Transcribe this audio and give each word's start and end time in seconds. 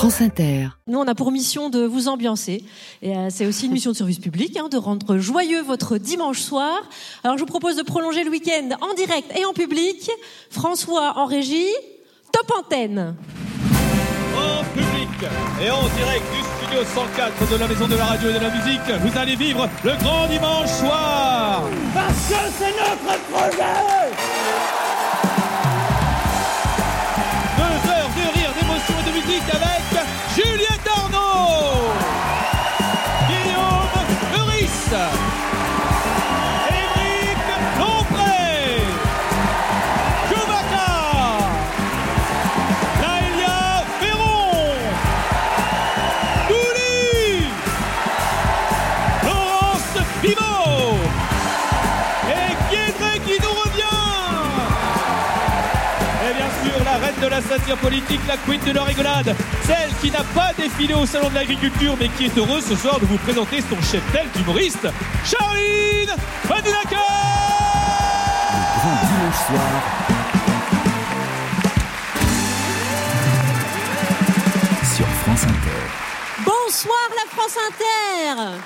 France 0.00 0.22
Inter. 0.22 0.68
Nous, 0.86 0.98
on 0.98 1.06
a 1.06 1.14
pour 1.14 1.30
mission 1.30 1.68
de 1.68 1.84
vous 1.84 2.08
ambiancer. 2.08 2.64
Et 3.02 3.14
euh, 3.14 3.28
c'est 3.28 3.44
aussi 3.44 3.66
une 3.66 3.72
mission 3.72 3.90
de 3.90 3.96
service 3.96 4.18
public, 4.18 4.56
hein, 4.56 4.68
de 4.70 4.78
rendre 4.78 5.18
joyeux 5.18 5.60
votre 5.60 5.98
dimanche 5.98 6.40
soir. 6.40 6.72
Alors, 7.22 7.36
je 7.36 7.42
vous 7.42 7.46
propose 7.46 7.76
de 7.76 7.82
prolonger 7.82 8.24
le 8.24 8.30
week-end 8.30 8.70
en 8.80 8.94
direct 8.94 9.30
et 9.38 9.44
en 9.44 9.52
public. 9.52 10.10
François 10.48 11.18
en 11.18 11.26
régie, 11.26 11.68
top 12.32 12.50
antenne. 12.58 13.14
En 14.38 14.64
public 14.72 15.30
et 15.62 15.70
en 15.70 15.82
direct 15.82 16.24
du 16.32 16.64
studio 16.64 16.82
104 16.94 17.52
de 17.52 17.56
la 17.56 17.68
Maison 17.68 17.86
de 17.86 17.96
la 17.96 18.06
Radio 18.06 18.30
et 18.30 18.32
de 18.32 18.38
la 18.38 18.50
Musique, 18.50 19.02
vous 19.02 19.18
allez 19.18 19.36
vivre 19.36 19.68
le 19.84 19.96
grand 20.02 20.26
dimanche 20.28 20.70
soir. 20.70 21.64
Parce 21.92 22.26
que 22.26 22.40
c'est 22.58 22.72
notre 22.72 23.20
projet 23.28 24.14
Deux 27.58 27.90
heures 27.90 28.08
de 28.16 28.38
rire, 28.38 28.50
d'émotion 28.58 28.94
et 28.98 29.10
de 29.10 29.14
musique 29.14 29.54
avec 29.54 29.79
politique, 57.76 58.20
la 58.28 58.36
queen 58.36 58.60
de 58.64 58.72
la 58.72 58.82
rigolade, 58.84 59.34
celle 59.66 59.90
qui 60.00 60.10
n'a 60.10 60.24
pas 60.34 60.52
défilé 60.56 60.94
au 60.94 61.06
salon 61.06 61.28
de 61.30 61.34
l'agriculture, 61.34 61.96
mais 61.98 62.08
qui 62.08 62.26
est 62.26 62.38
heureuse 62.38 62.64
ce 62.68 62.76
soir 62.76 62.98
de 63.00 63.06
vous 63.06 63.18
présenter 63.18 63.60
son 63.60 63.76
chef-tel 63.80 64.26
d'humoriste, 64.34 64.86
Charline 65.24 66.10
Badinaka 66.48 66.96
Grand 68.76 69.00
dimanche 69.06 69.36
soir. 69.46 70.80
Sur 74.96 75.06
France 75.24 75.44
Inter. 75.44 76.44
Bonsoir 76.44 77.08
la 77.14 77.30
France 77.30 77.56
Inter 77.68 78.58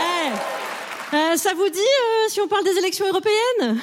Eh, 0.00 1.16
euh, 1.16 1.36
Ça 1.36 1.50
vous 1.54 1.68
dit 1.68 1.78
euh, 1.78 2.28
si 2.28 2.40
on 2.40 2.48
parle 2.48 2.64
des 2.64 2.76
élections 2.78 3.06
européennes? 3.06 3.78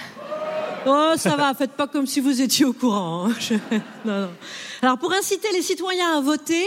Oh, 0.88 1.14
ça 1.18 1.36
va, 1.36 1.54
faites 1.54 1.74
pas 1.74 1.88
comme 1.88 2.08
si 2.08 2.20
vous 2.20 2.42
étiez 2.42 2.64
au 2.66 2.74
courant. 2.74 3.30
hein. 3.30 4.30
Alors, 4.82 4.98
pour 4.98 5.12
inciter 5.14 5.50
les 5.54 5.62
citoyens 5.62 6.18
à 6.18 6.22
voter, 6.22 6.66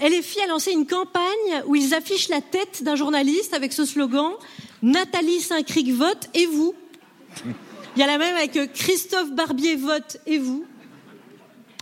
LFI 0.00 0.40
a 0.42 0.46
lancé 0.48 0.72
une 0.72 0.86
campagne 0.86 1.62
où 1.66 1.76
ils 1.76 1.94
affichent 1.94 2.28
la 2.28 2.40
tête 2.40 2.82
d'un 2.82 2.96
journaliste 2.96 3.54
avec 3.54 3.72
ce 3.72 3.84
slogan 3.84 4.32
Nathalie 4.82 5.40
Saint-Cric 5.40 5.92
vote 5.92 6.28
et 6.34 6.46
vous 6.46 6.74
Il 7.96 8.00
y 8.00 8.02
a 8.02 8.06
la 8.06 8.18
même 8.18 8.36
avec 8.36 8.56
euh, 8.56 8.66
Christophe 8.66 9.30
Barbier 9.32 9.76
vote 9.76 10.18
et 10.26 10.38
vous 10.38 10.64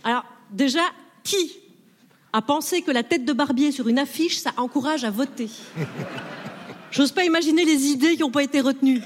Alors, 0.05 0.25
déjà, 0.51 0.83
qui 1.23 1.57
a 2.33 2.43
pensé 2.43 2.83
que 2.83 2.91
la 2.91 3.03
tête 3.03 3.25
de 3.25 3.33
Barbier 3.33 3.73
sur 3.73 3.89
une 3.89 3.99
affiche, 3.99 4.39
ça 4.39 4.53
encourage 4.59 5.05
à 5.05 5.11
voter? 5.11 5.49
J'ose 6.91 7.11
pas 7.13 7.25
imaginer 7.25 7.65
les 7.65 7.87
idées 7.87 8.15
qui 8.17 8.21
n'ont 8.21 8.31
pas 8.31 8.43
été 8.43 8.61
retenues. 8.61 9.01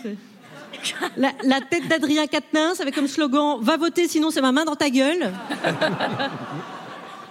La, 1.17 1.61
tête 1.61 1.89
d'Adrien 1.89 2.27
Quatennens 2.27 2.81
avec 2.81 2.95
comme 2.95 3.09
slogan 3.09 3.59
Va 3.61 3.77
voter, 3.77 4.09
sinon 4.09 4.31
c'est 4.31 4.41
ma 4.41 4.53
main 4.53 4.65
dans 4.65 4.77
ta 4.77 4.91
gueule. 4.91 5.33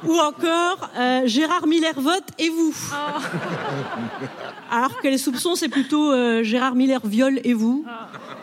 Ou 0.06 0.18
encore 0.20 0.90
euh, 0.98 1.22
Gérard 1.26 1.66
Miller 1.66 1.94
vote 2.00 2.28
et 2.38 2.50
vous. 2.50 2.76
Alors 4.72 5.00
que 5.02 5.08
les 5.08 5.18
soupçons, 5.18 5.56
c'est 5.56 5.70
plutôt 5.70 6.12
euh, 6.12 6.44
Gérard 6.44 6.76
Miller 6.76 7.02
viole 7.06 7.40
et 7.44 7.54
vous. 7.54 7.86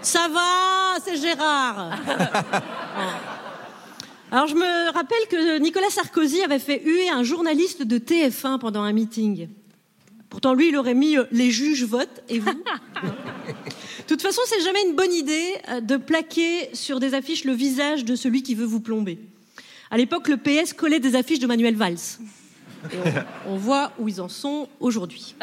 Ça 0.03 0.27
va, 0.33 0.99
c'est 1.05 1.17
Gérard. 1.17 1.91
Alors 4.33 4.49
je 4.49 4.55
me 4.57 4.93
rappelle 4.93 5.29
que 5.31 5.59
Nicolas 5.59 5.91
Sarkozy 5.91 6.43
avait 6.43 6.59
fait 6.59 6.83
huer 6.85 7.09
un 7.09 7.23
journaliste 7.23 7.83
de 7.85 7.99
TF1 7.99 8.59
pendant 8.59 8.83
un 8.83 8.93
meeting. 8.93 9.49
Pourtant, 10.35 10.55
lui, 10.55 10.71
il 10.71 10.77
aurait 10.77 10.95
mis 10.95 11.17
euh, 11.17 11.27
les 11.31 11.53
juges 11.53 11.85
votent 11.85 12.25
et 12.29 12.41
vous. 12.41 12.51
De 14.05 14.09
toute 14.09 14.23
façon, 14.23 14.43
c'est 14.45 14.61
jamais 14.61 14.83
une 14.87 14.95
bonne 14.95 15.13
idée 15.15 15.55
euh, 15.71 15.81
de 15.81 15.97
plaquer 15.97 16.69
sur 16.75 17.01
des 17.01 17.15
affiches 17.15 17.45
le 17.45 17.55
visage 17.55 18.05
de 18.05 18.17
celui 18.17 18.43
qui 18.43 18.55
veut 18.55 18.67
vous 18.67 18.81
plomber. 18.81 19.19
À 19.91 19.97
l'époque, 19.97 20.29
le 20.29 20.37
PS 20.37 20.75
collait 20.75 21.01
des 21.01 21.17
affiches 21.17 21.39
de 21.39 21.47
Manuel 21.47 21.75
Valls. 21.75 21.97
On, 23.47 23.57
voit 23.57 23.93
où 23.99 24.09
ils 24.09 24.21
en 24.21 24.29
sont 24.29 24.69
aujourd'hui. 24.79 25.35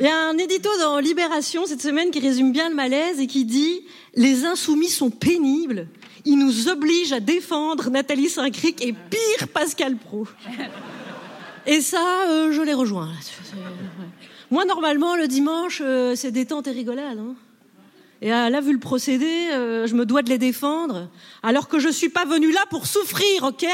Il 0.00 0.06
y 0.06 0.08
a 0.08 0.16
un 0.28 0.36
édito 0.38 0.68
dans 0.80 0.98
Libération 0.98 1.66
cette 1.66 1.82
semaine 1.82 2.10
qui 2.10 2.18
résume 2.18 2.50
bien 2.50 2.68
le 2.68 2.74
malaise 2.74 3.20
et 3.20 3.28
qui 3.28 3.44
dit 3.44 3.82
Les 4.16 4.44
insoumis 4.44 4.88
sont 4.88 5.10
pénibles. 5.10 5.86
Ils 6.24 6.36
nous 6.36 6.68
obligent 6.68 7.12
à 7.12 7.20
défendre 7.20 7.90
Nathalie 7.90 8.28
Saint-Cric 8.28 8.84
et 8.84 8.92
pire 8.92 9.48
Pascal 9.54 9.96
Pro. 9.96 10.26
Et 11.66 11.80
ça, 11.80 12.26
euh, 12.28 12.50
je 12.50 12.62
les 12.62 12.74
rejoins. 12.74 13.12
Moi, 14.50 14.64
normalement, 14.64 15.14
le 15.14 15.28
dimanche, 15.28 15.80
euh, 15.84 16.16
c'est 16.16 16.32
détente 16.32 16.66
et 16.66 16.72
rigolade. 16.72 17.18
hein. 17.18 17.36
Et 18.20 18.32
euh, 18.32 18.48
là, 18.48 18.60
vu 18.60 18.72
le 18.72 18.80
procédé, 18.80 19.48
euh, 19.52 19.86
je 19.86 19.94
me 19.94 20.04
dois 20.04 20.22
de 20.22 20.28
les 20.28 20.38
défendre, 20.38 21.08
alors 21.42 21.68
que 21.68 21.78
je 21.78 21.88
suis 21.88 22.08
pas 22.08 22.24
venu 22.24 22.50
là 22.50 22.64
pour 22.68 22.86
souffrir, 22.86 23.44
ok? 23.44 23.64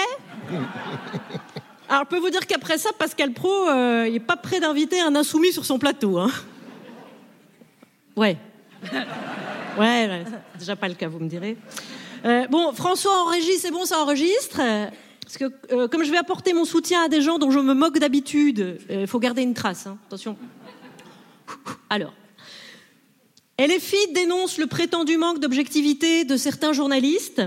Alors, 1.89 2.03
je 2.05 2.09
peux 2.09 2.19
vous 2.19 2.29
dire 2.29 2.47
qu'après 2.47 2.77
ça, 2.77 2.91
Pascal 2.99 3.33
Pro, 3.33 3.69
euh, 3.69 4.07
il 4.07 4.15
est 4.17 4.21
pas 4.21 4.37
prêt 4.37 4.61
d'inviter 4.61 5.01
un 5.01 5.15
insoumis 5.17 5.53
sur 5.53 5.65
son 5.65 5.79
plateau. 5.79 6.19
Hein. 6.19 6.31
Ouais. 8.17 8.37
Ouais, 9.79 10.09
ouais, 10.09 10.25
déjà 10.59 10.77
pas 10.77 10.89
le 10.89 10.95
cas, 10.95 11.09
vous 11.09 11.21
me 11.21 11.29
direz. 11.29 11.57
Euh, 12.27 12.47
bon, 12.49 12.73
François 12.75 13.23
en 13.23 13.27
régie, 13.27 13.59
c'est 13.59 13.71
bon, 13.71 13.87
ça 13.87 13.99
enregistre? 13.99 14.61
Parce 15.23 15.39
que 15.39 15.87
comme 15.87 16.05
je 16.05 16.11
vais 16.11 16.19
apporter 16.19 16.53
mon 16.53 16.67
soutien 16.67 17.05
à 17.05 17.09
des 17.09 17.23
gens 17.23 17.39
dont 17.39 17.51
je 17.51 17.59
me 17.59 17.73
moque 17.73 17.99
d'habitude, 17.99 18.79
il 18.91 19.07
faut 19.07 19.19
garder 19.19 19.41
une 19.43 19.55
trace. 19.55 19.87
hein. 19.87 19.97
Attention. 20.07 20.37
Alors. 21.89 22.13
LFI 23.59 24.13
dénonce 24.13 24.59
le 24.59 24.67
prétendu 24.67 25.17
manque 25.17 25.39
d'objectivité 25.39 26.25
de 26.25 26.37
certains 26.37 26.73
journalistes. 26.73 27.43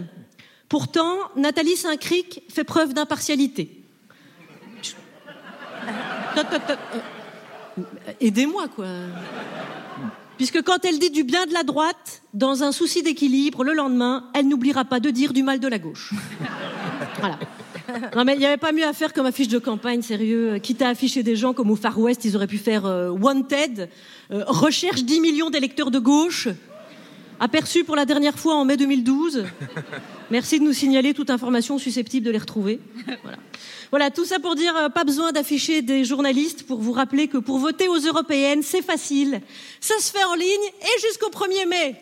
Pourtant, 0.70 1.16
Nathalie 1.36 1.76
Saint-Cric 1.76 2.44
fait 2.50 2.64
preuve 2.64 2.94
d'impartialité. 2.94 3.84
Aidez-moi, 8.22 8.68
quoi. 8.70 8.88
Puisque 10.38 10.62
quand 10.62 10.86
elle 10.86 11.00
dit 11.00 11.10
du 11.10 11.24
bien 11.24 11.46
de 11.46 11.54
la 11.54 11.64
droite, 11.64 12.22
dans 12.34 12.64
un 12.64 12.72
souci 12.72 13.02
d'équilibre, 13.02 13.64
le 13.64 13.74
lendemain, 13.74 14.30
elle 14.34 14.48
n'oubliera 14.48 14.86
pas 14.86 15.00
de 15.00 15.10
dire 15.10 15.34
du 15.34 15.44
mal 15.44 15.60
de 15.60 15.68
la 15.68 15.80
gauche. 15.80 16.14
Voilà. 17.20 17.40
Non 18.16 18.26
mais 18.26 18.34
il 18.34 18.40
n'y 18.40 18.46
avait 18.46 18.58
pas 18.58 18.72
mieux 18.72 18.86
à 18.86 18.94
faire 18.94 19.14
comme 19.14 19.26
affiche 19.26 19.48
de 19.48 19.60
campagne, 19.60 20.02
sérieux. 20.02 20.60
Quitte 20.60 20.82
à 20.82 20.90
afficher 20.90 21.24
des 21.24 21.36
gens 21.36 21.54
comme 21.54 21.72
au 21.72 21.76
Far 21.76 22.00
West, 22.00 22.26
ils 22.26 22.36
auraient 22.36 22.48
pu 22.48 22.58
faire 22.58 22.86
euh, 22.86 23.10
Wanted, 23.10 23.90
euh, 24.32 24.44
recherche 24.48 25.04
10 25.04 25.22
millions 25.22 25.50
d'électeurs 25.50 25.92
de 25.92 26.00
gauche, 26.00 26.48
aperçu 27.40 27.84
pour 27.84 27.96
la 27.96 28.06
dernière 28.06 28.38
fois 28.38 28.56
en 28.56 28.66
mai 28.66 28.78
2012. 28.78 29.46
Merci 30.32 30.60
de 30.60 30.66
nous 30.66 30.74
signaler 30.74 31.14
toute 31.14 31.30
information 31.30 31.78
susceptible 31.78 32.26
de 32.26 32.32
les 32.32 32.38
retrouver. 32.38 32.80
Voilà. 33.24 33.38
Voilà, 33.90 34.12
tout 34.12 34.26
ça 34.26 34.40
pour 34.40 34.56
dire, 34.56 34.76
euh, 34.76 34.90
pas 34.90 35.06
besoin 35.06 35.32
d'afficher 35.32 35.82
des 35.82 36.04
journalistes 36.04 36.64
pour 36.64 36.80
vous 36.80 36.92
rappeler 36.92 37.28
que 37.28 37.38
pour 37.38 37.58
voter 37.58 37.88
aux 37.88 38.00
européennes, 38.00 38.62
c'est 38.62 38.82
facile. 38.82 39.42
Ça 39.80 39.94
se 40.00 40.12
fait 40.12 40.26
en 40.26 40.36
ligne 40.36 40.68
et 40.82 41.02
jusqu'au 41.02 41.30
1er 41.30 41.68
mai. 41.68 41.96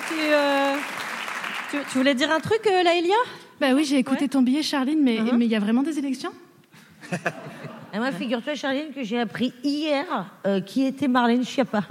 Tu, 0.00 0.14
euh, 0.18 0.74
tu, 1.70 1.76
tu 1.90 1.98
voulais 1.98 2.14
dire 2.14 2.30
un 2.30 2.40
truc, 2.40 2.60
euh, 2.66 2.82
Laëlia? 2.82 3.14
Bah 3.60 3.68
oui, 3.74 3.84
j'ai 3.84 3.98
écouté 3.98 4.22
Ouais. 4.22 4.28
ton 4.28 4.42
billet, 4.42 4.62
Charline, 4.62 5.00
mais 5.02 5.18
Uh-huh. 5.20 5.36
mais 5.36 5.44
il 5.44 5.50
y 5.50 5.56
a 5.56 5.60
vraiment 5.60 5.82
des 5.82 5.98
élections? 5.98 6.32
Et 7.94 7.98
moi, 7.98 8.10
figure-toi, 8.12 8.54
Charline, 8.54 8.92
que 8.94 9.02
j'ai 9.04 9.20
appris 9.20 9.52
hier 9.62 10.04
euh, 10.46 10.60
qui 10.60 10.84
était 10.86 11.08
Marlène 11.08 11.44
Schiappa. 11.44 11.82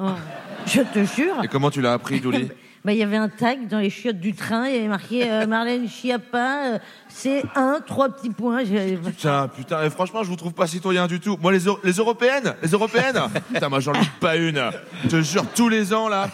Je 0.65 0.81
te 0.81 1.03
jure. 1.03 1.43
Et 1.43 1.47
comment 1.47 1.69
tu 1.69 1.81
l'as 1.81 1.93
appris, 1.93 2.19
Douli 2.19 2.49
Bah, 2.83 2.93
il 2.93 2.97
y 2.97 3.03
avait 3.03 3.17
un 3.17 3.29
tag 3.29 3.67
dans 3.67 3.77
les 3.79 3.91
chiottes 3.91 4.19
du 4.19 4.33
train, 4.33 4.67
il 4.67 4.73
y 4.75 4.79
avait 4.79 4.87
marqué 4.87 5.29
euh, 5.29 5.45
Marlène 5.47 5.87
Schiappa, 5.87 6.65
euh, 6.73 6.79
c'est 7.09 7.43
un, 7.55 7.79
trois 7.85 8.09
petits 8.09 8.31
points. 8.31 8.63
J'ai- 8.63 8.97
Putain, 8.97 9.47
putain, 9.49 9.83
et 9.83 9.89
franchement, 9.91 10.23
je 10.23 10.29
vous 10.29 10.35
trouve 10.35 10.53
pas 10.53 10.65
citoyen 10.65 11.05
du 11.05 11.19
tout. 11.19 11.37
Moi, 11.41 11.51
les, 11.51 11.67
Eu- 11.67 11.77
les 11.83 11.93
européennes, 11.93 12.55
les 12.63 12.69
européennes, 12.69 13.21
putain, 13.53 13.69
moi, 13.69 13.79
j'en 13.81 13.91
loupe 13.93 14.19
pas 14.19 14.35
une. 14.35 14.59
Je 15.03 15.09
te 15.09 15.21
jure, 15.21 15.45
tous 15.55 15.69
les 15.69 15.93
ans, 15.93 16.09
là. 16.09 16.27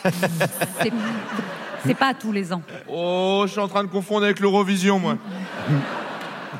C'est- 0.81 0.93
C'est 1.85 1.93
pas 1.97 2.13
tous 2.13 2.31
les 2.31 2.51
ans. 2.53 2.61
Oh, 2.89 3.43
je 3.45 3.51
suis 3.51 3.59
en 3.61 3.67
train 3.67 3.83
de 3.83 3.89
confondre 3.89 4.23
avec 4.25 4.39
l'Eurovision, 4.39 4.99
moi. 4.99 5.17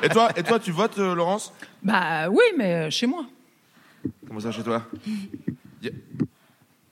Et 0.02 0.08
toi, 0.10 0.28
et 0.36 0.42
toi, 0.42 0.58
tu 0.58 0.70
votes, 0.70 0.98
euh, 0.98 1.14
Laurence? 1.14 1.52
Bah 1.82 2.28
oui, 2.30 2.44
mais 2.56 2.74
euh, 2.74 2.90
chez 2.90 3.06
moi. 3.06 3.24
Comment 4.02 4.12
Comment 4.28 4.40
ça 4.40 4.52
chez 4.52 4.62
toi? 4.62 4.82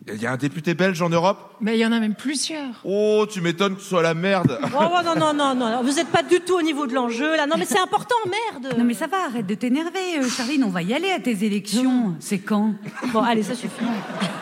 Il 0.09 0.23
y, 0.23 0.27
a 0.27 0.33
un 0.33 0.37
député 0.37 0.75
belge 0.75 1.03
en 1.03 1.09
Europe 1.09 1.57
Mais 1.61 1.77
il 1.77 1.81
y 1.81 1.87
en 1.87 1.91
a 1.91 1.99
même 1.99 2.15
plusieurs. 2.15 2.81
Oh, 2.85 3.27
tu 3.29 3.41
m'étonnes 3.41 3.75
que 3.75 3.83
ce 3.83 3.89
soit 3.89 4.03
la 4.03 4.15
merde. 4.15 4.57
Oh, 4.67 4.79
oh, 4.79 5.03
non, 5.05 5.17
non, 5.17 5.35
non, 5.35 5.55
non, 5.57 5.83
vous 5.83 5.95
n'êtes 5.95 6.09
pas 6.09 6.23
du 6.23 6.41
tout 6.41 6.55
au 6.55 6.63
niveau 6.63 6.87
de 6.87 6.95
l'enjeu 6.95 7.37
là. 7.37 7.47
Non, 7.47 7.57
mais 7.59 7.65
c'est 7.65 7.81
important, 7.81 8.15
merde. 8.25 8.79
Non 8.79 8.85
mais 8.85 8.95
ça 8.95 9.09
va, 9.09 9.25
arrête 9.27 9.47
de 9.47 9.55
t'énerver, 9.55 10.19
euh, 10.21 10.29
Charline, 10.29 10.63
on 10.63 10.69
va 10.69 10.83
y 10.83 10.95
aller 10.95 11.11
à 11.11 11.19
tes 11.19 11.45
élections. 11.45 12.15
C'est 12.21 12.39
quand? 12.39 12.75
Bon, 13.13 13.21
allez, 13.21 13.43
ça 13.43 13.55
suffit. 13.55 13.85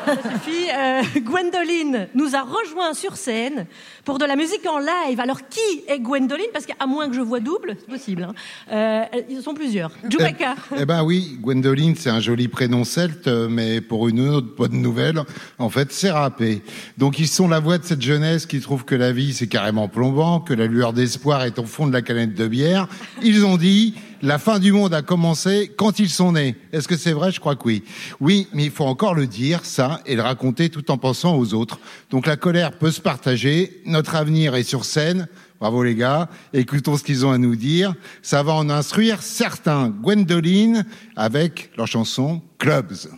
Ça 0.05 0.17
suffit. 0.17 0.69
Euh, 0.75 1.03
Gwendoline 1.21 2.09
nous 2.15 2.37
a 2.37 2.43
rejoint 2.43 2.93
sur 2.93 3.17
scène 3.17 3.67
pour 4.05 4.19
de 4.19 4.27
la 4.27 4.37
musique 4.37 4.67
en 4.69 4.79
live. 4.79 5.19
Alors, 5.19 5.49
qui 5.49 5.85
est 5.89 5.99
Gwendoline? 5.99 6.47
Parce 6.53 6.67
qu'à 6.67 6.87
moins 6.87 7.09
que 7.09 7.15
je 7.15 7.21
vois 7.23 7.41
double, 7.41 7.77
c'est 7.79 7.89
possible. 7.89 8.25
hein. 8.25 8.35
Euh, 8.71 9.05
ils 9.31 9.41
sont 9.41 9.55
plusieurs. 9.55 9.93
Jumaka. 10.09 10.57
Eh 10.77 10.85
ben 10.85 11.03
oui, 11.03 11.39
Gwendoline, 11.41 11.95
c'est 11.97 12.11
un 12.11 12.21
joli 12.21 12.49
prénom 12.49 12.85
celte, 12.85 13.29
euh, 13.29 13.49
mais 13.49 13.81
pour 13.81 14.09
une 14.09 14.21
autre 14.21 14.55
bonne 14.57 14.83
nouvelle, 14.83 15.23
en 15.59 15.69
fait, 15.69 15.93
c'est 15.93 16.11
râpé. 16.11 16.63
Donc 16.99 17.19
ils 17.19 17.29
sont 17.29 17.49
la 17.49 17.61
voix 17.61 17.79
de 17.79 17.85
cette 17.85 18.03
jeunesse 18.03 18.47
qui 18.47 18.61
trouve 18.61 18.85
que 18.85 18.95
la 18.95 19.13
vie, 19.13 19.33
c'est 19.33 19.47
carrément 19.47 19.89
plombant, 19.89 20.41
que 20.41 20.55
la 20.55 20.67
lueur 20.67 20.93
d'espoir 20.93 21.45
est 21.45 21.59
au 21.59 21.65
fond 21.65 21.87
de 21.87 21.93
la 21.93 22.03
canette 22.03 22.35
de 22.35 22.49
bière. 22.49 22.89
Ils 23.23 23.45
ont 23.45 23.57
dit, 23.57 23.95
la 24.23 24.39
fin 24.39 24.59
du 24.59 24.73
monde 24.73 24.95
a 24.95 25.03
commencé 25.03 25.71
quand 25.77 25.99
ils 25.99 26.09
sont 26.09 26.33
nés. 26.33 26.57
Est-ce 26.73 26.89
que 26.89 26.97
c'est 26.97 27.13
vrai? 27.13 27.31
Je 27.31 27.41
crois 27.41 27.57
que 27.57 27.65
oui. 27.65 27.85
Oui, 28.21 28.49
mais 28.53 28.65
il 28.65 28.71
faut 28.71 28.85
encore 28.85 29.15
le 29.15 29.27
dire, 29.27 29.65
ça, 29.65 30.01
et 30.07 30.17
le 30.17 30.23
raconter 30.23 30.71
tout 30.71 30.91
en 30.91 30.99
pensant 30.99 31.37
aux 31.37 31.55
autres. 31.55 31.79
Donc 32.11 32.27
la 32.27 32.37
colère 32.37 32.73
peut 32.73 32.91
se 32.91 33.01
partager, 33.01 33.81
notre 33.87 34.17
avenir 34.17 34.55
est 34.55 34.63
sur 34.63 34.85
scène. 34.85 35.29
Bravo 35.61 35.85
les 35.85 35.95
gars, 35.95 36.29
écoutons 36.53 36.97
ce 36.97 37.05
qu'ils 37.05 37.25
ont 37.25 37.31
à 37.31 37.39
nous 37.39 37.57
dire. 37.57 37.95
Ça 38.23 38.43
va 38.43 38.55
en 38.55 38.69
instruire 38.71 39.23
certains. 39.23 39.89
Gwendoline 39.89 40.85
avec 41.17 41.71
leur 41.77 41.87
chanson 41.87 42.43
Clubs. 42.59 43.09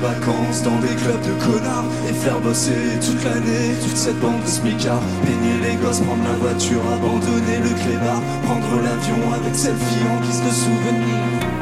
Dans 0.00 0.78
des 0.78 0.94
clubs 0.94 1.22
de 1.22 1.44
connards 1.44 1.84
Et 2.08 2.12
faire 2.12 2.40
bosser 2.40 2.98
toute 3.00 3.24
l'année 3.24 3.74
toute 3.82 3.96
cette 3.96 4.18
bande 4.20 4.42
de 4.42 4.48
smicards. 4.48 5.02
Peigner 5.24 5.58
les 5.62 5.76
gosses, 5.76 6.00
prendre 6.00 6.22
la 6.24 6.34
voiture, 6.34 6.82
abandonner 6.92 7.58
le 7.58 7.70
clébard 7.70 8.22
Prendre 8.44 8.82
l'avion 8.82 9.32
avec 9.32 9.54
cette 9.54 9.78
fille 9.78 10.06
en 10.08 10.20
guise 10.20 10.42
de 10.42 10.50
souvenir 10.50 11.57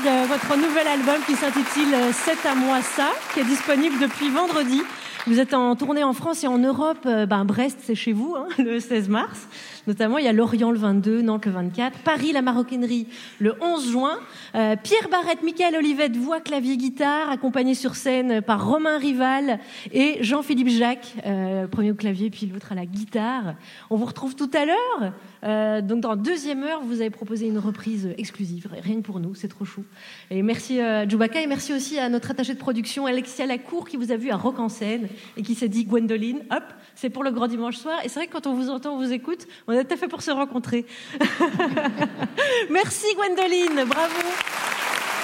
de 0.00 0.26
votre 0.28 0.56
nouvel 0.58 0.86
album 0.88 1.14
qui 1.26 1.34
s'intitule 1.34 1.94
C'est 2.12 2.46
à 2.46 2.54
moi 2.54 2.82
ça, 2.82 3.12
qui 3.32 3.40
est 3.40 3.44
disponible 3.44 3.98
depuis 3.98 4.28
vendredi 4.28 4.82
Vous 5.26 5.40
êtes 5.40 5.54
en 5.54 5.74
tournée 5.74 6.04
en 6.04 6.12
France 6.12 6.44
et 6.44 6.46
en 6.46 6.58
Europe. 6.58 6.98
euh, 7.06 7.24
ben, 7.24 7.46
Brest, 7.46 7.78
c'est 7.82 7.94
chez 7.94 8.12
vous, 8.12 8.36
hein, 8.36 8.46
le 8.58 8.78
16 8.78 9.08
mars. 9.08 9.48
Notamment, 9.86 10.18
il 10.18 10.24
y 10.24 10.28
a 10.28 10.32
Lorient 10.32 10.70
le 10.70 10.78
22, 10.78 11.22
Nantes 11.22 11.46
le 11.46 11.52
24, 11.52 11.98
Paris, 12.00 12.32
la 12.32 12.42
maroquinerie 12.42 13.06
le 13.38 13.54
11 13.62 13.90
juin. 13.90 14.18
Euh, 14.54 14.76
Pierre 14.82 15.08
Barrette, 15.08 15.42
Michael 15.42 15.76
Olivette, 15.76 16.16
voix, 16.16 16.40
clavier, 16.40 16.76
guitare, 16.76 17.30
accompagné 17.30 17.74
sur 17.74 17.94
scène 17.94 18.42
par 18.42 18.66
Romain 18.66 18.98
Rival 18.98 19.60
et 19.92 20.18
Jean-Philippe 20.20 20.68
Jacques, 20.68 21.14
euh, 21.24 21.68
premier 21.68 21.92
au 21.92 21.94
clavier 21.94 22.28
puis 22.28 22.46
l'autre 22.46 22.72
à 22.72 22.74
la 22.74 22.84
guitare. 22.84 23.54
On 23.88 23.96
vous 23.96 24.06
retrouve 24.06 24.34
tout 24.34 24.50
à 24.52 24.66
l'heure. 24.66 25.12
Euh, 25.46 25.80
donc 25.80 26.00
dans 26.00 26.10
la 26.10 26.16
deuxième 26.16 26.64
heure, 26.64 26.80
vous 26.82 27.00
avez 27.00 27.10
proposé 27.10 27.46
une 27.46 27.58
reprise 27.58 28.10
exclusive, 28.18 28.68
rien 28.72 28.96
que 28.96 29.06
pour 29.06 29.20
nous, 29.20 29.34
c'est 29.34 29.48
trop 29.48 29.64
chou. 29.64 29.84
Et 30.30 30.42
merci 30.42 30.80
à 30.80 31.08
Djoubaka 31.08 31.40
et 31.40 31.46
merci 31.46 31.72
aussi 31.72 31.98
à 31.98 32.08
notre 32.08 32.30
attachée 32.32 32.54
de 32.54 32.58
production 32.58 33.06
Alexia 33.06 33.46
Lacour 33.46 33.88
qui 33.88 33.96
vous 33.96 34.10
a 34.10 34.16
vu 34.16 34.30
à 34.30 34.36
Rock 34.36 34.58
en 34.58 34.68
scène 34.68 35.08
et 35.36 35.42
qui 35.42 35.54
s'est 35.54 35.68
dit 35.68 35.84
Gwendoline, 35.84 36.40
hop, 36.50 36.64
c'est 36.94 37.10
pour 37.10 37.22
le 37.22 37.30
grand 37.30 37.46
dimanche 37.46 37.76
soir. 37.76 38.00
Et 38.04 38.08
c'est 38.08 38.18
vrai 38.18 38.26
que 38.26 38.32
quand 38.32 38.46
on 38.46 38.54
vous 38.54 38.70
entend, 38.70 38.94
on 38.94 38.98
vous 38.98 39.12
écoute, 39.12 39.46
on 39.68 39.72
est 39.72 39.84
tout 39.84 39.94
à 39.94 39.96
fait 39.96 40.08
pour 40.08 40.22
se 40.22 40.32
rencontrer. 40.32 40.84
merci 42.70 43.06
Gwendoline, 43.14 43.84
bravo. 43.86 44.20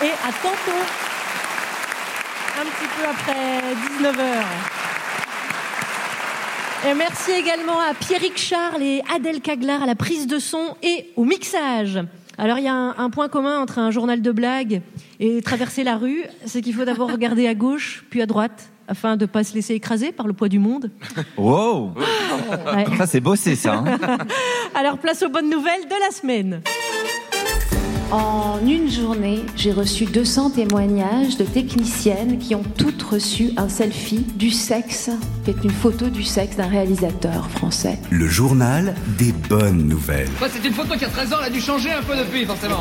Et 0.02 0.11
à 0.11 0.33
tantôt, 0.43 0.83
un 2.61 2.64
petit 2.64 2.88
peu 2.97 3.05
après 3.09 3.75
19h. 3.99 5.01
Et 6.89 6.95
merci 6.95 7.31
également 7.31 7.79
à 7.81 7.95
Pierrick 7.95 8.37
Charles 8.37 8.83
et 8.83 9.03
Adèle 9.15 9.41
Caglar 9.41 9.83
à 9.83 9.87
la 9.87 9.95
prise 9.95 10.27
de 10.27 10.39
son 10.39 10.77
et 10.83 11.11
au 11.17 11.25
mixage. 11.25 12.01
Alors 12.39 12.59
il 12.59 12.65
y 12.65 12.69
a 12.69 12.75
un, 12.75 12.97
un 12.99 13.11
point 13.11 13.29
commun 13.29 13.61
entre 13.61 13.79
un 13.79 13.91
journal 13.91 14.21
de 14.21 14.33
blagues 14.33 14.83
et 15.21 15.41
traverser 15.43 15.85
la 15.85 15.97
rue, 15.97 16.25
c'est 16.45 16.61
qu'il 16.61 16.75
faut 16.75 16.85
d'abord 16.85 17.11
regarder 17.12 17.47
à 17.47 17.55
gauche 17.55 18.05
puis 18.11 18.21
à 18.21 18.27
droite 18.27 18.71
afin 18.89 19.17
de 19.17 19.25
ne 19.25 19.31
pas 19.31 19.45
se 19.45 19.55
laisser 19.55 19.75
écraser 19.75 20.11
par 20.11 20.27
le 20.27 20.33
poids 20.33 20.49
du 20.49 20.59
monde. 20.59 20.91
Wow 21.37 21.93
Ouais. 22.75 22.85
Ça, 22.99 23.07
c'est 23.07 23.21
bossé, 23.21 23.55
ça. 23.55 23.75
hein. 23.75 24.19
Alors 24.75 24.99
place 24.99 25.23
aux 25.23 25.29
bonnes 25.29 25.49
nouvelles 25.49 25.85
de 25.85 25.95
la 26.05 26.11
semaine. 26.11 26.62
En 28.12 28.59
une 28.66 28.90
journée, 28.90 29.40
j'ai 29.57 29.73
reçu 29.73 30.04
200 30.04 30.50
témoignages 30.50 31.38
de 31.38 31.45
techniciennes 31.45 32.38
qui 32.38 32.54
ont 32.54 32.62
toutes 32.76 33.02
reçu 33.02 33.52
un 33.57 33.71
selfie 33.71 34.26
du 34.37 34.50
sexe, 34.50 35.09
qui 35.47 35.50
est 35.50 35.64
une 35.64 35.71
photo 35.71 36.11
du 36.11 36.23
sexe 36.23 36.57
d'un 36.57 36.69
réalisateur 36.69 37.49
français. 37.49 37.99
Le 38.11 38.26
journal 38.26 38.95
des 39.16 39.33
bonnes 39.33 39.88
nouvelles. 39.88 40.28
c'est 40.47 40.69
une 40.69 40.75
photo 40.75 40.95
qui 40.95 41.07
a 41.07 41.09
13 41.09 41.33
ans, 41.33 41.37
elle 41.40 41.47
a 41.47 41.50
dû 41.50 41.62
changer 41.62 41.90
un 41.90 42.02
peu 42.02 42.14
depuis, 42.14 42.45
forcément. 42.45 42.81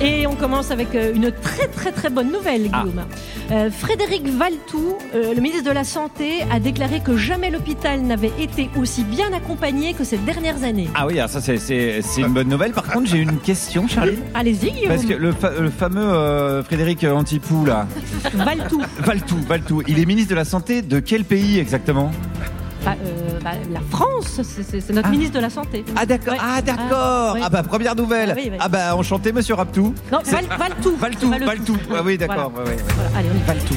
Et 0.00 0.26
on 0.26 0.34
commence 0.34 0.70
avec 0.72 0.94
euh, 0.96 1.12
une 1.14 1.30
très 1.30 1.68
très 1.68 1.92
très 1.92 2.10
bonne 2.10 2.32
nouvelle, 2.32 2.62
Guillaume. 2.62 3.04
Euh, 3.52 3.70
Frédéric 3.70 4.26
Valtou, 4.26 4.96
euh, 5.14 5.32
le 5.34 5.40
ministre 5.40 5.64
de 5.68 5.70
la 5.74 5.84
Santé, 5.84 6.40
a 6.50 6.58
déclaré 6.58 7.00
que 7.00 7.16
jamais 7.16 7.50
l'hôpital 7.50 8.00
n'avait 8.02 8.32
été 8.40 8.68
aussi 8.76 9.04
bien 9.04 9.32
accompagné 9.32 9.94
que 9.94 10.02
ces 10.02 10.16
dernières 10.18 10.64
années. 10.64 10.88
Ah 10.94 11.06
oui, 11.06 11.18
alors 11.18 11.30
ça, 11.30 11.40
c'est- 11.40 12.00
une 12.18 12.28
bonne 12.32 12.48
nouvelle. 12.48 12.72
Par 12.72 12.84
contre, 12.88 13.06
j'ai 13.08 13.18
une 13.18 13.38
question, 13.38 13.86
Charlie. 13.86 14.18
Allez-y, 14.34 14.72
Guillaume. 14.72 14.88
Parce 14.88 15.04
que 15.04 15.14
le, 15.14 15.32
fa- 15.32 15.52
le 15.60 15.70
fameux 15.70 16.00
euh, 16.02 16.62
Frédéric 16.64 17.04
Antipou, 17.04 17.64
là, 17.64 17.86
Valtou. 18.34 18.82
Valtou, 18.98 19.36
Valtou, 19.46 19.82
il 19.86 20.00
est 20.00 20.06
ministre 20.06 20.30
de 20.30 20.36
la 20.36 20.44
Santé 20.44 20.82
de 20.82 20.98
quel 20.98 21.24
pays 21.24 21.58
exactement? 21.60 22.10
Bah, 22.84 22.96
euh, 23.00 23.38
bah, 23.44 23.50
la 23.72 23.80
France, 23.90 24.40
c'est- 24.42 24.90
notre 24.92 25.08
ministre 25.08 25.34
de 25.36 25.40
la 25.40 25.50
Santé. 25.50 25.84
Ah 25.94 26.04
d'accord, 26.04 26.32
Ouais. 26.34 26.38
ah 26.42 26.60
d'accord. 26.62 27.36
Ah 27.42 27.48
bah 27.48 27.62
première 27.62 27.94
nouvelle. 27.94 28.30
Ah 28.32 28.34
oui, 28.36 28.48
oui. 28.50 28.56
Ah 28.60 28.68
bah 28.68 28.96
enchanté, 28.96 29.32
Monsieur 29.32 29.54
Raptou. 29.54 29.94
Non, 30.10 30.18
Val- 30.24 30.46
Valtou. 30.58 30.96
Valtou, 30.96 31.28
Valtou. 31.30 31.46
Valtou. 31.46 31.76
Ah 31.94 32.02
oui, 32.04 32.18
d'accord. 32.18 32.50
Voilà. 32.50 32.70
ouais, 32.70 32.76
ouais, 32.76 32.82
ouais. 32.82 32.92
Voilà, 32.94 33.10
allez, 33.18 33.28
on 33.32 33.36
y 33.36 33.40
va. 33.40 33.54
Valtou. 33.54 33.74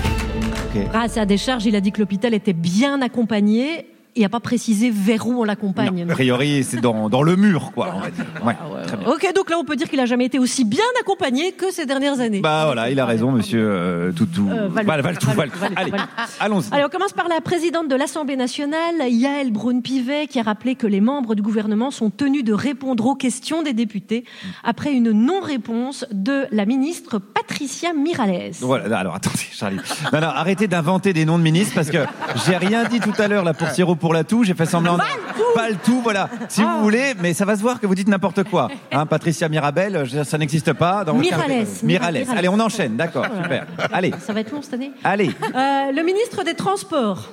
Grâce 0.92 1.18
à 1.18 1.26
des 1.26 1.38
charges, 1.38 1.66
il 1.66 1.76
a 1.76 1.82
dit 1.82 1.92
que 1.92 2.00
l'hôpital 2.02 2.34
était 2.34 2.54
bien 2.54 3.02
accompagné. 3.02 3.88
Il 4.18 4.22
n'a 4.22 4.30
pas 4.30 4.40
précisé 4.40 4.90
vers 4.92 5.28
où 5.28 5.42
on 5.42 5.44
l'accompagne. 5.44 6.06
A 6.10 6.14
priori, 6.14 6.64
c'est 6.64 6.80
dans, 6.80 7.10
dans 7.10 7.22
le 7.22 7.36
mur, 7.36 7.72
quoi. 7.74 7.94
on 7.96 8.00
va 8.00 8.10
dire. 8.10 8.26
Ouais, 8.46 8.56
très 8.88 8.96
bien. 8.96 9.08
Ok, 9.08 9.34
donc 9.36 9.50
là, 9.50 9.58
on 9.60 9.66
peut 9.66 9.76
dire 9.76 9.90
qu'il 9.90 10.00
a 10.00 10.06
jamais 10.06 10.26
été 10.26 10.40
aussi 10.40 10.64
bien 10.64 10.86
accompagné 11.02 11.52
que 11.52 11.72
ces 11.72 11.86
dernières 11.86 12.20
années. 12.22 12.40
Bah 12.40 12.64
voilà, 12.66 12.90
il 12.90 13.00
a 13.00 13.06
raison, 13.06 13.32
Monsieur 13.32 13.62
euh, 13.62 14.12
Toutou. 14.14 14.48
Euh, 14.50 14.70
Valtou. 14.70 14.86
Voilà, 14.86 15.02
Valtou, 15.02 15.28
Valtou, 15.32 15.60
Valtou. 15.60 15.76
Allez, 15.78 15.92
allons-y. 16.40 16.74
Allez, 16.74 16.86
on 16.86 16.90
commence 16.90 17.12
par 17.12 17.28
la 17.28 17.42
présidente 17.42 17.90
de 17.90 17.96
l'Assemblée 17.96 18.38
nationale, 18.38 18.96
Yael 19.10 19.52
Braun-Pivet, 19.52 20.28
qui 20.28 20.40
a 20.40 20.44
rappelé 20.44 20.76
que 20.76 20.88
les 20.88 21.02
membres 21.02 21.36
du 21.36 21.42
gouvernement 21.42 21.92
sont 21.92 22.10
tenus 22.10 22.44
de 22.46 22.54
répondre 22.54 23.06
aux 23.06 23.16
questions 23.16 23.64
des 23.64 23.74
députés 23.74 24.24
après 24.64 24.94
une 24.94 25.12
non-réponse 25.12 26.06
de 26.12 26.46
la 26.52 26.66
ministre 26.66 27.20
Patricia 27.20 27.94
Miralles. 27.94 28.54
Voilà, 28.62 29.00
alors 29.00 29.16
attendez, 29.16 29.46
Charlie. 29.52 29.78
Non, 30.14 30.22
non, 30.22 30.28
arrêtez 30.28 30.68
d'inventer 30.68 31.12
des 31.12 31.26
noms 31.26 31.38
de 31.38 31.44
ministres 31.44 31.76
parce 31.76 31.90
que 31.90 32.06
j'ai 32.46 32.56
rien 32.56 32.86
dit 32.86 33.00
tout 33.00 33.14
à 33.18 33.28
l'heure 33.28 33.44
là 33.44 33.54
pour 33.54 33.68
Siro 33.70 33.96
pour 34.06 34.14
la 34.14 34.24
toux. 34.24 34.44
J'ai 34.44 34.54
fait 34.54 34.68
semblant. 34.68 34.98
Pas 35.56 35.68
le 35.70 35.78
tout, 35.84 36.00
voilà. 36.04 36.30
Si 36.48 36.62
Ah. 36.62 36.76
vous 36.78 36.84
voulez, 36.84 37.16
mais 37.20 37.34
ça 37.34 37.44
va 37.44 37.56
se 37.56 37.62
voir 37.64 37.80
que 37.80 37.88
vous 37.88 37.96
dites 37.96 38.08
n'importe 38.08 38.44
quoi. 38.44 38.68
Hein, 38.92 39.08
Patricia 39.08 39.50
Mirabel, 39.50 39.94
je 39.94 40.00
veux 40.12 40.18
dire, 40.18 40.26
ça 40.28 40.38
n'existe 40.38 40.74
pas. 40.74 41.04
Dans. 41.04 41.16
Miralles. 41.16 42.28
Allez, 42.38 42.48
on 42.48 42.60
enchaîne, 42.60 42.96
d'accord, 42.98 43.26
super. 43.42 43.66
Allez, 43.92 44.14
Ça 44.24 44.32
va 44.32 44.42
être 44.42 44.52
long 44.52 44.62
cette 44.62 44.76
année. 44.76 44.92
allez. 45.04 45.30
Euh, 45.56 45.92
le 45.92 46.04
ministre 46.04 46.44
des 46.44 46.54
Transports. 46.54 47.30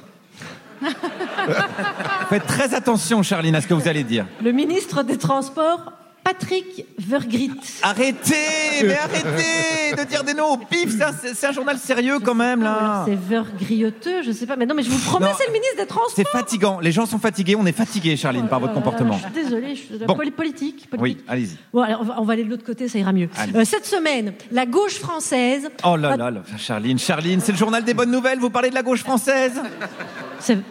Faites 2.31 2.47
très 2.47 2.73
attention, 2.75 3.23
Charline, 3.23 3.55
à 3.55 3.61
ce 3.61 3.67
que 3.67 3.75
vous 3.75 3.87
allez 3.87 4.03
dire. 4.05 4.25
Le 4.43 4.53
ministre 4.53 5.03
des 5.03 5.19
Transports, 5.19 5.93
Patrick 6.25 6.87
Vergrit. 6.99 7.51
Arrêtez, 7.83 8.37
mais 8.85 8.97
arrêtez 8.97 9.97
de 10.03 10.09
dire 10.09 10.23
des 10.25 10.35
noms 10.35 10.53
au 10.53 10.57
pif. 10.57 10.95
C'est 11.35 11.47
un 11.47 11.53
journal 11.53 11.79
sérieux 11.79 12.19
quand 12.21 12.35
même 12.35 12.63
là. 12.63 13.05
C'est 13.07 13.17
Vergrioteux, 13.19 14.23
je 14.23 14.31
sais 14.33 14.47
pas. 14.47 14.57
Mais 14.57 14.67
non, 14.67 14.75
mais 14.75 14.83
je 14.83 14.91
vous 14.91 14.99
promets, 14.99 15.33
c'est 15.37 15.47
le 15.47 15.53
ministre 15.53 15.77
des 15.79 15.87
Transports. 15.87 16.13
C'est 16.15 16.27
fatigant. 16.29 16.79
Les 16.81 16.93
gens 16.93 17.07
sont 17.07 17.19
fatigués. 17.19 17.57
On 17.57 17.67
est 17.67 17.73
fatigués, 17.73 18.17
Charline, 18.17 18.49
par 18.49 18.61
votre 18.61 18.73
comportement. 18.75 19.15
Je 19.19 19.23
suis 19.25 19.45
désolée, 19.45 19.75
je 19.75 19.81
suis 19.83 19.99
Bon. 20.07 20.15
poli- 20.15 20.31
politique. 20.31 20.89
Oui, 20.93 20.99
politique. 20.99 21.25
allez-y. 21.29 21.57
Bon, 21.73 21.81
alors 21.83 22.01
on 22.01 22.05
va, 22.05 22.21
on 22.21 22.25
va 22.25 22.33
aller 22.35 22.45
de 22.45 22.51
l'autre 22.51 22.65
côté, 22.65 22.89
ça 22.89 22.99
ira 22.99 23.13
mieux. 23.13 23.29
Euh, 23.55 23.65
cette 23.65 23.87
semaine, 23.87 24.35
la 24.51 24.65
gauche 24.67 24.99
française. 24.99 25.69
Oh 25.85 25.97
là 25.97 26.17
là, 26.17 26.31
là, 26.31 26.43
Charline, 26.57 26.99
Charline, 26.99 27.41
c'est 27.41 27.53
le 27.53 27.59
journal 27.59 27.83
des 27.85 27.95
bonnes 27.95 28.11
nouvelles. 28.11 28.39
Vous 28.39 28.51
parlez 28.51 28.71
de 28.71 28.75
la 28.75 28.83
gauche 28.83 29.01
française? 29.01 29.61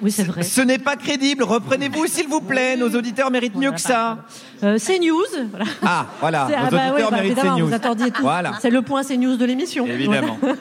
Oui, 0.01 0.11
c'est 0.11 0.23
vrai. 0.23 0.43
Ce 0.43 0.61
n'est 0.61 0.77
pas 0.77 0.95
crédible. 0.95 1.43
Reprenez-vous, 1.43 2.07
s'il 2.07 2.27
vous 2.27 2.41
plaît. 2.41 2.75
Nos 2.75 2.89
auditeurs 2.95 3.31
méritent 3.31 3.55
mieux 3.55 3.71
que 3.71 3.79
ça. 3.81 4.25
Euh, 4.63 4.77
CNews. 4.77 5.47
Voilà. 5.49 5.65
Ah, 5.83 6.05
voilà. 6.19 6.47
C'est- 6.49 6.57
Nos 6.57 6.65
ah 6.65 6.69
bah 6.69 6.77
auditeurs 6.77 6.95
oui, 6.95 7.01
bah, 7.01 7.11
méritent 7.17 7.31
évidemment, 7.31 7.55
CNews. 7.57 7.67
vous 7.67 7.73
attendiez 7.73 8.11
tout. 8.11 8.21
Voilà. 8.21 8.51
C'est 8.61 8.69
le 8.69 8.81
point 8.81 9.03
CNews 9.03 9.37
de 9.37 9.45
l'émission. 9.45 9.85
Évidemment. 9.87 10.37
Voilà. 10.41 10.57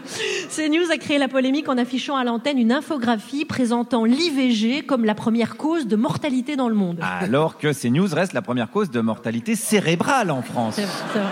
CNews 0.48 0.90
a 0.92 0.96
créé 0.96 1.18
la 1.18 1.28
polémique 1.28 1.68
en 1.68 1.76
affichant 1.78 2.16
à 2.16 2.24
l'antenne 2.24 2.58
une 2.58 2.72
infographie 2.72 3.44
présentant 3.44 4.04
l'IVG 4.04 4.82
comme 4.82 5.04
la 5.04 5.14
première 5.14 5.56
cause 5.56 5.86
de 5.86 5.96
mortalité 5.96 6.56
dans 6.56 6.68
le 6.68 6.74
monde. 6.74 6.98
Alors 7.02 7.58
que 7.58 7.72
CNews 7.72 8.08
reste 8.14 8.32
la 8.32 8.42
première 8.42 8.70
cause 8.70 8.90
de 8.90 9.00
mortalité 9.00 9.54
cérébrale 9.56 10.30
en 10.30 10.42
France. 10.42 10.74
C'est 10.76 10.86
c'est 11.12 11.18
vrai. 11.18 11.30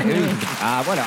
Eh. 0.10 0.14
Ah, 0.62 0.82
voilà. 0.84 1.02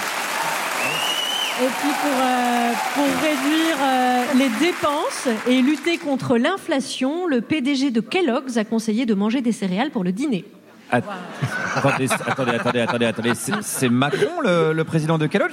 Et 1.62 1.68
puis 1.68 1.90
pour, 2.02 2.12
euh, 2.20 2.72
pour 2.96 3.06
réduire 3.22 3.78
euh, 3.80 4.24
les 4.38 4.50
dépenses 4.66 5.28
et 5.48 5.62
lutter 5.62 5.98
contre 6.00 6.38
l'inflation, 6.38 7.28
le 7.28 7.42
PDG 7.42 7.92
de 7.92 8.02
Kellogg's 8.02 8.58
a 8.58 8.66
conseillé 8.66 9.06
de 9.06 9.14
manger 9.14 9.42
des 9.42 9.52
céréales 9.52 9.92
pour 9.92 10.04
le 10.04 10.12
dîner. 10.12 10.46
Att- 10.92 11.04
Attendez, 11.76 12.08
attendez, 12.28 12.52
attendez, 12.56 12.80
attendez, 12.82 13.06
attendez. 13.06 13.34
C'est- 13.62 13.90
Macron, 13.90 14.42
le, 14.44 14.74
le 14.74 14.84
président 14.84 15.18
de 15.20 15.28
Kellogg 15.28 15.52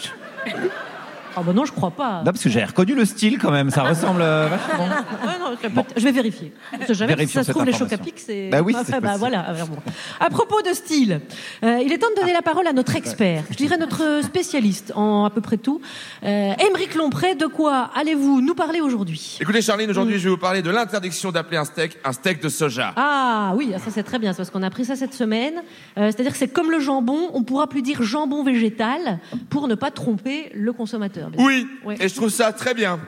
Ah 1.37 1.42
bah 1.44 1.52
non, 1.52 1.64
je 1.64 1.72
crois 1.72 1.90
pas. 1.90 2.18
Non, 2.18 2.25
parce 2.32 2.42
que 2.42 2.49
j'ai 2.49 2.64
reconnu 2.64 2.94
le 2.94 3.04
style 3.04 3.38
quand 3.38 3.50
même. 3.50 3.70
Ça 3.70 3.82
ressemble 3.82 4.20
euh, 4.22 4.49
vachement. 4.50 4.84
Ouais, 4.84 5.38
non, 5.40 5.56
je, 5.62 6.00
je 6.00 6.04
vais 6.04 6.12
vérifier. 6.12 6.52
Parce 6.70 6.87
que 6.87 6.94
si 6.94 7.28
ça 7.28 7.44
se 7.44 7.50
trouve, 7.50 7.64
les 7.64 7.72
chocs 7.72 7.92
à 7.92 7.99
pic, 7.99 8.14
c'est. 8.18 8.49
Bah 8.50 8.60
oui, 8.62 8.75
Enfin, 8.75 8.84
c'est 8.87 9.00
bah 9.00 9.16
voilà. 9.18 9.40
alors 9.40 9.68
bon. 9.68 9.76
À 10.18 10.30
propos 10.30 10.60
de 10.62 10.72
style, 10.75 11.20
euh, 11.64 11.80
il 11.84 11.92
est 11.92 11.99
temps 11.99 12.08
de 12.14 12.20
donner 12.20 12.32
la 12.32 12.42
parole 12.42 12.66
à 12.66 12.72
notre 12.72 12.96
expert, 12.96 13.44
je 13.50 13.56
dirais 13.56 13.76
notre 13.78 14.20
spécialiste 14.25 14.92
en 14.96 15.25
à 15.25 15.30
peu 15.30 15.40
près 15.40 15.56
tout. 15.56 15.80
Euh, 16.25 16.52
Émeric 16.68 16.94
Lompré, 16.94 17.34
de 17.34 17.46
quoi 17.46 17.90
allez-vous 17.94 18.40
nous 18.40 18.54
parler 18.54 18.80
aujourd'hui? 18.80 19.38
Écoutez, 19.40 19.62
Charline, 19.62 19.90
aujourd'hui, 19.90 20.18
je 20.18 20.25
vais 20.25 20.30
vous 20.30 20.37
parler 20.38 20.62
de 20.62 20.70
l'interdiction 20.70 21.30
d'appeler 21.32 21.56
un 21.58 21.64
steak 21.64 21.99
un 22.04 22.12
steak 22.12 22.42
de 22.42 22.49
soja. 22.49 22.92
Ah 22.96 23.52
oui, 23.56 23.72
ça 23.78 23.90
c'est 23.90 24.02
très 24.02 24.18
bien, 24.18 24.32
c'est 24.32 24.38
parce 24.38 24.50
qu'on 24.50 24.62
a 24.62 24.66
appris 24.66 24.84
ça 24.84 24.96
cette 24.96 25.14
semaine. 25.14 25.54
Euh, 25.99 26.06
C'est-à-dire 26.06 26.32
que 26.32 26.38
c'est 26.38 26.49
comme 26.49 26.70
le 26.70 26.80
jambon, 26.80 27.28
on 27.34 27.42
pourra 27.42 27.66
plus 27.68 27.82
dire 27.82 28.02
jambon 28.02 28.42
végétal 28.44 29.18
pour 29.49 29.68
ne 29.68 29.75
pas 29.75 29.90
tromper 29.90 30.50
le 30.54 30.72
consommateur. 30.72 31.20
Bien 31.29 31.45
Oui, 31.45 31.69
Ouais. 31.85 31.97
et 32.00 32.09
je 32.09 32.15
trouve 32.15 32.31
ça 32.31 32.53
très 32.53 32.73
bien. 32.75 32.99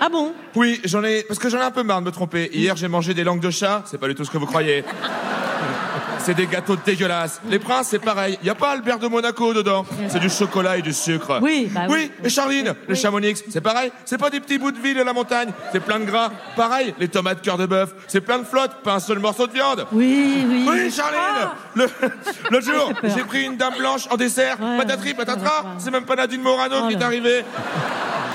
Ah 0.00 0.08
bon? 0.08 0.32
Oui, 0.56 0.80
j'en 0.84 1.04
ai 1.04 1.22
parce 1.22 1.38
que 1.38 1.48
j'en 1.48 1.58
ai 1.58 1.62
un 1.62 1.70
peu 1.70 1.82
marre 1.84 2.00
de 2.00 2.06
me 2.06 2.10
tromper. 2.10 2.50
Hier, 2.52 2.74
j'ai 2.76 2.88
mangé 2.88 3.14
des 3.14 3.22
langues 3.24 3.40
de 3.40 3.50
chat, 3.50 3.84
c'est 3.86 3.98
pas 3.98 4.08
du 4.08 4.14
tout 4.14 4.24
ce 4.24 4.30
que 4.30 4.38
vous 4.38 4.46
croyez. 4.46 4.84
C'est 6.24 6.34
des 6.34 6.46
gâteaux 6.46 6.76
dégueulasses. 6.76 7.40
Les 7.48 7.58
princes, 7.58 7.88
c'est 7.90 7.98
pareil. 7.98 8.38
Y 8.44 8.50
a 8.50 8.54
pas 8.54 8.70
Albert 8.70 8.98
de 8.98 9.08
Monaco 9.08 9.52
dedans. 9.52 9.84
C'est 10.08 10.20
du 10.20 10.30
chocolat 10.30 10.76
et 10.78 10.82
du 10.82 10.92
sucre. 10.92 11.40
Oui, 11.42 11.68
bah 11.72 11.82
oui. 11.88 11.94
oui. 11.94 12.10
Et 12.24 12.28
Charline, 12.28 12.74
les 12.88 12.94
chamonix, 12.94 13.42
c'est 13.50 13.60
pareil. 13.60 13.90
C'est 14.04 14.18
pas 14.18 14.30
des 14.30 14.40
petits 14.40 14.58
bouts 14.58 14.70
de 14.70 14.78
ville 14.78 14.96
de 14.96 15.02
la 15.02 15.12
montagne. 15.12 15.50
C'est 15.72 15.80
plein 15.80 15.98
de 15.98 16.04
gras. 16.04 16.30
Pareil, 16.56 16.94
les 16.98 17.08
tomates 17.08 17.42
cœur 17.42 17.58
de 17.58 17.66
bœuf. 17.66 17.94
C'est 18.06 18.20
plein 18.20 18.38
de 18.38 18.44
flotte, 18.44 18.82
pas 18.84 18.94
un 18.94 19.00
seul 19.00 19.18
morceau 19.18 19.46
de 19.46 19.52
viande. 19.52 19.86
Oui, 19.92 20.44
oui. 20.48 20.66
Oui, 20.68 20.90
Charline 20.90 21.18
Ah 21.42 21.54
Le, 21.74 21.86
le 22.50 22.60
jour, 22.62 22.92
j'ai 23.02 23.24
pris 23.24 23.44
une 23.44 23.56
dame 23.56 23.74
blanche 23.78 24.06
en 24.10 24.16
dessert, 24.16 24.58
patatri, 24.78 25.14
patatras, 25.14 25.64
c'est 25.78 25.90
même 25.90 26.04
pas 26.04 26.16
Nadine 26.16 26.42
Morano 26.42 26.76
Oh 26.84 26.88
qui 26.88 26.94
est 26.94 27.02
arrivée. 27.02 27.44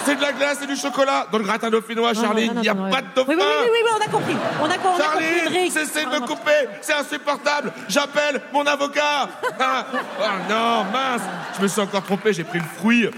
C'est 0.08 0.16
de 0.16 0.22
la 0.22 0.32
glace 0.32 0.60
et 0.64 0.68
du 0.68 0.78
chocolat. 0.78 1.28
Dans 1.30 1.38
le 1.38 1.44
gratin 1.44 1.70
dauphinois, 1.70 2.14
non, 2.14 2.32
il 2.38 2.54
n'y 2.54 2.70
a 2.70 2.74
non, 2.74 2.90
pas 2.90 3.02
non. 3.02 3.08
de 3.10 3.14
dauphin. 3.14 3.34
Oui, 3.34 3.36
oui, 3.38 3.44
oui, 3.44 3.70
oui, 3.74 3.80
oui, 3.84 3.92
on 3.94 4.02
a 4.02 4.08
compris. 4.10 4.38
On 4.62 4.64
a, 4.64 4.68
on 4.68 4.72
a 4.72 4.78
compris, 4.78 5.04
Charline, 5.04 5.48
Henrik. 5.48 5.72
cessez 5.74 6.06
de 6.06 6.10
me 6.12 6.20
couper. 6.26 6.70
C'est 6.80 6.94
insupportable. 6.94 7.74
J'appelle 7.90 8.42
mon 8.54 8.66
avocat. 8.66 9.28
Ah, 9.60 9.86
oh 9.92 10.24
non, 10.50 10.86
mince. 10.94 11.24
Je 11.58 11.64
me 11.64 11.68
suis 11.68 11.82
encore 11.82 12.04
trompé, 12.04 12.32
j'ai 12.32 12.46
pris 12.46 12.60
le 12.60 12.66
fruit. 12.78 13.10
Oh 13.10 13.14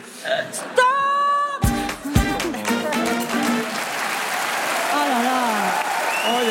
là 4.96 5.20
là. 5.24 5.40
Ouais, 6.26 6.46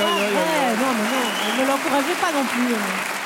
non, 0.78 0.92
mais 0.94 1.06
non, 1.10 1.62
ne 1.62 1.68
l'encouragez 1.68 2.14
pas 2.20 2.32
non 2.32 2.44
plus. 2.44 3.17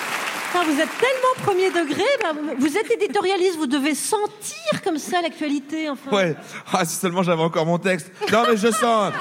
Enfin, 0.55 0.65
vous 0.67 0.79
êtes 0.81 0.91
tellement 0.99 1.47
premier 1.47 1.71
degré, 1.71 2.03
bah, 2.23 2.33
vous 2.59 2.77
êtes 2.77 2.91
éditorialiste, 2.91 3.57
vous 3.57 3.67
devez 3.67 3.95
sentir 3.95 4.83
comme 4.85 4.99
ça 4.99 5.23
l'actualité. 5.23 5.89
Enfin. 5.89 6.11
Ouais. 6.15 6.37
Ah, 6.73 6.85
si 6.85 6.97
seulement 6.97 7.23
j'avais 7.23 7.43
encore 7.43 7.65
mon 7.65 7.79
texte. 7.79 8.11
Non, 8.31 8.43
mais 8.51 8.59
je 8.59 8.71
sens. 8.71 9.13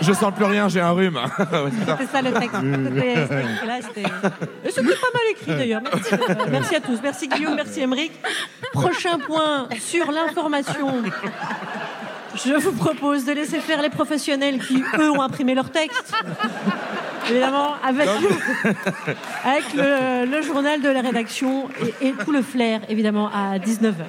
Je 0.00 0.12
sens 0.12 0.32
plus 0.32 0.44
rien, 0.44 0.68
j'ai 0.68 0.80
un 0.80 0.92
rhume. 0.92 1.18
C'est 1.38 1.86
ça. 1.86 1.98
C'était 1.98 2.12
ça 2.12 2.22
le 2.22 2.32
texte. 2.32 2.56
C'était- 2.60 3.14
c'était- 3.22 3.66
là, 3.66 3.78
c'était- 3.82 4.82
pas 4.82 5.12
mal 5.12 5.22
écrit 5.32 5.54
d'ailleurs. 5.56 5.82
Merci, 5.82 6.14
euh, 6.14 6.34
merci 6.50 6.74
à 6.76 6.80
tous. 6.80 6.98
Merci 7.02 7.28
Guillaume, 7.28 7.54
merci 7.56 7.80
Émeric. 7.80 8.12
Prochain 8.72 9.18
point 9.18 9.68
sur 9.80 10.12
l'information. 10.12 11.02
Je 12.44 12.52
vous 12.54 12.72
propose 12.72 13.24
de 13.24 13.32
laisser 13.32 13.58
faire 13.60 13.82
les 13.82 13.88
professionnels 13.90 14.58
qui, 14.64 14.84
eux, 14.98 15.10
ont 15.10 15.22
imprimé 15.22 15.54
leur 15.54 15.70
texte. 15.70 16.12
Évidemment, 17.30 17.74
avec, 17.82 18.08
avec 19.44 19.74
le, 19.74 20.26
le 20.26 20.42
journal 20.42 20.80
de 20.80 20.88
la 20.88 21.00
rédaction 21.00 21.68
et, 22.00 22.08
et 22.08 22.12
tout 22.12 22.32
le 22.32 22.42
flair, 22.42 22.80
évidemment, 22.88 23.28
à 23.32 23.58
19h. 23.58 24.04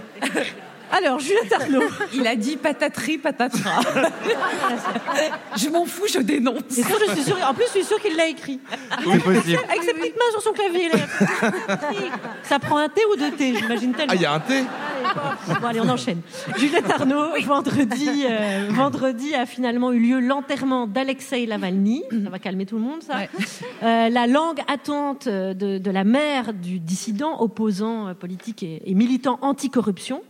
Alors, 0.91 1.20
Juliette 1.20 1.51
Arnaud. 1.53 1.84
Il 2.13 2.25
a 2.27 2.36
dit 2.36 2.58
pataterie, 2.58 3.17
patatras. 3.17 3.82
je 5.58 5.70
m'en 5.70 5.86
fous, 5.86 6.06
je 6.12 6.20
dénonce. 6.20 6.77
Et 6.77 6.84
ça, 6.84 6.96
je 7.08 7.13
suis 7.13 7.24
sûre, 7.24 7.38
en 7.48 7.53
plus, 7.53 7.65
je 7.65 7.79
suis 7.79 7.84
sûre 7.84 8.00
qu'il 8.01 8.15
l'a 8.15 8.27
écrit. 8.27 8.60
Oui, 9.06 9.20
possible. 9.20 9.60
Avec 9.70 9.84
ses 9.84 9.94
petites 9.94 10.15
mains 10.15 10.32
sur 10.32 10.41
son 10.41 10.53
clavier. 10.53 10.89
Ça 12.44 12.60
prend 12.60 12.77
un 12.77 12.89
thé 12.89 13.01
ou 13.12 13.15
deux 13.17 13.32
thés, 13.32 13.56
j'imagine 13.56 13.94
tellement. 13.94 14.13
Ah, 14.13 14.15
il 14.15 14.22
y 14.22 14.25
a 14.25 14.34
un 14.34 14.39
thé 14.39 14.63
Bon, 15.62 15.67
allez, 15.67 15.79
on 15.82 15.89
enchaîne. 15.89 16.22
Juliette 16.58 16.89
Arnaud, 16.89 17.29
vendredi, 17.46 18.25
euh, 18.29 18.67
vendredi 18.70 19.34
a 19.36 19.46
finalement 19.46 19.91
eu 19.91 20.00
lieu 20.00 20.20
l'enterrement 20.20 20.88
d'Alexei 20.88 21.46
Navalny. 21.48 22.03
Ça 22.24 22.29
va 22.29 22.39
calmer 22.39 22.65
tout 22.65 22.75
le 22.75 22.82
monde, 22.82 23.01
ça. 23.01 23.20
Euh, 23.84 24.10
la 24.10 24.27
langue 24.27 24.60
attente 24.67 25.27
de, 25.27 25.77
de 25.77 25.91
la 25.91 26.03
mère 26.03 26.53
du 26.53 26.79
dissident, 26.79 27.41
opposant 27.41 28.08
euh, 28.08 28.13
politique 28.13 28.63
et, 28.63 28.82
et 28.86 28.94
militant 28.94 29.39
anticorruption, 29.41 30.22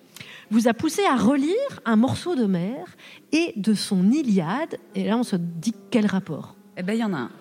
vous 0.52 0.68
a 0.68 0.74
poussé 0.74 1.02
à 1.06 1.16
relire 1.16 1.82
un 1.86 1.96
morceau 1.96 2.36
de 2.36 2.46
mer 2.46 2.96
et 3.32 3.54
de 3.56 3.74
son 3.74 4.12
Iliade. 4.12 4.78
Et 4.96 5.06
là, 5.06 5.18
on 5.18 5.24
se 5.24 5.36
dit 5.36 5.74
quel 5.92 6.06
rapport? 6.06 6.58
Eh 6.80 6.84
ben, 6.84 6.94
il 6.94 7.00
y 7.00 7.04
en 7.04 7.14
a 7.14 7.18
un. 7.18 7.32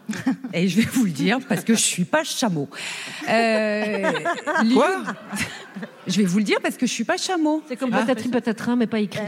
Et 0.54 0.66
je 0.66 0.80
vais 0.80 0.88
vous 0.90 1.04
le 1.04 1.10
dire 1.10 1.38
parce 1.46 1.62
que 1.62 1.75
je 1.75 1.80
suis 1.80 2.04
pas 2.06 2.25
chameau. 2.25 2.70
Euh, 3.28 4.10
Quoi? 4.72 5.02
Je 6.06 6.16
vais 6.18 6.25
vous 6.25 6.38
le 6.38 6.44
dire 6.44 6.58
parce 6.62 6.78
que 6.78 6.86
je 6.86 6.92
suis 6.92 7.04
pas 7.04 7.18
chameau. 7.18 7.62
C'est 7.68 7.76
comme 7.76 7.90
peut-être 7.90 8.30
peut-être 8.30 8.68
un, 8.70 8.76
mais 8.76 8.86
pas 8.86 9.00
écrit. 9.00 9.20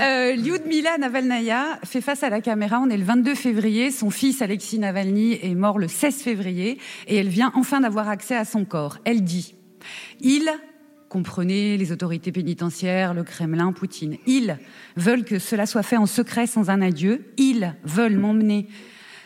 Euh, 0.00 0.36
Lyudmila 0.36 0.98
Navalnaya 0.98 1.78
fait 1.84 2.00
face 2.00 2.22
à 2.22 2.30
la 2.30 2.40
caméra. 2.40 2.80
On 2.80 2.90
est 2.90 2.96
le 2.96 3.04
22 3.04 3.34
février. 3.34 3.90
Son 3.90 4.10
fils 4.10 4.42
Alexis 4.42 4.78
Navalny 4.78 5.38
est 5.42 5.54
mort 5.54 5.78
le 5.78 5.88
16 5.88 6.22
février 6.22 6.78
et 7.08 7.16
elle 7.16 7.28
vient 7.28 7.50
enfin 7.56 7.80
d'avoir 7.80 8.08
accès 8.08 8.36
à 8.36 8.44
son 8.44 8.64
corps. 8.64 8.98
Elle 9.04 9.24
dit 9.24 9.54
Il, 10.20 10.50
comprenez 11.08 11.76
les 11.76 11.92
autorités 11.92 12.32
pénitentiaires, 12.32 13.14
le 13.14 13.24
Kremlin, 13.24 13.72
Poutine, 13.72 14.16
ils 14.26 14.58
veulent 14.96 15.24
que 15.24 15.38
cela 15.38 15.66
soit 15.66 15.82
fait 15.82 15.96
en 15.96 16.06
secret 16.06 16.46
sans 16.46 16.70
un 16.70 16.82
adieu. 16.82 17.32
Ils 17.36 17.74
veulent 17.84 18.18
m'emmener. 18.18 18.68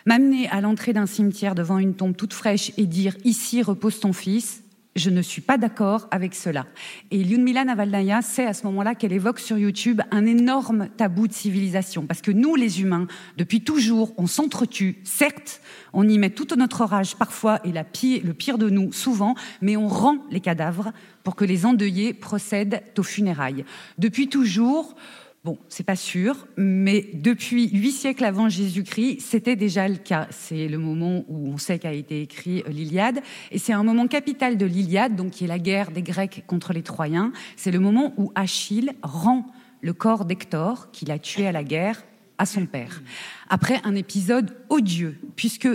M'amener 0.07 0.49
à 0.49 0.61
l'entrée 0.61 0.93
d'un 0.93 1.07
cimetière 1.07 1.55
devant 1.55 1.79
une 1.79 1.95
tombe 1.95 2.17
toute 2.17 2.33
fraîche 2.33 2.73
et 2.77 2.87
dire 2.87 3.17
ici 3.25 3.63
repose 3.63 4.01
ton 4.01 4.13
fils, 4.13 4.63
je 4.97 5.11
ne 5.11 5.23
suis 5.23 5.41
pas 5.41 5.57
d'accord 5.57 6.09
avec 6.11 6.35
cela. 6.35 6.67
Et 7.11 7.23
Lyudmila 7.23 7.65
Navalnaya 7.65 8.23
sait 8.23 8.47
à 8.47 8.53
ce 8.53 8.67
moment-là 8.67 8.95
qu'elle 8.95 9.13
évoque 9.13 9.39
sur 9.39 9.57
YouTube 9.57 10.01
un 10.11 10.27
énorme 10.27 10.89
tabou 10.97 11.29
de 11.29 11.33
civilisation. 11.33 12.07
Parce 12.07 12.23
que 12.23 12.33
nous, 12.33 12.57
les 12.57 12.81
humains, 12.83 13.07
depuis 13.37 13.61
toujours, 13.61 14.13
on 14.17 14.27
s'entretue. 14.27 14.99
Certes, 15.05 15.61
on 15.93 16.09
y 16.09 16.19
met 16.19 16.31
toute 16.31 16.57
notre 16.57 16.85
rage 16.85 17.17
parfois 17.17 17.61
et 17.65 17.73
la 17.73 17.85
le 17.93 18.33
pire 18.33 18.59
de 18.59 18.71
nous 18.71 18.93
souvent, 18.93 19.35
mais 19.61 19.77
on 19.77 19.89
rend 19.89 20.19
les 20.31 20.41
cadavres 20.41 20.93
pour 21.23 21.37
que 21.37 21.45
les 21.45 21.67
endeuillés 21.67 22.15
procèdent 22.15 22.83
aux 22.99 23.03
funérailles. 23.03 23.65
Depuis 23.99 24.29
toujours, 24.29 24.95
Bon, 25.43 25.57
c'est 25.71 25.85
pas 25.85 25.97
sûr, 25.97 26.47
mais 26.59 27.09
depuis 27.15 27.71
huit 27.71 27.93
siècles 27.93 28.27
avant 28.27 28.51
Jésus-Christ, 28.51 29.21
c'était 29.21 29.57
déjà 29.57 29.89
le 29.89 29.97
cas. 29.97 30.27
C'est 30.29 30.69
le 30.69 30.77
moment 30.77 31.25
où 31.29 31.49
on 31.49 31.57
sait 31.57 31.79
qu'a 31.79 31.95
été 31.95 32.21
écrit 32.21 32.63
euh, 32.67 32.69
l'Iliade, 32.69 33.21
et 33.51 33.59
c'est 33.59 33.73
un 33.73 33.83
moment 33.83 34.07
capital 34.07 34.59
de 34.59 34.67
l'Iliade, 34.67 35.17
donc 35.17 35.31
qui 35.31 35.45
est 35.45 35.47
la 35.47 35.59
guerre 35.59 35.93
des 35.93 36.03
Grecs 36.03 36.45
contre 36.47 36.75
les 36.75 36.83
Troyens. 36.83 37.33
C'est 37.57 37.71
le 37.71 37.81
moment 37.81 38.13
où 38.19 38.31
Achille 38.35 38.93
rend 39.03 39.47
le 39.81 39.95
corps 39.95 40.27
d'Hector, 40.27 40.91
qu'il 40.91 41.11
a 41.11 41.19
tué 41.19 41.47
à 41.47 41.53
la 41.53 41.65
guerre, 41.65 42.05
à 42.37 42.45
son 42.45 42.67
père. 42.67 43.01
Après 43.49 43.81
un 43.85 43.95
épisode 43.95 44.55
odieux, 44.69 45.17
puisque 45.37 45.69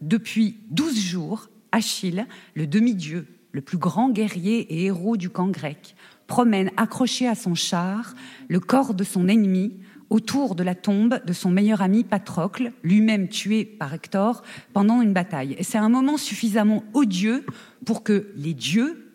depuis 0.00 0.58
douze 0.68 0.98
jours, 0.98 1.48
Achille, 1.70 2.26
le 2.54 2.66
demi-dieu, 2.66 3.28
le 3.52 3.60
plus 3.60 3.78
grand 3.78 4.10
guerrier 4.10 4.60
et 4.74 4.86
héros 4.86 5.16
du 5.16 5.30
camp 5.30 5.46
grec, 5.46 5.94
promène 6.26 6.70
accroché 6.76 7.28
à 7.28 7.34
son 7.34 7.54
char 7.54 8.14
le 8.48 8.60
corps 8.60 8.94
de 8.94 9.04
son 9.04 9.28
ennemi 9.28 9.76
autour 10.10 10.54
de 10.54 10.62
la 10.62 10.74
tombe 10.74 11.20
de 11.24 11.32
son 11.32 11.48
meilleur 11.48 11.80
ami 11.80 12.04
Patrocle, 12.04 12.72
lui-même 12.82 13.28
tué 13.28 13.64
par 13.64 13.94
Hector 13.94 14.42
pendant 14.74 15.00
une 15.00 15.14
bataille. 15.14 15.56
Et 15.58 15.64
c'est 15.64 15.78
un 15.78 15.88
moment 15.88 16.18
suffisamment 16.18 16.84
odieux 16.92 17.46
pour 17.86 18.02
que 18.02 18.30
les 18.36 18.52
dieux 18.52 19.12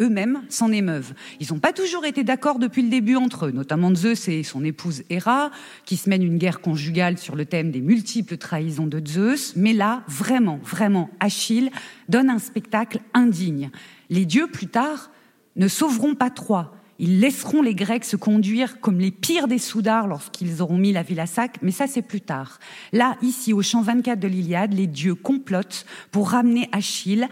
eux-mêmes 0.00 0.42
s'en 0.48 0.70
émeuvent. 0.72 1.14
Ils 1.40 1.52
n'ont 1.52 1.58
pas 1.58 1.72
toujours 1.72 2.04
été 2.04 2.22
d'accord 2.22 2.58
depuis 2.58 2.82
le 2.82 2.90
début 2.90 3.16
entre 3.16 3.46
eux, 3.46 3.50
notamment 3.50 3.94
Zeus 3.94 4.28
et 4.28 4.42
son 4.42 4.64
épouse 4.64 5.02
Héra, 5.10 5.50
qui 5.84 5.96
se 5.96 6.08
mènent 6.08 6.22
une 6.22 6.38
guerre 6.38 6.60
conjugale 6.60 7.18
sur 7.18 7.34
le 7.34 7.44
thème 7.44 7.70
des 7.70 7.80
multiples 7.80 8.36
trahisons 8.36 8.86
de 8.86 9.02
Zeus. 9.04 9.54
Mais 9.56 9.72
là, 9.72 10.02
vraiment, 10.06 10.60
vraiment, 10.62 11.10
Achille 11.18 11.70
donne 12.08 12.30
un 12.30 12.38
spectacle 12.38 13.00
indigne. 13.14 13.70
Les 14.10 14.26
dieux, 14.26 14.46
plus 14.46 14.68
tard, 14.68 15.10
ne 15.56 15.68
sauveront 15.68 16.14
pas 16.14 16.30
Troie. 16.30 16.72
Ils 16.98 17.20
laisseront 17.20 17.60
les 17.60 17.74
Grecs 17.74 18.04
se 18.04 18.16
conduire 18.16 18.80
comme 18.80 18.98
les 18.98 19.10
pires 19.10 19.48
des 19.48 19.58
soudards 19.58 20.06
lorsqu'ils 20.06 20.62
auront 20.62 20.78
mis 20.78 20.92
la 20.92 21.02
ville 21.02 21.20
à 21.20 21.26
sac, 21.26 21.58
mais 21.60 21.70
ça 21.70 21.86
c'est 21.86 22.02
plus 22.02 22.22
tard. 22.22 22.58
Là, 22.92 23.16
ici, 23.20 23.52
au 23.52 23.60
champ 23.60 23.82
24 23.82 24.18
de 24.18 24.28
l'Iliade, 24.28 24.72
les 24.72 24.86
dieux 24.86 25.14
complotent 25.14 25.84
pour 26.10 26.30
ramener 26.30 26.68
Achille 26.72 27.28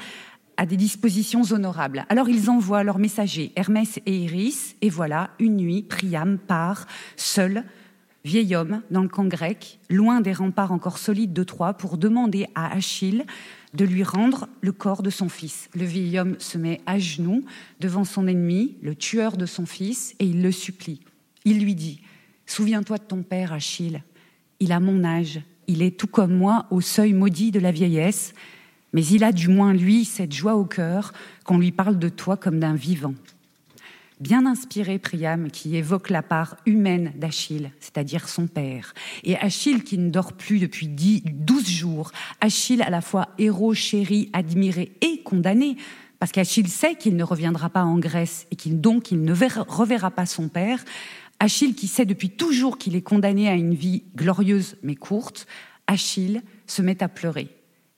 à 0.57 0.67
des 0.67 0.77
dispositions 0.77 1.43
honorables. 1.51 2.05
Alors 2.11 2.29
ils 2.29 2.51
envoient 2.51 2.85
leurs 2.85 2.99
messagers, 2.99 3.53
Hermès 3.57 3.99
et 4.07 4.17
Iris, 4.25 4.77
et 4.83 4.91
voilà, 4.91 5.31
une 5.39 5.57
nuit, 5.57 5.83
Priam 5.83 6.39
part, 6.39 6.87
seul, 7.17 7.65
vieil 8.25 8.55
homme, 8.55 8.83
dans 8.91 9.03
le 9.03 9.09
camp 9.09 9.25
grec, 9.25 9.81
loin 9.91 10.21
des 10.21 10.33
remparts 10.33 10.73
encore 10.73 10.99
solides 10.99 11.33
de 11.33 11.43
Troie, 11.43 11.75
pour 11.75 11.99
demander 11.99 12.47
à 12.55 12.73
Achille 12.73 13.25
de 13.75 13.85
lui 13.85 14.03
rendre 14.03 14.49
le 14.61 14.73
corps 14.73 15.03
de 15.03 15.11
son 15.11 15.29
fils. 15.29 15.69
Le 15.75 15.85
vieil 15.85 16.19
homme 16.19 16.37
se 16.39 16.59
met 16.59 16.81
à 16.87 16.99
genoux 16.99 17.45
devant 17.81 18.05
son 18.05 18.27
ennemi, 18.27 18.77
le 18.83 18.95
tueur 18.95 19.37
de 19.37 19.47
son 19.47 19.67
fils, 19.67 20.15
et 20.21 20.27
il 20.27 20.43
le 20.43 20.53
supplie. 20.53 21.01
Il 21.45 21.61
lui 21.61 21.75
dit, 21.75 22.01
Souviens-toi 22.47 22.99
de 22.99 23.05
ton 23.05 23.23
père, 23.23 23.53
Achille. 23.53 24.03
Il 24.61 24.73
a 24.73 24.81
mon 24.81 25.05
âge. 25.05 25.41
Il 25.67 25.83
est 25.83 25.99
tout 25.99 26.07
comme 26.07 26.37
moi 26.37 26.67
au 26.71 26.81
seuil 26.81 27.13
maudit 27.13 27.51
de 27.51 27.59
la 27.59 27.73
vieillesse, 27.73 28.35
mais 28.93 29.05
il 29.05 29.25
a 29.25 29.33
du 29.33 29.49
moins, 29.49 29.73
lui, 29.73 30.05
cette 30.05 30.33
joie 30.33 30.55
au 30.55 30.65
cœur 30.65 31.13
qu'on 31.45 31.59
lui 31.59 31.73
parle 31.73 31.99
de 31.99 32.09
toi 32.09 32.37
comme 32.37 32.61
d'un 32.61 32.75
vivant. 32.75 33.15
Bien 34.25 34.47
inspiré, 34.47 34.99
Priam, 34.99 35.51
qui 35.51 35.77
évoque 35.77 36.09
la 36.09 36.23
part 36.23 36.57
humaine 36.65 37.13
d'Achille, 37.15 37.71
c'est-à-dire 37.79 38.27
son 38.27 38.47
père. 38.47 38.95
Et 39.23 39.37
Achille 39.37 39.85
qui 39.85 39.99
ne 39.99 40.09
dort 40.09 40.33
plus 40.33 40.59
depuis 40.61 40.89
dix, 40.89 41.23
douze 41.27 41.69
jours. 41.69 42.11
Achille 42.41 42.81
à 42.81 42.89
la 42.89 43.03
fois 43.03 43.29
héros, 43.37 43.75
chéri, 43.75 44.31
admiré 44.33 44.93
et 45.03 45.21
condamné. 45.25 45.77
Parce 46.21 46.33
qu'Achille 46.33 46.69
sait 46.69 46.95
qu'il 46.95 47.17
ne 47.17 47.23
reviendra 47.23 47.69
pas 47.69 47.85
en 47.85 47.99
Grèce 47.99 48.47
et 48.51 48.57
qu'il 48.57 48.81
donc 48.81 49.11
il 49.11 49.23
ne 49.25 49.35
verra- 49.35 49.67
reverra 49.69 50.11
pas 50.11 50.25
son 50.25 50.49
père. 50.49 50.83
Achille 51.39 51.75
qui 51.75 51.87
sait 51.87 52.07
depuis 52.07 52.31
toujours 52.31 52.79
qu'il 52.79 52.97
est 52.97 53.03
condamné 53.03 53.51
à 53.51 53.55
une 53.55 53.75
vie 53.75 54.05
glorieuse 54.17 54.77
mais 54.83 54.95
courte. 54.95 55.47
Achille 55.87 56.41
se 56.67 56.81
met 56.81 57.03
à 57.03 57.09
pleurer. 57.09 57.49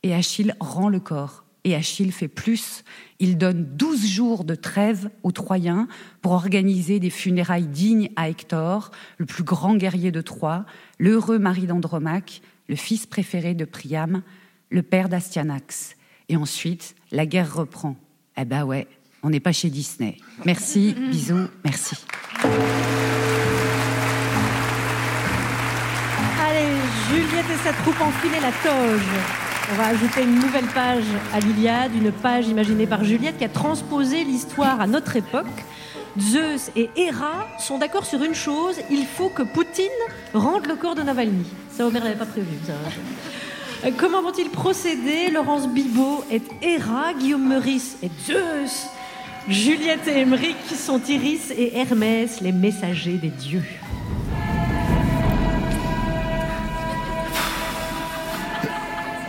Et 0.03 0.13
Achille 0.13 0.57
rend 0.59 0.89
le 0.89 0.99
corps. 0.99 1.45
Et 1.67 1.75
Achille 1.75 2.13
fait 2.13 2.29
plus. 2.29 2.85
Il 3.19 3.39
donne 3.39 3.67
douze 3.77 4.07
jours 4.07 4.45
de 4.45 4.55
trêve 4.55 5.11
aux 5.25 5.33
Troyens 5.33 5.89
pour 6.23 6.31
organiser 6.31 7.01
des 7.01 7.11
funérailles 7.11 7.67
dignes 7.67 8.09
à 8.15 8.29
Hector, 8.29 8.93
le 9.19 9.27
plus 9.27 9.43
grand 9.43 9.75
guerrier 9.75 10.13
de 10.13 10.21
Troie, 10.21 10.65
l'heureux 11.01 11.41
mari 11.41 11.67
d'Andromaque, 11.67 12.41
le 12.69 12.77
fils 12.77 13.05
préféré 13.07 13.55
de 13.55 13.65
Priam, 13.65 14.23
le 14.71 14.83
père 14.85 15.09
d'Astyanax. 15.09 15.97
Et 16.29 16.37
ensuite, 16.37 16.95
la 17.11 17.27
guerre 17.27 17.53
reprend. 17.53 17.97
Eh 18.37 18.45
ben 18.45 18.63
ouais, 18.63 18.87
on 19.25 19.31
n'est 19.31 19.41
pas 19.41 19.51
chez 19.51 19.69
Disney. 19.69 20.19
Merci, 20.45 20.95
bisous, 21.11 21.49
merci. 21.65 21.97
Allez, 26.41 26.77
Juliette 27.11 27.51
et 27.53 27.65
sa 27.65 27.73
troupe 27.73 28.01
enfilez 28.01 28.39
la 28.41 28.53
toge. 28.53 29.46
On 29.69 29.75
va 29.75 29.87
ajouter 29.89 30.23
une 30.23 30.37
nouvelle 30.37 30.67
page 30.67 31.05
à 31.35 31.41
l'Iliade, 31.41 31.91
une 31.95 32.13
page 32.13 32.47
imaginée 32.47 32.87
par 32.87 33.03
Juliette 33.03 33.39
qui 33.39 33.45
a 33.45 33.49
transposé 33.49 34.23
l'histoire 34.23 34.81
à 34.81 34.87
notre 34.87 35.17
époque. 35.17 35.47
Zeus 36.21 36.71
et 36.77 36.89
Héra 36.97 37.47
sont 37.59 37.77
d'accord 37.77 38.07
sur 38.07 38.23
une 38.23 38.35
chose, 38.35 38.77
il 38.91 39.05
faut 39.05 39.29
que 39.29 39.43
Poutine 39.43 39.87
rende 40.35 40.67
le 40.67 40.77
corps 40.77 40.95
de 40.95 41.03
Navalny. 41.03 41.45
Ça, 41.71 41.87
Omer 41.87 42.03
l'avait 42.03 42.17
pas 42.17 42.27
prévu. 42.27 42.47
ça. 42.65 42.73
Euh, 43.85 43.91
Comment 43.99 44.23
vont-ils 44.23 44.49
procéder? 44.51 45.31
Laurence 45.31 45.69
Bibot 45.69 46.25
est 46.31 46.45
Héra, 46.63 47.13
Guillaume 47.13 47.47
Meurice 47.49 47.97
est 48.03 48.11
Zeus, 48.25 48.87
Juliette 49.49 50.07
et 50.09 50.21
Émeric 50.21 50.57
sont 50.75 51.01
Iris 51.09 51.51
et 51.51 51.77
Hermès, 51.77 52.41
les 52.41 52.53
messagers 52.53 53.19
des 53.19 53.29
dieux. 53.29 53.65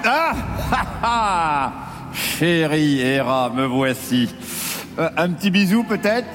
Ah 0.09 0.31
ah, 0.71 0.85
ah 1.03 1.73
Chérie 2.13 3.01
Héra, 3.01 3.51
me 3.53 3.65
voici. 3.65 4.33
Euh, 4.97 5.09
un 5.17 5.31
petit 5.31 5.51
bisou 5.51 5.83
peut-être? 5.83 6.27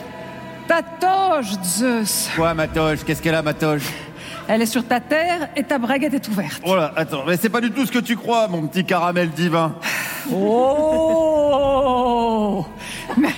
Ta 0.68 0.82
toge, 0.82 1.56
Zeus. 1.64 2.28
Quoi, 2.37 2.52
ma 2.52 2.68
toge 2.68 3.02
Qu'est-ce 3.02 3.22
qu'elle 3.22 3.35
a, 3.35 3.40
ma 3.40 3.54
toge 3.54 3.85
Elle 4.46 4.61
est 4.61 4.66
sur 4.66 4.87
ta 4.87 5.00
terre 5.00 5.48
et 5.56 5.62
ta 5.62 5.78
braguette 5.78 6.12
est 6.12 6.28
ouverte. 6.28 6.61
Oh 6.66 6.76
là, 6.76 6.92
attends, 6.96 7.24
mais 7.26 7.38
c'est 7.38 7.48
pas 7.48 7.62
du 7.62 7.70
tout 7.70 7.87
ce 7.87 7.92
que 7.92 8.00
tu 8.00 8.14
crois, 8.14 8.46
mon 8.46 8.66
petit 8.66 8.85
caramel 8.85 9.30
divin. 9.30 9.74
Oh 10.30 11.46
mais, 13.16 13.32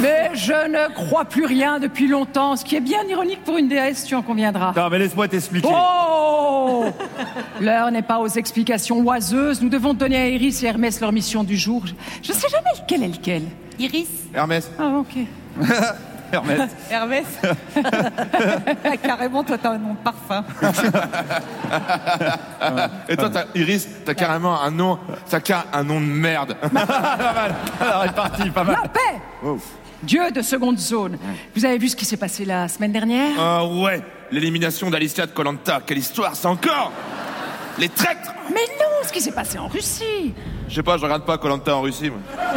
mais 0.00 0.30
je 0.34 0.68
ne 0.68 0.92
crois 0.92 1.24
plus 1.24 1.44
rien 1.44 1.78
depuis 1.78 2.08
longtemps, 2.08 2.56
ce 2.56 2.64
qui 2.64 2.76
est 2.76 2.80
bien 2.80 3.02
ironique 3.04 3.44
pour 3.44 3.56
une 3.58 3.68
déesse, 3.68 4.04
tu 4.04 4.14
en 4.14 4.22
conviendras. 4.22 4.72
Non, 4.76 4.88
mais 4.90 4.98
laisse-moi 4.98 5.28
t'expliquer. 5.28 5.68
Oh 5.70 6.86
L'heure 7.60 7.90
n'est 7.90 8.02
pas 8.02 8.18
aux 8.18 8.28
explications 8.28 9.00
oiseuses. 9.00 9.62
Nous 9.62 9.68
devons 9.68 9.94
donner 9.94 10.16
à 10.16 10.28
Iris 10.28 10.62
et 10.62 10.66
Hermès 10.66 11.00
leur 11.00 11.12
mission 11.12 11.44
du 11.44 11.56
jour. 11.56 11.84
Je 12.22 12.32
ne 12.32 12.36
sais 12.36 12.48
jamais 12.48 12.70
lequel 12.80 13.02
est 13.02 13.08
lequel. 13.08 13.42
Iris 13.78 14.08
Hermès. 14.34 14.70
Ah, 14.78 14.92
ok. 14.98 15.16
Hermès. 16.32 16.70
Hermès 16.90 17.24
Carrément, 19.02 19.44
toi, 19.44 19.56
t'as 19.56 19.70
un 19.70 19.78
nom 19.78 19.92
de 19.92 19.98
parfum. 19.98 20.44
Et 23.08 23.16
toi, 23.16 23.30
t'as, 23.30 23.44
Iris, 23.54 23.86
t'as 24.04 24.14
carrément 24.14 24.60
un 24.60 24.70
nom, 24.70 24.98
t'as 25.30 25.64
un 25.72 25.84
nom 25.84 26.00
de 26.00 26.06
merde. 26.06 26.56
pas 26.60 27.34
mal. 27.34 27.54
Alors, 27.80 28.04
est 28.04 28.14
parti, 28.14 28.50
pas 28.50 28.64
mal. 28.64 28.76
La 28.82 28.88
paix 28.88 29.20
Dieu 30.04 30.30
de 30.30 30.42
seconde 30.42 30.78
zone. 30.78 31.18
Vous 31.54 31.64
avez 31.64 31.78
vu 31.78 31.88
ce 31.88 31.96
qui 31.96 32.04
s'est 32.04 32.16
passé 32.16 32.44
la 32.44 32.68
semaine 32.68 32.92
dernière? 32.92 33.32
Ah 33.38 33.64
ouais, 33.66 34.02
l'élimination 34.30 34.90
d'Alicia 34.90 35.26
de 35.26 35.32
Colanta, 35.32 35.80
quelle 35.86 35.98
histoire, 35.98 36.34
c'est 36.36 36.46
encore 36.46 36.92
Les 37.78 37.88
traîtres 37.88 38.32
Mais 38.50 38.60
non, 38.78 39.06
ce 39.06 39.12
qui 39.12 39.20
s'est 39.20 39.32
passé 39.32 39.58
en 39.58 39.68
Russie 39.68 40.34
Je 40.68 40.74
sais 40.74 40.82
pas, 40.82 40.96
je 40.98 41.02
regarde 41.04 41.24
pas 41.24 41.38
Colanta 41.38 41.74
en 41.76 41.80
Russie. 41.82 42.10
moi. 42.10 42.20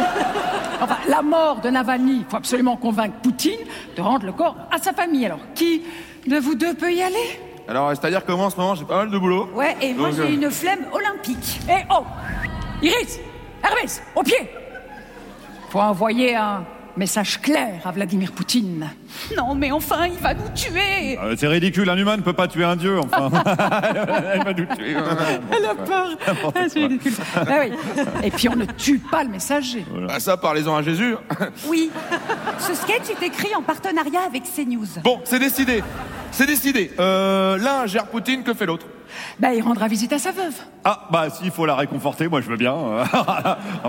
Enfin, 0.80 0.98
la 1.08 1.22
mort 1.22 1.60
de 1.60 1.70
Navalny, 1.70 2.18
il 2.18 2.24
faut 2.30 2.36
absolument 2.36 2.76
convaincre 2.76 3.16
Poutine 3.20 3.58
de 3.96 4.00
rendre 4.00 4.24
le 4.24 4.30
corps 4.32 4.54
à 4.70 4.78
sa 4.78 4.92
famille. 4.92 5.26
Alors, 5.26 5.40
qui 5.52 5.82
de 6.24 6.36
vous 6.36 6.54
deux 6.54 6.72
peut 6.74 6.92
y 6.92 7.02
aller? 7.02 7.40
Alors, 7.66 7.90
c'est-à-dire 7.90 8.24
que 8.24 8.30
moi, 8.30 8.46
en 8.46 8.50
ce 8.50 8.56
moment, 8.56 8.76
j'ai 8.76 8.84
pas 8.84 8.98
mal 8.98 9.10
de 9.10 9.18
boulot. 9.18 9.50
Ouais, 9.56 9.76
et 9.82 9.92
moi 9.92 10.10
j'ai 10.14 10.22
euh, 10.22 10.32
une 10.32 10.50
flemme 10.52 10.86
olympique. 10.92 11.60
Et 11.68 11.84
oh 11.90 12.04
Iris 12.80 13.18
Hermès, 13.64 14.00
au 14.14 14.22
pied 14.22 14.48
Faut 15.70 15.80
envoyer 15.80 16.36
un 16.36 16.64
message 16.98 17.40
clair 17.40 17.80
à 17.86 17.92
Vladimir 17.92 18.32
Poutine. 18.32 18.90
Non, 19.36 19.54
mais 19.54 19.70
enfin, 19.72 20.06
il 20.06 20.18
va 20.18 20.34
nous 20.34 20.48
tuer 20.54 21.18
Euh, 21.18 21.34
c'est 21.36 21.46
ridicule, 21.48 21.88
un 21.90 21.96
humain 21.96 22.16
ne 22.16 22.22
peut 22.22 22.32
pas 22.32 22.48
tuer 22.48 22.64
un 22.64 22.76
dieu, 22.76 22.98
enfin. 23.00 23.30
Elle 24.34 24.44
va 24.44 24.52
nous 24.52 24.66
tuer. 24.76 24.96
Elle 25.52 25.64
a 25.64 25.74
peur 25.74 26.06
Ah, 26.26 26.60
C'est 26.68 26.80
ridicule. 26.80 27.12
Ah 27.36 27.44
oui. 27.60 27.72
Et 28.22 28.30
puis 28.30 28.48
on 28.48 28.56
ne 28.56 28.64
tue 28.64 28.98
pas 28.98 29.24
le 29.24 29.30
messager. 29.30 29.84
Ah, 30.08 30.20
ça, 30.20 30.36
parlez-en 30.36 30.76
à 30.76 30.82
Jésus. 30.82 31.16
Oui. 31.66 31.90
Ce 32.58 32.74
sketch 32.74 33.10
est 33.10 33.26
écrit 33.26 33.54
en 33.54 33.62
partenariat 33.62 34.20
avec 34.26 34.42
CNews. 34.44 34.86
Bon, 35.02 35.20
c'est 35.24 35.38
décidé. 35.38 35.82
C'est 36.30 36.46
décidé. 36.46 36.92
Euh, 36.98 37.56
L'un 37.58 37.86
gère 37.86 38.06
Poutine, 38.06 38.42
que 38.42 38.54
fait 38.54 38.66
l'autre? 38.66 38.86
Ben, 39.40 39.50
il 39.52 39.62
rendra 39.62 39.88
visite 39.88 40.12
à 40.12 40.18
sa 40.18 40.32
veuve. 40.32 40.54
Ah, 40.84 41.08
bah, 41.10 41.30
s'il 41.30 41.50
faut 41.50 41.64
la 41.66 41.74
réconforter, 41.74 42.28
moi, 42.28 42.40
je 42.42 42.48
veux 42.48 42.56
bien. 42.58 42.74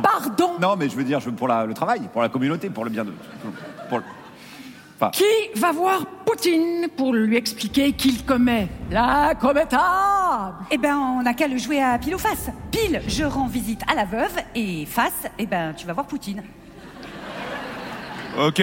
Pardon 0.01 0.51
Non, 0.61 0.75
mais 0.77 0.89
je 0.89 0.95
veux 0.95 1.03
dire, 1.03 1.19
je, 1.19 1.29
pour 1.29 1.47
la- 1.47 1.65
le 1.65 1.73
travail, 1.73 2.01
pour 2.11 2.21
la 2.21 2.29
communauté, 2.29 2.69
pour 2.69 2.83
le 2.85 2.89
bien 2.89 3.03
de. 3.03 3.13
Pour 3.89 3.97
le- 3.99 4.03
Qui 5.13 5.23
va 5.59 5.71
voir 5.71 6.05
Poutine 6.25 6.87
pour 6.95 7.13
lui 7.13 7.37
expliquer 7.37 7.93
qu'il 7.93 8.25
commet 8.25 8.67
l'incommettable 8.91 10.55
Eh 10.71 10.77
ben, 10.77 10.95
on 10.97 11.21
n'a 11.23 11.33
qu'à 11.33 11.47
le 11.47 11.57
jouer 11.57 11.81
à 11.81 11.97
pile 11.97 12.15
ou 12.15 12.19
face. 12.19 12.49
Pile, 12.71 13.01
je 13.07 13.23
rends 13.23 13.47
visite 13.47 13.81
à 13.89 13.95
la 13.95 14.05
veuve, 14.05 14.35
et 14.55 14.85
face, 14.85 15.27
eh 15.37 15.45
ben, 15.45 15.73
tu 15.75 15.87
vas 15.87 15.93
voir 15.93 16.05
Poutine. 16.05 16.43
Ok. 18.37 18.61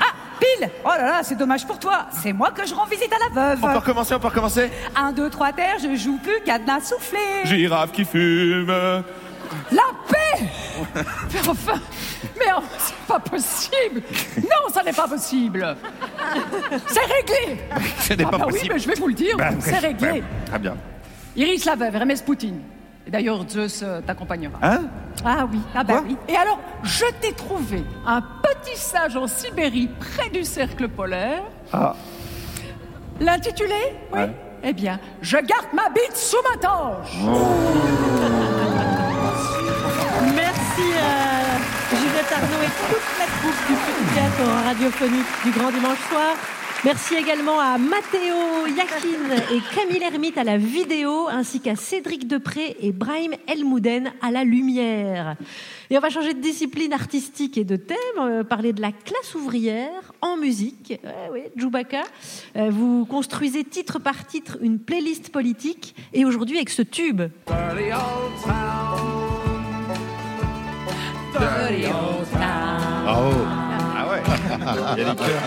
Ah, 0.00 0.12
pile 0.40 0.68
Oh 0.84 0.88
là 0.88 1.06
là, 1.06 1.20
c'est 1.22 1.36
dommage 1.36 1.66
pour 1.66 1.78
toi. 1.78 2.06
C'est 2.10 2.32
moi 2.32 2.50
que 2.50 2.66
je 2.66 2.74
rends 2.74 2.86
visite 2.86 3.10
à 3.12 3.28
la 3.34 3.48
veuve. 3.48 3.60
On 3.62 3.68
peut 3.68 3.78
recommencer, 3.78 4.14
on 4.14 4.20
peut 4.20 4.28
recommencer 4.28 4.70
Un, 4.96 5.12
deux, 5.12 5.30
trois 5.30 5.52
terres, 5.52 5.78
je 5.82 5.94
joue 5.96 6.18
plus, 6.18 6.40
cadenas 6.44 6.80
soufflé. 6.80 7.18
Girafe 7.44 7.92
qui 7.92 8.04
fume. 8.04 8.66
La 9.70 9.81
Mais 10.94 11.48
enfin 11.48 11.80
Mais 12.38 12.46
oh, 12.56 12.62
c'est 12.78 12.94
pas 13.06 13.18
possible 13.18 14.02
Non, 14.38 14.72
ça 14.72 14.82
n'est 14.82 14.92
pas 14.92 15.08
possible 15.08 15.76
C'est 16.86 17.00
réglé 17.00 17.62
Ce 18.00 18.12
n'est 18.14 18.24
Ah 18.26 18.30
pas 18.30 18.38
bah 18.38 18.44
oui, 18.46 18.52
possible. 18.52 18.74
mais 18.74 18.80
je 18.80 18.88
vais 18.88 18.94
vous 18.94 19.08
le 19.08 19.14
dire, 19.14 19.36
Bah, 19.36 19.50
c'est 19.60 19.78
réglé. 19.78 20.20
bah, 20.20 20.26
Très 20.46 20.58
bien. 20.58 20.76
Iris 21.36 21.64
la 21.64 21.74
veuve, 21.76 21.94
Hermès 21.96 22.20
Poutine. 22.22 22.60
Et 23.06 23.10
d'ailleurs, 23.10 23.44
Zeus 23.48 23.80
euh, 23.82 24.00
t'accompagnera. 24.00 24.58
Hein 24.62 24.82
Ah 25.24 25.46
oui, 25.50 25.58
ah 25.74 25.82
bah 25.82 26.02
oui. 26.06 26.16
Et 26.28 26.36
alors, 26.36 26.58
je 26.84 27.04
t'ai 27.20 27.32
trouvé 27.32 27.82
un 28.06 28.20
petit 28.20 28.76
sage 28.76 29.16
en 29.16 29.26
Sibérie, 29.26 29.88
près 29.98 30.30
du 30.30 30.44
cercle 30.44 30.88
polaire. 30.88 31.42
Ah. 31.72 31.96
L'intitulé 33.18 33.74
Oui. 34.12 34.20
Ouais. 34.20 34.30
Eh 34.62 34.72
bien, 34.72 35.00
je 35.20 35.36
garde 35.38 35.66
ma 35.72 35.88
bite 35.88 36.14
sous 36.16 36.36
ma 36.48 36.56
toge. 36.56 37.18
Merci 37.24 38.31
Arnaud 42.42 42.62
et 42.62 42.92
toute 42.92 43.18
la 43.18 43.26
troupe 43.38 43.60
du 43.68 44.14
Théâtre 44.14 44.64
radiophonique 44.64 45.26
du 45.44 45.50
Grand 45.52 45.70
Dimanche 45.70 45.98
Soir. 46.10 46.36
Merci 46.84 47.14
également 47.14 47.60
à 47.60 47.78
Matteo 47.78 48.66
Yakin 48.66 49.36
et 49.54 49.60
Camille 49.72 50.02
Hermite 50.02 50.36
à 50.36 50.42
la 50.42 50.56
vidéo, 50.58 51.28
ainsi 51.28 51.60
qu'à 51.60 51.76
Cédric 51.76 52.26
Depré 52.26 52.76
et 52.80 52.90
Brahim 52.90 53.34
Elmouden 53.46 54.10
à 54.20 54.32
la 54.32 54.42
lumière. 54.42 55.36
Et 55.90 55.96
on 55.96 56.00
va 56.00 56.10
changer 56.10 56.34
de 56.34 56.40
discipline 56.40 56.92
artistique 56.92 57.56
et 57.56 57.62
de 57.62 57.76
thème, 57.76 57.96
euh, 58.18 58.42
parler 58.42 58.72
de 58.72 58.80
la 58.80 58.90
classe 58.90 59.36
ouvrière 59.36 60.12
en 60.20 60.36
musique. 60.36 60.98
Ouais, 61.30 61.52
Djoubaka, 61.54 62.02
Euh, 62.56 62.70
vous 62.70 63.06
construisez 63.06 63.62
titre 63.62 64.00
par 64.00 64.26
titre 64.26 64.58
une 64.60 64.80
playlist 64.80 65.30
politique, 65.30 65.94
et 66.12 66.24
aujourd'hui 66.24 66.56
avec 66.56 66.70
ce 66.70 66.82
tube. 66.82 67.22
Ah 71.34 73.18
oh. 73.18 73.32
Ah 73.96 74.08
ouais. 74.10 74.22
Il 74.96 75.02
y 75.02 75.06
a 75.06 75.10
des 75.10 75.16
cœurs. 75.16 75.42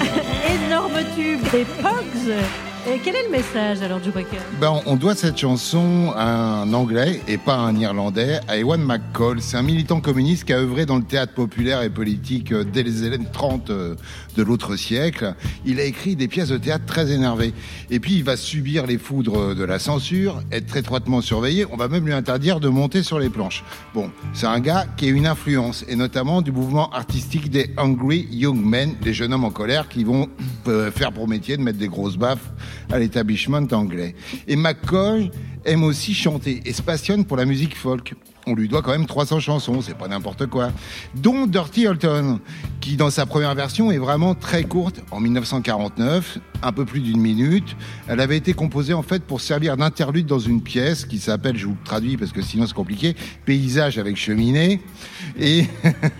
Énorme 0.66 0.98
tube 1.14 1.42
des 1.50 1.64
Pogs. 1.64 2.67
Et 2.86 3.00
quel 3.04 3.16
est 3.16 3.24
le 3.24 3.30
message 3.30 3.82
alors, 3.82 4.02
Djoubaka 4.02 4.36
Ben, 4.60 4.80
on 4.86 4.96
doit 4.96 5.14
cette 5.14 5.36
chanson 5.36 6.12
à 6.16 6.62
un 6.62 6.72
Anglais 6.72 7.20
et 7.26 7.36
pas 7.36 7.54
à 7.54 7.58
un 7.58 7.76
Irlandais, 7.76 8.40
à 8.46 8.56
Ewan 8.56 8.80
McCall. 8.80 9.42
C'est 9.42 9.56
un 9.56 9.62
militant 9.62 10.00
communiste 10.00 10.44
qui 10.44 10.52
a 10.52 10.58
œuvré 10.58 10.86
dans 10.86 10.96
le 10.96 11.02
théâtre 11.02 11.34
populaire 11.34 11.82
et 11.82 11.90
politique 11.90 12.52
euh, 12.52 12.64
dès 12.64 12.82
les 12.82 13.04
années 13.04 13.18
30 13.32 13.70
euh, 13.70 13.94
de 14.36 14.42
l'autre 14.42 14.76
siècle. 14.76 15.34
Il 15.66 15.80
a 15.80 15.84
écrit 15.84 16.14
des 16.14 16.28
pièces 16.28 16.48
de 16.48 16.56
théâtre 16.56 16.86
très 16.86 17.10
énervées. 17.10 17.52
Et 17.90 18.00
puis, 18.00 18.14
il 18.14 18.24
va 18.24 18.36
subir 18.36 18.86
les 18.86 18.96
foudres 18.96 19.54
de 19.54 19.64
la 19.64 19.78
censure, 19.78 20.42
être 20.52 20.76
étroitement 20.76 21.20
surveillé. 21.20 21.66
On 21.70 21.76
va 21.76 21.88
même 21.88 22.06
lui 22.06 22.14
interdire 22.14 22.60
de 22.60 22.68
monter 22.68 23.02
sur 23.02 23.18
les 23.18 23.28
planches. 23.28 23.64
Bon, 23.92 24.10
c'est 24.32 24.46
un 24.46 24.60
gars 24.60 24.86
qui 24.96 25.06
a 25.06 25.10
une 25.10 25.26
influence, 25.26 25.84
et 25.88 25.96
notamment 25.96 26.42
du 26.42 26.52
mouvement 26.52 26.90
artistique 26.90 27.50
des 27.50 27.72
Hungry 27.76 28.28
Young 28.30 28.62
Men, 28.64 28.94
les 29.02 29.12
jeunes 29.12 29.34
hommes 29.34 29.44
en 29.44 29.50
colère 29.50 29.88
qui 29.88 30.04
vont 30.04 30.28
euh, 30.68 30.90
faire 30.90 31.12
pour 31.12 31.28
métier 31.28 31.56
de 31.56 31.62
mettre 31.62 31.78
des 31.78 31.88
grosses 31.88 32.16
baffes 32.16 32.50
à 32.90 32.98
l'établissement 32.98 33.66
anglais. 33.72 34.14
Et 34.46 34.56
McCoy 34.56 35.30
aime 35.64 35.84
aussi 35.84 36.14
chanter 36.14 36.62
et 36.64 36.72
se 36.72 36.82
passionne 36.82 37.24
pour 37.24 37.36
la 37.36 37.44
musique 37.44 37.76
folk. 37.76 38.14
On 38.46 38.54
lui 38.54 38.66
doit 38.66 38.80
quand 38.80 38.92
même 38.92 39.04
300 39.04 39.40
chansons, 39.40 39.82
c'est 39.82 39.98
pas 39.98 40.08
n'importe 40.08 40.46
quoi. 40.46 40.72
Dont 41.14 41.46
Dirty 41.46 41.86
Holton, 41.86 42.38
qui 42.80 42.88
qui 42.88 42.96
dans 42.96 43.10
sa 43.10 43.26
première 43.26 43.54
version 43.54 43.90
est 43.90 43.98
vraiment 43.98 44.34
très 44.34 44.64
courte. 44.64 45.02
En 45.10 45.20
1949, 45.20 46.38
un 46.62 46.72
peu 46.72 46.86
plus 46.86 47.00
d'une 47.00 47.20
minute, 47.20 47.76
elle 48.08 48.18
avait 48.18 48.38
été 48.38 48.54
composée 48.54 48.94
en 48.94 49.02
fait 49.02 49.22
pour 49.22 49.42
servir 49.42 49.76
d'interlude 49.76 50.24
dans 50.24 50.38
une 50.38 50.62
pièce 50.62 51.04
qui 51.04 51.18
s'appelle, 51.18 51.58
je 51.58 51.66
vous 51.66 51.76
le 51.78 51.84
traduis 51.84 52.16
parce 52.16 52.32
que 52.32 52.40
sinon 52.40 52.66
c'est 52.66 52.72
compliqué, 52.72 53.14
paysage 53.44 53.98
avec 53.98 54.16
cheminée 54.16 54.80
et 55.38 55.66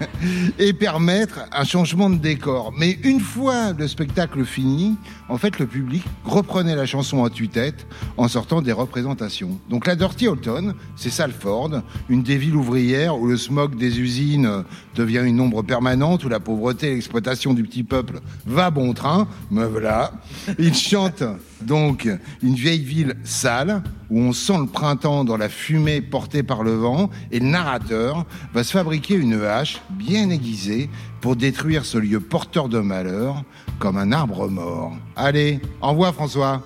et 0.59 0.75
permettre 0.75 1.41
un 1.53 1.65
changement 1.65 2.11
de 2.11 2.17
décor. 2.17 2.75
Mais 2.77 2.99
une 3.03 3.21
fois 3.21 3.73
le 3.73 3.89
spectacle 3.89 4.45
fini, 4.45 4.97
en 5.29 5.39
fait 5.39 5.59
le 5.59 5.67
public 5.67 6.03
reprenait 6.25 6.77
la 6.77 6.87
chanson 6.87 7.25
à 7.25 7.31
tue-tête 7.31 7.87
en 8.17 8.29
sortant 8.29 8.63
des 8.63 8.73
représentations. 8.73 9.59
Donc 9.69 9.87
la 9.87 9.97
Dirty 9.97 10.29
Autumn, 10.29 10.75
c'est 10.97 11.11
Salford, 11.11 11.83
une 12.09 12.23
des 12.23 12.37
villes 12.37 12.57
ouvrières 12.57 13.19
où 13.19 13.27
le 13.27 13.37
smog 13.37 13.77
des 13.77 14.01
usines 14.01 14.65
devient 14.95 15.23
une 15.25 15.41
ombre 15.41 15.63
permanente, 15.63 16.25
où 16.25 16.29
la 16.29 16.41
pauvreté 16.41 16.89
et 16.89 16.95
l'exploitation 16.95 17.55
du 17.55 17.63
petit 17.63 17.85
peuple 17.85 18.21
va 18.47 18.71
bon 18.71 18.93
train. 18.93 19.29
Me 19.51 19.65
voilà. 19.65 20.13
Il 20.59 20.75
chante 20.75 21.23
donc 21.63 22.09
une 22.43 22.55
vieille 22.55 22.83
ville 22.83 23.17
sale 23.25 23.83
où 24.11 24.21
on 24.21 24.33
sent 24.33 24.59
le 24.59 24.67
printemps 24.67 25.25
dans 25.25 25.37
la 25.37 25.49
fumée 25.49 26.01
portée 26.01 26.43
par 26.43 26.63
le 26.63 26.73
vent 26.73 27.11
et 27.31 27.41
le 27.41 27.47
narrateur 27.47 28.27
va 28.55 28.65
se 28.65 28.73
fabriquer 28.73 29.15
une 29.15 29.43
hache 29.43 29.81
bien 29.91 30.31
aiguisée 30.31 30.89
pour 31.21 31.37
détruire 31.37 31.85
ce 31.85 31.99
lieu 31.99 32.21
porteur 32.21 32.69
de 32.69 32.79
malheur 32.79 33.43
comme 33.79 33.97
un 33.97 34.13
arbre 34.13 34.49
mort. 34.49 34.93
Allez, 35.17 35.61
envoie 35.81 36.13
François. 36.13 36.63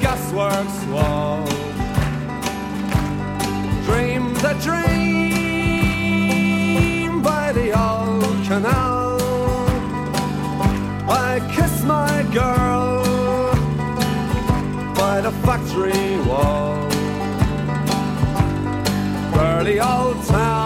Gasworks 0.00 0.78
wall. 0.92 1.44
Dreamed 3.86 4.44
a 4.44 4.54
dream 4.66 5.20
by 7.22 7.52
the 7.52 7.68
old 7.86 8.40
canal. 8.48 9.18
I 11.08 11.40
kissed 11.54 11.84
my 11.84 12.22
girl 12.32 13.04
by 14.94 15.20
the 15.20 15.32
factory 15.44 16.16
wall. 16.28 16.88
Dirty 19.34 19.76
old 19.80 20.18
town, 20.26 20.59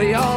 Dirty 0.00 0.29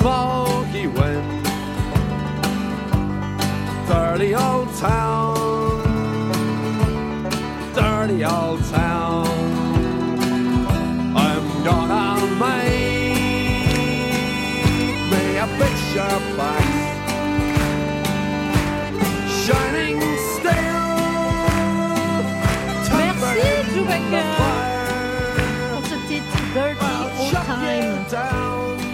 smoky 0.00 0.86
wind. 0.86 1.46
Dirty 3.86 4.34
old 4.34 4.68
town, 4.76 5.82
dirty 7.74 8.24
old 8.24 8.60
town. 8.70 9.26
I'm 11.26 11.44
gonna 11.64 12.06
make 12.44 13.14
me 15.12 15.24
a 15.44 15.46
picture 15.60 16.18
box 16.36 16.64
shining 19.42 20.00
steel. 20.30 20.80
Merci, 22.96 23.52
Chewbacca, 23.74 24.24
pour 25.72 25.84
ce 25.90 25.96
titre 26.08 26.38
Dirty 26.54 26.94
Old 27.18 28.06
Time. 28.08 28.40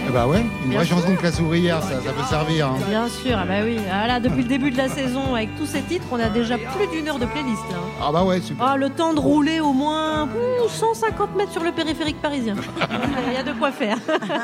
Eh 0.07 0.11
bah 0.11 0.25
ouais, 0.25 0.45
une 0.67 0.73
vraie 0.73 0.85
chanson 0.85 1.11
de 1.11 1.15
classe 1.15 1.39
ouvrière, 1.39 1.81
ça, 1.81 2.01
ça 2.01 2.11
peut 2.11 2.23
servir. 2.29 2.67
hein. 2.67 2.77
Bien 2.89 3.07
sûr, 3.07 3.37
ah 3.41 3.45
bah 3.45 3.53
oui. 3.63 3.77
Ah 3.91 4.05
là, 4.07 4.19
depuis 4.19 4.41
le 4.43 4.49
début 4.49 4.69
de 4.71 4.77
la 4.77 4.89
saison, 4.89 5.33
avec 5.33 5.55
tous 5.57 5.65
ces 5.65 5.81
titres, 5.81 6.05
on 6.11 6.19
a 6.19 6.29
déjà 6.29 6.57
plus 6.57 6.87
d'une 6.91 7.07
heure 7.07 7.19
de 7.19 7.25
playlist. 7.25 7.61
Là. 7.71 7.77
Ah 8.01 8.11
bah 8.11 8.23
ouais, 8.23 8.41
super. 8.41 8.65
Ah, 8.67 8.75
le 8.77 8.89
temps 8.89 9.13
de 9.13 9.19
rouler 9.19 9.59
au 9.61 9.71
moins 9.73 10.16
ouh, 10.25 10.67
150 10.69 11.35
mètres 11.35 11.51
sur 11.51 11.63
le 11.63 11.71
périphérique 11.71 12.21
parisien. 12.21 12.55
Il 13.27 13.33
y 13.33 13.37
a 13.37 13.43
de 13.43 13.51
quoi 13.57 13.71
faire. 13.71 13.97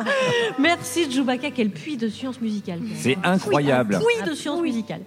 Merci 0.60 1.10
Djoubaka, 1.12 1.50
quel 1.52 1.70
puits 1.70 1.98
de 1.98 2.08
science 2.10 2.40
musicale. 2.42 2.80
C'est 2.96 3.18
incroyable. 3.24 3.96
Un 3.96 4.00
puits 4.00 4.30
de 4.30 4.36
science 4.36 4.62
musicale. 4.62 5.02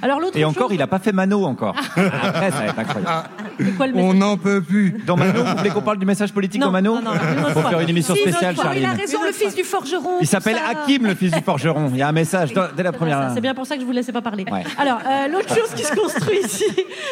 Alors 0.00 0.20
l'autre 0.20 0.36
Et 0.36 0.44
encore, 0.44 0.68
chose- 0.68 0.74
il 0.74 0.78
n'a 0.78 0.86
pas 0.86 0.98
fait 0.98 1.12
Mano 1.12 1.44
encore. 1.44 1.74
Après, 1.96 2.50
ça 2.50 2.58
va 2.58 2.64
être 2.66 2.78
incroyable. 2.78 3.28
Quoi 3.76 3.86
le 3.86 3.96
On 3.96 4.14
n'en 4.14 4.36
peut 4.36 4.60
plus. 4.62 4.96
Dans 5.06 5.16
Mano, 5.16 5.42
vous 5.44 5.56
voulez 5.56 5.70
qu'on 5.70 5.82
parle 5.82 5.98
du 5.98 6.06
message 6.06 6.32
politique 6.32 6.60
Non, 6.60 6.66
dans 6.66 6.72
Mano 6.72 6.94
non, 6.96 7.02
non, 7.02 7.12
une 7.12 7.52
fois. 7.52 7.70
faire 7.70 7.80
une 7.80 7.88
émission 7.88 8.14
spéciale, 8.14 8.54
fois. 8.54 8.64
Charline. 8.64 8.82
Il 8.82 8.86
a 8.86 8.92
raison, 8.92 9.22
le 9.24 9.32
fils 9.32 9.54
du 9.54 9.64
forgeron. 9.64 10.18
Il 10.20 10.26
s'appelle 10.26 10.56
ça. 10.56 10.80
Hakim, 10.82 11.06
le 11.06 11.14
fils 11.14 11.32
du 11.32 11.40
forgeron. 11.40 11.88
Il 11.92 11.98
y 11.98 12.02
a 12.02 12.08
un 12.08 12.12
message 12.12 12.52
dès 12.76 12.82
la 12.82 12.92
première. 12.92 13.30
C'est 13.34 13.40
bien 13.40 13.54
pour 13.54 13.66
ça 13.66 13.74
que 13.76 13.80
je 13.80 13.86
vous 13.86 13.92
laissais 13.92 14.12
pas 14.12 14.22
parler. 14.22 14.44
Ouais. 14.50 14.64
Alors, 14.78 14.98
euh, 15.06 15.28
l'autre 15.28 15.48
chose 15.54 15.70
qui 15.76 15.82
se 15.84 15.94
construit 15.94 16.38
ici, 16.44 16.64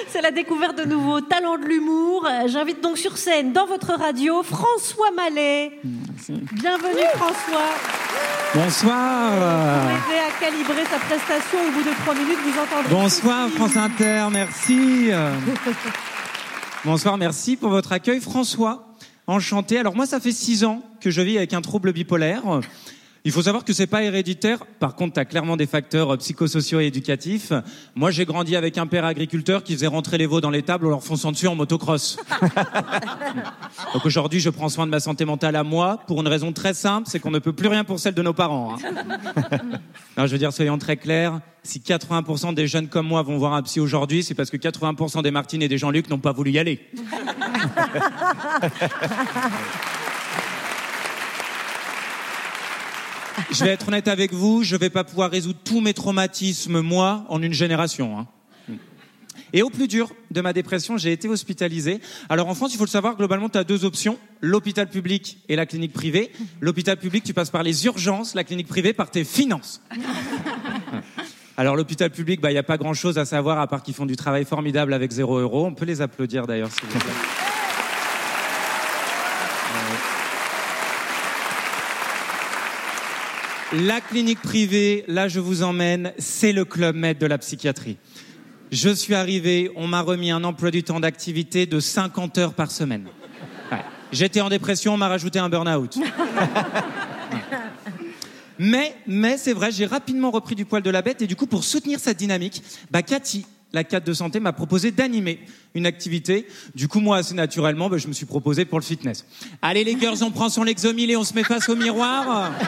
c'est 0.08 0.22
la 0.22 0.30
découverte 0.30 0.78
de 0.78 0.84
nouveaux 0.84 1.20
talents 1.20 1.56
de 1.58 1.64
l'humour. 1.64 2.26
Euh, 2.26 2.48
J'invite 2.48 2.82
donc 2.82 2.96
sur 3.00 3.16
scène, 3.16 3.54
dans 3.54 3.66
votre 3.66 3.94
radio, 3.94 4.42
François 4.42 5.10
Mallet. 5.16 5.72
Bienvenue 6.28 7.06
François. 7.14 7.70
Bonsoir. 8.54 9.32
Pour 9.32 9.90
aider 9.90 10.20
à 10.20 10.38
calibrer 10.38 10.84
sa 10.84 10.98
prestation 10.98 11.58
au 11.66 11.72
bout 11.72 11.82
de 11.82 11.94
trois 12.02 12.14
minutes, 12.14 12.38
vous 12.44 12.60
entendrez. 12.60 12.90
Bonsoir 12.90 13.48
France 13.48 13.76
Inter, 13.76 14.26
merci. 14.30 15.10
Bonsoir, 16.84 17.16
merci 17.16 17.56
pour 17.56 17.70
votre 17.70 17.92
accueil. 17.92 18.20
François, 18.20 18.86
enchanté. 19.26 19.78
Alors 19.78 19.96
moi, 19.96 20.04
ça 20.04 20.20
fait 20.20 20.32
six 20.32 20.64
ans 20.64 20.82
que 21.00 21.10
je 21.10 21.22
vis 21.22 21.38
avec 21.38 21.54
un 21.54 21.62
trouble 21.62 21.94
bipolaire. 21.94 22.42
Il 23.24 23.32
faut 23.32 23.42
savoir 23.42 23.64
que 23.64 23.72
c'est 23.74 23.86
pas 23.86 24.02
héréditaire. 24.02 24.64
Par 24.78 24.94
contre, 24.94 25.14
tu 25.14 25.20
as 25.20 25.26
clairement 25.26 25.58
des 25.58 25.66
facteurs 25.66 26.14
euh, 26.14 26.16
psychosociaux 26.16 26.80
et 26.80 26.86
éducatifs. 26.86 27.52
Moi, 27.94 28.10
j'ai 28.10 28.24
grandi 28.24 28.56
avec 28.56 28.78
un 28.78 28.86
père 28.86 29.04
agriculteur 29.04 29.62
qui 29.62 29.74
faisait 29.74 29.86
rentrer 29.86 30.16
les 30.16 30.24
veaux 30.26 30.40
dans 30.40 30.48
les 30.48 30.62
tables 30.62 30.86
en 30.86 30.90
leur 30.90 31.04
fonçant 31.04 31.30
dessus 31.30 31.46
en 31.46 31.54
motocross. 31.54 32.16
Donc 33.92 34.06
aujourd'hui, 34.06 34.40
je 34.40 34.48
prends 34.48 34.70
soin 34.70 34.86
de 34.86 34.90
ma 34.90 35.00
santé 35.00 35.26
mentale 35.26 35.56
à 35.56 35.64
moi 35.64 35.98
pour 36.06 36.20
une 36.20 36.28
raison 36.28 36.52
très 36.52 36.72
simple, 36.72 37.08
c'est 37.10 37.20
qu'on 37.20 37.30
ne 37.30 37.38
peut 37.38 37.52
plus 37.52 37.68
rien 37.68 37.84
pour 37.84 38.00
celle 38.00 38.14
de 38.14 38.22
nos 38.22 38.32
parents. 38.32 38.76
hein. 38.76 38.78
Non, 40.16 40.26
je 40.26 40.32
veux 40.32 40.38
dire, 40.38 40.52
soyons 40.52 40.78
très 40.78 40.96
clairs, 40.96 41.40
si 41.62 41.80
80% 41.80 42.54
des 42.54 42.66
jeunes 42.66 42.88
comme 42.88 43.06
moi 43.06 43.22
vont 43.22 43.36
voir 43.38 43.52
un 43.52 43.62
psy 43.62 43.80
aujourd'hui, 43.80 44.22
c'est 44.22 44.34
parce 44.34 44.50
que 44.50 44.56
80% 44.56 45.22
des 45.22 45.30
Martine 45.30 45.62
et 45.62 45.68
des 45.68 45.78
Jean-Luc 45.78 46.08
n'ont 46.08 46.18
pas 46.18 46.32
voulu 46.32 46.52
y 46.52 46.58
aller. 46.58 46.80
Je 53.52 53.64
vais 53.64 53.70
être 53.70 53.88
honnête 53.88 54.08
avec 54.08 54.32
vous, 54.32 54.62
je 54.62 54.76
vais 54.76 54.90
pas 54.90 55.04
pouvoir 55.04 55.30
résoudre 55.30 55.58
tous 55.64 55.80
mes 55.80 55.94
traumatismes, 55.94 56.80
moi, 56.80 57.24
en 57.28 57.42
une 57.42 57.52
génération. 57.52 58.18
hein. 58.18 58.26
Et 59.52 59.62
au 59.62 59.70
plus 59.70 59.88
dur 59.88 60.12
de 60.30 60.40
ma 60.40 60.52
dépression, 60.52 60.96
j'ai 60.96 61.10
été 61.10 61.28
hospitalisé. 61.28 62.00
Alors 62.28 62.48
en 62.48 62.54
France, 62.54 62.72
il 62.72 62.76
faut 62.76 62.84
le 62.84 62.90
savoir, 62.90 63.16
globalement, 63.16 63.48
tu 63.48 63.58
as 63.58 63.64
deux 63.64 63.84
options, 63.84 64.16
l'hôpital 64.40 64.88
public 64.88 65.38
et 65.48 65.56
la 65.56 65.66
clinique 65.66 65.92
privée. 65.92 66.30
L'hôpital 66.60 66.96
public, 66.96 67.24
tu 67.24 67.34
passes 67.34 67.50
par 67.50 67.64
les 67.64 67.84
urgences, 67.86 68.36
la 68.36 68.44
clinique 68.44 68.68
privée 68.68 68.92
par 68.92 69.10
tes 69.10 69.24
finances. 69.24 69.82
Alors 71.56 71.74
l'hôpital 71.74 72.10
public, 72.10 72.40
bah, 72.40 72.50
il 72.50 72.54
n'y 72.54 72.58
a 72.58 72.62
pas 72.62 72.78
grand-chose 72.78 73.18
à 73.18 73.24
savoir 73.24 73.58
à 73.58 73.66
part 73.66 73.82
qu'ils 73.82 73.94
font 73.94 74.06
du 74.06 74.14
travail 74.16 74.44
formidable 74.44 74.94
avec 74.94 75.10
zéro 75.10 75.38
euro. 75.38 75.66
On 75.66 75.74
peut 75.74 75.84
les 75.84 76.00
applaudir 76.00 76.46
d'ailleurs, 76.46 76.70
s'il 76.70 76.88
vous 76.88 76.98
plaît. 77.00 77.49
La 83.72 84.00
clinique 84.00 84.42
privée, 84.42 85.04
là 85.06 85.28
je 85.28 85.38
vous 85.38 85.62
emmène, 85.62 86.12
c'est 86.18 86.52
le 86.52 86.64
club 86.64 86.96
maître 86.96 87.20
de 87.20 87.26
la 87.26 87.38
psychiatrie. 87.38 87.98
Je 88.72 88.90
suis 88.90 89.14
arrivé, 89.14 89.70
on 89.76 89.86
m'a 89.86 90.00
remis 90.00 90.32
un 90.32 90.42
emploi 90.42 90.72
du 90.72 90.82
temps 90.82 90.98
d'activité 90.98 91.66
de 91.66 91.78
50 91.78 92.38
heures 92.38 92.54
par 92.54 92.72
semaine. 92.72 93.06
Ouais. 93.70 93.78
J'étais 94.10 94.40
en 94.40 94.48
dépression, 94.48 94.94
on 94.94 94.96
m'a 94.96 95.06
rajouté 95.06 95.38
un 95.38 95.48
burn-out. 95.48 95.98
Mais, 98.62 98.94
mais 99.06 99.38
c'est 99.38 99.54
vrai, 99.54 99.72
j'ai 99.72 99.86
rapidement 99.86 100.30
repris 100.30 100.54
du 100.54 100.66
poil 100.66 100.82
de 100.82 100.90
la 100.90 101.00
bête 101.00 101.22
et 101.22 101.26
du 101.26 101.34
coup, 101.34 101.46
pour 101.46 101.64
soutenir 101.64 101.98
cette 101.98 102.18
dynamique, 102.18 102.62
bah, 102.90 103.00
Cathy, 103.00 103.46
la 103.72 103.84
cadre 103.84 104.04
de 104.04 104.12
santé, 104.12 104.38
m'a 104.38 104.52
proposé 104.52 104.90
d'animer 104.90 105.40
une 105.74 105.86
activité. 105.86 106.46
Du 106.74 106.88
coup, 106.88 107.00
moi, 107.00 107.18
assez 107.18 107.34
naturellement, 107.34 107.88
bah, 107.88 107.96
je 107.98 108.08
me 108.08 108.12
suis 108.12 108.26
proposé 108.26 108.64
pour 108.64 108.78
le 108.78 108.84
fitness. 108.84 109.24
Allez, 109.62 109.84
les 109.84 109.98
girls, 109.98 110.18
on 110.22 110.30
prend 110.30 110.48
son 110.48 110.64
Lexomil 110.64 111.10
et 111.10 111.16
on 111.16 111.24
se 111.24 111.32
met 111.34 111.44
face 111.44 111.68
au 111.68 111.76
miroir. 111.76 112.50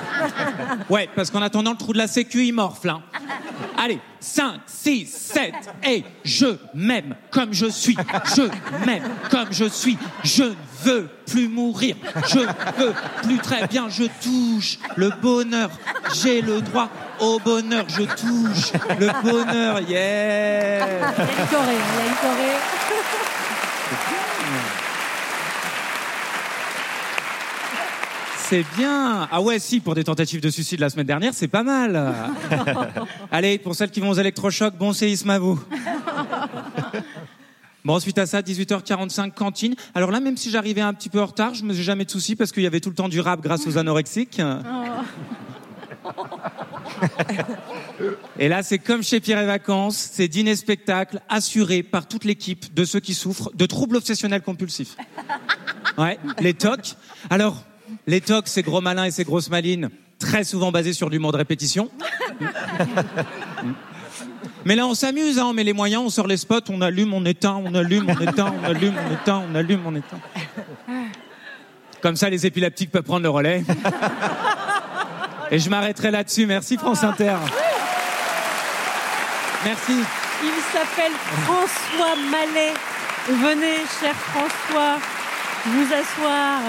Ouais, 0.91 1.09
parce 1.15 1.31
qu'en 1.31 1.43
attendant, 1.43 1.73
le 1.73 1.77
trou 1.77 1.93
de 1.93 1.99
la 1.99 2.07
sécu, 2.07 2.47
il 2.47 2.53
morfle. 2.53 2.91
hein. 2.91 3.03
Allez, 3.79 3.99
5, 4.21 4.61
6, 4.67 5.07
7, 5.09 5.53
et 5.89 6.05
je 6.25 6.57
m'aime 6.75 7.15
comme 7.31 7.53
je 7.53 7.67
suis. 7.67 7.97
Je 8.37 8.43
m'aime 8.87 9.03
comme 9.31 9.49
je 9.53 9.65
suis. 9.65 9.97
Je 10.25 10.45
ne 10.45 10.55
veux 10.85 11.09
plus 11.27 11.49
mourir. 11.49 11.97
Je 12.29 12.39
veux 12.41 12.93
plus 13.23 13.39
très 13.39 13.67
bien. 13.67 13.89
Je 13.89 14.05
touche 14.23 14.79
le 14.97 15.11
bonheur. 15.21 15.71
J'ai 16.23 16.43
le 16.43 16.61
droit 16.61 16.89
au 17.21 17.39
bonheur. 17.39 17.87
Je 17.89 18.03
touche 18.03 18.73
le 19.01 19.09
bonheur. 19.23 19.81
Yeah! 19.81 20.87
Il 20.87 20.91
y 20.91 20.93
a 20.93 21.43
une 21.43 21.49
choré, 21.49 21.75
il 21.75 21.99
y 21.99 22.03
a 22.03 22.07
une 22.09 22.17
choré. 22.17 22.92
C'est 28.49 28.67
bien. 28.77 29.29
Ah 29.33 29.41
ouais, 29.41 29.59
si, 29.59 29.81
pour 29.81 29.95
des 29.95 30.05
tentatives 30.05 30.43
de 30.43 30.51
suicide 30.51 30.79
la 30.79 30.91
semaine 30.91 31.07
dernière, 31.07 31.33
c'est 31.33 31.49
pas 31.49 31.63
mal. 31.63 32.13
Allez, 33.31 33.57
pour 33.57 33.75
celles 33.75 33.91
qui 33.91 34.01
vont 34.01 34.11
aux 34.11 34.15
électrochocs, 34.15 34.77
bon 34.77 34.93
séisme 34.93 35.31
à 35.31 35.39
vous. 35.39 35.59
Bon, 37.85 37.95
ensuite 37.95 38.19
à 38.19 38.27
ça, 38.27 38.43
18h45, 38.43 39.33
cantine. 39.33 39.75
Alors 39.95 40.11
là, 40.11 40.21
même 40.21 40.37
si 40.37 40.51
j'arrivais 40.51 40.83
un 40.83 40.93
petit 40.93 41.09
peu 41.09 41.21
en 41.21 41.27
retard, 41.27 41.55
je 41.55 41.65
me 41.65 41.71
faisais 41.71 41.83
jamais 41.83 42.05
de 42.05 42.11
soucis 42.11 42.37
parce 42.37 42.53
qu'il 42.53 42.63
y 42.63 42.67
avait 42.67 42.81
tout 42.81 42.91
le 42.91 42.95
temps 42.95 43.09
du 43.09 43.21
rap 43.21 43.41
grâce 43.41 43.67
aux 43.67 43.79
anorexiques. 43.79 44.41
Et 48.39 48.49
là, 48.49 48.63
c'est 48.63 48.79
comme 48.79 49.03
chez 49.03 49.21
Pierre 49.21 49.41
et 49.41 49.47
Vacances, 49.47 49.97
c'est 50.13 50.29
dîner-spectacle 50.29 51.21
assuré 51.29 51.83
par 51.83 52.07
toute 52.07 52.25
l'équipe 52.25 52.73
de 52.75 52.85
ceux 52.85 53.01
qui 53.01 53.15
souffrent 53.15 53.51
de 53.55 53.67
troubles 53.67 53.97
obsessionnels 53.97 54.43
compulsifs. 54.43 54.97
Ouais, 55.99 56.19
les 56.41 56.55
TOC. 56.55 56.95
Alors, 57.31 57.65
les 58.07 58.21
TOC, 58.21 58.49
c'est 58.49 58.63
gros 58.63 58.81
malin 58.81 59.05
et 59.05 59.11
c'est 59.11 59.25
grosse 59.25 59.51
maline, 59.51 59.91
très 60.19 60.45
souvent 60.45 60.73
basés 60.73 60.93
sur 60.93 61.09
l'humour 61.11 61.33
de 61.33 61.37
répétition. 61.37 61.91
Mais 64.65 64.77
là, 64.77 64.87
on 64.87 64.95
s'amuse, 64.95 65.39
hein, 65.39 65.47
on 65.47 65.53
met 65.53 65.65
les 65.65 65.73
moyens, 65.73 66.03
on 66.05 66.11
sort 66.11 66.27
les 66.27 66.37
spots, 66.37 66.71
on 66.71 66.81
allume, 66.81 67.13
on 67.15 67.25
éteint, 67.25 67.61
on 67.65 67.75
allume, 67.75 68.09
on 68.09 68.21
éteint, 68.21 68.55
on 68.61 68.65
allume, 68.65 68.95
on 68.97 69.13
éteint, 69.13 69.43
on 69.51 69.55
allume, 69.55 69.81
on 69.85 69.95
éteint. 69.95 70.21
Comme 72.01 72.17
ça, 72.17 72.31
les 72.31 72.47
épileptiques 72.47 72.91
peuvent 72.91 73.03
prendre 73.03 73.23
le 73.23 73.31
relais. 73.31 73.65
Et 75.53 75.59
je 75.59 75.69
m'arrêterai 75.69 76.11
là-dessus. 76.11 76.47
Merci, 76.47 76.79
France 76.79 77.05
Inter. 77.05 77.37
Merci. 79.67 80.03
Il 80.43 80.63
s'appelle 80.73 81.13
François 81.45 82.17
Mallet. 82.31 82.73
Venez, 83.29 83.77
cher 84.01 84.15
François, 84.15 84.97
vous 85.67 85.93
asseoir 85.93 86.61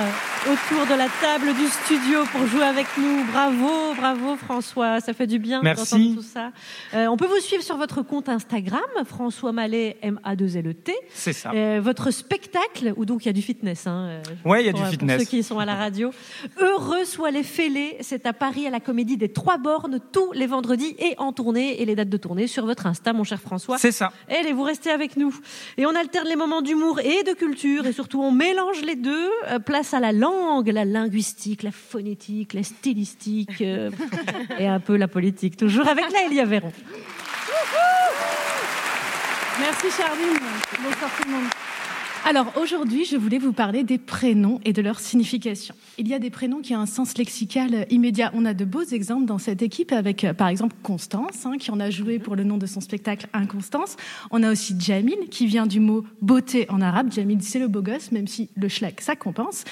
autour 0.52 0.86
de 0.88 0.98
la 0.98 1.08
table 1.22 1.54
du 1.56 1.68
studio 1.68 2.24
pour 2.32 2.46
jouer 2.48 2.64
avec 2.64 2.86
nous. 2.98 3.24
Bravo, 3.32 3.94
bravo 3.96 4.36
François, 4.36 5.00
ça 5.00 5.14
fait 5.14 5.28
du 5.28 5.40
bien 5.40 5.62
d'entendre 5.62 6.16
tout 6.16 6.22
ça. 6.22 6.52
Euh, 6.94 7.08
on 7.08 7.16
peut 7.18 7.28
vous 7.28 7.40
suivre 7.40 7.64
sur 7.64 7.78
votre 7.78 8.02
compte 8.02 8.28
Instagram, 8.30 8.82
François 9.06 9.52
Mallet, 9.54 9.98
M-A-2-L-E-T. 10.02 10.94
C'est 11.14 11.32
ça. 11.34 11.52
Euh, 11.54 11.80
votre 11.82 12.12
spectacle, 12.12 12.94
où 12.98 13.06
donc 13.06 13.24
il 13.24 13.28
y 13.28 13.30
a 13.30 13.34
du 13.34 13.42
fitness. 13.42 13.88
Hein, 13.88 14.08
euh, 14.10 14.22
Ouais, 14.50 14.64
il 14.64 14.66
y 14.66 14.70
a 14.70 14.72
pour- 14.72 14.82
du 14.82 14.84
pour 14.86 14.92
fitness. 14.92 15.20
ceux 15.22 15.26
qui 15.28 15.44
sont 15.44 15.60
à 15.60 15.66
la 15.66 15.76
radio. 15.76 16.12
Heureux 16.60 17.06
soient 17.06 17.32
les 17.32 17.44
fêlés, 17.44 17.98
c'est 18.02 18.26
à 18.26 18.34
Paris 18.34 18.68
à 18.68 18.70
la 18.70 18.80
Comédie 18.82 19.16
des 19.18 19.30
Trois 19.32 19.58
Bornes 19.58 20.00
tous 20.12 20.32
les 20.34 20.48
vendredis 20.48 20.96
et 21.00 21.16
en 21.20 21.32
tournée. 21.32 21.82
Et 21.82 21.86
les 21.86 21.96
dates 21.96 22.10
de 22.10 22.18
tournée 22.18 22.48
sur 22.48 22.66
votre 22.66 22.86
Insta, 22.86 23.14
mon 23.14 23.24
cher 23.24 23.40
François. 23.40 23.78
C'est 23.78 23.92
ça. 23.92 24.12
Allez, 24.30 24.52
vous 24.52 24.64
restez 24.64 24.90
avec 24.92 25.16
nous. 25.16 25.34
Et 25.78 25.86
on 25.86 25.96
alterne 25.96 26.28
les 26.28 26.36
moments 26.36 26.62
d'humour 26.62 27.00
et 27.00 27.24
de 27.24 27.34
culture, 27.34 27.86
et 27.86 27.94
surtout 27.94 28.22
on 28.22 28.32
mélange 28.32 28.82
les 28.82 28.96
deux. 28.96 29.30
Place 29.66 29.94
à 29.94 30.00
la 30.00 30.12
langue, 30.12 30.33
la 30.72 30.86
linguistique, 30.86 31.64
la 31.64 31.72
phonétique, 31.72 32.54
la 32.54 32.64
stylistique, 32.64 33.62
euh, 33.62 33.90
et 34.60 34.68
un 34.68 34.80
peu 34.80 34.96
la 34.96 35.08
politique. 35.08 35.58
Toujours 35.58 35.88
avec 35.88 36.12
la 36.12 36.26
Elia 36.26 36.46
Véron. 36.46 36.72
Merci 39.60 39.86
Charline. 39.98 40.40
Bonsoir 40.84 41.12
tout 41.18 41.28
le 41.28 41.32
monde. 41.32 41.50
Alors 42.26 42.54
aujourd'hui, 42.56 43.04
je 43.04 43.18
voulais 43.18 43.38
vous 43.38 43.52
parler 43.52 43.84
des 43.84 43.98
prénoms 43.98 44.62
et 44.64 44.72
de 44.72 44.82
leur 44.82 45.02
signification. 45.02 45.76
Il 45.98 46.08
y 46.08 46.14
a 46.14 46.20
des 46.20 46.30
prénoms 46.30 46.62
qui 46.62 46.74
ont 46.74 46.80
un 46.80 46.86
sens 46.86 47.18
lexical 47.18 47.86
immédiat. 47.90 48.32
On 48.34 48.46
a 48.46 48.54
de 48.54 48.64
beaux 48.64 48.84
exemples 48.84 49.26
dans 49.26 49.38
cette 49.38 49.62
équipe 49.62 49.92
avec, 49.92 50.24
euh, 50.24 50.34
par 50.34 50.48
exemple, 50.48 50.74
Constance, 50.84 51.46
hein, 51.46 51.58
qui 51.60 51.70
en 51.70 51.82
a 51.82 51.90
joué 51.90 52.20
pour 52.20 52.38
le 52.38 52.46
nom 52.46 52.58
de 52.58 52.66
son 52.66 52.80
spectacle 52.80 53.28
Inconstance. 53.34 53.98
On 54.32 54.42
a 54.42 54.54
aussi 54.54 54.74
Jamil, 54.80 55.28
qui 55.30 55.48
vient 55.48 55.66
du 55.66 55.82
mot 55.82 56.06
beauté 56.22 56.66
en 56.70 56.80
arabe. 56.80 57.12
Jamil, 57.12 57.42
c'est 57.42 57.60
le 57.60 57.68
beau 57.68 57.82
gosse, 57.82 58.14
même 58.14 58.28
si 58.28 58.50
le 58.56 58.70
schlag, 58.70 59.02
ça 59.02 59.18
compense. 59.18 59.66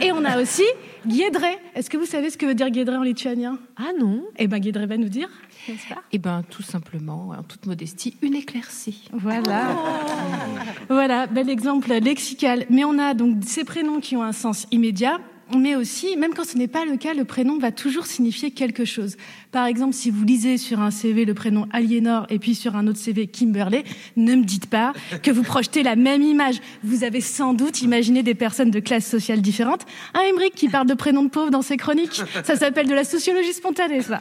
Et 0.00 0.12
on 0.12 0.24
a 0.24 0.40
aussi 0.40 0.64
Guédré. 1.08 1.58
Est-ce 1.74 1.90
que 1.90 1.96
vous 1.96 2.06
savez 2.06 2.30
ce 2.30 2.38
que 2.38 2.46
veut 2.46 2.54
dire 2.54 2.70
Guédré 2.70 2.96
en 2.96 3.02
lituanien? 3.02 3.58
Ah 3.76 3.90
non 3.98 4.22
Eh 4.38 4.46
ben 4.46 4.60
Guédré 4.60 4.86
va 4.86 4.96
nous 4.96 5.08
dire, 5.08 5.28
n'est-ce 5.68 5.88
pas 5.88 6.02
Eh 6.12 6.18
ben, 6.18 6.42
tout 6.48 6.62
simplement, 6.62 7.30
en 7.30 7.42
toute 7.42 7.66
modestie, 7.66 8.16
une 8.22 8.34
éclaircie. 8.34 9.08
Voilà. 9.12 9.76
Voilà, 10.88 11.26
bel 11.26 11.50
exemple 11.50 11.92
lexical. 11.92 12.64
Mais 12.70 12.84
on 12.84 12.98
a 12.98 13.14
donc 13.14 13.38
ces 13.44 13.64
prénoms 13.64 14.00
qui 14.00 14.16
ont 14.16 14.22
un 14.22 14.32
sens 14.32 14.66
immédiat. 14.70 15.18
Mais 15.56 15.76
aussi, 15.76 16.16
même 16.16 16.34
quand 16.34 16.44
ce 16.44 16.58
n'est 16.58 16.68
pas 16.68 16.84
le 16.84 16.96
cas, 16.96 17.14
le 17.14 17.24
prénom 17.24 17.58
va 17.58 17.70
toujours 17.70 18.06
signifier 18.06 18.50
quelque 18.50 18.84
chose. 18.84 19.16
Par 19.56 19.64
exemple, 19.64 19.94
si 19.94 20.10
vous 20.10 20.22
lisez 20.22 20.58
sur 20.58 20.80
un 20.80 20.90
CV 20.90 21.24
le 21.24 21.32
prénom 21.32 21.66
Aliénor 21.72 22.26
et 22.28 22.38
puis 22.38 22.54
sur 22.54 22.76
un 22.76 22.86
autre 22.88 22.98
CV 22.98 23.26
Kimberley, 23.26 23.84
ne 24.18 24.34
me 24.34 24.44
dites 24.44 24.66
pas 24.66 24.92
que 25.22 25.30
vous 25.30 25.42
projetez 25.42 25.82
la 25.82 25.96
même 25.96 26.20
image. 26.20 26.56
Vous 26.84 27.04
avez 27.04 27.22
sans 27.22 27.54
doute 27.54 27.80
imaginé 27.80 28.22
des 28.22 28.34
personnes 28.34 28.70
de 28.70 28.80
classes 28.80 29.06
sociales 29.06 29.40
différentes. 29.40 29.86
Un 30.12 30.20
Emmerich 30.28 30.52
qui 30.54 30.68
parle 30.68 30.86
de 30.86 30.92
prénoms 30.92 31.22
de 31.24 31.30
pauvres 31.30 31.50
dans 31.50 31.62
ses 31.62 31.78
chroniques, 31.78 32.20
ça 32.44 32.56
s'appelle 32.56 32.86
de 32.86 32.92
la 32.92 33.04
sociologie 33.04 33.54
spontanée, 33.54 34.02
ça. 34.02 34.20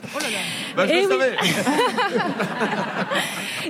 Bah, 0.78 0.88
je 0.88 0.94
Eh 0.94 1.02
le 1.02 1.02
oui. 1.02 1.08
savais. 1.10 1.36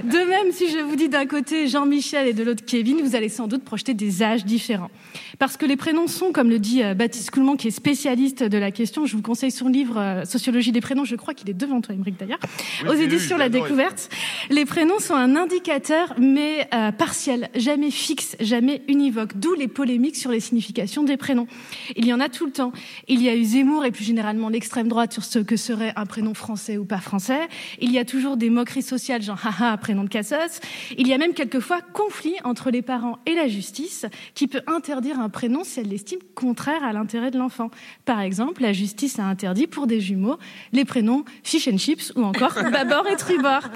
De 0.03 0.17
même, 0.17 0.51
si 0.51 0.69
je 0.69 0.79
vous 0.79 0.97
dis 0.97 1.07
d'un 1.07 1.25
côté 1.25 1.69
Jean-Michel 1.69 2.27
et 2.27 2.33
de 2.33 2.43
l'autre 2.43 2.65
Kevin, 2.65 2.97
vous 3.01 3.15
allez 3.15 3.29
sans 3.29 3.47
doute 3.47 3.63
projeter 3.63 3.93
des 3.93 4.21
âges 4.23 4.43
différents. 4.43 4.91
Parce 5.39 5.55
que 5.55 5.65
les 5.65 5.77
prénoms 5.77 6.07
sont, 6.07 6.33
comme 6.33 6.49
le 6.49 6.59
dit 6.59 6.83
euh, 6.83 6.93
Baptiste 6.93 7.31
Coulmont, 7.31 7.55
qui 7.55 7.69
est 7.69 7.71
spécialiste 7.71 8.43
de 8.43 8.57
la 8.57 8.71
question, 8.71 9.05
je 9.05 9.15
vous 9.15 9.21
conseille 9.21 9.51
son 9.51 9.69
livre 9.69 9.97
euh, 9.97 10.25
Sociologie 10.25 10.73
des 10.73 10.81
prénoms, 10.81 11.05
je 11.05 11.15
crois 11.15 11.33
qu'il 11.33 11.49
est 11.49 11.53
devant 11.55 11.81
toi, 11.81 11.95
Émeric 11.95 12.17
d'ailleurs, 12.19 12.39
Oui, 12.83 12.89
aux 12.89 12.93
éditions 12.93 13.37
La. 13.37 13.49
Découverte. 13.49 14.09
Les 14.49 14.65
prénoms 14.65 14.99
sont 14.99 15.13
un 15.13 15.35
indicateur, 15.35 16.13
mais 16.17 16.67
euh, 16.73 16.91
partiel, 16.91 17.49
jamais 17.55 17.91
fixe, 17.91 18.35
jamais 18.39 18.81
univoque, 18.87 19.37
d'où 19.37 19.53
les 19.53 19.67
polémiques 19.67 20.17
sur 20.17 20.31
les 20.31 20.39
significations 20.39 21.03
des 21.03 21.17
prénoms. 21.17 21.47
Il 21.95 22.05
y 22.05 22.13
en 22.13 22.19
a 22.19 22.27
tout 22.27 22.45
le 22.45 22.51
temps. 22.51 22.71
Il 23.07 23.21
y 23.21 23.29
a 23.29 23.35
eu 23.35 23.43
Zemmour 23.43 23.85
et 23.85 23.91
plus 23.91 24.03
généralement 24.03 24.49
l'extrême 24.49 24.87
droite 24.87 25.13
sur 25.13 25.23
ce 25.23 25.39
que 25.39 25.55
serait 25.55 25.93
un 25.95 26.05
prénom 26.05 26.33
français 26.33 26.77
ou 26.77 26.85
pas 26.85 26.97
français. 26.97 27.47
Il 27.79 27.91
y 27.91 27.99
a 27.99 28.05
toujours 28.05 28.37
des 28.37 28.49
moqueries 28.49 28.81
sociales, 28.81 29.21
genre 29.21 29.39
haha, 29.45 29.77
prénom 29.77 30.03
de 30.03 30.09
cassos. 30.09 30.59
Il 30.97 31.07
y 31.07 31.13
a 31.13 31.17
même 31.17 31.33
quelquefois 31.33 31.81
conflit 31.81 32.35
entre 32.43 32.71
les 32.71 32.81
parents 32.81 33.19
et 33.25 33.35
la 33.35 33.47
justice 33.47 34.05
qui 34.33 34.47
peut 34.47 34.61
interdire 34.67 35.19
un 35.19 35.29
prénom 35.29 35.63
si 35.63 35.79
elle 35.79 35.89
l'estime 35.89 36.19
contraire 36.33 36.83
à 36.83 36.93
l'intérêt 36.93 37.31
de 37.31 37.37
l'enfant. 37.37 37.69
Par 38.05 38.21
exemple, 38.21 38.61
la 38.61 38.73
justice 38.73 39.19
a 39.19 39.23
interdit 39.23 39.67
pour 39.67 39.87
des 39.87 40.01
jumeaux 40.01 40.37
les 40.73 40.85
prénoms 40.85 41.25
Fish 41.45 41.67
and 41.67 41.77
Chips 41.77 42.11
ou 42.15 42.23
encore 42.23 42.53
Babord 42.71 43.07
et 43.07 43.15
Tribord. 43.15 43.69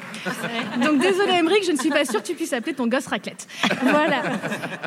Donc 0.83 0.99
désolé 0.99 1.33
Emmerich, 1.33 1.63
je 1.65 1.71
ne 1.71 1.77
suis 1.77 1.89
pas 1.89 2.03
sûre 2.03 2.21
que 2.21 2.27
tu 2.27 2.33
puisses 2.33 2.51
appeler 2.51 2.73
ton 2.73 2.87
gosse 2.87 3.05
raclette. 3.05 3.47
Voilà. 3.83 4.23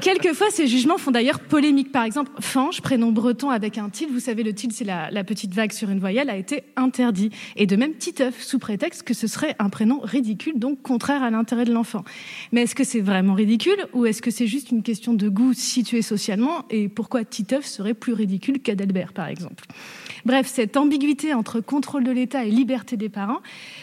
Quelquefois, 0.03 0.49
ces 0.51 0.67
jugements 0.67 0.99
font 0.99 1.13
d'ailleurs 1.13 1.39
polémique. 1.39 1.93
Par 1.93 2.03
exemple, 2.03 2.33
Fange, 2.41 2.81
prénom 2.81 3.13
breton 3.13 3.51
avec 3.51 3.79
un 3.79 3.89
tilde, 3.89 4.11
vous 4.13 4.21
savez, 4.21 4.43
le 4.43 4.53
tilde, 4.53 4.73
c'est 4.73 4.85
la, 4.85 5.11
la 5.13 5.23
petite 5.23 5.55
vague 5.55 5.73
sur 5.73 5.91
une 5.91 6.01
voyelle, 6.01 6.29
a 6.29 6.37
été 6.37 6.65
interdit. 6.77 7.31
Et 7.57 7.67
de 7.67 7.77
même, 7.77 7.95
Titeuf, 7.95 8.43
sous 8.43 8.59
prétexte 8.59 9.05
que 9.05 9.15
ce 9.15 9.29
serait 9.29 9.55
un 9.61 9.69
prénom 9.69 10.01
ridicule, 10.01 10.59
donc 10.59 10.83
contraire 10.83 11.23
à 11.23 11.31
l'intérêt 11.31 11.65
de 11.65 11.73
l'enfant. 11.73 12.05
Mais 12.51 12.63
est-ce 12.63 12.75
que 12.75 12.85
c'est 12.85 13.01
vraiment 13.01 13.35
ridicule 13.35 13.87
ou 13.93 14.07
est-ce 14.07 14.21
que 14.23 14.33
c'est 14.33 14.49
juste 14.49 14.71
une 14.71 14.83
question 14.83 15.15
de 15.15 15.29
goût 15.29 15.53
situé 15.53 16.03
socialement 16.03 16.65
et 16.71 16.89
pourquoi 16.89 17.25
Titeuf 17.25 17.65
serait 17.65 17.95
plus 17.95 18.13
ridicule 18.13 18.61
qu'Adelbert, 18.61 19.13
par 19.13 19.29
exemple? 19.29 19.65
Bref, 20.25 20.47
cette 20.47 20.77
ambiguïté 20.77 21.35
entre 21.35 21.61
contrôle 21.61 22.05
de 22.05 22.13
l'État 22.13 22.45
et 22.45 22.51
liberté 22.51 22.97
des 22.97 23.09
parents, 23.09 23.41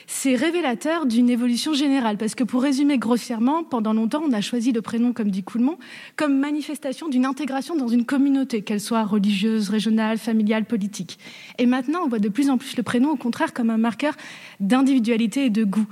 c'est 0.07 0.35
révélateur 0.35 1.05
d'une 1.05 1.29
évolution 1.29 1.73
générale. 1.73 2.17
Parce 2.17 2.33
que 2.33 2.43
pour 2.43 2.61
résumer 2.61 2.97
grossièrement, 2.97 3.63
pendant 3.63 3.93
longtemps, 3.93 4.21
on 4.25 4.31
a 4.31 4.41
choisi 4.41 4.71
le 4.71 4.81
prénom, 4.81 5.11
comme 5.11 5.31
dit 5.31 5.43
Coulmont, 5.43 5.77
comme 6.15 6.37
manifestation 6.37 7.09
d'une 7.09 7.25
intégration 7.25 7.75
dans 7.75 7.89
une 7.89 8.05
communauté, 8.05 8.61
qu'elle 8.61 8.79
soit 8.79 9.03
religieuse, 9.03 9.69
régionale, 9.69 10.17
familiale, 10.17 10.65
politique. 10.65 11.19
Et 11.57 11.65
maintenant, 11.65 11.99
on 12.05 12.07
voit 12.07 12.19
de 12.19 12.29
plus 12.29 12.49
en 12.49 12.57
plus 12.57 12.77
le 12.77 12.83
prénom, 12.83 13.11
au 13.11 13.17
contraire, 13.17 13.53
comme 13.53 13.69
un 13.69 13.77
marqueur 13.77 14.15
d'individualité 14.59 15.45
et 15.45 15.49
de 15.49 15.63
goût. 15.63 15.87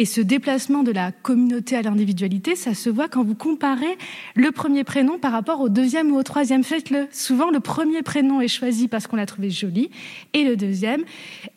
Et 0.00 0.04
ce 0.04 0.20
déplacement 0.20 0.84
de 0.84 0.92
la 0.92 1.10
communauté 1.10 1.74
à 1.74 1.82
l'individualité, 1.82 2.54
ça 2.54 2.72
se 2.72 2.88
voit 2.88 3.08
quand 3.08 3.24
vous 3.24 3.34
comparez 3.34 3.98
le 4.36 4.52
premier 4.52 4.84
prénom 4.84 5.18
par 5.18 5.32
rapport 5.32 5.60
au 5.60 5.68
deuxième 5.68 6.12
ou 6.12 6.16
au 6.16 6.22
troisième. 6.22 6.62
Faites-le. 6.62 7.08
Souvent, 7.10 7.50
le 7.50 7.58
premier 7.58 8.02
prénom 8.02 8.40
est 8.40 8.46
choisi 8.46 8.86
parce 8.86 9.08
qu'on 9.08 9.16
l'a 9.16 9.26
trouvé 9.26 9.50
joli, 9.50 9.90
et 10.34 10.44
le 10.44 10.54
deuxième, 10.56 11.02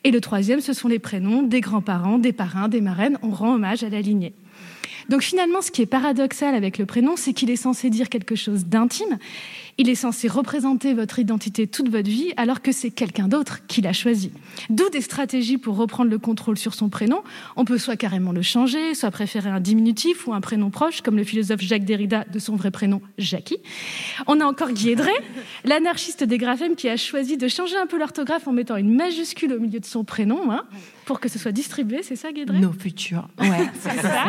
et 0.02 0.10
le 0.10 0.20
troisième, 0.20 0.60
ce 0.60 0.72
sont 0.72 0.88
les 0.88 0.98
prénoms 0.98 1.44
des 1.44 1.60
grands-parents, 1.60 2.18
des 2.18 2.32
parrains, 2.32 2.66
des 2.66 2.80
marraines. 2.80 3.16
On 3.22 3.30
rend 3.30 3.54
hommage 3.54 3.84
à 3.84 3.88
la 3.88 4.00
lignée. 4.00 4.32
Donc 5.08 5.22
finalement, 5.22 5.62
ce 5.62 5.70
qui 5.70 5.82
est 5.82 5.86
paradoxal 5.86 6.56
avec 6.56 6.78
le 6.78 6.86
prénom, 6.86 7.14
c'est 7.16 7.34
qu'il 7.34 7.48
est 7.48 7.56
censé 7.56 7.90
dire 7.90 8.08
quelque 8.08 8.34
chose 8.34 8.66
d'intime. 8.66 9.18
Il 9.78 9.88
est 9.88 9.94
censé 9.94 10.28
représenter 10.28 10.92
votre 10.92 11.18
identité 11.18 11.66
toute 11.66 11.88
votre 11.88 12.08
vie, 12.08 12.32
alors 12.36 12.60
que 12.60 12.72
c'est 12.72 12.90
quelqu'un 12.90 13.28
d'autre 13.28 13.66
qui 13.66 13.80
l'a 13.80 13.92
choisi. 13.92 14.30
D'où 14.68 14.88
des 14.90 15.00
stratégies 15.00 15.58
pour 15.58 15.76
reprendre 15.76 16.10
le 16.10 16.18
contrôle 16.18 16.58
sur 16.58 16.74
son 16.74 16.88
prénom. 16.88 17.22
On 17.56 17.64
peut 17.64 17.78
soit 17.78 17.96
carrément 17.96 18.32
le 18.32 18.42
changer, 18.42 18.94
soit 18.94 19.10
préférer 19.10 19.48
un 19.48 19.60
diminutif 19.60 20.26
ou 20.26 20.34
un 20.34 20.40
prénom 20.40 20.70
proche, 20.70 21.00
comme 21.00 21.16
le 21.16 21.24
philosophe 21.24 21.62
Jacques 21.62 21.84
Derrida 21.84 22.24
de 22.30 22.38
son 22.38 22.56
vrai 22.56 22.70
prénom 22.70 23.00
Jackie. 23.18 23.58
On 24.26 24.40
a 24.40 24.44
encore 24.44 24.70
Guy 24.70 24.90
Edré, 24.90 25.12
l'anarchiste 25.64 26.22
des 26.24 26.38
graphèmes, 26.38 26.76
qui 26.76 26.88
a 26.88 26.96
choisi 26.96 27.36
de 27.36 27.48
changer 27.48 27.76
un 27.76 27.86
peu 27.86 27.98
l'orthographe 27.98 28.46
en 28.46 28.52
mettant 28.52 28.76
une 28.76 28.94
majuscule 28.94 29.52
au 29.54 29.58
milieu 29.58 29.80
de 29.80 29.86
son 29.86 30.04
prénom, 30.04 30.50
hein, 30.50 30.64
pour 31.12 31.20
que 31.20 31.28
ce 31.28 31.38
soit 31.38 31.52
distribué, 31.52 32.02
c'est 32.02 32.16
ça, 32.16 32.32
Guy 32.32 32.40
Edré 32.40 32.58
Nos 32.58 32.72
futurs. 32.72 33.28
Ouais, 33.38 33.68
c'est 33.78 34.00
ça. 34.00 34.24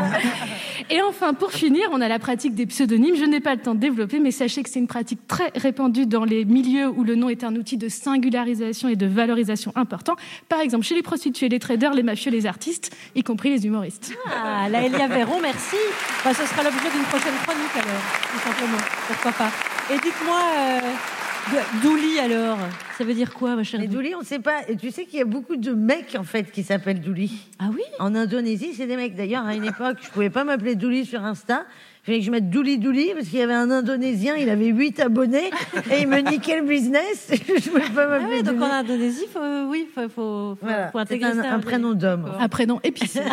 Et 0.90 1.02
enfin, 1.02 1.34
pour 1.34 1.54
finir, 1.54 1.88
on 1.94 2.02
a 2.02 2.10
la 2.10 2.20
pratique 2.20 2.56
des 2.56 2.66
pseudonymes. 2.66 3.16
Je 3.16 3.24
n'ai 3.24 3.40
pas 3.40 3.56
le 3.56 3.62
temps 3.62 3.74
de 3.74 3.80
développer, 3.80 4.20
mais 4.20 4.32
sachez 4.32 4.64
que 4.64 4.70
c'est 4.70 4.80
une 4.80 4.88
pratique 4.88 5.26
très 5.26 5.50
répandue 5.56 6.08
dans 6.08 6.26
les 6.26 6.44
milieux 6.44 6.90
où 6.90 7.06
le 7.06 7.16
nom 7.16 7.30
est 7.30 7.46
un 7.46 7.56
outil 7.56 7.78
de 7.78 7.88
singularisation 7.88 8.90
et 8.90 8.98
de 8.98 9.06
valorisation 9.06 9.72
important. 9.76 10.18
Par 10.50 10.60
exemple, 10.60 10.84
chez 10.84 10.96
les 10.96 11.04
prostituées, 11.04 11.48
les 11.48 11.60
traders, 11.60 11.94
les 11.94 12.04
mafieux, 12.04 12.32
les 12.32 12.48
artistes, 12.48 12.94
y 13.16 13.24
compris 13.24 13.50
les 13.50 13.66
humoristes. 13.66 14.14
Ah, 14.26 14.68
la 14.68 14.86
Elia 14.86 15.08
Véron, 15.08 15.40
merci. 15.42 15.78
Bah, 16.26 16.34
ce 16.34 16.46
sera 16.46 16.64
l'objet 16.64 16.90
d'une 16.94 17.06
prochaine 17.06 17.36
chronique 17.46 17.76
alors, 17.76 18.04
tout 18.30 18.40
simplement. 18.40 18.78
Pourquoi 19.08 19.32
pas. 19.32 19.52
Et 19.90 19.98
dites-moi, 20.00 20.42
euh, 20.58 20.80
Douli 21.82 22.20
alors, 22.20 22.58
ça 22.98 23.04
veut 23.04 23.14
dire 23.14 23.34
quoi, 23.34 23.56
ma 23.56 23.64
chère 23.64 23.80
Mais 23.80 23.88
Douli, 23.88 24.16
on 24.16 24.20
ne 24.20 24.26
sait 24.26 24.40
pas. 24.40 24.62
Et 24.70 24.78
tu 24.78 24.92
sais 24.92 25.06
qu'il 25.06 25.20
y 25.20 25.22
a 25.22 25.26
beaucoup 25.26 25.58
de 25.58 25.72
mecs 25.72 26.16
en 26.18 26.24
fait 26.24 26.52
qui 26.52 26.64
s'appellent 26.64 27.02
Douli. 27.02 27.48
Ah 27.60 27.70
oui? 27.74 27.82
En 28.00 28.16
Indonésie, 28.16 28.74
c'est 28.74 28.88
des 28.88 28.96
mecs. 28.96 29.16
D'ailleurs, 29.16 29.46
à 29.46 29.54
une 29.54 29.66
époque, 29.66 29.98
je 30.02 30.10
pouvais 30.10 30.30
pas 30.30 30.46
m'appeler 30.46 30.76
Douli 30.76 31.06
sur 31.06 31.24
Insta. 31.24 31.66
Il 32.04 32.08
fallait 32.08 32.20
que 32.20 32.26
je 32.26 32.32
mette 32.32 32.50
Douli 32.50 32.80
Douli 32.80 33.12
parce 33.14 33.28
qu'il 33.28 33.40
y 33.40 33.42
avait 33.42 33.54
un 33.54 33.72
Indonésien, 33.72 34.36
il 34.36 34.50
avait 34.50 34.66
8 34.66 35.00
abonnés 35.00 35.52
et 35.90 36.02
il 36.02 36.08
me 36.10 36.18
niquait 36.18 36.58
le 36.60 36.64
business. 36.68 37.28
je 37.32 37.70
pouvais 37.70 37.90
pas 37.96 38.20
Ah 38.22 38.42
donc 38.42 38.62
en 38.62 38.66
Indonésie, 38.72 39.26
faut, 39.32 39.40
oui, 39.70 39.88
faut, 39.96 40.10
faut, 40.10 40.58
Voilà, 40.62 40.92
intégrer 40.94 41.30
un, 41.32 41.42
ça. 41.42 41.54
un 41.54 41.60
prénom 41.60 41.94
d'homme. 41.94 42.30
Un 42.38 42.50
prénom 42.50 42.82
épicé. 42.84 43.22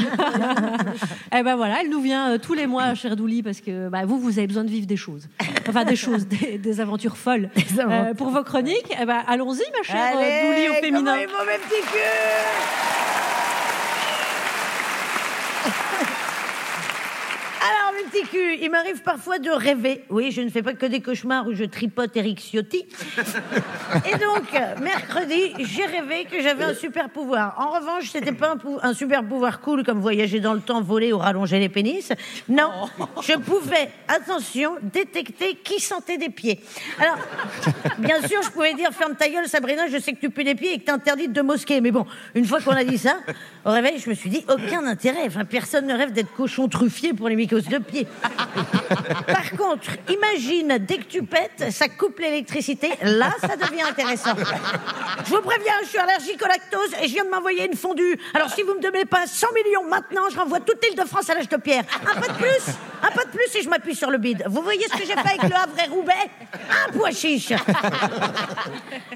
Eh 1.37 1.43
ben 1.43 1.55
voilà, 1.57 1.77
elle 1.83 1.91
nous 1.91 2.01
vient 2.01 2.33
euh, 2.33 2.39
tous 2.39 2.55
les 2.55 2.67
mois, 2.67 2.95
chère 2.95 3.15
Douli, 3.17 3.43
parce 3.43 3.61
que 3.61 3.89
bah, 3.89 4.05
vous, 4.05 4.19
vous 4.19 4.39
avez 4.39 4.47
besoin 4.49 4.65
de 4.65 4.71
vivre 4.71 4.87
des 4.87 4.97
choses. 4.97 5.29
Enfin, 5.69 5.85
des 5.85 5.95
choses, 5.97 6.27
des, 6.27 6.59
des 6.59 6.81
aventures 6.81 7.17
folles. 7.17 7.51
Euh, 7.79 8.15
pour 8.15 8.31
vos 8.31 8.43
chroniques, 8.43 8.93
eh 9.01 9.05
ben, 9.05 9.23
allons-y, 9.27 9.63
ma 9.77 9.83
chère 9.85 10.13
euh, 10.15 10.19
Allez, 10.19 10.65
Douli 10.67 10.69
au 10.71 10.75
féminin. 10.83 11.15
vont, 11.15 11.45
mes 11.47 11.59
petits 11.59 11.83
culs? 11.83 12.01
Alors, 17.61 17.90
mes 18.05 18.11
petits 18.11 18.29
culs, 18.29 18.59
il 18.63 18.71
m'arrive 18.71 19.03
parfois 19.03 19.39
de 19.39 19.51
rêver. 19.51 20.05
Oui, 20.11 20.31
je 20.31 20.41
ne 20.43 20.49
fais 20.51 20.63
pas 20.63 20.75
que 20.75 20.87
des 20.87 21.01
cauchemars 21.01 21.47
où 21.47 21.55
je 21.55 21.65
tripote 21.65 22.17
Eric 22.17 22.39
Ciotti. 22.41 22.85
Et 24.13 24.17
donc, 24.19 24.81
mercredi, 24.83 25.53
j'ai 25.61 25.85
rêvé 25.85 26.27
que 26.31 26.41
j'avais 26.43 26.65
un 26.65 26.75
super 26.75 27.11
pouvoir. 27.11 27.55
En 27.59 27.71
revanche, 27.79 28.11
c'était 28.11 28.33
pas 28.33 28.51
un, 28.53 28.57
pou- 28.57 28.79
un 28.83 28.95
super 28.95 29.25
pouvoir 29.25 29.61
cool 29.61 29.85
comme 29.85 30.01
voyager 30.01 30.41
dans 30.41 30.55
le 30.55 30.61
temps, 30.61 30.81
voler 30.81 31.13
ou 31.13 31.19
rallonger 31.19 31.59
les 31.59 31.69
pénis. 31.69 32.13
Non, 32.49 32.71
je 33.23 33.35
pouvais, 33.39 33.91
attention, 34.09 34.77
détecter 34.83 35.57
qui 35.63 35.81
sentait 35.81 36.19
des 36.19 36.31
pieds. 36.31 36.61
Alors, 36.99 37.19
bien 37.99 38.21
sûr, 38.27 38.43
je 38.43 38.51
pouvais 38.51 38.75
dire 38.75 38.91
ferme 38.93 39.15
ta 39.17 39.29
gueule, 39.29 39.49
Sabrina, 39.49 39.89
je 39.89 39.99
sais 39.99 40.13
que 40.13 40.21
tu 40.21 40.31
pues 40.31 40.45
des 40.45 40.55
pieds 40.55 40.75
et 40.75 40.79
que 40.79 40.85
t'es 40.85 40.93
interdite 40.93 41.33
de 41.33 41.43
mosquée. 41.43 41.81
Mais 41.81 41.91
bon, 41.91 42.07
une 42.35 42.45
fois 42.45 42.61
qu'on 42.61 42.73
a 42.73 42.85
dit 42.85 42.99
ça, 42.99 43.19
au 43.65 43.71
réveil, 43.71 43.99
je 43.99 44.09
me 44.09 44.15
suis 44.15 44.31
dit 44.31 44.45
aucun 44.49 44.87
intérêt. 44.87 45.25
Enfin, 45.27 45.45
personne 45.45 45.87
ne 45.87 45.95
rêve 45.95 46.13
d'être 46.13 46.33
cochon 46.35 46.69
truffier 46.69 47.13
pour 47.13 47.29
les 47.29 47.37
mycoses 47.37 47.69
de 47.69 47.79
Par 49.27 49.51
contre, 49.53 49.91
imagine, 50.09 50.79
dès 50.79 50.99
que 50.99 51.05
tu 51.05 51.23
pètes, 51.23 51.71
ça 51.71 51.89
coupe 51.89 52.19
l'électricité. 52.19 52.91
Là, 53.03 53.33
ça 53.41 53.57
devient 53.57 53.83
intéressant. 53.83 54.35
Je 55.25 55.31
vous 55.31 55.43
préviens, 55.43 55.75
je 55.83 55.89
suis 55.89 55.99
allergique 55.99 56.41
au 56.43 56.49
lactose 56.49 56.95
et 57.03 57.09
je 57.09 57.15
viens 57.15 57.25
de 57.25 57.31
m'envoyer 57.31 57.67
une 57.67 57.77
fondue. 57.77 58.19
Alors, 58.35 58.51
si 58.51 58.63
vous 58.63 58.75
me 58.75 58.81
donnez 58.81 59.05
pas 59.05 59.27
100 59.27 59.47
millions 59.53 59.89
maintenant, 59.89 60.23
je 60.31 60.39
renvoie 60.39 60.61
toute 60.61 60.85
l'île 60.85 60.97
de 60.97 61.05
France 61.05 61.31
à 61.31 61.35
l'âge 61.35 61.49
de 61.49 61.57
pierre. 61.57 61.85
Un 62.03 62.21
peu 62.21 62.29
de 62.29 62.39
plus, 62.39 62.75
un 63.03 63.11
peu 63.11 63.25
de 63.25 63.31
plus 63.31 63.55
et 63.57 63.63
je 63.63 63.69
m'appuie 63.69 63.95
sur 63.95 64.11
le 64.11 64.19
bide. 64.19 64.45
Vous 64.47 64.63
voyez 64.63 64.87
ce 64.89 64.97
que 64.97 65.07
j'ai 65.07 65.15
fait 65.15 65.19
avec 65.19 65.43
le 65.43 65.55
Havre 65.55 65.79
et 65.85 65.89
Roubaix? 65.89 66.31
Un 66.53 66.93
pois 66.93 67.11
chiche. 67.11 67.53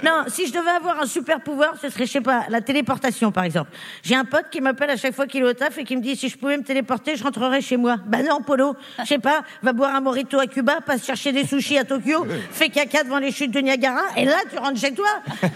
Non, 0.02 0.24
si 0.28 0.46
je 0.46 0.52
devais 0.52 0.70
avoir 0.70 1.00
un 1.00 1.06
super 1.06 1.40
pouvoir, 1.40 1.74
ce 1.80 1.88
serait, 1.88 2.06
je 2.06 2.12
sais 2.12 2.20
pas, 2.20 2.44
la 2.48 2.60
téléportation, 2.60 3.32
par 3.32 3.44
exemple. 3.44 3.70
J'ai 4.02 4.14
un 4.14 4.24
pote 4.24 4.46
qui 4.50 4.60
m'appelle 4.60 4.90
à 4.90 4.96
chaque 4.96 5.14
fois 5.14 5.26
qu'il 5.26 5.42
est 5.42 5.48
au 5.48 5.52
taf 5.52 5.78
et 5.78 5.84
qui 5.84 5.96
me 5.96 6.02
dit 6.02 6.16
si 6.16 6.28
je 6.28 6.38
pouvais 6.38 6.56
me 6.56 6.62
téléporter, 6.62 7.16
je 7.16 7.24
rentrerais 7.24 7.60
chez 7.60 7.76
moi. 7.76 7.96
Bah 8.06 8.22
non, 8.22 8.40
Polo. 8.40 8.63
Je 9.00 9.04
sais 9.04 9.18
pas, 9.18 9.42
va 9.62 9.72
boire 9.72 9.94
un 9.94 10.00
mojito 10.00 10.38
à 10.38 10.46
Cuba, 10.46 10.80
passe 10.84 11.04
chercher 11.04 11.32
des 11.32 11.46
sushis 11.46 11.78
à 11.78 11.84
Tokyo, 11.84 12.26
fais 12.50 12.68
caca 12.68 13.04
devant 13.04 13.18
les 13.18 13.32
chutes 13.32 13.50
de 13.50 13.60
Niagara, 13.60 14.02
et 14.16 14.24
là, 14.24 14.36
tu 14.50 14.58
rentres 14.58 14.80
chez 14.80 14.94
toi. 14.94 15.08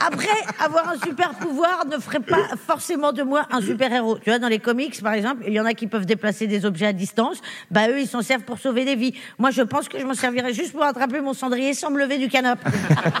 Après, 0.00 0.28
avoir 0.58 0.88
un 0.88 0.98
super 0.98 1.34
pouvoir 1.34 1.84
ne 1.86 1.98
ferait 1.98 2.20
pas 2.20 2.56
forcément 2.66 3.12
de 3.12 3.22
moi 3.22 3.46
un 3.50 3.60
super 3.60 3.92
héros. 3.92 4.18
Tu 4.18 4.30
vois, 4.30 4.38
dans 4.38 4.48
les 4.48 4.58
comics, 4.58 5.00
par 5.02 5.12
exemple, 5.12 5.44
il 5.46 5.52
y 5.52 5.60
en 5.60 5.66
a 5.66 5.74
qui 5.74 5.86
peuvent 5.86 6.06
déplacer 6.06 6.46
des 6.46 6.64
objets 6.64 6.86
à 6.86 6.92
distance. 6.92 7.40
Bah, 7.70 7.88
eux, 7.88 8.00
ils 8.00 8.06
s'en 8.06 8.22
servent 8.22 8.42
pour 8.42 8.58
sauver 8.58 8.84
des 8.84 8.94
vies. 8.94 9.14
Moi, 9.38 9.50
je 9.50 9.62
pense 9.62 9.88
que 9.88 9.98
je 9.98 10.04
m'en 10.04 10.14
servirais 10.14 10.52
juste 10.52 10.72
pour 10.72 10.82
attraper 10.84 11.20
mon 11.20 11.34
cendrier 11.34 11.74
sans 11.74 11.90
me 11.90 11.98
lever 11.98 12.18
du 12.18 12.28
canapé. 12.28 12.70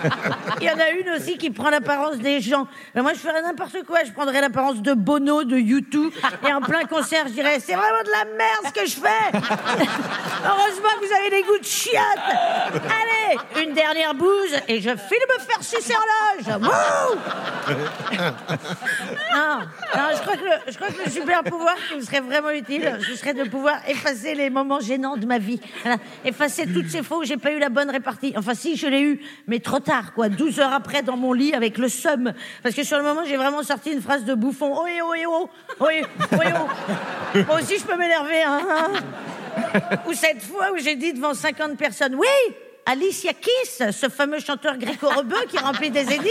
Il 0.60 0.66
y 0.66 0.70
en 0.70 0.78
a 0.78 0.90
une 0.90 1.10
aussi 1.16 1.36
qui 1.36 1.50
prend 1.50 1.70
l'apparence 1.70 2.18
des 2.18 2.40
gens. 2.40 2.66
Mais 2.94 3.02
moi, 3.02 3.12
je 3.12 3.18
ferais 3.18 3.42
n'importe 3.42 3.84
quoi. 3.86 3.98
Je 4.04 4.12
prendrais 4.12 4.40
l'apparence 4.40 4.82
de 4.82 4.94
Bono, 4.94 5.44
de 5.44 5.56
U2. 5.56 6.10
Et 6.48 6.52
en 6.52 6.60
plein 6.60 6.84
concert, 6.84 7.28
je 7.28 7.32
dirais, 7.32 7.60
c'est 7.60 7.74
vraiment 7.74 8.02
de 8.04 8.10
la 8.10 8.24
merde 8.36 8.69
ce 8.70 8.80
que 8.80 8.86
je 8.86 8.96
fais. 8.96 9.30
Heureusement 10.44 10.88
que 11.00 11.06
vous 11.06 11.12
avez 11.12 11.30
des 11.30 11.42
goûts 11.42 11.58
de 11.58 11.64
chiottes. 11.64 12.00
Allez, 12.74 13.64
une 13.64 13.74
dernière 13.74 14.14
bouse 14.14 14.54
et 14.68 14.80
je 14.80 14.90
file 14.90 15.18
me 15.28 15.42
faire 15.42 15.62
sucer 15.62 15.94
en 15.94 16.38
loge. 16.38 16.62
Wouh 16.62 17.18
non, 19.32 19.58
non, 19.94 20.08
je 20.16 20.22
crois 20.22 20.36
que 20.36 20.44
le, 20.44 20.72
je 20.72 20.76
crois 20.76 20.88
que 20.88 21.04
le 21.04 21.10
super 21.10 21.42
pouvoir 21.44 21.74
qui 21.88 21.96
me 21.96 22.00
serait 22.00 22.20
vraiment 22.20 22.50
utile, 22.50 22.98
ce 23.06 23.14
serait 23.16 23.34
de 23.34 23.44
pouvoir 23.44 23.76
effacer 23.88 24.34
les 24.34 24.50
moments 24.50 24.80
gênants 24.80 25.16
de 25.16 25.26
ma 25.26 25.38
vie. 25.38 25.60
Voilà. 25.82 25.98
Effacer 26.24 26.66
toutes 26.66 26.88
ces 26.88 27.02
fois 27.02 27.18
où 27.18 27.24
j'ai 27.24 27.36
pas 27.36 27.52
eu 27.52 27.58
la 27.58 27.68
bonne 27.68 27.90
répartie. 27.90 28.32
Enfin, 28.36 28.54
si, 28.54 28.76
je 28.76 28.86
l'ai 28.86 29.02
eu, 29.02 29.20
mais 29.46 29.60
trop 29.60 29.78
tard, 29.80 30.14
quoi. 30.14 30.28
12 30.28 30.60
heures 30.60 30.72
après, 30.72 31.02
dans 31.02 31.16
mon 31.16 31.32
lit, 31.32 31.54
avec 31.54 31.78
le 31.78 31.88
seum. 31.88 32.32
Parce 32.62 32.74
que 32.74 32.82
sur 32.82 32.98
le 32.98 33.04
moment, 33.04 33.22
j'ai 33.24 33.36
vraiment 33.36 33.62
sorti 33.62 33.92
une 33.92 34.02
phrase 34.02 34.24
de 34.24 34.34
bouffon. 34.34 34.74
Oh, 34.76 34.86
eh, 34.88 35.02
oh, 35.02 35.14
eh, 35.16 35.26
oh. 35.26 35.50
Oh, 35.80 35.86
eh, 35.92 36.02
oh, 36.32 36.36
eh, 36.44 36.48
oh. 36.54 37.38
Moi 37.46 37.60
aussi, 37.60 37.78
je 37.78 37.84
peux 37.84 37.96
m'énerver, 37.96 38.42
hein. 38.42 38.59
Ou 40.06 40.12
cette 40.14 40.42
fois 40.42 40.72
où 40.72 40.78
j'ai 40.78 40.96
dit 40.96 41.12
devant 41.12 41.34
50 41.34 41.76
personnes, 41.76 42.14
oui, 42.14 42.54
Alicia 42.86 43.32
Keys, 43.32 43.92
ce 43.92 44.08
fameux 44.08 44.40
chanteur 44.40 44.76
gréco-rebeu 44.78 45.46
qui 45.48 45.58
remplit 45.58 45.90
des 45.90 46.12
édits. 46.12 46.28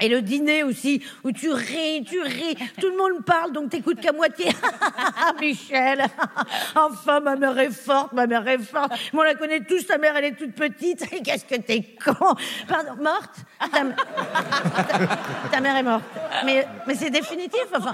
Et 0.00 0.08
le 0.08 0.22
dîner 0.22 0.62
aussi, 0.62 1.02
où 1.24 1.32
tu 1.32 1.50
ris, 1.52 2.04
tu 2.04 2.20
ris, 2.20 2.56
tout 2.80 2.88
le 2.88 2.96
monde 2.96 3.24
parle, 3.24 3.52
donc 3.52 3.70
t'écoutes 3.70 4.00
qu'à 4.00 4.12
moitié. 4.12 4.50
Michel, 5.40 6.04
enfin 6.74 7.20
ma 7.20 7.36
mère 7.36 7.58
est 7.58 7.70
forte, 7.70 8.12
ma 8.12 8.26
mère 8.26 8.46
est 8.46 8.58
forte. 8.58 8.92
Mais 9.12 9.18
on 9.18 9.22
la 9.22 9.34
connaît 9.34 9.60
tous, 9.60 9.86
ta 9.86 9.98
mère 9.98 10.14
elle 10.16 10.26
est 10.26 10.36
toute 10.36 10.54
petite. 10.54 11.08
Qu'est-ce 11.24 11.44
que 11.44 11.60
t'es 11.60 11.96
con 12.04 12.34
Pardon, 12.68 13.02
morte? 13.02 13.36
Ta, 15.50 15.60
mère 15.60 15.76
est 15.76 15.82
morte. 15.82 16.04
Mais, 16.44 16.66
c'est 16.94 17.10
définitif, 17.10 17.66
enfin. 17.74 17.92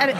Elle, 0.00 0.14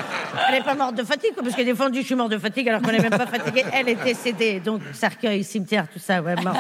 elle 0.49 0.55
est 0.57 0.65
pas 0.65 0.75
morte 0.75 0.95
de 0.95 1.05
fatigue, 1.05 1.33
parce 1.35 1.55
que 1.55 1.63
des 1.63 1.75
fois 1.75 1.89
je 1.93 2.01
suis 2.01 2.15
morte 2.15 2.31
de 2.31 2.39
fatigue 2.39 2.69
alors 2.69 2.83
qu'on 2.83 2.93
n'est 2.93 3.01
même 3.01 3.11
pas 3.11 3.27
fatigué. 3.27 3.65
Elle 3.73 3.89
est 3.89 4.03
décédée, 4.03 4.61
donc 4.61 4.83
cercueil, 4.93 5.45
cimetière, 5.45 5.87
tout 5.93 5.99
ça, 5.99 6.23
ouais, 6.23 6.37
morte. 6.37 6.59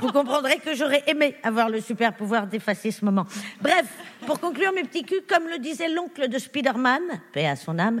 Vous 0.00 0.12
comprendrez 0.12 0.58
que 0.58 0.74
j'aurais 0.74 1.02
aimé 1.06 1.36
avoir 1.42 1.68
le 1.68 1.80
super 1.80 2.12
pouvoir 2.14 2.46
d'effacer 2.46 2.90
ce 2.90 3.04
moment. 3.04 3.26
Bref, 3.60 3.86
pour 4.26 4.40
conclure 4.40 4.72
mes 4.72 4.82
petits 4.82 5.04
culs, 5.04 5.22
comme 5.28 5.48
le 5.48 5.58
disait 5.58 5.88
l'oncle 5.88 6.28
de 6.28 6.38
Spider-Man, 6.38 7.02
paix 7.32 7.46
à 7.46 7.56
son 7.56 7.78
âme, 7.78 8.00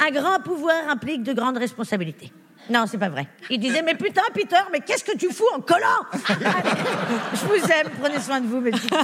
un 0.00 0.10
grand 0.10 0.40
pouvoir 0.40 0.88
implique 0.88 1.22
de 1.22 1.32
grandes 1.32 1.58
responsabilités. 1.58 2.32
Non, 2.68 2.84
c'est 2.86 2.98
pas 2.98 3.08
vrai. 3.08 3.26
Il 3.48 3.58
disait, 3.58 3.82
mais 3.82 3.94
putain, 3.94 4.22
Peter, 4.32 4.60
mais 4.70 4.80
qu'est-ce 4.80 5.04
que 5.04 5.16
tu 5.16 5.32
fous 5.32 5.48
en 5.54 5.60
collant? 5.60 6.06
Je 6.28 7.46
vous 7.46 7.72
aime, 7.72 7.88
prenez 8.00 8.20
soin 8.20 8.40
de 8.40 8.46
vous, 8.46 8.60
mes 8.60 8.70
petits 8.70 8.88
culs. 8.88 8.98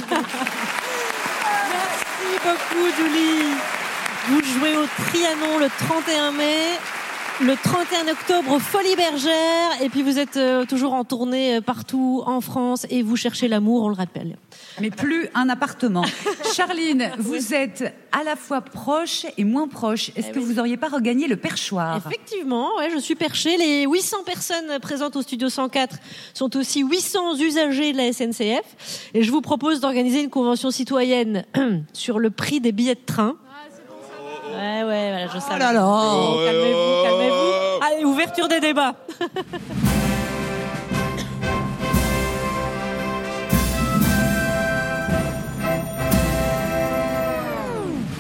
Merci 1.72 2.38
beaucoup, 2.44 2.86
Julie. 2.96 3.54
Vous 4.28 4.42
jouez 4.42 4.76
au 4.76 4.86
Trianon 4.86 5.58
le 5.58 5.68
31 5.68 6.32
mai, 6.32 6.78
le 7.41 7.55
31 7.55 8.11
octobre 8.11 8.53
au 8.53 8.59
Folies 8.59 8.97
Bergères, 8.97 9.82
et 9.82 9.91
puis 9.91 10.03
vous 10.03 10.18
êtes 10.18 10.39
euh, 10.39 10.64
toujours 10.64 10.95
en 10.95 11.05
tournée 11.05 11.57
euh, 11.57 11.61
partout 11.61 12.22
en 12.24 12.41
France 12.41 12.87
et 12.89 13.03
vous 13.03 13.16
cherchez 13.16 13.47
l'amour, 13.47 13.84
on 13.84 13.89
le 13.89 13.95
rappelle. 13.95 14.39
Mais 14.80 14.91
plus 14.91 15.28
un 15.34 15.51
appartement. 15.51 16.05
Charline, 16.55 17.11
vous 17.18 17.53
êtes 17.53 17.95
à 18.12 18.24
la 18.24 18.37
fois 18.37 18.62
proche 18.62 19.26
et 19.37 19.45
moins 19.45 19.68
proche. 19.68 20.12
Est-ce 20.16 20.30
que 20.30 20.39
vous 20.39 20.55
n'auriez 20.55 20.78
pas 20.78 20.89
regagné 20.89 21.28
le 21.28 21.37
perchoir? 21.37 21.99
Effectivement, 22.07 22.70
ouais, 22.78 22.89
je 22.91 22.99
suis 22.99 23.16
perchée. 23.16 23.57
Les 23.59 23.84
800 23.84 24.18
personnes 24.24 24.78
présentes 24.80 25.16
au 25.16 25.22
Studio 25.22 25.51
104 25.51 25.97
sont 26.32 26.57
aussi 26.57 26.82
800 26.82 27.37
usagers 27.37 27.93
de 27.93 27.99
la 27.99 28.12
SNCF. 28.12 29.11
Et 29.12 29.22
je 29.22 29.30
vous 29.30 29.43
propose 29.43 29.80
d'organiser 29.80 30.22
une 30.22 30.30
convention 30.30 30.70
citoyenne 30.70 31.45
sur 31.93 32.18
le 32.18 32.30
prix 32.30 32.61
des 32.61 32.72
billets 32.72 32.95
de 32.95 33.05
train. 33.05 33.37
Ouais, 34.57 34.82
ouais, 34.84 35.11
voilà, 35.11 35.26
je 35.28 35.38
savais. 35.38 35.59
là 35.59 35.72
là. 35.72 35.84
Oh, 35.86 36.40
calmez-vous, 36.44 37.02
calmez-vous. 37.04 37.84
Allez, 37.86 38.04
ouverture 38.04 38.48
des 38.48 38.61
débats. 38.61 38.94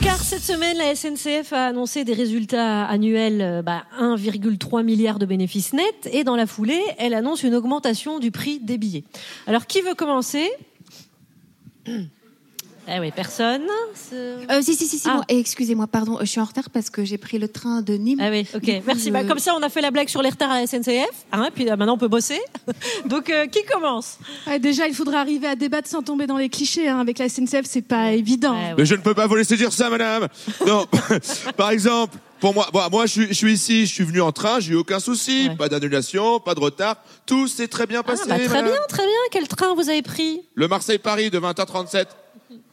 Car 0.02 0.18
cette 0.18 0.42
semaine, 0.42 0.76
la 0.76 0.94
SNCF 0.94 1.52
a 1.52 1.66
annoncé 1.66 2.04
des 2.04 2.12
résultats 2.12 2.84
annuels, 2.84 3.40
euh, 3.42 3.62
bah, 3.62 3.84
1,3 3.98 4.84
milliard 4.84 5.18
de 5.18 5.26
bénéfices 5.26 5.72
nets, 5.72 6.08
et 6.12 6.22
dans 6.22 6.36
la 6.36 6.46
foulée, 6.46 6.82
elle 6.98 7.14
annonce 7.14 7.42
une 7.42 7.54
augmentation 7.54 8.18
du 8.18 8.30
prix 8.30 8.60
des 8.60 8.78
billets. 8.78 9.04
Alors, 9.46 9.66
qui 9.66 9.80
veut 9.80 9.94
commencer? 9.94 10.48
Eh 12.88 13.00
oui, 13.00 13.10
personne. 13.14 13.62
Euh, 14.12 14.62
si, 14.62 14.74
si, 14.76 14.86
si, 14.86 14.98
si, 14.98 15.08
Ah. 15.08 15.14
moi. 15.14 15.24
Et 15.28 15.38
excusez-moi, 15.38 15.86
pardon, 15.88 16.18
je 16.20 16.26
suis 16.26 16.40
en 16.40 16.44
retard 16.44 16.70
parce 16.70 16.88
que 16.88 17.04
j'ai 17.04 17.18
pris 17.18 17.38
le 17.38 17.48
train 17.48 17.82
de 17.82 17.94
Nîmes. 17.94 18.20
Ah 18.22 18.30
oui, 18.30 18.46
ok, 18.54 18.60
coup, 18.60 18.70
merci. 18.86 19.10
Bah, 19.10 19.24
comme 19.24 19.38
ça, 19.40 19.54
on 19.56 19.62
a 19.62 19.68
fait 19.68 19.80
la 19.80 19.90
blague 19.90 20.08
sur 20.08 20.22
les 20.22 20.30
retards 20.30 20.50
à 20.52 20.60
la 20.60 20.66
SNCF, 20.66 21.08
hein, 21.32 21.48
puis 21.54 21.68
euh, 21.68 21.76
maintenant 21.76 21.94
on 21.94 21.98
peut 21.98 22.06
bosser. 22.08 22.40
Donc, 23.06 23.28
euh, 23.30 23.46
qui 23.46 23.64
commence? 23.64 24.18
Ouais, 24.46 24.58
déjà, 24.58 24.86
il 24.86 24.94
faudra 24.94 25.20
arriver 25.20 25.48
à 25.48 25.56
débattre 25.56 25.88
sans 25.88 26.02
tomber 26.02 26.26
dans 26.26 26.36
les 26.38 26.48
clichés. 26.48 26.88
hein. 26.88 27.00
Avec 27.00 27.18
la 27.18 27.28
SNCF, 27.28 27.62
c'est 27.64 27.82
pas 27.82 28.12
évident. 28.12 28.56
Mais 28.78 28.84
je 28.86 28.94
ne 28.94 29.00
peux 29.00 29.14
pas 29.14 29.26
vous 29.26 29.34
laisser 29.36 29.56
dire 29.56 29.72
ça, 29.72 29.90
madame. 29.90 30.28
Non, 30.66 30.86
par 31.56 31.70
exemple, 31.70 32.16
pour 32.40 32.54
moi, 32.54 32.68
bon, 32.72 32.80
moi, 32.90 33.06
je 33.06 33.12
suis, 33.12 33.26
je 33.28 33.32
suis 33.34 33.52
ici, 33.52 33.86
je 33.86 33.92
suis 33.94 34.04
venu 34.04 34.20
en 34.20 34.30
train, 34.30 34.60
j'ai 34.60 34.72
eu 34.72 34.76
aucun 34.76 35.00
souci, 35.00 35.50
pas 35.58 35.68
d'annulation, 35.68 36.38
pas 36.38 36.54
de 36.54 36.60
retard, 36.60 36.96
tout 37.24 37.48
s'est 37.48 37.66
très 37.68 37.86
bien 37.86 38.02
passé. 38.02 38.22
Ah, 38.26 38.28
bah, 38.28 38.34
Très 38.36 38.48
madame. 38.48 38.66
bien, 38.66 38.80
très 38.88 39.02
bien. 39.04 39.12
Quel 39.32 39.48
train 39.48 39.74
vous 39.74 39.88
avez 39.88 40.02
pris? 40.02 40.40
Le 40.54 40.68
Marseille-Paris 40.68 41.30
de 41.30 41.40
20h37. 41.40 42.04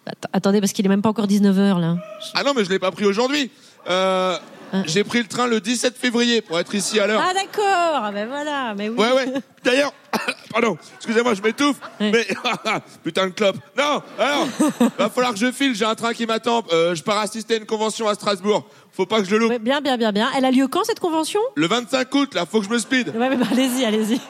Att- 0.05 0.27
Attendez, 0.33 0.59
parce 0.59 0.73
qu'il 0.73 0.85
est 0.85 0.89
même 0.89 1.01
pas 1.01 1.09
encore 1.09 1.27
19h 1.27 1.79
là. 1.79 1.97
Ah 2.33 2.43
non, 2.43 2.53
mais 2.55 2.63
je 2.65 2.69
l'ai 2.69 2.79
pas 2.79 2.91
pris 2.91 3.05
aujourd'hui. 3.05 3.51
Euh, 3.89 4.37
J'ai 4.87 5.03
pris 5.03 5.19
le 5.21 5.27
train 5.27 5.45
le 5.45 5.59
17 5.61 5.95
février 5.97 6.41
pour 6.41 6.59
être 6.59 6.73
ici 6.73 6.99
à 6.99 7.05
l'heure. 7.05 7.21
Ah 7.23 7.33
d'accord, 7.33 7.63
ah, 8.03 8.11
ben 8.11 8.27
voilà, 8.27 8.73
mais 8.75 8.89
oui. 8.89 8.97
Ouais, 8.97 9.11
ouais. 9.13 9.33
D'ailleurs, 9.63 9.93
pardon, 10.51 10.77
excusez-moi, 10.97 11.35
je 11.35 11.41
m'étouffe, 11.43 11.77
mais 11.99 12.25
putain 13.03 13.27
de 13.27 13.31
clope. 13.33 13.57
Non, 13.77 14.01
alors, 14.17 14.47
va 14.97 15.09
falloir 15.09 15.33
que 15.33 15.39
je 15.39 15.51
file, 15.51 15.75
j'ai 15.75 15.85
un 15.85 15.93
train 15.95 16.13
qui 16.13 16.25
m'attend. 16.25 16.63
Euh, 16.71 16.95
je 16.95 17.03
pars 17.03 17.19
assister 17.19 17.53
à 17.53 17.57
une 17.57 17.65
convention 17.67 18.07
à 18.07 18.15
Strasbourg. 18.15 18.67
Faut 18.95 19.07
pas 19.07 19.19
que 19.21 19.25
je 19.25 19.31
le 19.31 19.39
loupe. 19.39 19.49
Ouais, 19.49 19.57
bien, 19.57 19.81
bien, 19.81 19.97
bien, 19.97 20.11
bien. 20.11 20.29
Elle 20.37 20.45
a 20.45 20.51
lieu 20.51 20.67
quand 20.67 20.83
cette 20.83 20.99
convention? 20.99 21.39
Le 21.55 21.67
25 21.67 22.13
août, 22.13 22.35
là, 22.35 22.45
faut 22.45 22.59
que 22.59 22.65
je 22.65 22.69
me 22.69 22.77
speed. 22.77 23.09
Ouais, 23.15 23.29
mais 23.29 23.37
bah, 23.37 23.47
allez-y, 23.51 23.83
allez-y. 23.85 24.21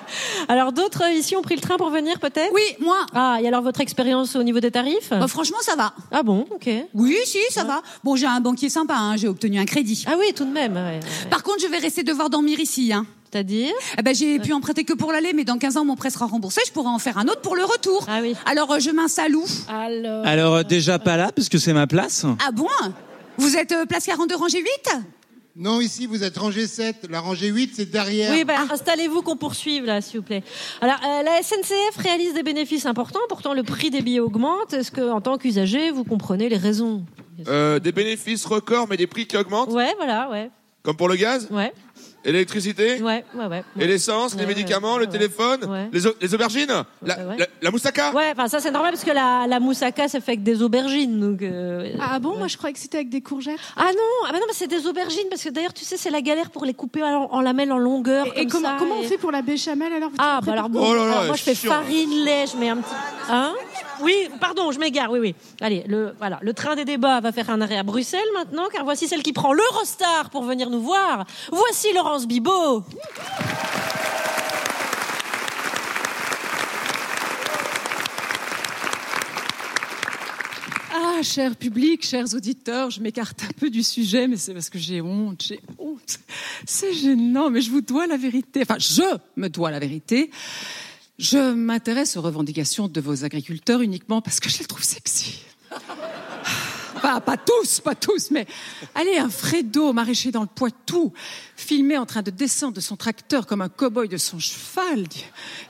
Alors 0.47 0.71
d'autres 0.71 1.03
euh, 1.03 1.11
ici 1.11 1.35
ont 1.35 1.41
pris 1.41 1.55
le 1.55 1.61
train 1.61 1.75
pour 1.75 1.89
venir 1.89 2.17
peut-être? 2.19 2.51
Oui, 2.53 2.61
moi. 2.79 3.05
Ah, 3.13 3.39
et 3.41 3.47
alors 3.47 3.61
votre 3.61 3.81
expérience 3.81 4.37
au 4.37 4.43
niveau 4.43 4.61
des 4.61 4.71
tarifs? 4.71 5.09
Bah, 5.09 5.27
franchement, 5.27 5.57
ça 5.61 5.75
va. 5.75 5.93
Ah 6.11 6.23
bon, 6.23 6.45
ok. 6.49 6.69
Oui, 6.93 7.17
si, 7.25 7.39
ça 7.49 7.65
va. 7.65 7.81
Bon, 8.05 8.15
j'ai 8.15 8.25
un 8.25 8.39
banquier 8.39 8.69
sympa, 8.69 8.95
hein, 8.95 9.17
j'ai 9.17 9.27
obtenu 9.27 9.59
un 9.59 9.65
crédit. 9.65 10.05
Ah 10.07 10.13
oui, 10.17 10.33
tout 10.33 10.45
de 10.45 10.51
même. 10.51 10.75
ouais, 10.75 10.79
ouais. 10.79 10.99
Par 11.29 11.43
contre, 11.43 11.59
je 11.61 11.67
vais 11.67 11.79
rester 11.79 12.03
devoir 12.03 12.29
dormir 12.29 12.57
ici. 12.61 12.93
Hein. 12.93 13.05
C'est-à-dire? 13.33 13.73
Eh 13.97 14.01
ben, 14.01 14.15
J'ai 14.15 14.39
pu 14.39 14.53
emprunter 14.53 14.85
que 14.85 14.93
pour 14.93 15.11
l'aller, 15.11 15.33
mais 15.33 15.43
dans 15.43 15.57
15 15.57 15.75
ans, 15.77 15.83
mon 15.85 15.95
prêt 15.97 16.09
sera 16.11 16.25
remboursé, 16.27 16.61
je 16.67 16.71
pourrai 16.71 16.89
en 16.89 16.99
faire 16.99 17.17
un 17.17 17.27
autre 17.27 17.41
pour 17.41 17.55
le 17.57 17.65
retour. 17.65 18.05
Ah 18.07 18.19
oui. 18.21 18.35
Alors, 18.45 18.71
euh, 18.71 18.79
je 18.79 18.91
m'installe 18.91 19.35
où? 19.35 19.43
Alors. 19.67 20.25
Alors, 20.25 20.53
euh, 20.55 20.63
déjà 20.63 20.99
pas 20.99 21.17
là, 21.17 21.31
parce 21.35 21.49
que 21.49 21.57
c'est 21.57 21.73
ma 21.73 21.87
place. 21.87 22.25
Ah 22.47 22.51
bon? 22.51 22.67
Vous 23.37 23.57
êtes 23.57 23.71
euh, 23.71 23.85
place 23.85 24.05
42, 24.05 24.35
rangée 24.35 24.59
8 24.59 24.67
Non, 25.55 25.81
ici, 25.81 26.05
vous 26.05 26.23
êtes 26.23 26.37
rangée 26.37 26.67
7. 26.67 27.07
La 27.09 27.19
rangée 27.19 27.47
8, 27.47 27.71
c'est 27.75 27.89
derrière. 27.89 28.31
Oui, 28.31 28.43
bah, 28.43 28.55
installez-vous 28.69 29.21
qu'on 29.21 29.35
poursuive 29.37 29.85
là, 29.85 30.01
s'il 30.01 30.19
vous 30.19 30.25
plaît. 30.25 30.43
Alors, 30.81 30.97
euh, 31.05 31.23
la 31.23 31.41
SNCF 31.41 31.97
réalise 31.97 32.33
des 32.33 32.43
bénéfices 32.43 32.85
importants, 32.85 33.19
pourtant 33.29 33.53
le 33.53 33.63
prix 33.63 33.89
des 33.89 34.01
billets 34.01 34.19
augmente. 34.19 34.73
Est-ce 34.73 34.91
que, 34.91 35.09
en 35.09 35.21
tant 35.21 35.37
qu'usager, 35.37 35.91
vous 35.91 36.03
comprenez 36.03 36.49
les 36.49 36.57
raisons? 36.57 37.05
Euh, 37.47 37.79
des 37.79 37.91
bénéfices 37.91 38.45
records, 38.45 38.87
mais 38.89 38.97
des 38.97 39.07
prix 39.07 39.25
qui 39.25 39.35
augmentent. 39.37 39.71
Ouais, 39.71 39.93
voilà, 39.97 40.29
ouais, 40.29 40.51
Comme 40.83 40.95
pour 40.95 41.09
le 41.09 41.15
gaz? 41.15 41.47
Ouais, 41.51 41.73
et 42.25 42.31
l'électricité 42.31 43.01
ouais, 43.01 43.25
ouais, 43.35 43.45
ouais. 43.47 43.63
et 43.79 43.87
l'essence, 43.87 44.35
les 44.35 44.45
médicaments, 44.45 44.93
ouais, 44.93 44.99
le 44.99 45.05
ouais. 45.05 45.11
téléphone, 45.11 45.65
Ouais. 45.65 45.89
les, 45.91 46.07
au- 46.07 46.15
les 46.21 46.33
aubergines, 46.33 46.67
la, 47.05 47.17
ouais. 47.17 47.37
la, 47.37 47.45
la 47.61 47.71
moussaka. 47.71 48.11
Ouais, 48.13 48.31
enfin 48.31 48.47
ça 48.47 48.59
c'est 48.59 48.71
normal 48.71 48.91
parce 48.91 49.03
que 49.03 49.11
la, 49.11 49.45
la 49.47 49.59
moussaka 49.59 50.07
c'est 50.07 50.19
fait 50.21 50.31
avec 50.33 50.43
des 50.43 50.61
aubergines, 50.61 51.19
donc. 51.19 51.41
euh, 51.41 51.93
Ah 52.01 52.19
bon? 52.19 52.37
Moi, 52.37 52.47
je 52.47 52.57
croyais 52.57 52.73
que 52.73 52.79
c'était 52.79 52.97
avec 52.97 53.09
des 53.09 53.21
courgettes. 53.21 53.59
Ah 53.75 53.85
non, 53.91 54.27
ah 54.27 54.31
bah 54.31 54.37
non, 54.39 54.45
mais 54.47 54.53
c'est 54.53 54.67
des 54.67 54.85
aubergines 54.87 55.27
parce 55.29 55.43
que 55.43 55.49
d'ailleurs 55.49 55.73
tu 55.73 55.83
sais 55.85 55.97
c'est 55.97 56.09
la 56.11 56.21
galère 56.21 56.49
pour 56.51 56.65
les 56.65 56.73
couper 56.73 57.03
en, 57.03 57.27
en 57.31 57.41
lamelles 57.41 57.71
en 57.71 57.77
longueur. 57.77 58.25
Et 58.37 58.47
comme 58.47 58.61
comment, 58.63 58.69
ça, 58.69 58.75
comment 58.79 58.95
on 58.99 59.03
et- 59.03 59.07
fait 59.07 59.17
pour 59.17 59.31
la 59.31 59.41
béchamel 59.41 59.91
alors? 59.93 60.09
Vous 60.09 60.15
Ah 60.19 60.39
bah 60.43 60.53
alors 60.53 60.69
préparez- 60.69 60.85
bon, 60.85 60.91
Oh 60.91 60.95
là 60.95 61.05
là, 61.05 61.11
alors 61.13 61.25
moi 61.25 61.35
je 61.35 61.43
fais 61.43 61.55
chiant. 61.55 61.71
farine, 61.71 62.23
lait, 62.25 62.45
je 62.51 62.57
mets 62.57 62.69
un 62.69 62.77
petit. 62.77 62.93
Hein? 63.29 63.53
Oui, 64.01 64.13
pardon, 64.39 64.71
je 64.71 64.79
m'égare. 64.79 65.11
Oui, 65.11 65.19
oui. 65.19 65.35
Allez, 65.61 65.83
le 65.87 66.13
voilà, 66.17 66.39
le 66.41 66.53
train 66.53 66.75
des 66.75 66.85
débats 66.85 67.19
va 67.19 67.31
faire 67.31 67.49
un 67.49 67.61
arrêt 67.61 67.77
à 67.77 67.83
Bruxelles 67.83 68.19
maintenant, 68.33 68.67
car 68.71 68.83
voici 68.83 69.07
celle 69.07 69.23
qui 69.23 69.33
prend 69.33 69.53
l'Eurostar 69.53 70.29
pour 70.29 70.43
venir 70.43 70.69
nous 70.69 70.81
voir. 70.81 71.25
Voici 71.51 71.93
Laurence 71.93 72.27
Bibot. 72.27 72.83
Ah, 80.95 81.23
cher 81.23 81.55
public, 81.55 82.05
chers 82.05 82.33
auditeurs, 82.33 82.89
je 82.89 83.01
m'écarte 83.01 83.43
un 83.43 83.53
peu 83.59 83.69
du 83.69 83.83
sujet, 83.83 84.27
mais 84.27 84.37
c'est 84.37 84.53
parce 84.53 84.69
que 84.69 84.77
j'ai 84.79 85.01
honte, 85.01 85.43
j'ai 85.47 85.59
honte. 85.77 86.19
C'est 86.65 86.93
gênant, 86.93 87.49
mais 87.49 87.61
je 87.61 87.71
vous 87.71 87.81
dois 87.81 88.07
la 88.07 88.17
vérité. 88.17 88.61
Enfin, 88.61 88.77
je 88.79 89.03
me 89.35 89.47
dois 89.49 89.71
la 89.71 89.79
vérité. 89.79 90.29
Je 91.19 91.53
m'intéresse 91.53 92.17
aux 92.17 92.21
revendications 92.21 92.87
de 92.87 92.99
vos 92.99 93.23
agriculteurs 93.23 93.81
uniquement 93.81 94.21
parce 94.21 94.39
que 94.39 94.49
je 94.49 94.59
les 94.59 94.65
trouve 94.65 94.83
sexy. 94.83 95.43
Pas, 97.01 97.19
pas 97.19 97.37
tous, 97.37 97.81
pas 97.81 97.95
tous, 97.95 98.31
mais 98.31 98.47
allez, 98.95 99.17
un 99.17 99.29
Fredo, 99.29 99.91
maraîcher 99.91 100.31
dans 100.31 100.41
le 100.41 100.47
Poitou, 100.47 101.11
filmé 101.55 101.97
en 101.97 102.05
train 102.05 102.21
de 102.21 102.31
descendre 102.31 102.73
de 102.73 102.81
son 102.81 102.95
tracteur 102.95 103.45
comme 103.45 103.61
un 103.61 103.67
cow-boy 103.67 104.07
de 104.07 104.17
son 104.17 104.39
cheval, 104.39 105.05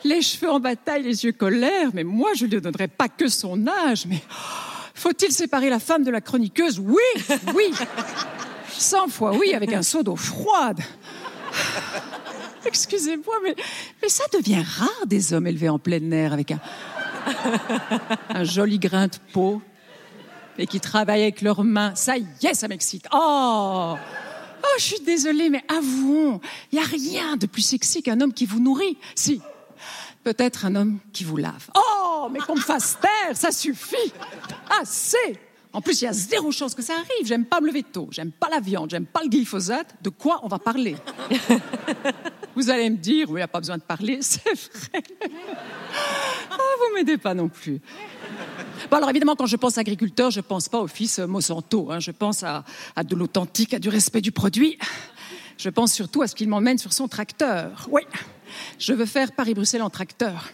les 0.04 0.22
cheveux 0.22 0.52
en 0.52 0.60
bataille, 0.60 1.04
les 1.04 1.26
yeux 1.26 1.32
colères, 1.32 1.89
mais 1.94 2.04
moi 2.04 2.30
je 2.36 2.46
lui 2.46 2.62
donnerais 2.62 2.88
pas 2.88 3.10
que 3.10 3.28
son 3.28 3.68
âge, 3.68 4.06
mais 4.06 4.22
faut-il 4.94 5.32
séparer 5.32 5.70
la 5.72 5.80
femme 5.80 6.04
de 6.04 6.12
la 6.12 6.22
chroniqueuse? 6.22 6.80
Oui, 6.80 7.02
oui, 7.56 7.74
cent 8.78 9.08
fois 9.08 9.36
oui, 9.36 9.54
avec 9.54 9.74
un 9.74 9.82
seau 9.82 10.04
d'eau 10.04 10.16
froide. 10.16 10.82
Excusez-moi, 12.66 13.36
mais, 13.43 14.09
ça 14.09 14.26
devient 14.34 14.64
rare 14.64 15.05
des 15.05 15.34
hommes 15.34 15.47
élevés 15.47 15.70
en 15.70 15.80
plein 15.80 16.11
air 16.11 16.34
avec 16.34 16.51
un, 18.30 18.43
joli 18.43 18.80
grain 18.80 19.07
de 19.07 19.16
peau 19.32 19.61
et 20.57 20.68
qui 20.68 20.80
travaillent 20.80 21.24
avec 21.24 21.41
leurs 21.41 21.64
mains. 21.64 21.95
Ça 21.95 22.18
y 22.18 22.26
est, 22.43 22.53
ça 22.53 22.68
m'excite. 22.68 23.07
Oh 23.14 23.95
Oh, 24.66 24.76
je 24.78 24.84
suis 24.84 25.01
désolée, 25.01 25.49
mais 25.49 25.61
avouons, 25.68 26.39
il 26.72 26.80
n'y 26.80 26.82
a 26.84 26.88
rien 26.88 27.36
de 27.36 27.47
plus 27.47 27.64
sexy 27.64 28.01
qu'un 28.01 28.22
homme 28.22 28.32
qui 28.32 28.45
vous 28.45 28.61
nourrit. 28.61 28.97
Si, 29.14 29.41
peut-être 30.24 30.66
un 30.66 30.76
homme 30.76 30.99
qui 31.11 31.26
vous 31.26 31.36
lave. 31.36 31.70
Oh 31.76 32.03
Oh, 32.24 32.30
mais 32.30 32.39
qu'on 32.39 32.55
me 32.55 32.61
fasse 32.61 32.97
taire, 33.01 33.36
ça 33.36 33.51
suffit. 33.51 34.14
Assez. 34.82 35.38
En 35.74 35.82
plus, 35.82 36.01
il 36.01 36.05
y 36.05 36.07
a 36.07 36.13
zéro 36.13 36.51
chance 36.51 36.76
que 36.76 36.82
ça 36.84 36.93
arrive. 36.93 37.26
J'aime 37.26 37.45
pas 37.45 37.59
me 37.59 37.67
lever 37.67 37.84
tôt, 37.84 38.07
j'aime 38.11 38.32
pas 38.32 38.47
la 38.49 38.59
viande, 38.59 38.91
j'aime 38.91 39.05
pas 39.07 39.21
le 39.24 39.30
glyphosate. 39.30 39.95
De 40.01 40.09
quoi 40.09 40.39
on 40.43 40.47
va 40.47 40.59
parler? 40.59 40.95
Vous 42.55 42.69
allez 42.69 42.88
me 42.91 42.97
dire, 42.97 43.28
oui, 43.30 43.34
il 43.34 43.38
n'y 43.38 43.41
a 43.41 43.47
pas 43.47 43.59
besoin 43.59 43.78
de 43.78 43.82
parler, 43.82 44.19
c'est 44.21 44.43
vrai. 44.43 45.01
Ah, 46.51 46.55
vous 46.78 46.95
m'aidez 46.95 47.17
pas 47.17 47.34
non 47.34 47.49
plus. 47.49 47.82
Bon, 48.91 48.97
alors 48.97 49.09
évidemment, 49.09 49.36
quand 49.36 49.47
je 49.47 49.55
pense 49.55 49.80
agriculteur, 49.80 50.30
je 50.30 50.41
pense 50.41 50.69
pas 50.69 50.80
au 50.80 50.88
fils 50.88 51.17
Monsanto. 51.17 51.91
hein. 51.91 51.99
Je 51.99 52.11
pense 52.11 52.43
à, 52.43 52.63
à 52.95 53.03
de 53.03 53.15
l'authentique, 53.15 53.74
à 53.74 53.80
du 53.80 53.89
respect 53.89 54.21
du 54.21 54.32
produit. 54.32 54.78
Je 55.57 55.69
pense 55.69 55.93
surtout 55.93 56.21
à 56.21 56.28
ce 56.28 56.36
qu'il 56.36 56.47
m'emmène 56.47 56.78
sur 56.78 56.93
son 56.93 57.07
tracteur. 57.07 57.88
Oui, 57.89 58.01
je 58.78 58.93
veux 58.93 59.07
faire 59.07 59.32
Paris-Bruxelles 59.32 59.82
en 59.82 59.89
tracteur. 59.89 60.49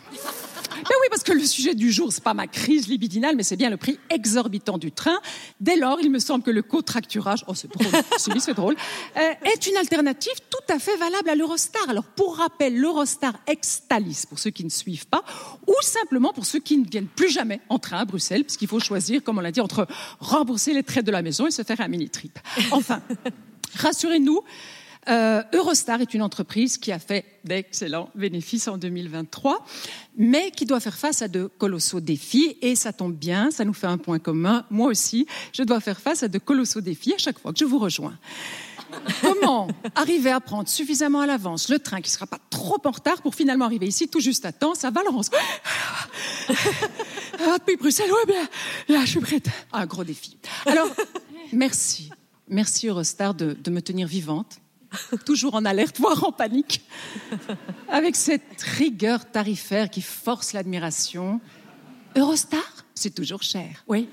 Mais 0.75 0.95
oui, 1.01 1.07
parce 1.09 1.23
que 1.23 1.31
le 1.31 1.43
sujet 1.43 1.75
du 1.75 1.91
jour, 1.91 2.11
c'est 2.11 2.23
pas 2.23 2.33
ma 2.33 2.47
crise 2.47 2.87
libidinale, 2.87 3.35
mais 3.35 3.43
c'est 3.43 3.55
bien 3.55 3.69
le 3.69 3.77
prix 3.77 3.99
exorbitant 4.09 4.77
du 4.77 4.91
train. 4.91 5.19
Dès 5.59 5.75
lors, 5.75 5.99
il 6.01 6.09
me 6.09 6.19
semble 6.19 6.43
que 6.43 6.51
le 6.51 6.61
cotracturage, 6.61 7.43
oh 7.47 7.53
c'est 7.55 7.71
drôle, 7.71 7.87
c'est 8.39 8.53
drôle, 8.53 8.75
euh, 9.17 9.33
est 9.53 9.67
une 9.67 9.77
alternative 9.77 10.33
tout 10.49 10.73
à 10.73 10.79
fait 10.79 10.95
valable 10.97 11.29
à 11.29 11.35
l'Eurostar. 11.35 11.89
Alors, 11.89 12.05
pour 12.05 12.37
rappel, 12.37 12.77
l'Eurostar 12.77 13.33
ex-Thalys, 13.47 14.25
pour 14.27 14.39
ceux 14.39 14.51
qui 14.51 14.63
ne 14.63 14.69
suivent 14.69 15.07
pas, 15.07 15.23
ou 15.67 15.75
simplement 15.81 16.33
pour 16.33 16.45
ceux 16.45 16.59
qui 16.59 16.77
ne 16.77 16.85
viennent 16.85 17.07
plus 17.07 17.29
jamais 17.29 17.61
en 17.69 17.79
train 17.79 17.97
à 17.97 18.05
Bruxelles, 18.05 18.43
puisqu'il 18.43 18.67
faut 18.67 18.79
choisir, 18.79 19.23
comme 19.23 19.37
on 19.37 19.41
l'a 19.41 19.51
dit, 19.51 19.61
entre 19.61 19.87
rembourser 20.19 20.73
les 20.73 20.83
traites 20.83 21.05
de 21.05 21.11
la 21.11 21.21
maison 21.21 21.47
et 21.47 21.51
se 21.51 21.63
faire 21.63 21.81
un 21.81 21.87
mini-trip. 21.87 22.39
Enfin, 22.71 23.01
rassurez-nous, 23.75 24.41
euh, 25.09 25.41
Eurostar 25.53 26.01
est 26.01 26.13
une 26.13 26.21
entreprise 26.21 26.77
qui 26.77 26.91
a 26.91 26.99
fait 26.99 27.25
d'excellents 27.43 28.09
bénéfices 28.15 28.67
en 28.67 28.77
2023, 28.77 29.65
mais 30.17 30.51
qui 30.51 30.65
doit 30.65 30.79
faire 30.79 30.97
face 30.97 31.21
à 31.21 31.27
de 31.27 31.49
colossaux 31.57 31.99
défis. 31.99 32.57
Et 32.61 32.75
ça 32.75 32.93
tombe 32.93 33.15
bien, 33.15 33.51
ça 33.51 33.65
nous 33.65 33.73
fait 33.73 33.87
un 33.87 33.97
point 33.97 34.19
commun. 34.19 34.65
Moi 34.69 34.87
aussi, 34.87 35.25
je 35.53 35.63
dois 35.63 35.79
faire 35.79 35.99
face 35.99 36.23
à 36.23 36.27
de 36.27 36.37
colossaux 36.37 36.81
défis 36.81 37.13
à 37.13 37.17
chaque 37.17 37.39
fois 37.39 37.53
que 37.53 37.59
je 37.59 37.65
vous 37.65 37.79
rejoins. 37.79 38.17
Comment 39.21 39.67
arriver 39.95 40.31
à 40.31 40.39
prendre 40.39 40.67
suffisamment 40.67 41.21
à 41.21 41.27
l'avance 41.27 41.69
le 41.69 41.79
train 41.79 42.01
qui 42.01 42.09
ne 42.09 42.13
sera 42.13 42.27
pas 42.27 42.39
trop 42.49 42.77
en 42.83 42.91
retard 42.91 43.21
pour 43.21 43.35
finalement 43.35 43.65
arriver 43.65 43.87
ici 43.87 44.07
tout 44.07 44.19
juste 44.19 44.45
à 44.45 44.51
temps? 44.51 44.75
Ça 44.75 44.89
Valence. 44.89 45.29
Ah, 47.41 47.57
depuis 47.57 47.77
Bruxelles, 47.77 48.11
ouais, 48.11 48.25
bien, 48.27 48.49
là, 48.89 49.05
je 49.05 49.11
suis 49.11 49.19
prête. 49.21 49.47
Un 49.71 49.85
gros 49.85 50.03
défi. 50.03 50.37
Alors, 50.65 50.89
merci. 51.53 52.09
Merci 52.49 52.87
Eurostar 52.87 53.33
de 53.33 53.71
me 53.71 53.81
tenir 53.81 54.07
vivante, 54.07 54.59
toujours 55.25 55.55
en 55.55 55.65
alerte, 55.65 55.99
voire 55.99 56.23
en 56.23 56.31
panique, 56.31 56.81
avec 57.89 58.15
cette 58.15 58.61
rigueur 58.61 59.29
tarifaire 59.29 59.89
qui 59.89 60.01
force 60.01 60.53
l'admiration. 60.53 61.39
Eurostar, 62.15 62.85
c'est 62.95 63.13
toujours 63.13 63.43
cher. 63.43 63.83
Oui. 63.87 64.09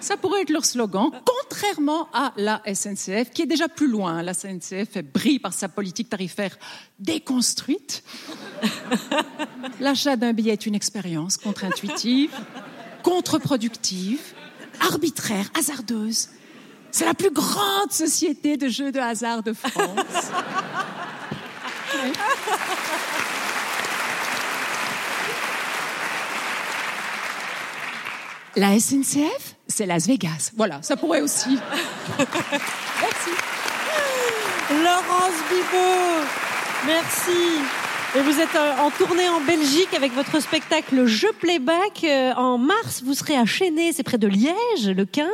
Ça 0.00 0.16
pourrait 0.16 0.42
être 0.42 0.50
leur 0.50 0.64
slogan, 0.64 1.10
contrairement 1.24 2.08
à 2.12 2.32
la 2.36 2.60
SNCF, 2.66 3.30
qui 3.32 3.42
est 3.42 3.46
déjà 3.46 3.68
plus 3.68 3.88
loin. 3.88 4.22
La 4.22 4.34
SNCF 4.34 4.98
brille 5.02 5.38
par 5.38 5.54
sa 5.54 5.68
politique 5.68 6.10
tarifaire 6.10 6.58
déconstruite. 6.98 8.02
L'achat 9.80 10.16
d'un 10.16 10.32
billet 10.32 10.52
est 10.52 10.66
une 10.66 10.74
expérience 10.74 11.36
contre-intuitive, 11.38 12.32
contre-productive, 13.02 14.20
arbitraire, 14.80 15.50
hasardeuse. 15.58 16.28
C'est 16.96 17.06
la 17.06 17.14
plus 17.14 17.32
grande 17.32 17.90
société 17.90 18.56
de 18.56 18.68
jeux 18.68 18.92
de 18.92 19.00
hasard 19.00 19.42
de 19.42 19.52
France. 19.52 20.30
Oui. 21.92 22.12
La 28.54 28.78
SNCF, 28.78 29.56
c'est 29.66 29.86
Las 29.86 30.06
Vegas. 30.06 30.52
Voilà, 30.56 30.80
ça 30.82 30.96
pourrait 30.96 31.20
aussi. 31.20 31.58
Merci. 32.18 33.30
Laurence 34.70 35.40
Bibot, 35.50 36.22
merci. 36.86 37.58
Et 38.16 38.20
vous 38.20 38.38
êtes 38.38 38.54
euh, 38.54 38.76
en 38.78 38.90
tournée 38.92 39.28
en 39.28 39.40
Belgique 39.40 39.92
avec 39.96 40.12
votre 40.14 40.40
spectacle 40.40 41.04
Je 41.04 41.26
Playback. 41.40 42.04
Euh, 42.04 42.32
En 42.34 42.58
mars, 42.58 43.02
vous 43.04 43.12
serez 43.12 43.36
à 43.36 43.44
Chénet, 43.44 43.90
c'est 43.92 44.04
près 44.04 44.18
de 44.18 44.28
Liège, 44.28 44.88
le 44.88 45.04
15, 45.04 45.26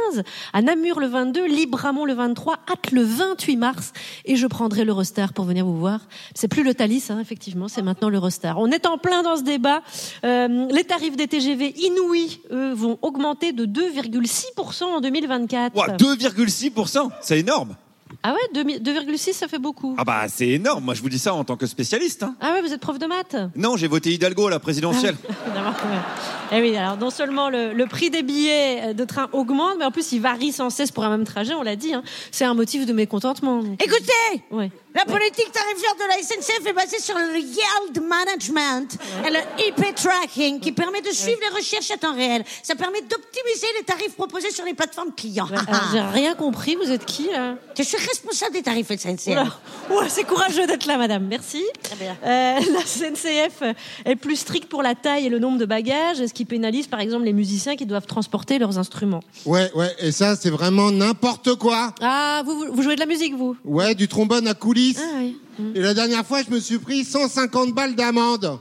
à 0.54 0.62
Namur 0.62 0.98
le 0.98 1.06
22, 1.06 1.44
Libramont 1.46 2.06
le 2.06 2.14
23, 2.14 2.54
Hâte 2.70 2.90
le 2.92 3.02
28 3.02 3.56
mars. 3.56 3.92
Et 4.24 4.36
je 4.36 4.46
prendrai 4.46 4.86
l'Eurostar 4.86 5.34
pour 5.34 5.44
venir 5.44 5.66
vous 5.66 5.76
voir. 5.76 6.00
C'est 6.34 6.48
plus 6.48 6.62
le 6.62 6.72
Thalys, 6.72 7.10
hein, 7.10 7.18
effectivement, 7.20 7.68
c'est 7.68 7.82
maintenant 7.82 8.08
l'Eurostar. 8.08 8.58
On 8.58 8.70
est 8.70 8.86
en 8.86 8.96
plein 8.96 9.22
dans 9.22 9.36
ce 9.36 9.42
débat. 9.42 9.82
Euh, 10.24 10.66
les 10.70 10.84
tarifs 10.84 11.16
des 11.16 11.28
TGV 11.28 11.74
inouïs, 11.82 12.40
eux, 12.50 12.72
vont 12.72 12.98
augmenter 13.02 13.52
de 13.52 13.66
2,6% 13.66 14.84
en 14.84 15.00
2024. 15.02 15.76
Ouah, 15.76 15.96
2,6%, 15.98 17.10
c'est 17.20 17.40
énorme. 17.40 17.76
Ah 18.22 18.32
ouais, 18.34 18.62
2 18.64 18.78
2,6 18.78 19.32
ça 19.32 19.48
fait 19.48 19.58
beaucoup. 19.58 19.94
Ah 19.98 20.04
bah 20.04 20.24
c'est 20.28 20.48
énorme, 20.48 20.84
moi 20.84 20.94
je 20.94 21.02
vous 21.02 21.08
dis 21.08 21.18
ça 21.18 21.32
en 21.34 21.44
tant 21.44 21.56
que 21.56 21.66
spécialiste. 21.66 22.22
hein. 22.22 22.34
Ah 22.40 22.52
ouais, 22.52 22.62
vous 22.62 22.72
êtes 22.72 22.80
prof 22.80 22.98
de 22.98 23.06
maths 23.06 23.36
Non, 23.56 23.76
j'ai 23.76 23.86
voté 23.88 24.10
Hidalgo 24.12 24.46
à 24.46 24.50
la 24.50 24.58
présidentielle. 24.58 25.16
Ouais. 25.50 26.58
Eh 26.58 26.60
oui, 26.60 26.76
alors 26.76 26.96
non 26.96 27.10
seulement 27.10 27.48
le, 27.48 27.72
le 27.72 27.86
prix 27.86 28.10
des 28.10 28.22
billets 28.22 28.92
de 28.94 29.04
train 29.04 29.28
augmente, 29.32 29.74
mais 29.78 29.84
en 29.84 29.90
plus 29.90 30.12
il 30.12 30.20
varie 30.20 30.52
sans 30.52 30.68
cesse 30.70 30.90
pour 30.90 31.04
un 31.04 31.10
même 31.10 31.24
trajet, 31.24 31.54
on 31.54 31.62
l'a 31.62 31.76
dit. 31.76 31.94
hein. 31.94 32.02
C'est 32.32 32.44
un 32.44 32.54
motif 32.54 32.86
de 32.86 32.92
mécontentement. 32.92 33.62
donc. 33.62 33.80
Écoutez, 33.82 34.42
Ouais. 34.50 34.70
La 34.94 35.04
politique 35.04 35.50
tarifaire 35.52 35.94
de 35.96 36.08
la 36.08 36.22
SNCF 36.22 36.66
est 36.66 36.72
basée 36.72 36.98
sur 36.98 37.16
le 37.16 37.38
yield 37.38 38.02
management 38.02 38.96
et 39.26 39.30
le 39.30 39.38
IP 39.68 39.94
tracking 39.94 40.60
qui 40.60 40.72
permet 40.72 41.00
de 41.00 41.10
suivre 41.10 41.38
les 41.48 41.56
recherches 41.56 41.90
à 41.90 41.96
temps 41.96 42.14
réel. 42.14 42.44
Ça 42.62 42.74
permet 42.74 43.00
d'optimiser 43.02 43.66
les 43.78 43.84
tarifs 43.84 44.14
proposés 44.16 44.50
sur 44.50 44.64
les 44.64 44.74
plateformes 44.74 45.12
clients. 45.16 45.46
Alors, 45.46 45.80
J'ai 45.92 46.00
rien 46.00 46.34
compris, 46.34 46.74
vous 46.76 46.90
êtes 46.90 47.04
qui 47.04 47.28
là? 47.30 47.54
Je 47.76 47.82
suis 47.82 47.96
responsable 47.98 48.52
des 48.52 48.62
tarifs 48.62 48.88
SNCF. 48.88 49.26
Oula. 49.28 49.46
Ouah, 49.90 50.08
c'est 50.08 50.24
courageux 50.24 50.66
d'être 50.66 50.86
là, 50.86 50.96
madame. 50.98 51.26
Merci. 51.28 51.64
Euh, 52.02 52.58
la 52.72 52.80
SNCF 52.84 53.62
est 54.04 54.16
plus 54.16 54.36
stricte 54.36 54.68
pour 54.68 54.82
la 54.82 54.94
taille 54.94 55.26
et 55.26 55.28
le 55.28 55.38
nombre 55.38 55.58
de 55.58 55.66
bagages, 55.66 56.18
ce 56.26 56.32
qui 56.32 56.44
pénalise 56.44 56.86
par 56.88 57.00
exemple 57.00 57.24
les 57.24 57.32
musiciens 57.32 57.76
qui 57.76 57.86
doivent 57.86 58.06
transporter 58.06 58.58
leurs 58.58 58.78
instruments. 58.78 59.22
Ouais, 59.46 59.70
ouais, 59.74 59.94
et 60.00 60.12
ça, 60.12 60.36
c'est 60.36 60.50
vraiment 60.50 60.90
n'importe 60.90 61.54
quoi. 61.56 61.94
Ah, 62.00 62.42
vous, 62.44 62.66
vous- 62.72 62.82
jouez 62.82 62.94
de 62.96 63.00
la 63.00 63.06
musique, 63.06 63.34
vous? 63.36 63.56
Ouais, 63.64 63.94
du 63.94 64.08
trombone 64.08 64.48
à 64.48 64.54
Ah 64.98 65.18
oui. 65.18 65.36
Et 65.74 65.80
la 65.80 65.94
dernière 65.94 66.24
fois, 66.26 66.42
je 66.42 66.50
me 66.50 66.60
suis 66.60 66.78
pris 66.78 67.04
150 67.04 67.74
balles 67.74 67.94
d'amende. 67.94 68.58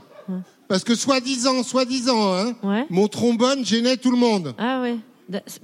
Parce 0.68 0.84
que 0.84 0.94
soi-disant, 0.94 1.62
soi-disant, 1.64 2.32
hein, 2.32 2.54
mon 2.90 3.08
trombone 3.08 3.64
gênait 3.64 3.96
tout 3.96 4.12
le 4.12 4.16
monde. 4.16 4.54
Ah 4.58 4.80
ouais. 4.80 4.96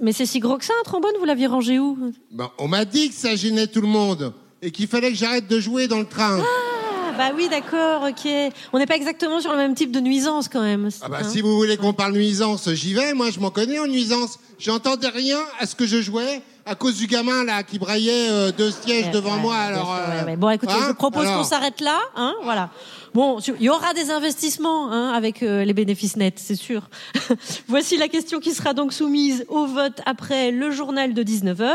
Mais 0.01 0.11
c'est 0.11 0.25
si 0.25 0.39
gros 0.39 0.57
que 0.57 0.65
ça, 0.65 0.73
un 0.79 0.83
trombone 0.83 1.13
Vous 1.19 1.25
l'aviez 1.25 1.47
rangé 1.47 1.79
où? 1.79 1.97
Ben, 2.31 2.49
on 2.57 2.67
m'a 2.67 2.85
dit 2.85 3.09
que 3.09 3.15
ça 3.15 3.35
gênait 3.35 3.67
tout 3.67 3.81
le 3.81 3.87
monde. 3.87 4.33
Et 4.61 4.71
qu'il 4.71 4.87
fallait 4.87 5.11
que 5.11 5.17
j'arrête 5.17 5.47
de 5.47 5.59
jouer 5.59 5.87
dans 5.87 5.99
le 5.99 6.05
train. 6.05 6.39
Ah, 6.41 7.13
bah 7.17 7.31
oui, 7.35 7.47
d'accord, 7.49 8.03
ok. 8.09 8.31
On 8.73 8.79
n'est 8.79 8.85
pas 8.85 8.95
exactement 8.95 9.39
sur 9.39 9.51
le 9.51 9.57
même 9.57 9.75
type 9.75 9.91
de 9.91 9.99
nuisance 9.99 10.49
quand 10.49 10.61
même. 10.61 10.89
Ah 11.01 11.09
bah 11.09 11.19
hein. 11.21 11.27
si 11.27 11.41
vous 11.41 11.55
voulez 11.55 11.77
qu'on 11.77 11.93
parle 11.93 12.13
nuisance, 12.13 12.69
j'y 12.73 12.93
vais, 12.93 13.13
moi 13.13 13.29
je 13.31 13.39
m'en 13.39 13.49
connais 13.49 13.79
en 13.79 13.87
nuisance. 13.87 14.39
J'entendais 14.59 15.09
rien 15.09 15.39
à 15.59 15.65
ce 15.65 15.75
que 15.75 15.85
je 15.85 16.01
jouais 16.01 16.41
à 16.67 16.75
cause 16.75 16.97
du 16.97 17.07
gamin 17.07 17.43
là 17.43 17.63
qui 17.63 17.79
braillait 17.79 18.29
euh, 18.29 18.51
deux 18.51 18.71
sièges 18.71 19.05
Ouais, 19.05 19.11
devant 19.11 19.35
ouais, 19.35 19.41
moi. 19.41 19.55
Alors, 19.55 19.95
euh, 19.95 20.19
ouais, 20.19 20.25
ouais. 20.25 20.35
Bon, 20.35 20.49
écoutez, 20.49 20.73
hein 20.73 20.85
je 20.89 20.93
propose 20.93 21.25
qu'on 21.27 21.43
s'arrête 21.43 21.81
là, 21.81 21.97
hein, 22.15 22.35
voilà. 22.43 22.69
Bon, 23.13 23.39
il 23.39 23.63
y 23.63 23.69
aura 23.69 23.93
des 23.93 24.11
investissements 24.11 24.91
hein, 24.91 25.11
avec 25.13 25.41
euh, 25.41 25.63
les 25.63 25.73
bénéfices 25.73 26.17
nets, 26.17 26.37
c'est 26.37 26.55
sûr. 26.55 26.89
Voici 27.67 27.97
la 27.97 28.09
question 28.09 28.39
qui 28.39 28.51
sera 28.51 28.73
donc 28.73 28.93
soumise 28.93 29.45
au 29.47 29.65
vote 29.65 30.01
après 30.05 30.51
le 30.51 30.69
journal 30.71 31.13
de 31.13 31.23
19h. 31.23 31.73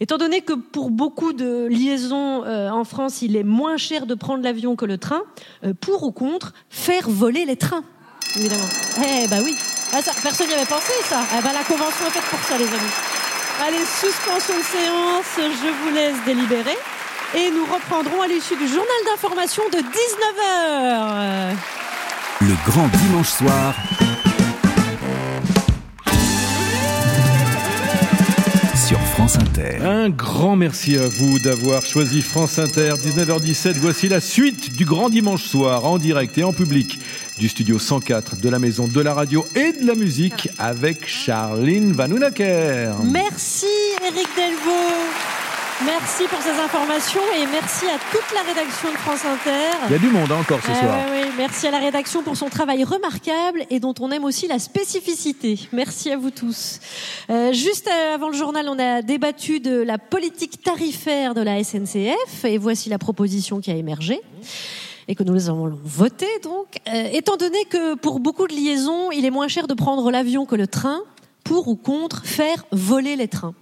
Étant 0.00 0.18
donné 0.18 0.40
que 0.40 0.54
pour 0.54 0.90
beaucoup 0.90 1.32
de 1.32 1.66
liaisons 1.66 2.44
euh, 2.44 2.70
en 2.70 2.84
France, 2.84 3.22
il 3.22 3.36
est 3.36 3.42
moins 3.42 3.76
cher 3.76 4.06
de 4.06 4.14
prendre 4.14 4.42
l'avion 4.42 4.74
que 4.74 4.86
le 4.86 4.98
train, 4.98 5.22
euh, 5.64 5.72
pour 5.78 6.02
ou 6.02 6.10
contre 6.10 6.52
faire 6.68 7.08
voler 7.08 7.44
les 7.44 7.56
trains, 7.56 7.84
évidemment. 8.36 8.68
Eh 8.98 9.28
bah 9.28 9.36
oui. 9.44 9.54
Ah, 9.92 10.00
ça, 10.02 10.12
personne 10.22 10.48
n'y 10.48 10.54
avait 10.54 10.64
pensé, 10.64 10.92
ça. 11.04 11.22
Eh 11.38 11.42
ben, 11.42 11.52
la 11.52 11.64
convention 11.64 12.06
est 12.06 12.10
faite 12.10 12.30
pour 12.30 12.40
ça, 12.40 12.56
les 12.56 12.64
amis. 12.64 13.09
Allez, 13.66 13.84
suspension 13.84 14.56
de 14.56 14.62
séance, 14.62 15.36
je 15.36 15.68
vous 15.82 15.94
laisse 15.94 16.16
délibérer. 16.24 16.78
Et 17.34 17.50
nous 17.50 17.66
reprendrons 17.66 18.22
à 18.22 18.26
l'issue 18.26 18.56
du 18.56 18.66
journal 18.66 18.88
d'information 19.04 19.62
de 19.70 19.78
19h. 19.78 21.54
Le 22.40 22.70
grand 22.70 22.88
dimanche 22.88 23.28
soir. 23.28 23.74
France 29.30 29.48
Inter. 29.48 29.76
Un 29.84 30.10
grand 30.10 30.56
merci 30.56 30.96
à 30.96 31.06
vous 31.06 31.38
d'avoir 31.38 31.86
choisi 31.86 32.20
France 32.20 32.58
Inter. 32.58 32.94
19h17, 32.94 33.74
voici 33.76 34.08
la 34.08 34.20
suite 34.20 34.74
du 34.74 34.84
grand 34.84 35.08
dimanche 35.08 35.44
soir 35.44 35.86
en 35.86 35.98
direct 35.98 36.36
et 36.38 36.42
en 36.42 36.52
public 36.52 36.98
du 37.38 37.48
studio 37.48 37.78
104 37.78 38.38
de 38.38 38.48
la 38.48 38.58
maison 38.58 38.88
de 38.88 39.00
la 39.00 39.14
radio 39.14 39.46
et 39.54 39.72
de 39.72 39.86
la 39.86 39.94
musique 39.94 40.48
avec 40.58 41.06
Charline 41.06 41.92
Vanounaker. 41.92 42.96
Merci 43.04 43.66
Eric 44.02 44.28
Delvaux. 44.36 45.39
Merci 45.86 46.24
pour 46.28 46.38
ces 46.42 46.50
informations 46.60 47.22
et 47.38 47.46
merci 47.46 47.86
à 47.86 47.96
toute 48.12 48.34
la 48.34 48.42
rédaction 48.42 48.90
de 48.92 48.96
France 48.98 49.24
Inter. 49.24 49.70
Il 49.88 49.92
y 49.92 49.94
a 49.94 49.98
du 49.98 50.08
monde 50.10 50.30
encore 50.30 50.60
ce 50.62 50.70
Eh 50.70 50.74
soir. 50.74 50.94
ouais, 51.10 51.22
ouais. 51.22 51.28
Merci 51.38 51.66
à 51.68 51.70
la 51.70 51.78
rédaction 51.78 52.22
pour 52.22 52.36
son 52.36 52.50
travail 52.50 52.84
remarquable 52.84 53.64
et 53.70 53.80
dont 53.80 53.94
on 54.00 54.10
aime 54.10 54.24
aussi 54.24 54.46
la 54.46 54.58
spécificité. 54.58 55.58
Merci 55.72 56.10
à 56.10 56.18
vous 56.18 56.30
tous. 56.30 56.80
Euh, 57.30 57.54
juste 57.54 57.88
euh, 57.88 58.14
avant 58.14 58.28
le 58.28 58.36
journal, 58.36 58.66
on 58.68 58.78
a 58.78 59.00
débattu 59.00 59.60
de 59.60 59.80
la 59.80 59.96
politique 59.96 60.62
tarifaire 60.62 61.32
de 61.34 61.40
la 61.40 61.64
SNCF 61.64 62.44
et 62.44 62.58
voici 62.58 62.90
la 62.90 62.98
proposition 62.98 63.60
qui 63.60 63.70
a 63.70 63.74
émergé 63.74 64.20
et 65.08 65.14
que 65.14 65.22
nous 65.22 65.48
allons 65.48 65.72
voter 65.82 66.28
donc. 66.42 66.66
Euh, 66.92 67.08
étant 67.12 67.36
donné 67.38 67.64
que 67.70 67.94
pour 67.94 68.20
beaucoup 68.20 68.46
de 68.46 68.52
liaisons, 68.54 69.10
il 69.12 69.24
est 69.24 69.30
moins 69.30 69.48
cher 69.48 69.66
de 69.66 69.72
prendre 69.74 70.10
l'avion 70.10 70.44
que 70.44 70.56
le 70.56 70.66
train, 70.66 71.00
pour 71.42 71.68
ou 71.68 71.74
contre 71.74 72.26
faire 72.26 72.66
voler 72.70 73.16
les 73.16 73.28
trains 73.28 73.54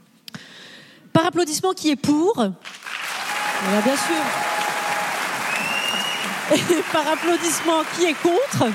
Par 1.13 1.27
applaudissement, 1.27 1.73
qui 1.73 1.91
est 1.91 1.97
pour 1.97 2.35
Voilà, 2.35 3.81
bien 3.85 3.97
sûr. 3.97 4.25
Et 6.55 6.83
par 6.93 7.07
applaudissement, 7.13 7.83
qui 7.97 8.07
est 8.07 8.15
contre 8.23 8.71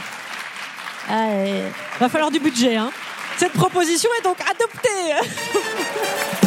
ah, 1.09 1.27
et- 1.45 1.63
Va 1.99 2.09
falloir 2.09 2.29
du 2.31 2.39
budget. 2.39 2.75
Hein. 2.75 2.91
Cette 3.37 3.53
proposition 3.53 4.09
est 4.19 4.23
donc 4.23 4.37
adoptée. 4.41 5.09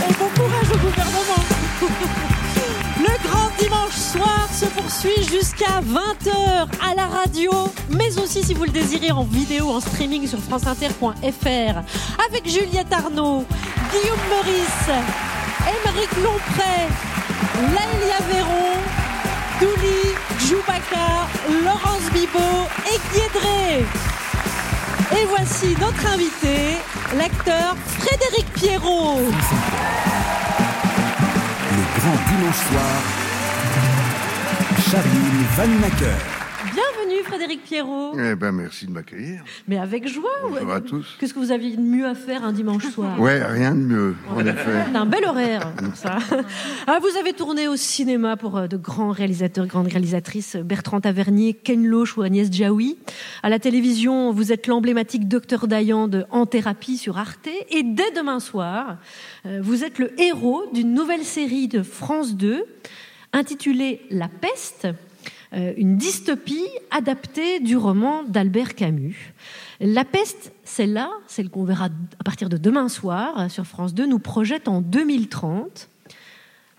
et 0.08 0.12
bon 0.14 0.28
courage 0.36 0.70
au 0.72 0.78
gouvernement. 0.78 1.44
Le 2.98 3.28
grand 3.28 3.50
dimanche 3.58 3.92
soir 3.94 4.48
se 4.52 4.64
poursuit 4.66 5.22
jusqu'à 5.30 5.80
20h 5.82 6.68
à 6.90 6.94
la 6.94 7.06
radio, 7.06 7.50
mais 7.90 8.16
aussi 8.18 8.42
si 8.42 8.54
vous 8.54 8.64
le 8.64 8.70
désirez 8.70 9.10
en 9.10 9.24
vidéo, 9.24 9.68
en 9.70 9.80
streaming 9.80 10.26
sur 10.26 10.38
franceinter.fr 10.38 11.12
avec 12.28 12.48
Juliette 12.48 12.92
Arnaud, 12.92 13.44
Guillaume 13.92 14.18
Meurice, 14.30 15.02
Émeric 15.66 16.10
Lompré, 16.22 16.74
Laëlia 17.74 18.20
Véron, 18.30 18.76
Douli, 19.60 20.14
Djoubaka, 20.40 21.26
Laurence 21.64 22.10
Bibot 22.12 22.68
et 22.86 22.98
Guédré. 23.12 23.84
Et 25.18 25.24
voici 25.26 25.76
notre 25.80 26.06
invité, 26.12 26.78
l'acteur 27.16 27.76
Frédéric 27.98 28.46
Pierrot. 28.54 29.20
Le 31.72 31.82
grand 32.00 32.18
dimanche 32.28 32.62
soir. 32.70 32.96
Charline 34.90 35.46
Vannacker. 35.56 36.35
Bienvenue 36.76 37.22
Frédéric 37.24 37.62
Pierrot. 37.62 38.12
Eh 38.18 38.34
ben, 38.34 38.52
merci 38.52 38.84
de 38.84 38.90
m'accueillir. 38.90 39.42
Mais 39.66 39.78
avec 39.78 40.06
joie. 40.06 40.28
Bonjour 40.42 40.70
à 40.70 40.82
tous. 40.82 41.16
Qu'est-ce 41.18 41.32
que 41.32 41.38
vous 41.38 41.50
aviez 41.50 41.74
de 41.74 41.80
mieux 41.80 42.04
à 42.06 42.14
faire 42.14 42.44
un 42.44 42.52
dimanche 42.52 42.84
soir? 42.90 43.18
Ouais, 43.18 43.42
rien 43.42 43.74
de 43.74 43.80
mieux, 43.80 44.14
en 44.28 44.40
effet. 44.40 44.84
Un 44.94 45.06
bel 45.06 45.24
horaire, 45.24 45.72
ça. 45.94 46.18
Ah, 46.86 46.98
vous 47.00 47.18
avez 47.18 47.32
tourné 47.32 47.66
au 47.66 47.76
cinéma 47.76 48.36
pour 48.36 48.58
euh, 48.58 48.66
de 48.66 48.76
grands 48.76 49.10
réalisateurs, 49.10 49.64
grandes 49.66 49.86
réalisatrices, 49.86 50.56
Bertrand 50.56 51.00
Tavernier, 51.00 51.54
Ken 51.54 51.82
Loach 51.86 52.18
ou 52.18 52.22
Agnès 52.22 52.52
Jaoui. 52.52 52.98
À 53.42 53.48
la 53.48 53.58
télévision, 53.58 54.30
vous 54.30 54.52
êtes 54.52 54.66
l'emblématique 54.66 55.28
Docteur 55.28 55.68
Dayan 55.68 56.08
de 56.08 56.26
En 56.30 56.44
thérapie 56.44 56.98
sur 56.98 57.16
Arte. 57.16 57.48
Et 57.70 57.84
dès 57.84 58.10
demain 58.14 58.38
soir, 58.38 58.98
euh, 59.46 59.60
vous 59.62 59.82
êtes 59.82 59.98
le 59.98 60.12
héros 60.20 60.64
d'une 60.74 60.92
nouvelle 60.92 61.24
série 61.24 61.68
de 61.68 61.82
France 61.82 62.36
2 62.36 62.66
intitulée 63.32 64.02
La 64.10 64.28
peste, 64.28 64.88
une 65.52 65.96
dystopie 65.96 66.68
adaptée 66.90 67.60
du 67.60 67.76
roman 67.76 68.24
d'Albert 68.24 68.74
Camus. 68.74 69.34
La 69.80 70.04
peste, 70.04 70.52
celle-là, 70.64 71.10
celle 71.26 71.50
qu'on 71.50 71.64
verra 71.64 71.86
à 71.86 72.24
partir 72.24 72.48
de 72.48 72.56
demain 72.56 72.88
soir 72.88 73.38
euh, 73.38 73.48
sur 73.48 73.66
France 73.66 73.92
2, 73.92 74.06
nous 74.06 74.18
projette 74.18 74.68
en 74.68 74.80
2030 74.80 75.88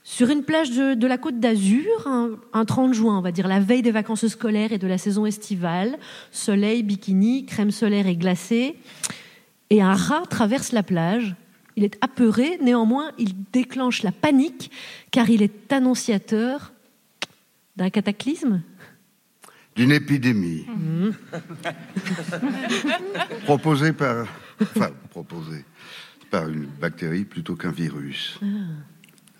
sur 0.03 0.29
une 0.29 0.43
plage 0.43 0.71
de, 0.71 1.05
la 1.05 1.17
côte 1.17 1.39
d'Azur, 1.39 1.85
un, 2.05 2.31
un 2.53 2.63
30 2.63 2.93
juin, 2.93 3.17
on 3.17 3.21
va 3.21 3.33
dire, 3.33 3.45
la 3.47 3.59
veille 3.59 3.81
des 3.81 3.91
vacances 3.91 4.25
scolaires 4.27 4.71
et 4.71 4.77
de 4.77 4.87
la 4.87 4.97
saison 4.97 5.25
estivale, 5.25 5.97
soleil, 6.31 6.81
bikini, 6.81 7.45
crème 7.45 7.71
solaire 7.71 8.07
et 8.07 8.15
glacée, 8.15 8.77
et 9.69 9.81
un 9.81 9.93
rat 9.93 10.23
traverse 10.29 10.71
la 10.71 10.81
plage. 10.81 11.35
Il 11.75 11.83
est 11.83 11.97
apeuré, 11.99 12.57
néanmoins, 12.61 13.11
il 13.19 13.33
déclenche 13.51 14.01
la 14.01 14.13
panique, 14.13 14.71
car 15.11 15.29
il 15.29 15.43
est 15.43 15.73
annonciateur 15.73 16.71
d'un 17.77 17.89
cataclysme. 17.89 18.61
D'une 19.75 19.91
épidémie 19.91 20.65
proposée 23.45 23.93
par. 23.93 24.27
Enfin, 24.59 24.89
proposée 25.11 25.63
par 26.31 26.49
une 26.49 26.65
bactérie 26.65 27.23
plutôt 27.23 27.55
qu'un 27.55 27.71
virus. 27.71 28.39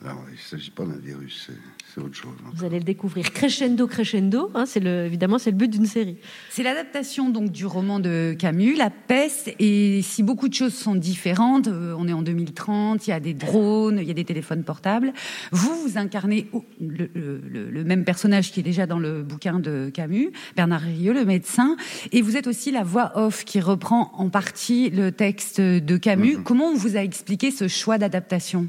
Alors, 0.05 0.23
il 0.29 0.33
ne 0.33 0.37
s'agit 0.37 0.69
pas 0.69 0.85
d'un 0.85 0.97
virus, 0.97 1.45
c'est- 1.47 1.53
c'est 1.93 1.99
autre 2.01 2.13
chose. 2.13 2.33
Vous 2.53 2.63
allez 2.63 2.77
le 2.77 2.83
découvrir 2.83 3.31
crescendo, 3.33 3.87
crescendo. 3.87 4.51
hein, 4.53 4.65
c'est 4.67 4.79
le, 4.79 5.05
évidemment, 5.05 5.39
c'est 5.39 5.49
le 5.49 5.57
but 5.57 5.69
d'une 5.71 5.87
série. 5.87 6.17
C'est 6.51 6.61
l'adaptation 6.61 7.31
donc 7.31 7.51
du 7.51 7.65
roman 7.65 7.99
de 7.99 8.35
Camus, 8.37 8.75
La 8.75 8.91
peste. 8.91 9.51
Et 9.57 10.01
si 10.03 10.21
beaucoup 10.21 10.49
de 10.49 10.53
choses 10.53 10.75
sont 10.75 10.93
différentes, 10.93 11.67
euh, 11.67 11.95
on 11.97 12.07
est 12.07 12.13
en 12.13 12.21
2030, 12.21 13.07
il 13.07 13.09
y 13.09 13.13
a 13.13 13.19
des 13.19 13.33
drones, 13.33 13.97
il 13.99 14.07
y 14.07 14.11
a 14.11 14.13
des 14.13 14.23
téléphones 14.23 14.63
portables. 14.63 15.13
Vous, 15.51 15.73
vous 15.87 15.97
incarnez 15.97 16.47
le, 16.79 17.09
le- 17.15 17.41
le- 17.49 17.69
le 17.71 17.83
même 17.83 18.03
personnage 18.05 18.51
qui 18.51 18.59
est 18.59 18.63
déjà 18.63 18.85
dans 18.85 18.99
le 18.99 19.23
bouquin 19.23 19.59
de 19.59 19.89
Camus, 19.91 20.31
Bernard 20.55 20.81
Rieux, 20.81 21.13
le 21.13 21.25
médecin. 21.25 21.75
Et 22.11 22.21
vous 22.21 22.37
êtes 22.37 22.45
aussi 22.45 22.69
la 22.71 22.83
voix 22.83 23.13
off 23.15 23.43
qui 23.45 23.59
reprend 23.59 24.11
en 24.13 24.29
partie 24.29 24.91
le 24.91 25.11
texte 25.11 25.59
de 25.59 25.97
Camus. 25.97 26.37
Comment 26.43 26.67
on 26.69 26.75
vous 26.75 26.97
a 26.97 27.01
expliqué 27.01 27.49
ce 27.49 27.67
choix 27.67 27.97
d'adaptation? 27.97 28.67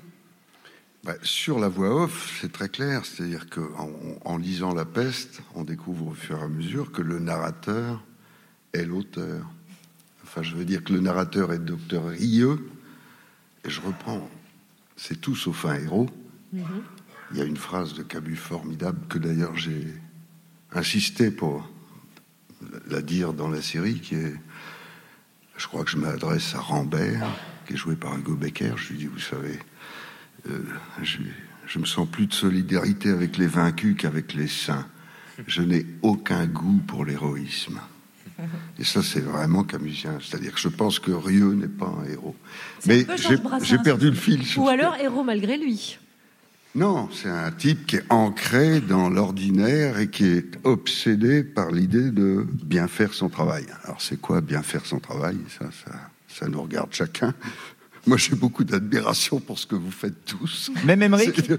Sur 1.22 1.58
la 1.58 1.68
voix 1.68 2.04
off, 2.04 2.38
c'est 2.40 2.52
très 2.52 2.68
clair. 2.68 3.04
C'est-à-dire 3.04 3.48
qu'en 3.48 3.90
en 4.24 4.36
lisant 4.36 4.74
La 4.74 4.84
peste, 4.84 5.40
on 5.54 5.64
découvre 5.64 6.08
au 6.08 6.14
fur 6.14 6.38
et 6.38 6.42
à 6.42 6.48
mesure 6.48 6.92
que 6.92 7.02
le 7.02 7.18
narrateur 7.18 8.02
est 8.72 8.84
l'auteur. 8.84 9.46
Enfin, 10.24 10.42
je 10.42 10.54
veux 10.54 10.64
dire 10.64 10.84
que 10.84 10.92
le 10.92 11.00
narrateur 11.00 11.52
est 11.52 11.58
docteur 11.58 12.06
Rieux. 12.08 12.68
Et 13.64 13.70
je 13.70 13.80
reprends, 13.80 14.28
c'est 14.96 15.20
tout 15.20 15.34
sauf 15.34 15.64
un 15.64 15.74
héros. 15.74 16.08
Il 16.52 17.36
y 17.36 17.40
a 17.40 17.44
une 17.44 17.56
phrase 17.56 17.94
de 17.94 18.02
Camus 18.02 18.36
formidable 18.36 19.00
que 19.08 19.18
d'ailleurs 19.18 19.56
j'ai 19.56 19.86
insisté 20.72 21.30
pour 21.30 21.68
la 22.88 23.02
dire 23.02 23.32
dans 23.32 23.48
la 23.48 23.62
série, 23.62 24.00
qui 24.00 24.14
est, 24.14 24.34
je 25.56 25.66
crois 25.66 25.84
que 25.84 25.90
je 25.90 25.96
m'adresse 25.96 26.54
à 26.54 26.60
Rambert, 26.60 27.28
qui 27.66 27.74
est 27.74 27.76
joué 27.76 27.96
par 27.96 28.16
Hugo 28.16 28.34
Becker. 28.34 28.72
Je 28.76 28.90
lui 28.90 28.98
dis, 28.98 29.06
vous 29.06 29.18
savez, 29.18 29.58
euh, 30.48 30.60
je, 31.02 31.78
me 31.78 31.84
sens 31.84 32.08
plus 32.08 32.26
de 32.26 32.32
solidarité 32.32 33.10
avec 33.10 33.36
les 33.36 33.46
vaincus 33.46 33.96
qu'avec 33.98 34.34
les 34.34 34.48
saints. 34.48 34.86
Je 35.46 35.62
n'ai 35.62 35.86
aucun 36.02 36.46
goût 36.46 36.80
pour 36.86 37.04
l'héroïsme. 37.04 37.80
Et 38.78 38.84
ça, 38.84 39.02
c'est 39.02 39.20
vraiment 39.20 39.64
camusien. 39.64 40.18
C'est-à-dire 40.20 40.54
que 40.54 40.60
je 40.60 40.68
pense 40.68 41.00
que 41.00 41.10
Rieux 41.10 41.54
n'est 41.54 41.66
pas 41.66 41.86
un 41.86 42.08
héros. 42.08 42.36
Mais 42.86 43.04
j'ai 43.62 43.78
perdu 43.78 44.10
le 44.10 44.16
fil. 44.16 44.40
Ou 44.56 44.68
alors 44.68 44.94
héros 44.96 45.24
malgré 45.24 45.58
lui. 45.58 45.98
non, 46.74 47.08
c'est 47.12 47.28
un 47.28 47.50
type 47.50 47.86
qui 47.86 47.96
est 47.96 48.04
ancré 48.10 48.80
dans 48.80 49.10
l'ordinaire 49.10 49.98
et 49.98 50.08
qui 50.08 50.26
est 50.26 50.56
obsédé 50.62 51.42
par 51.42 51.72
l'idée 51.72 52.12
de 52.12 52.46
bien 52.62 52.86
faire 52.86 53.12
son 53.12 53.28
travail. 53.28 53.66
Alors 53.82 54.00
c'est 54.00 54.20
quoi 54.20 54.40
bien 54.40 54.62
faire 54.62 54.86
son 54.86 55.00
travail? 55.00 55.38
Ça, 55.58 55.66
ça, 55.84 55.92
ça 56.28 56.48
nous 56.48 56.62
regarde 56.62 56.92
chacun. 56.92 57.34
Moi, 58.08 58.16
j'ai 58.16 58.34
beaucoup 58.34 58.64
d'admiration 58.64 59.38
pour 59.38 59.58
ce 59.58 59.66
que 59.66 59.74
vous 59.74 59.90
faites 59.90 60.24
tous. 60.24 60.70
Même 60.86 61.02
Émeric 61.02 61.34
C'est- 61.36 61.58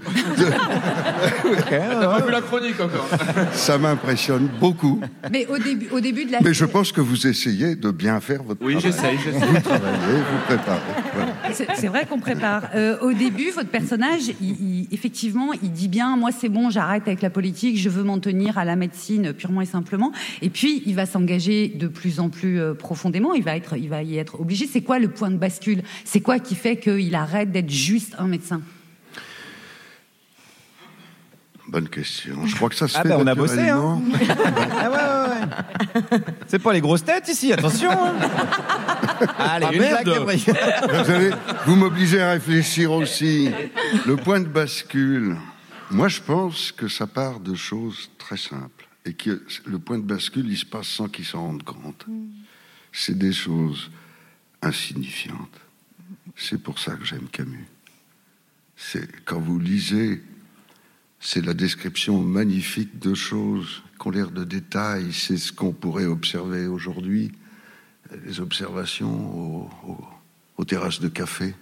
T'as 1.70 2.06
pas 2.18 2.20
vu 2.26 2.32
la 2.32 2.40
chronique 2.40 2.80
encore 2.80 3.06
Ça 3.52 3.78
m'impressionne 3.78 4.48
beaucoup. 4.58 5.00
Mais 5.30 5.46
au 5.46 5.58
début, 5.58 5.88
au 5.90 6.00
début 6.00 6.24
de 6.24 6.32
la 6.32 6.38
Mais 6.42 6.52
je 6.52 6.64
pense 6.64 6.90
que 6.90 7.00
vous 7.00 7.26
essayez 7.28 7.76
de 7.76 7.90
bien 7.92 8.18
faire 8.20 8.42
votre 8.42 8.60
Oui, 8.64 8.76
travail. 8.76 8.92
j'essaye, 8.92 9.18
j'essaye. 9.24 9.48
Vous 9.48 9.60
travaillez, 9.60 10.18
vous 10.18 10.44
préparez. 10.46 10.80
Voilà. 11.14 11.29
C'est 11.54 11.88
vrai 11.88 12.06
qu'on 12.06 12.18
prépare. 12.18 12.70
Euh, 12.74 12.98
au 13.00 13.12
début, 13.12 13.50
votre 13.50 13.68
personnage, 13.70 14.28
il- 14.40 14.50
il- 14.60 14.88
effectivement, 14.92 15.52
il 15.62 15.72
dit 15.72 15.88
bien, 15.88 16.16
moi 16.16 16.30
c'est 16.32 16.48
bon, 16.48 16.70
j'arrête 16.70 17.02
avec 17.06 17.22
la 17.22 17.30
politique, 17.30 17.78
je 17.78 17.88
veux 17.88 18.02
m'en 18.02 18.18
tenir 18.18 18.58
à 18.58 18.64
la 18.64 18.76
médecine 18.76 19.32
purement 19.32 19.60
et 19.60 19.66
simplement. 19.66 20.12
Et 20.42 20.50
puis, 20.50 20.82
il 20.86 20.94
va 20.94 21.06
s'engager 21.06 21.68
de 21.68 21.86
plus 21.88 22.20
en 22.20 22.28
plus 22.28 22.60
euh, 22.60 22.74
profondément. 22.74 23.34
Il 23.34 23.42
va 23.42 23.56
être, 23.56 23.76
il 23.76 23.88
va 23.88 24.02
y 24.02 24.16
être 24.18 24.40
obligé. 24.40 24.66
C'est 24.66 24.82
quoi 24.82 24.98
le 24.98 25.08
point 25.08 25.30
de 25.30 25.36
bascule? 25.36 25.82
C'est 26.04 26.20
quoi 26.20 26.38
qui 26.38 26.54
fait 26.54 26.76
qu'il 26.76 27.14
arrête 27.14 27.50
d'être 27.52 27.70
juste 27.70 28.14
un 28.18 28.26
médecin? 28.26 28.60
Bonne 31.70 31.88
question. 31.88 32.44
Je 32.46 32.56
crois 32.56 32.68
que 32.68 32.74
ça 32.74 32.88
se 32.88 32.98
Ah 32.98 33.02
fait 33.02 33.10
bah, 33.10 33.16
on 33.20 33.26
a 33.28 33.34
bossé, 33.34 33.56
naturellement. 33.56 34.02
Ah 34.72 34.90
ouais, 34.90 34.96
ouais, 34.96 36.10
ouais. 36.10 36.18
C'est 36.48 36.58
pas 36.58 36.72
les 36.72 36.80
grosses 36.80 37.04
têtes 37.04 37.28
ici, 37.28 37.52
attention. 37.52 37.90
hein. 37.92 38.14
Allez, 39.38 39.66
Ah, 39.68 39.72
une 39.72 39.78
merde. 39.80 40.04
blague. 40.24 40.36
Vous, 41.06 41.36
vous 41.66 41.76
m'obligez 41.76 42.20
à 42.20 42.32
réfléchir 42.32 42.90
aussi. 42.90 43.50
Le 44.06 44.16
point 44.16 44.40
de 44.40 44.46
bascule, 44.48 45.36
moi 45.92 46.08
je 46.08 46.20
pense 46.20 46.72
que 46.72 46.88
ça 46.88 47.06
part 47.06 47.38
de 47.38 47.54
choses 47.54 48.10
très 48.18 48.36
simples 48.36 48.88
et 49.04 49.12
que 49.14 49.40
le 49.64 49.78
point 49.78 49.98
de 49.98 50.04
bascule, 50.04 50.46
il 50.50 50.56
se 50.58 50.66
passe 50.66 50.88
sans 50.88 51.08
qu'ils 51.08 51.24
s'en 51.24 51.40
rendent 51.46 51.62
compte. 51.62 52.04
C'est 52.92 53.16
des 53.16 53.32
choses 53.32 53.90
insignifiantes. 54.60 55.60
C'est 56.36 56.60
pour 56.60 56.80
ça 56.80 56.92
que 56.96 57.04
j'aime 57.04 57.28
Camus. 57.30 57.66
C'est 58.76 59.08
quand 59.24 59.38
vous 59.38 59.58
lisez 59.60 60.20
c'est 61.20 61.44
la 61.44 61.54
description 61.54 62.20
magnifique 62.22 62.98
de 62.98 63.14
choses 63.14 63.82
qui 64.00 64.08
ont 64.08 64.10
l'air 64.10 64.30
de 64.30 64.44
détails. 64.44 65.12
C'est 65.12 65.36
ce 65.36 65.52
qu'on 65.52 65.72
pourrait 65.72 66.06
observer 66.06 66.66
aujourd'hui, 66.66 67.32
les 68.24 68.40
observations 68.40 69.36
au- 69.36 69.70
au- 69.86 70.04
aux 70.56 70.64
terrasses 70.64 71.00
de 71.00 71.08
café. 71.08 71.54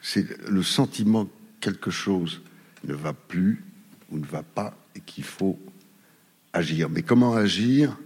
C'est 0.00 0.26
le 0.48 0.62
sentiment 0.62 1.26
que 1.26 1.30
quelque 1.60 1.90
chose 1.90 2.42
ne 2.84 2.94
va 2.94 3.12
plus 3.12 3.62
ou 4.10 4.18
ne 4.18 4.26
va 4.26 4.42
pas 4.42 4.76
et 4.96 5.00
qu'il 5.00 5.24
faut 5.24 5.58
agir. 6.52 6.88
Mais 6.90 7.02
comment 7.02 7.34
agir? 7.34 7.96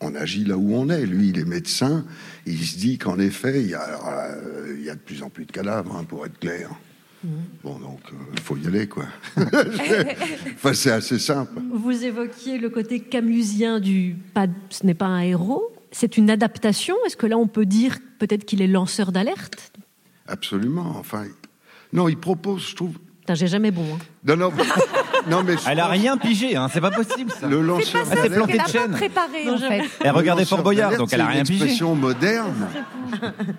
On 0.00 0.14
agit 0.14 0.44
là 0.44 0.58
où 0.58 0.74
on 0.74 0.90
est. 0.90 1.06
Lui, 1.06 1.30
il 1.30 1.38
est 1.38 1.46
médecin. 1.46 2.04
Il 2.44 2.62
se 2.62 2.76
dit 2.76 2.98
qu'en 2.98 3.18
effet, 3.18 3.62
il 3.62 3.70
y, 3.70 3.74
a, 3.74 4.26
euh, 4.36 4.76
de 4.94 4.98
plus 4.98 5.22
en 5.22 5.30
plus 5.30 5.46
de 5.46 5.52
cadavres, 5.52 5.96
hein, 5.96 6.04
pour 6.04 6.26
être 6.26 6.38
clair. 6.38 6.68
Bon, 7.64 7.78
donc, 7.78 8.00
euh, 8.12 8.16
il 8.34 8.40
faut 8.40 8.56
y 8.56 8.66
aller, 8.66 8.86
quoi. 8.86 9.04
enfin, 10.54 10.72
c'est 10.74 10.90
assez 10.90 11.18
simple. 11.18 11.60
Vous 11.72 12.04
évoquiez 12.04 12.58
le 12.58 12.70
côté 12.70 13.00
camusien 13.00 13.80
du 13.80 14.16
pas, 14.34 14.46
ce 14.70 14.86
n'est 14.86 14.94
pas 14.94 15.06
un 15.06 15.20
héros, 15.20 15.72
c'est 15.90 16.16
une 16.16 16.30
adaptation. 16.30 16.94
Est-ce 17.06 17.16
que 17.16 17.26
là 17.26 17.36
on 17.38 17.46
peut 17.48 17.66
dire 17.66 17.98
peut-être 18.18 18.44
qu'il 18.44 18.62
est 18.62 18.66
lanceur 18.66 19.12
d'alerte? 19.12 19.72
Absolument. 20.28 20.94
Enfin, 20.98 21.24
non, 21.92 22.08
il 22.08 22.16
propose, 22.18 22.68
je 22.70 22.76
trouve. 22.76 22.98
Putain, 23.20 23.34
J'ai 23.34 23.46
jamais 23.48 23.70
bon. 23.70 23.84
hein. 23.94 23.98
Non, 24.24 24.36
non, 24.36 24.52
non, 25.30 25.42
mais 25.42 25.54
Elle 25.68 25.80
a 25.80 25.88
rien 25.88 26.16
pigé, 26.16 26.56
hein, 26.56 26.68
c'est 26.72 26.80
pas 26.80 26.90
possible. 26.90 27.30
Ça. 27.30 27.46
Le 27.48 27.60
lanceur 27.60 28.02
Elle 28.10 28.18
s'est 28.18 28.30
plantée 28.30 28.52
de 28.52 28.58
Elle 28.58 28.60
a 28.60 28.66
chaîne. 28.66 28.90
pas 28.92 28.96
préparé, 28.96 29.50
en 29.50 29.58
fait. 29.58 29.82
Elle 30.00 30.10
regardait 30.12 30.44
Fort 30.44 30.62
Boyard, 30.62 30.90
d'alerte, 30.90 31.00
donc 31.00 31.12
elle 31.12 31.20
a 31.20 31.24
c'est 31.26 31.30
rien 31.32 31.40
une 31.40 31.46
pigé. 31.46 31.64
expression 31.64 31.94
moderne. 31.94 32.66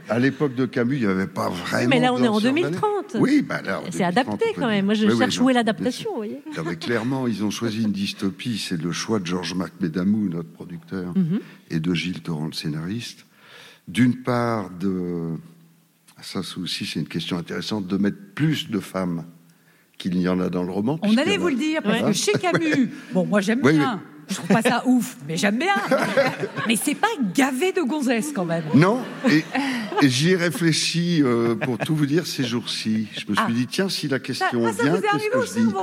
À 0.09 0.20
l'époque 0.20 0.55
de 0.55 0.65
Camus, 0.65 0.95
il 0.97 1.05
n'y 1.05 1.11
avait 1.11 1.28
pas 1.28 1.49
vraiment. 1.49 1.89
mais 1.89 1.99
là, 1.99 2.07
de 2.09 2.13
on 2.13 2.18
est 2.24 2.28
en 2.28 2.34
lanceur 2.34 2.53
2030. 2.53 2.82
d'alerte. 2.82 3.15
Oui, 3.20 3.41
bah 3.47 3.61
là, 3.61 3.80
en 3.80 3.84
C'est 3.91 3.99
2030, 3.99 4.18
adapté 4.18 4.32
on 4.32 4.38
peut 4.38 4.45
quand 4.55 4.59
dire. 4.61 4.68
même. 4.70 4.86
Moi, 4.86 4.93
je 4.93 5.05
Oui, 5.05 5.11
oui, 5.13 5.20
cherche 5.20 5.39
non, 5.39 5.45
où 5.45 5.49
est 5.49 5.53
l'adaptation, 5.53 6.09
vous 6.11 6.15
voyez. 6.18 6.41
Non, 6.55 6.63
mais 6.65 6.76
clairement, 6.76 7.28
ils 7.28 7.43
ont 7.43 7.51
choisi 7.51 7.84
une 7.84 7.91
dystopie. 7.91 8.57
C'est 8.57 8.82
le 8.82 8.91
choix 8.91 9.20
de 9.20 9.26
Georges-Marc 9.26 9.74
Bédamou, 9.80 10.30
notre 10.30 10.49
producteur, 10.51 11.13
Mhm. 11.15 11.39
et 11.70 11.80
de 11.80 11.93
Gilles 11.93 12.22
Torrent, 12.22 12.45
le 12.47 12.53
scénariste. 12.53 13.26
D'une 13.88 14.15
part, 14.15 14.70
de. 14.70 15.36
Ça 16.22 16.41
c'est 16.43 16.57
aussi, 16.59 16.86
c'est 16.86 16.99
une 16.99 17.07
question 17.07 17.38
intéressante, 17.38 17.86
de 17.88 17.97
mettre 17.97 18.18
plus 18.34 18.70
de 18.72 18.80
femmes 18.80 19.24
qu'il 19.97 20.17
n'y 20.17 20.27
en 20.27 20.39
a 20.39 20.49
dans 20.49 20.63
le 20.63 20.71
roman. 20.71 20.99
On 21.01 21.17
allait 21.17 21.37
vous 21.37 21.49
le 21.49 21.55
dire, 21.55 21.81
parce 21.83 22.01
que 22.01 22.13
chez 22.13 22.31
Camus, 22.33 22.91
bon, 23.13 23.25
moi 23.25 23.41
j'aime 23.41 23.61
Oui, 23.63 23.73
bien. 23.73 24.01
Je 24.29 24.35
trouve 24.35 24.47
pas 24.49 24.61
ça 24.61 24.83
ouf, 24.85 25.15
mais 25.25 25.37
j'aime 25.37 25.57
bien. 25.57 25.73
mais 26.67 26.75
c'est 26.75 26.95
pas 26.95 27.07
gavé 27.33 27.71
de 27.71 27.81
gonzesses 27.81 28.33
quand 28.35 28.43
même. 28.43 28.65
Non, 28.73 28.99
et, 29.29 29.45
et 30.01 30.09
j'y 30.09 30.31
ai 30.31 30.35
réfléchi 30.35 31.21
euh, 31.23 31.55
pour 31.55 31.77
tout 31.77 31.95
vous 31.95 32.05
dire 32.05 32.27
ces 32.27 32.43
jours-ci. 32.43 33.07
Je 33.13 33.21
me 33.29 33.35
suis 33.35 33.45
Ah. 33.47 33.49
dit, 33.49 33.67
tiens, 33.67 33.87
si 33.87 34.09
la 34.09 34.19
question 34.19 34.47
Ça- 34.65 34.69
ah, 34.69 34.73
ça 34.73 34.83
vient, 34.83 34.91
vous 34.91 34.97
est 34.97 35.01
qu'est-ce 35.01 35.53
que 35.53 35.61
je 35.61 35.65
dis 35.67 35.73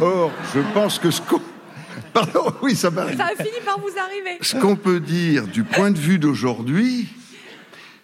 Or, 0.00 0.32
je 0.52 0.60
pense 0.74 0.98
que 0.98 1.12
ce 1.12 1.20
qu'on. 1.20 1.40
Pardon, 2.12 2.52
oui, 2.62 2.74
ça 2.74 2.90
m'arrive. 2.90 3.16
Ça 3.16 3.26
a 3.26 3.36
fini 3.42 3.56
par 3.64 3.78
vous 3.78 3.86
arriver. 3.98 4.38
Ce 4.40 4.56
qu'on 4.56 4.74
peut 4.76 4.98
dire 5.00 5.46
du 5.46 5.62
point 5.62 5.92
de 5.92 5.98
vue 5.98 6.18
d'aujourd'hui, 6.18 7.06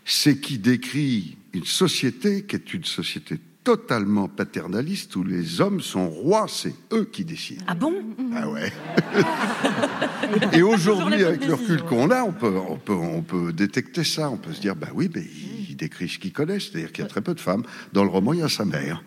c'est 0.04 0.38
qu'il 0.38 0.60
décrit 0.62 1.36
une 1.54 1.64
société 1.64 2.44
qui 2.44 2.54
est 2.56 2.72
une 2.72 2.84
société 2.84 3.40
totalement 3.68 4.28
paternaliste 4.28 5.14
où 5.16 5.22
les 5.22 5.60
hommes 5.60 5.82
sont 5.82 6.08
rois, 6.08 6.46
c'est 6.48 6.74
eux 6.90 7.04
qui 7.04 7.22
décident. 7.22 7.62
Ah 7.66 7.74
bon? 7.74 7.92
Ah 8.34 8.48
ouais. 8.48 8.72
Et 10.54 10.62
aujourd'hui, 10.62 11.22
avec 11.22 11.44
le 11.44 11.52
recul 11.52 11.82
qu'on 11.82 12.10
a, 12.10 12.22
on 12.22 12.32
peut, 12.32 12.56
on, 12.56 12.78
peut, 12.78 12.94
on 12.94 13.20
peut 13.20 13.52
détecter 13.52 14.04
ça. 14.04 14.30
On 14.30 14.38
peut 14.38 14.54
se 14.54 14.62
dire, 14.62 14.74
bah 14.74 14.88
oui, 14.94 15.10
mais 15.14 15.22
il, 15.68 15.76
décrit 15.76 16.08
ce 16.08 16.18
qu'il 16.18 16.32
connaît, 16.32 16.58
c'est-à-dire 16.58 16.92
qu'il 16.92 17.04
y 17.04 17.06
a 17.06 17.10
très 17.10 17.20
peu 17.20 17.34
de 17.34 17.40
femmes. 17.40 17.62
Dans 17.92 18.04
le 18.04 18.08
roman, 18.08 18.32
il 18.32 18.40
y 18.40 18.42
a 18.42 18.48
sa 18.48 18.64
mère. 18.64 19.04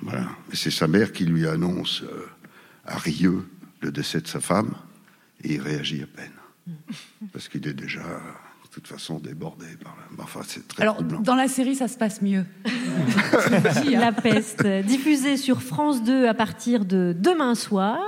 Voilà. 0.00 0.26
C'est 0.52 0.72
sa 0.72 0.88
mère 0.88 1.12
qui 1.12 1.24
lui 1.24 1.46
annonce 1.46 2.02
euh, 2.02 2.26
à 2.84 2.98
Rieux 2.98 3.46
le 3.80 3.92
décès 3.92 4.20
de 4.20 4.26
sa 4.26 4.40
femme, 4.40 4.74
et 5.44 5.54
il 5.54 5.60
réagit 5.60 6.02
à 6.02 6.06
peine. 6.06 6.76
Parce 7.32 7.48
qu'il 7.48 7.66
est 7.68 7.74
déjà, 7.74 8.02
toute 8.80 8.88
façon, 8.88 9.18
débordé 9.18 9.66
par 9.82 9.96
la... 10.16 10.22
Enfin, 10.24 10.40
c'est 10.46 10.66
très 10.66 10.82
Alors, 10.82 10.96
troublant. 10.96 11.20
dans 11.20 11.34
la 11.34 11.48
série, 11.48 11.74
ça 11.74 11.88
se 11.88 11.96
passe 11.98 12.22
mieux. 12.22 12.44
La 13.90 14.12
peste, 14.12 14.66
diffusée 14.66 15.36
sur 15.36 15.62
France 15.62 16.02
2 16.02 16.26
à 16.26 16.34
partir 16.34 16.84
de 16.84 17.14
demain 17.18 17.54
soir, 17.54 17.98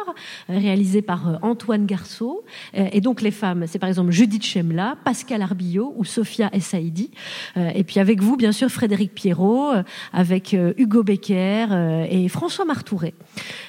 euh, 0.49 0.59
réalisée 0.59 1.03
par 1.03 1.29
euh, 1.29 1.37
Antoine 1.43 1.87
Garceau. 1.87 2.45
Euh, 2.77 2.89
Et 2.93 3.01
donc 3.01 3.21
les 3.23 3.31
femmes, 3.31 3.65
c'est 3.67 3.79
par 3.79 3.89
exemple 3.89 4.11
Judith 4.13 4.45
Chemla, 4.45 4.97
Pascal 5.05 5.43
Arbillot 5.43 5.93
ou 5.97 6.05
Sophia 6.05 6.51
Essaidi. 6.53 7.11
Euh, 7.57 7.71
Et 7.75 7.85
puis 7.85 8.01
avec 8.01 8.23
vous, 8.23 8.37
bien 8.37 8.53
sûr, 8.53 8.69
Frédéric 8.69 9.15
Pierrot, 9.15 9.73
euh, 9.73 9.83
avec 10.13 10.55
euh, 10.55 10.73
Hugo 10.77 11.03
Becker 11.03 11.67
euh, 11.71 12.07
et 12.09 12.29
François 12.29 12.65
Martouret. 12.65 13.15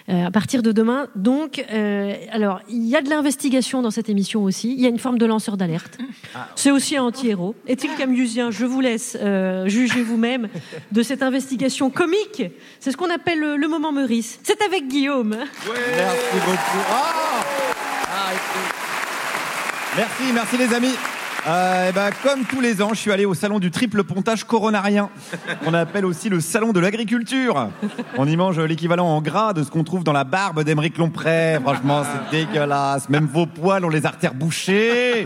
Euh, 0.09 0.25
À 0.25 0.31
partir 0.31 0.61
de 0.63 0.71
demain, 0.71 1.07
donc, 1.15 1.63
euh, 1.71 2.13
alors 2.31 2.61
il 2.69 2.85
y 2.87 2.95
a 2.95 3.01
de 3.01 3.09
l'investigation 3.09 3.81
dans 3.81 3.91
cette 3.91 4.09
émission 4.09 4.43
aussi. 4.43 4.73
Il 4.73 4.79
y 4.81 4.85
a 4.85 4.89
une 4.89 4.99
forme 4.99 5.17
de 5.17 5.25
lanceur 5.25 5.57
d'alerte. 5.57 5.97
C'est 6.55 6.71
aussi 6.71 6.90
un 6.97 7.03
anti-héros. 7.03 7.55
Est-il 7.67 7.95
camusien 7.95 8.51
Je 8.51 8.65
vous 8.65 8.81
laisse 8.81 9.17
euh, 9.19 9.67
juger 9.67 10.01
vous-même 10.01 10.49
de 10.91 11.03
cette 11.03 11.23
investigation 11.23 11.89
comique. 11.89 12.43
C'est 12.79 12.91
ce 12.91 12.97
qu'on 12.97 13.09
appelle 13.09 13.39
le, 13.39 13.67
moment 13.67 13.91
Meurice. 13.91 14.39
C'est 14.43 14.61
avec 14.61 14.87
Guillaume. 14.87 15.29
Merci 15.29 16.35
beaucoup. 16.45 16.85
Ah 16.89 17.31
Merci, 19.97 20.23
merci 20.33 20.57
les 20.57 20.73
amis. 20.73 20.95
Euh, 21.47 21.87
eh 21.89 21.91
ben, 21.91 22.11
comme 22.21 22.45
tous 22.45 22.61
les 22.61 22.83
ans, 22.83 22.89
je 22.93 22.99
suis 22.99 23.11
allé 23.11 23.25
au 23.25 23.33
salon 23.33 23.57
du 23.57 23.71
triple 23.71 24.03
pontage 24.03 24.43
coronarien, 24.43 25.09
qu'on 25.65 25.73
appelle 25.73 26.05
aussi 26.05 26.29
le 26.29 26.39
salon 26.39 26.71
de 26.71 26.79
l'agriculture. 26.79 27.69
On 28.17 28.27
y 28.27 28.37
mange 28.37 28.59
l'équivalent 28.59 29.07
en 29.07 29.21
gras 29.21 29.53
de 29.53 29.63
ce 29.63 29.71
qu'on 29.71 29.83
trouve 29.83 30.03
dans 30.03 30.13
la 30.13 30.23
barbe 30.23 30.63
d'Emeric 30.63 30.99
Lompré. 30.99 31.57
Franchement, 31.63 32.03
c'est 32.03 32.45
dégueulasse. 32.45 33.09
Même 33.09 33.25
vos 33.25 33.47
poils 33.47 33.83
ont 33.83 33.89
les 33.89 34.05
artères 34.05 34.35
bouchées. 34.35 35.25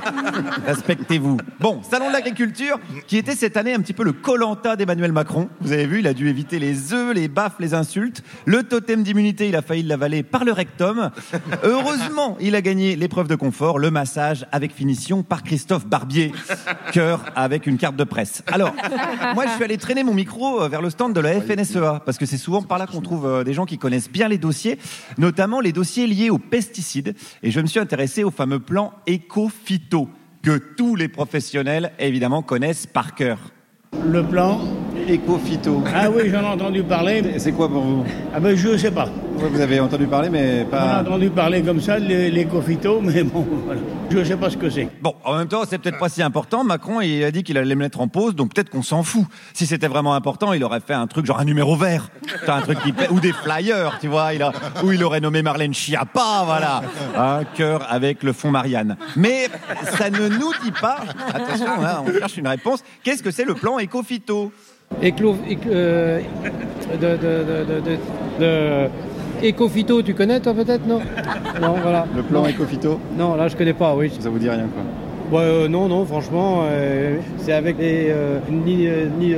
Respectez-vous. 0.66 1.38
Bon, 1.60 1.82
salon 1.84 2.08
de 2.08 2.14
l'agriculture, 2.14 2.80
qui 3.08 3.18
était 3.18 3.36
cette 3.36 3.58
année 3.58 3.74
un 3.74 3.80
petit 3.80 3.94
peu 3.94 4.06
le 4.06 4.14
colanta 4.14 4.78
d'Emmanuel 4.78 5.12
Macron. 5.12 5.50
Vous 5.60 5.74
avez 5.74 5.86
vu, 5.86 6.00
il 6.00 6.08
a 6.08 6.14
dû 6.14 6.30
éviter 6.30 6.60
les 6.60 6.94
œufs, 6.94 7.14
les 7.14 7.28
baffes, 7.28 7.56
les 7.60 7.74
insultes. 7.74 8.24
Le 8.46 8.64
totem 8.64 9.04
d'immunité, 9.04 9.50
il 9.50 9.56
a 9.58 9.62
failli 9.62 9.84
l'avaler 9.84 10.24
par 10.24 10.46
le 10.46 10.54
rectum. 10.54 11.12
Heureusement, 11.64 12.38
il 12.40 12.56
a 12.56 12.62
gagné 12.62 12.96
l'épreuve 12.96 13.28
de 13.28 13.36
confort, 13.36 13.80
le 13.80 13.92
massage 13.92 14.46
avec 14.54 14.74
finition 14.74 15.22
par 15.22 15.44
Christophe 15.44 15.86
Barbier. 15.86 16.05
Cœur 16.92 17.26
avec 17.36 17.68
une 17.68 17.78
carte 17.78 17.96
de 17.96 18.04
presse. 18.04 18.44
Alors, 18.48 18.74
moi, 19.34 19.46
je 19.48 19.52
suis 19.52 19.64
allé 19.64 19.78
traîner 19.78 20.04
mon 20.04 20.14
micro 20.14 20.62
euh, 20.62 20.68
vers 20.68 20.82
le 20.82 20.90
stand 20.90 21.14
de 21.14 21.20
la 21.20 21.40
FNSEA, 21.42 22.02
parce 22.06 22.18
que 22.18 22.26
c'est 22.26 22.38
souvent 22.38 22.62
par 22.62 22.78
là 22.78 22.88
qu'on 22.88 23.02
trouve 23.02 23.26
euh, 23.26 23.44
des 23.44 23.54
gens 23.54 23.66
qui 23.66 23.78
connaissent 23.78 24.10
bien 24.10 24.28
les 24.28 24.38
dossiers, 24.38 24.80
notamment 25.18 25.60
les 25.60 25.72
dossiers 25.72 26.08
liés 26.08 26.30
aux 26.30 26.40
pesticides. 26.40 27.16
Et 27.44 27.52
je 27.52 27.60
me 27.60 27.68
suis 27.68 27.80
intéressé 27.80 28.24
au 28.24 28.32
fameux 28.32 28.60
plan 28.60 28.94
éco-phyto, 29.08 30.10
que 30.42 30.58
tous 30.58 30.96
les 30.96 31.08
professionnels, 31.08 31.92
évidemment, 32.00 32.42
connaissent 32.42 32.86
par 32.86 33.16
cœur. 33.16 33.40
Le 34.04 34.24
plan 34.24 34.60
Éco-phyto. 35.08 35.84
Ah 35.94 36.10
oui, 36.10 36.30
j'en 36.32 36.42
ai 36.42 36.48
entendu 36.48 36.82
parler. 36.84 37.38
C'est 37.38 37.52
quoi 37.52 37.70
pour 37.70 37.82
vous 37.84 38.06
Ah 38.34 38.40
ben 38.40 38.56
je 38.56 38.76
sais 38.78 38.92
pas. 38.92 39.08
Vous 39.38 39.60
avez 39.62 39.80
entendu 39.80 40.08
parler, 40.08 40.30
mais 40.30 40.66
On 40.72 40.76
a 40.76 41.02
entendu 41.02 41.30
parler 41.30 41.62
comme 41.62 41.82
ça, 41.82 42.00
l'éco-phyto, 42.00 43.02
mais 43.04 43.24
bon, 43.24 43.46
voilà. 43.66 43.82
Je 44.10 44.24
sais 44.24 44.38
pas 44.38 44.50
ce 44.50 44.56
que 44.58 44.70
c'est. 44.70 44.88
Bon, 45.02 45.14
en 45.26 45.36
même 45.38 45.48
temps, 45.48 45.64
c'est 45.68 45.78
peut-être 45.78 45.98
pas 45.98 46.10
si 46.10 46.22
important. 46.22 46.64
Macron, 46.64 47.02
il 47.02 47.24
a 47.24 47.32
dit 47.32 47.44
qu'il 47.44 47.58
allait 47.58 47.76
me 47.76 47.82
mettre 47.82 48.00
en 48.00 48.08
pause, 48.08 48.36
donc 48.36 48.54
peut-être 48.54 48.70
qu'on 48.70 48.82
s'en 48.84 49.04
fout. 49.04 49.26
Si 49.54 49.66
c'était 49.66 49.88
vraiment 49.88 50.14
important, 50.14 50.54
il 50.54 50.64
aurait 50.64 50.80
fait 50.80 50.94
un 50.94 51.08
truc 51.08 51.26
genre 51.26 51.40
un 51.40 51.46
numéro 51.46 51.76
vert, 51.76 52.10
un 52.48 52.62
truc 52.62 52.80
qui 52.80 52.94
ou 53.12 53.20
des 53.20 53.34
flyers, 53.34 53.98
tu 54.00 54.08
vois. 54.08 54.34
Il 54.34 54.42
a, 54.42 54.54
ou 54.84 54.92
il 54.92 55.04
aurait 55.04 55.20
nommé 55.20 55.42
Marlène 55.42 55.74
Schiappa, 55.74 56.44
voilà, 56.46 56.82
un 57.18 57.44
cœur 57.44 57.86
avec 57.90 58.24
le 58.24 58.32
fond 58.32 58.52
Marianne. 58.52 58.96
Mais 59.18 59.50
ça 59.98 60.10
ne 60.10 60.30
nous 60.30 60.54
dit 60.64 60.72
pas. 60.72 61.00
Attention, 61.34 61.68
hein, 61.84 62.04
on 62.08 62.20
cherche 62.20 62.38
une 62.38 62.48
réponse. 62.48 62.84
Qu'est-ce 63.04 63.22
que 63.24 63.32
c'est 63.32 63.46
le 63.46 63.56
plan 63.56 63.80
éco-phyto 63.86 64.52
Éclo, 65.02 65.36
euh, 65.68 66.20
de, 67.02 67.08
de, 67.08 67.16
de, 67.18 67.64
de, 67.70 67.80
de- 67.82 68.00
de- 68.40 68.90
Écophyto, 69.44 70.02
tu 70.02 70.14
connais 70.14 70.40
toi 70.40 70.54
peut-être 70.54 70.86
non? 70.88 71.00
Non, 71.62 71.76
voilà. 71.82 72.06
Le 72.16 72.24
plan 72.24 72.46
éco-phyto 72.46 73.00
Non, 73.18 73.36
là 73.36 73.48
je 73.48 73.56
connais 73.56 73.74
pas, 73.74 73.96
oui. 73.96 74.12
Ça 74.20 74.30
vous 74.30 74.40
dit 74.40 74.50
rien 74.50 74.68
quoi. 74.74 75.40
Euh, 75.42 75.68
non, 75.68 75.88
non, 75.88 76.06
franchement, 76.06 76.62
euh, 76.64 77.18
c'est 77.38 77.52
avec 77.54 77.78
les 77.80 78.08
euh, 78.10 78.40
ni, 78.50 78.88
euh, 78.88 79.08
ni 79.20 79.34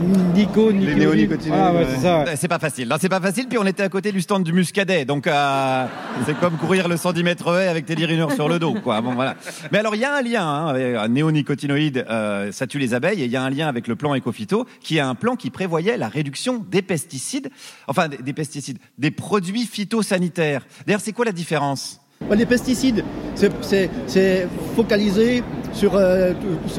euh, 0.00 0.32
Nico, 0.34 0.70
Les 0.70 0.78
Nico, 0.78 0.98
néonicotinoïdes. 0.98 1.62
Ah 1.62 1.72
ouais, 1.72 1.86
c'est 1.90 2.00
ça. 2.00 2.24
ouais. 2.24 2.36
C'est 2.36 2.48
pas 2.48 2.58
facile. 2.58 2.88
Non, 2.88 2.96
c'est 3.00 3.08
pas 3.08 3.20
facile. 3.20 3.46
Puis 3.48 3.58
on 3.58 3.66
était 3.66 3.82
à 3.82 3.88
côté 3.88 4.12
du 4.12 4.20
stand 4.20 4.44
du 4.44 4.52
Muscadet, 4.52 5.04
donc 5.04 5.26
euh, 5.26 5.86
c'est 6.26 6.38
comme 6.38 6.56
courir 6.56 6.88
le 6.88 6.96
110 6.96 7.22
mètres 7.22 7.54
haies 7.58 7.68
avec 7.68 7.86
Teddy 7.86 8.04
Riner 8.06 8.26
sur 8.34 8.48
le 8.48 8.58
dos, 8.58 8.74
quoi. 8.74 9.00
Bon 9.00 9.14
voilà. 9.14 9.36
Mais 9.72 9.78
alors 9.78 9.94
il 9.94 10.00
y 10.00 10.04
a 10.04 10.14
un 10.14 10.22
lien, 10.22 10.46
hein, 10.46 10.66
avec 10.68 10.96
un 10.96 11.08
néonicotinoïde, 11.08 12.04
euh, 12.08 12.52
ça 12.52 12.66
tue 12.66 12.78
les 12.78 12.94
abeilles, 12.94 13.22
et 13.22 13.24
il 13.24 13.30
y 13.30 13.36
a 13.36 13.42
un 13.42 13.50
lien 13.50 13.68
avec 13.68 13.88
le 13.88 13.96
plan 13.96 14.14
Ecophyto, 14.14 14.66
qui 14.80 14.96
est 14.98 15.00
un 15.00 15.14
plan 15.14 15.36
qui 15.36 15.50
prévoyait 15.50 15.96
la 15.96 16.08
réduction 16.08 16.64
des 16.70 16.82
pesticides, 16.82 17.50
enfin 17.86 18.08
des, 18.08 18.18
des 18.18 18.32
pesticides, 18.32 18.78
des 18.98 19.10
produits 19.10 19.66
phytosanitaires. 19.66 20.66
D'ailleurs, 20.86 21.00
c'est 21.00 21.12
quoi 21.12 21.24
la 21.24 21.32
différence? 21.32 22.00
Les 22.36 22.44
pesticides, 22.46 23.04
c'est- 23.34 24.48
focalisé 24.76 25.42
sur 25.72 25.92
euh, 25.94 26.32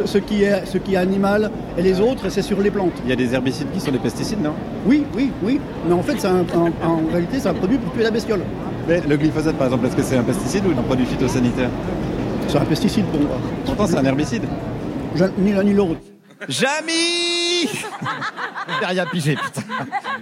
ce- 0.06 0.18
qui, 0.18 0.44
est, 0.44 0.66
ce 0.66 0.78
qui 0.78 0.94
est 0.94 0.98
animal 0.98 1.50
et 1.78 1.82
les 1.82 2.00
autres, 2.02 2.30
c'est 2.30 2.42
sur 2.42 2.60
les 2.62 2.70
plantes. 2.70 2.92
Il 3.06 3.10
y 3.10 3.14
a 3.14 3.16
des 3.16 3.34
herbicides 3.34 3.72
qui 3.74 3.80
sont 3.80 3.92
des 3.92 4.00
pesticides, 4.00 4.42
non? 4.42 4.52
Oui, 4.86 5.06
oui, 5.16 5.32
oui. 5.44 5.60
Mais 5.88 5.94
en 5.94 6.04
fait, 6.04 6.16
c'est 6.20 6.28
un- 6.28 6.46
un- 6.54 6.88
en 6.88 7.02
réalité, 7.12 7.40
c'est 7.40 7.48
un 7.50 7.54
produit 7.54 7.78
pour 7.78 7.92
tuer 7.94 8.04
la 8.04 8.12
bestiole. 8.12 8.42
Mais 8.88 9.02
le 9.08 9.18
glyphosate, 9.18 9.56
par 9.56 9.68
exemple, 9.68 9.86
est-ce 9.88 9.96
que 9.96 10.04
c'est 10.04 10.18
un 10.18 10.24
pesticide 10.24 10.64
ou 10.68 10.72
un 10.78 10.84
produit 10.84 11.06
phytosanitaire? 11.06 11.70
C'est 12.48 12.58
un 12.58 12.66
pesticide 12.66 13.06
pour 13.06 13.22
moi. 13.22 13.38
Pourtant, 13.66 13.88
c'est 13.88 13.98
un 13.98 14.06
herbicide. 14.06 14.44
Ni 15.40 15.54
l'un 15.54 15.64
ni 15.64 15.74
l'autre. 15.74 16.00
Jamy 16.48 17.68
rien 18.88 19.06
pigé, 19.06 19.36
putain. 19.36 19.62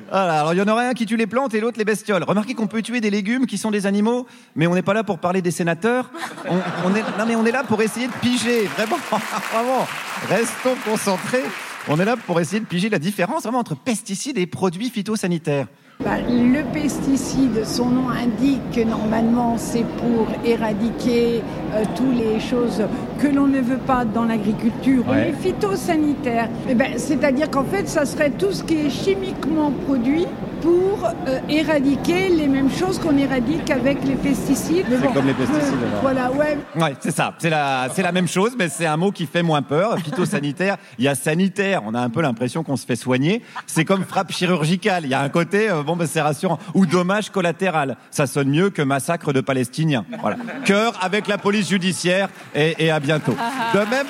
Voilà, 0.10 0.40
alors 0.40 0.54
il 0.54 0.58
y 0.58 0.62
en 0.62 0.68
aurait 0.68 0.88
un 0.88 0.94
qui 0.94 1.06
tue 1.06 1.18
les 1.18 1.28
plantes 1.28 1.54
et 1.54 1.60
l'autre 1.60 1.78
les 1.78 1.86
bestioles. 1.86 2.24
Remarquez 2.24 2.54
qu'on 2.54 2.68
peut 2.68 2.82
tuer 2.82 3.02
des 3.02 3.10
légumes 3.10 3.46
qui 3.46 3.58
sont 3.58 3.72
des 3.72 3.86
animaux, 3.86 4.28
mais 4.56 4.68
on 4.68 4.74
n'est 4.74 4.82
pas 4.82 4.94
là 4.94 5.04
pour 5.04 5.20
parler 5.20 5.42
des 5.42 5.52
sénateurs. 5.52 6.12
Non 6.46 7.26
mais 7.28 7.36
on 7.36 7.46
est 7.46 7.52
là 7.52 7.64
pour 7.64 7.82
essayer 7.82 8.08
de 8.08 8.14
piger, 8.14 8.66
vraiment, 8.66 8.98
vraiment. 9.52 9.88
Restons 10.30 10.76
concentrés. 10.86 11.44
On 11.88 12.00
est 12.00 12.06
là 12.06 12.18
pour 12.18 12.40
essayer 12.40 12.60
de 12.60 12.66
piger 12.66 12.90
la 12.90 13.00
différence 13.00 13.44
vraiment 13.44 13.60
entre 13.60 13.76
pesticides 13.76 14.38
et 14.38 14.46
produits 14.46 14.90
phytosanitaires. 14.90 15.68
Bah, 16.04 16.18
le 16.30 16.62
pesticide, 16.74 17.66
son 17.66 17.90
nom 17.90 18.10
indique 18.10 18.62
que 18.72 18.82
normalement 18.82 19.58
c'est 19.58 19.84
pour 19.84 20.28
éradiquer 20.46 21.42
euh, 21.74 21.84
toutes 21.96 22.16
les 22.16 22.40
choses 22.40 22.84
que 23.18 23.28
l'on 23.28 23.48
ne 23.48 23.60
veut 23.60 23.80
pas 23.80 24.06
dans 24.06 24.26
l'agriculture. 24.26 25.04
Ouais. 25.10 25.32
Les 25.32 25.34
phytosanitaires, 25.34 26.50
eh 26.70 26.76
ben, 26.76 26.92
c'est-à-dire 26.98 27.50
qu'en 27.50 27.64
fait, 27.64 27.90
ça 27.90 28.06
serait 28.06 28.30
tout 28.30 28.52
ce 28.52 28.64
qui 28.64 28.76
est 28.76 28.90
chimiquement 28.92 29.72
produit 29.88 30.28
pour 30.62 31.06
euh, 31.28 31.40
éradiquer 31.50 32.30
les 32.30 32.48
mêmes 32.48 32.72
choses 32.72 33.00
qu'on 33.00 33.18
éradique 33.18 33.70
avec 33.70 34.04
les 34.04 34.16
pesticides. 34.16 34.86
Mais 34.90 34.98
C'est 35.02 35.14
comme 35.14 35.28
les 35.28 35.34
pesticides, 35.34 35.74
euh. 35.84 36.00
Voilà, 36.02 36.32
ouais. 36.32 36.58
Ouais, 36.76 36.96
c'est 37.00 37.16
ça. 37.16 37.34
C'est 37.38 37.50
la, 37.50 37.88
c'est 37.94 38.02
la 38.04 38.12
même 38.12 38.28
chose, 38.28 38.54
mais 38.58 38.70
c'est 38.70 38.86
un 38.86 38.98
mot 38.98 39.12
qui 39.12 39.26
fait 39.26 39.44
moins 39.44 39.62
peur. 39.62 39.98
Phytosanitaire, 40.00 40.78
il 40.98 41.06
y 41.06 41.08
a 41.08 41.16
sanitaire. 41.16 41.82
On 41.86 41.94
a 41.94 42.00
un 42.00 42.10
peu 42.10 42.22
l'impression 42.22 42.64
qu'on 42.64 42.78
se 42.78 42.86
fait 42.86 42.96
soigner. 42.96 43.42
C'est 43.66 43.86
comme 43.86 44.04
frappe 44.04 44.32
chirurgicale. 44.32 45.04
Il 45.06 45.10
y 45.10 45.14
a 45.14 45.22
un 45.22 45.30
côté, 45.30 45.70
euh, 45.70 45.84
bon, 45.84 45.96
ben, 45.96 46.08
c'est 46.08 46.22
rassurant. 46.22 46.60
Ou 46.74 46.86
dommage 46.86 47.30
collatéral. 47.30 47.98
Ça 48.12 48.28
sonne 48.28 48.50
mieux 48.50 48.70
que 48.70 48.82
massacre 48.82 49.34
de 49.34 49.42
Palestiniens. 49.42 50.06
Voilà. 50.22 50.38
Cœur 50.66 50.94
avec 51.02 51.28
la 51.28 51.38
police 51.38 51.70
judiciaire 51.70 52.30
et, 52.56 52.76
et 52.86 52.92
à 52.92 53.00
bientôt. 53.00 53.36
De 53.74 53.80
même, 53.80 54.08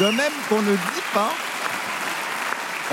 de 0.00 0.06
même 0.06 0.32
qu'on 0.48 0.62
ne 0.62 0.72
dit 0.72 1.02
pas 1.12 1.30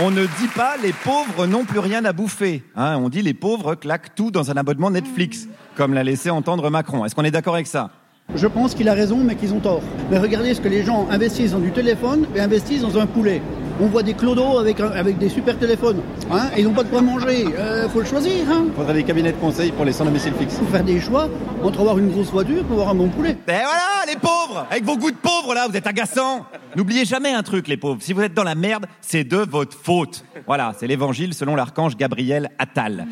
on 0.02 0.10
ne 0.12 0.24
dit 0.24 0.48
pas 0.56 0.76
les 0.82 0.94
pauvres 0.94 1.46
n'ont 1.46 1.64
plus 1.66 1.80
rien 1.80 2.04
à 2.06 2.14
bouffer. 2.14 2.64
hein. 2.76 2.98
on 2.98 3.10
dit 3.10 3.22
les 3.22 3.34
pauvres 3.34 3.76
claquent 3.76 4.16
tout 4.16 4.32
dans 4.32 4.50
un 4.50 4.56
abonnement 4.58 4.90
Netflix, 4.90 5.48
comme 5.76 5.94
l'a 5.94 6.04
laissé 6.04 6.30
entendre 6.30 6.70
Macron. 6.70 7.06
Est-ce 7.06 7.14
qu'on 7.16 7.24
est 7.24 7.32
d'accord 7.32 7.54
avec 7.56 7.68
ça? 7.68 7.92
Je 8.36 8.48
pense 8.48 8.74
qu'il 8.76 8.88
a 8.88 8.94
raison, 8.94 9.18
mais 9.18 9.36
qu'ils 9.36 9.54
ont 9.54 9.60
tort. 9.60 9.82
Mais 10.10 10.18
regardez 10.18 10.54
ce 10.54 10.62
que 10.62 10.70
les 10.70 10.84
gens 10.84 11.08
investissent 11.10 11.52
dans 11.52 11.60
du 11.60 11.72
téléphone 11.72 12.26
et 12.36 12.40
investissent 12.40 12.82
dans 12.82 12.98
un 12.98 13.06
poulet. 13.06 13.42
On 13.84 13.88
voit 13.88 14.04
des 14.04 14.14
clodos 14.14 14.60
avec, 14.60 14.80
avec 14.80 15.18
des 15.18 15.28
super 15.28 15.58
téléphones. 15.58 16.02
Hein, 16.32 16.50
et 16.56 16.62
ils 16.62 16.66
n'ont 16.66 16.74
pas 16.74 16.84
de 16.84 16.90
quoi 16.90 17.02
manger. 17.02 17.48
Euh, 17.58 17.90
faut 17.90 18.02
le 18.02 18.06
choisir. 18.06 18.48
Hein. 18.48 18.66
Il 18.68 18.74
faudrait 18.74 18.94
des 18.94 19.04
cabinets 19.04 19.32
de 19.32 19.38
conseil 19.38 19.72
pour 19.72 19.86
les 19.86 19.92
sans 19.92 20.06
domicile 20.06 20.34
fixe. 20.38 20.54
faut 20.54 20.66
faire 20.66 20.84
des 20.84 21.00
choix 21.00 21.28
entre 21.64 21.80
avoir 21.80 21.98
une 21.98 22.12
grosse 22.12 22.30
voiture 22.30 22.64
pour 22.66 22.74
avoir 22.74 22.90
un 22.90 22.96
bon 22.96 23.10
poulet. 23.10 23.32
Et 23.32 23.36
voilà, 23.48 24.06
les 24.08 24.18
pauvres 24.18 24.68
Avec 24.70 24.84
vos 24.84 24.98
goûts 24.98 25.10
de 25.10 25.16
pauvres, 25.16 25.56
là, 25.56 25.68
vous 25.68 25.76
êtes 25.76 25.88
agaçants 25.88 26.46
N'oubliez 26.76 27.06
jamais 27.06 27.34
un 27.34 27.42
truc, 27.42 27.68
les 27.68 27.76
pauvres. 27.76 28.02
Si 28.02 28.14
vous 28.14 28.22
êtes 28.22 28.36
dans 28.36 28.44
la 28.44 28.54
merde, 28.54 28.86
c'est 29.02 29.24
de 29.24 29.38
votre 29.38 29.76
faute. 29.76 30.26
Voilà, 30.46 30.74
c'est 30.78 30.86
l'évangile 30.86 31.34
selon 31.34 31.56
l'archange 31.56 31.98
Gabriel 31.98 32.52
Attal. 32.60 33.08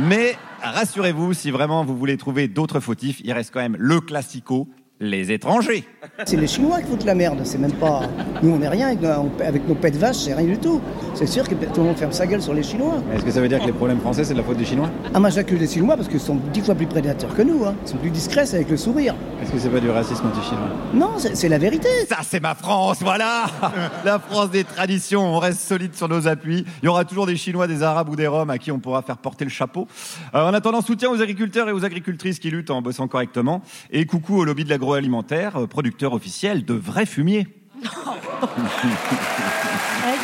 Mais 0.00 0.36
rassurez-vous, 0.62 1.34
si 1.34 1.50
vraiment 1.50 1.84
vous 1.84 1.96
voulez 1.98 2.16
trouver 2.16 2.48
d'autres 2.48 2.80
fautifs, 2.80 3.20
il 3.24 3.32
reste 3.34 3.52
quand 3.52 3.60
même 3.60 3.76
le 3.78 4.00
classico, 4.00 4.68
les 5.00 5.30
étrangers. 5.30 5.84
C'est 6.24 6.36
les 6.36 6.46
Chinois 6.46 6.80
qui 6.80 6.88
foutent 6.88 7.04
la 7.04 7.14
merde, 7.14 7.40
c'est 7.44 7.58
même 7.58 7.72
pas. 7.72 8.02
Nous, 8.42 8.50
on 8.50 8.58
n'est 8.58 8.68
rien 8.68 8.88
avec 8.88 9.00
nos, 9.00 9.30
avec 9.44 9.68
nos 9.68 9.74
pets 9.74 9.92
de 9.92 9.98
vache, 9.98 10.16
c'est 10.16 10.34
rien 10.34 10.46
du 10.46 10.58
tout. 10.58 10.80
C'est 11.14 11.26
sûr 11.26 11.48
que 11.48 11.54
tout 11.54 11.80
le 11.80 11.84
monde 11.84 11.96
ferme 11.96 12.12
sa 12.12 12.26
gueule 12.26 12.42
sur 12.42 12.54
les 12.54 12.62
Chinois. 12.62 12.94
Est-ce 13.14 13.24
que 13.24 13.30
ça 13.30 13.40
veut 13.40 13.48
dire 13.48 13.60
que 13.60 13.66
les 13.66 13.72
problèmes 13.72 14.00
français, 14.00 14.24
c'est 14.24 14.32
de 14.34 14.38
la 14.38 14.44
faute 14.44 14.56
des 14.56 14.64
Chinois? 14.64 14.90
Ah, 15.14 15.20
moi, 15.20 15.30
j'accuse 15.30 15.60
les 15.60 15.68
Chinois 15.68 15.96
parce 15.96 16.08
qu'ils 16.08 16.20
sont 16.20 16.36
dix 16.52 16.60
fois 16.62 16.74
plus 16.74 16.86
prédateurs 16.86 17.34
que 17.34 17.42
nous. 17.42 17.64
Hein. 17.64 17.74
Ils 17.84 17.88
sont 17.88 17.96
plus 17.96 18.10
discrets, 18.10 18.46
c'est 18.46 18.56
avec 18.56 18.70
le 18.70 18.76
sourire. 18.76 19.14
Est-ce 19.42 19.52
que 19.52 19.58
c'est 19.58 19.68
pas 19.68 19.80
du 19.80 19.90
racisme 19.90 20.26
anti-chinois? 20.26 20.68
Non, 20.94 21.12
c'est 21.18 21.48
la 21.48 21.58
vérité. 21.58 21.88
Ça, 22.08 22.18
c'est 22.22 22.40
ma 22.40 22.54
France, 22.54 22.98
voilà 23.00 23.46
La 24.04 24.18
France 24.18 24.50
des 24.50 24.64
traditions, 24.64 25.22
on 25.22 25.38
reste 25.38 25.60
solide 25.60 25.94
sur 25.94 26.08
nos 26.08 26.26
appuis. 26.26 26.64
Il 26.82 26.86
y 26.86 26.88
aura 26.88 27.04
toujours 27.04 27.26
des 27.26 27.36
Chinois, 27.36 27.66
des 27.66 27.82
Arabes 27.82 28.08
ou 28.08 28.16
des 28.16 28.26
Roms 28.26 28.50
à 28.50 28.58
qui 28.58 28.72
on 28.72 28.78
pourra 28.78 29.02
faire 29.02 29.18
porter 29.18 29.44
le 29.44 29.50
chapeau. 29.50 29.86
Euh, 30.34 30.48
en 30.48 30.54
attendant, 30.54 30.80
soutien 30.80 31.10
aux 31.10 31.20
agriculteurs 31.20 31.68
et 31.68 31.72
aux 31.72 31.84
agricultrices 31.84 32.38
qui 32.38 32.50
luttent 32.50 32.70
en 32.70 32.82
bossant 32.82 33.06
correctement. 33.06 33.62
Et 33.90 34.06
coucou 34.06 34.38
au 34.38 34.44
lobby 34.44 34.64
de 34.64 34.70
l'agroalimentaire, 34.70 34.87
euh, 34.94 35.66
producteur 35.66 36.12
officiel 36.12 36.64
de 36.64 36.74
vrais 36.74 37.06
fumiers. 37.06 37.46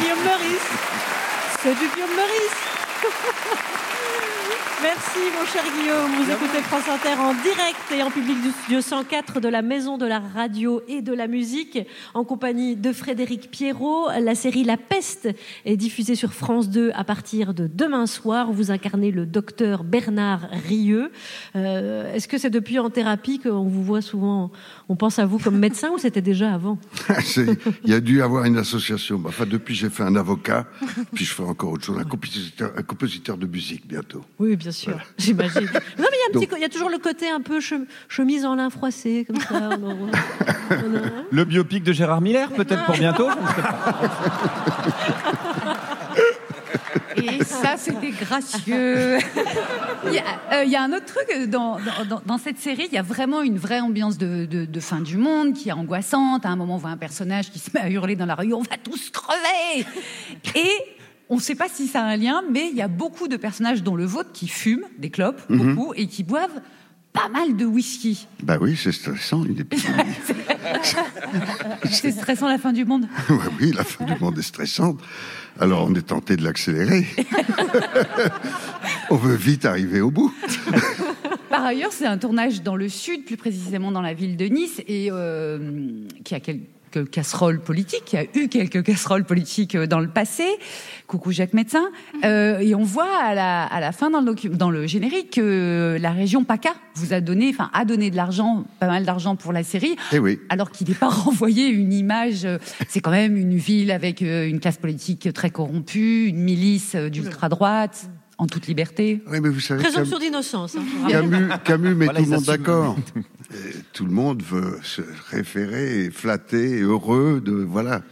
Guillaume 0.01 0.25
Meurice. 0.25 0.69
C'est 1.63 1.75
du 1.75 1.87
Guillaume 1.95 2.15
Meurice. 2.17 2.44
Merci 4.85 5.19
mon 5.35 5.47
cher 5.47 5.63
Guillaume, 5.81 6.11
vous 6.23 6.31
écoutez 6.31 6.61
France 6.61 6.87
Inter 6.91 7.19
en 7.19 7.33
direct 7.33 7.91
et 7.91 8.03
en 8.03 8.11
public 8.11 8.37
du 8.43 8.51
studio 8.51 8.83
104 8.83 9.41
de 9.41 9.49
la 9.49 9.63
Maison 9.63 9.97
de 9.97 10.05
la 10.05 10.19
Radio 10.19 10.83
et 10.89 11.01
de 11.01 11.15
la 11.15 11.27
Musique 11.27 11.79
en 12.13 12.23
compagnie 12.23 12.77
de 12.77 12.93
Frédéric 12.93 13.51
Pierrot. 13.51 14.09
La 14.21 14.35
série 14.35 14.63
La 14.63 14.77
Peste 14.77 15.31
est 15.65 15.79
diffusée 15.79 16.17
sur 16.17 16.35
France 16.35 16.69
2 16.69 16.91
à 16.95 17.03
partir 17.03 17.55
de 17.55 17.67
demain 17.67 18.07
soir. 18.07 18.53
Vous 18.53 18.71
incarnez 18.71 19.11
le 19.11 19.25
docteur 19.25 19.85
Bernard 19.85 20.51
Rieux. 20.69 21.11
Euh, 21.57 22.13
Est-ce 22.13 22.29
que 22.29 22.37
c'est 22.37 22.51
depuis 22.51 22.79
en 22.79 22.91
thérapie 22.91 23.39
qu'on 23.39 23.65
vous 23.65 23.83
voit 23.83 24.03
souvent, 24.03 24.53
on 24.91 24.97
pense 24.97 25.19
à 25.19 25.25
vous 25.25 25.39
comme 25.39 25.59
médecin 25.59 25.93
ou 25.93 25.99
c'était 25.99 26.21
déjà 26.21 26.53
avant? 26.53 26.79
Il 27.85 27.91
y 27.91 27.95
a 27.95 28.01
dû 28.01 28.19
y 28.19 28.21
avoir 28.21 28.45
une 28.45 28.59
association. 28.59 29.23
Enfin, 29.25 29.47
depuis, 29.47 29.75
j'ai 29.75 29.89
fait 29.89 30.03
un 30.03 30.15
avocat, 30.15 30.67
puis 31.15 31.25
je 31.25 31.33
ferai 31.33 31.49
encore 31.49 31.73
autre 31.73 31.87
chose, 31.87 31.99
un 31.99 32.05
compositeur, 32.05 32.73
un 32.77 32.83
compositeur 32.83 33.39
de 33.39 33.47
musique 33.47 33.87
bientôt. 33.89 34.23
Oui, 34.39 34.57
bien 34.57 34.74
sûr, 34.75 34.99
j'imagine. 35.19 35.63
Non, 35.65 35.71
mais 35.99 36.07
il 36.13 36.21
y, 36.21 36.23
a 36.23 36.29
un 36.29 36.33
petit 36.33 36.41
Donc- 36.41 36.51
co- 36.51 36.57
il 36.57 36.63
y 36.63 36.65
a 36.65 36.69
toujours 36.69 36.91
le 36.91 36.99
côté 36.99 37.31
un 37.31 37.41
peu 37.41 37.61
che- 37.61 37.87
chemise 38.09 38.45
en 38.45 38.55
lin 38.57 38.69
froissé, 38.71 39.25
comme 39.27 39.41
ça. 39.41 39.47
on 39.53 39.73
en- 39.73 39.79
on 39.81 40.09
en- 40.09 41.25
Le 41.31 41.45
biopic 41.45 41.83
de 41.85 41.93
Gérard 41.93 42.21
Miller, 42.21 42.51
peut-être 42.51 42.85
pour 42.85 42.97
bientôt 42.97 43.29
je 43.31 43.37
ne 43.41 43.47
sais 43.47 43.63
pas. 43.63 43.85
Et 47.17 47.45
ça, 47.45 47.77
c'était 47.77 48.11
gracieux. 48.11 49.19
il, 50.07 50.13
y 50.13 50.19
a, 50.19 50.25
euh, 50.53 50.65
il 50.65 50.71
y 50.71 50.77
a 50.77 50.83
un 50.83 50.93
autre 50.93 51.07
truc 51.07 51.27
euh, 51.35 51.47
dans, 51.47 51.79
dans, 51.79 52.05
dans- 52.09 52.23
dans 52.27 52.39
cette 52.39 52.59
série. 52.59 52.87
Il 52.91 52.95
y 52.95 52.99
a 52.99 53.03
vraiment 53.03 53.41
une 53.43 53.57
vraie 53.57 53.81
ambiance 53.81 54.19
de, 54.19 54.45
de- 54.47 54.65
de 54.65 54.81
fin 54.81 55.01
du 55.01 55.17
monde 55.17 55.55
qui 55.55 55.69
est 55.69 55.73
angoissante. 55.73 56.45
À 56.45 56.51
un 56.51 56.57
moment, 56.57 56.75
on 56.75 56.79
voit 56.79 56.91
un 56.91 56.97
personnage 56.97 57.51
qui 57.51 57.59
se 57.59 57.71
met 57.73 57.81
à 57.81 57.89
hurler 57.89 58.17
dans 58.17 58.27
la 58.27 58.35
rue 58.35 58.53
"On 58.53 58.61
va 58.63 58.77
tous 58.83 59.11
crever!" 59.11 59.87
Et 60.57 60.71
on 61.35 61.39
ne 61.39 61.43
sait 61.43 61.57
pas 61.57 61.67
si 61.69 61.89
ça 61.89 62.01
a 62.01 62.05
un 62.05 62.17
lien, 62.17 62.43
mais 62.53 62.69
il 62.71 62.77
y 62.77 62.83
a 62.83 62.87
beaucoup 62.87 63.27
de 63.27 63.37
personnages, 63.37 63.83
dont 63.83 63.97
le 63.97 64.05
vôtre, 64.05 64.31
qui 64.33 64.47
fument 64.47 64.85
des 64.99 65.11
clopes, 65.11 65.43
Mhm. 65.49 65.75
beaucoup, 65.75 65.93
et 65.97 66.07
qui 66.07 66.23
boivent 66.23 66.61
pas 67.13 67.29
mal 67.29 67.57
de 67.57 67.65
whisky. 67.65 68.29
Bah 68.43 68.59
oui, 68.61 68.77
c'est 68.81 68.93
stressant, 68.93 69.45
une. 69.45 69.65
C'est 71.91 72.11
stressant 72.13 72.49
la 72.49 72.59
fin 72.59 72.73
du 72.73 72.85
monde. 72.85 73.07
Oui, 73.61 73.73
la 73.77 73.85
fin 73.85 74.05
du 74.05 74.15
monde 74.21 74.39
est 74.39 74.43
stressante. 74.43 75.01
Alors, 75.61 75.87
on 75.89 75.95
est 75.95 76.03
tenté 76.07 76.37
de 76.37 76.43
l'accélérer. 76.45 77.07
on 79.11 79.17
veut 79.17 79.35
vite 79.37 79.65
arriver 79.65 80.01
au 80.01 80.11
bout. 80.11 80.33
Par 81.51 81.65
ailleurs, 81.65 81.93
c'est 81.93 82.07
un 82.07 82.19
tournage 82.19 82.63
dans 82.63 82.75
le 82.77 82.89
sud, 82.89 83.25
plus 83.25 83.37
précisément 83.37 83.93
dans 83.93 84.03
la 84.03 84.15
ville 84.15 84.37
de 84.37 84.47
Nice, 84.47 84.81
et 84.89 85.09
euh, 85.13 86.05
qui 86.25 86.35
a 86.35 86.41
quelques 86.41 86.67
casseroles 87.03 87.61
politiques, 87.61 88.05
qui 88.05 88.17
a 88.17 88.25
eu 88.35 88.49
quelques 88.49 88.83
casseroles 88.85 89.25
politiques 89.25 89.75
euh, 89.75 89.87
dans 89.87 90.01
le 90.01 90.09
passé. 90.09 90.45
Coucou 91.07 91.33
Jacques 91.33 91.53
Médecin. 91.53 91.85
Euh, 92.25 92.59
et 92.61 92.75
on 92.75 92.83
voit 92.85 93.13
à 93.23 93.35
la, 93.35 93.65
à 93.65 93.81
la 93.81 93.93
fin 93.93 94.11
dans 94.11 94.21
le, 94.21 94.33
docu- 94.33 94.49
dans 94.51 94.71
le 94.71 94.87
générique 94.87 95.33
que 95.33 95.97
la 96.01 96.11
région 96.13 96.45
PACA 96.45 96.75
vous 96.95 97.13
a 97.13 97.21
donné, 97.21 97.51
enfin 97.51 97.71
a 97.73 97.85
donné 97.85 98.11
de 98.11 98.17
l'argent, 98.17 98.65
pas 98.81 98.87
mal 98.87 99.05
d'argent 99.05 99.37
pour 99.37 99.53
la 99.53 99.63
série. 99.65 99.97
Eh 100.13 100.19
oui. 100.19 100.39
Alors 100.49 100.71
qu'il 100.71 100.89
n'est 100.89 100.95
pas 100.95 101.09
renvoyé 101.11 101.69
une 101.69 101.93
image. 101.93 102.45
euh, 102.45 102.59
C'est 102.89 103.01
quand 103.01 103.11
même 103.11 103.37
une 103.37 103.57
ville 103.57 103.91
avec 103.91 104.21
une 104.21 104.61
classe 104.61 104.79
politique 104.79 105.33
très 105.33 105.51
corrompue, 105.51 106.27
une 106.27 106.39
milice 106.41 106.95
euh, 106.95 107.09
d'ultra-droite, 107.11 108.09
en 108.39 108.47
toute 108.47 108.67
liberté. 108.67 109.23
Oui, 109.31 109.39
mais 109.41 109.49
vous 109.49 109.61
savez, 109.61 109.83
Présomption 109.83 110.19
d'innocence. 110.19 110.77
hein. 110.77 111.09
Camus, 111.09 111.49
Camus 111.65 111.95
met 111.95 112.05
Voilà, 112.07 112.21
tout 112.21 112.25
le 112.27 112.31
monde 112.37 112.45
d'accord. 112.45 112.97
Tout 113.93 114.05
le 114.07 114.11
monde 114.11 114.43
veut 114.43 114.79
se 114.83 115.03
référer, 115.31 116.11
flatter, 116.13 116.81
heureux 116.81 117.41
de 117.45 117.53
voilà. 117.53 118.03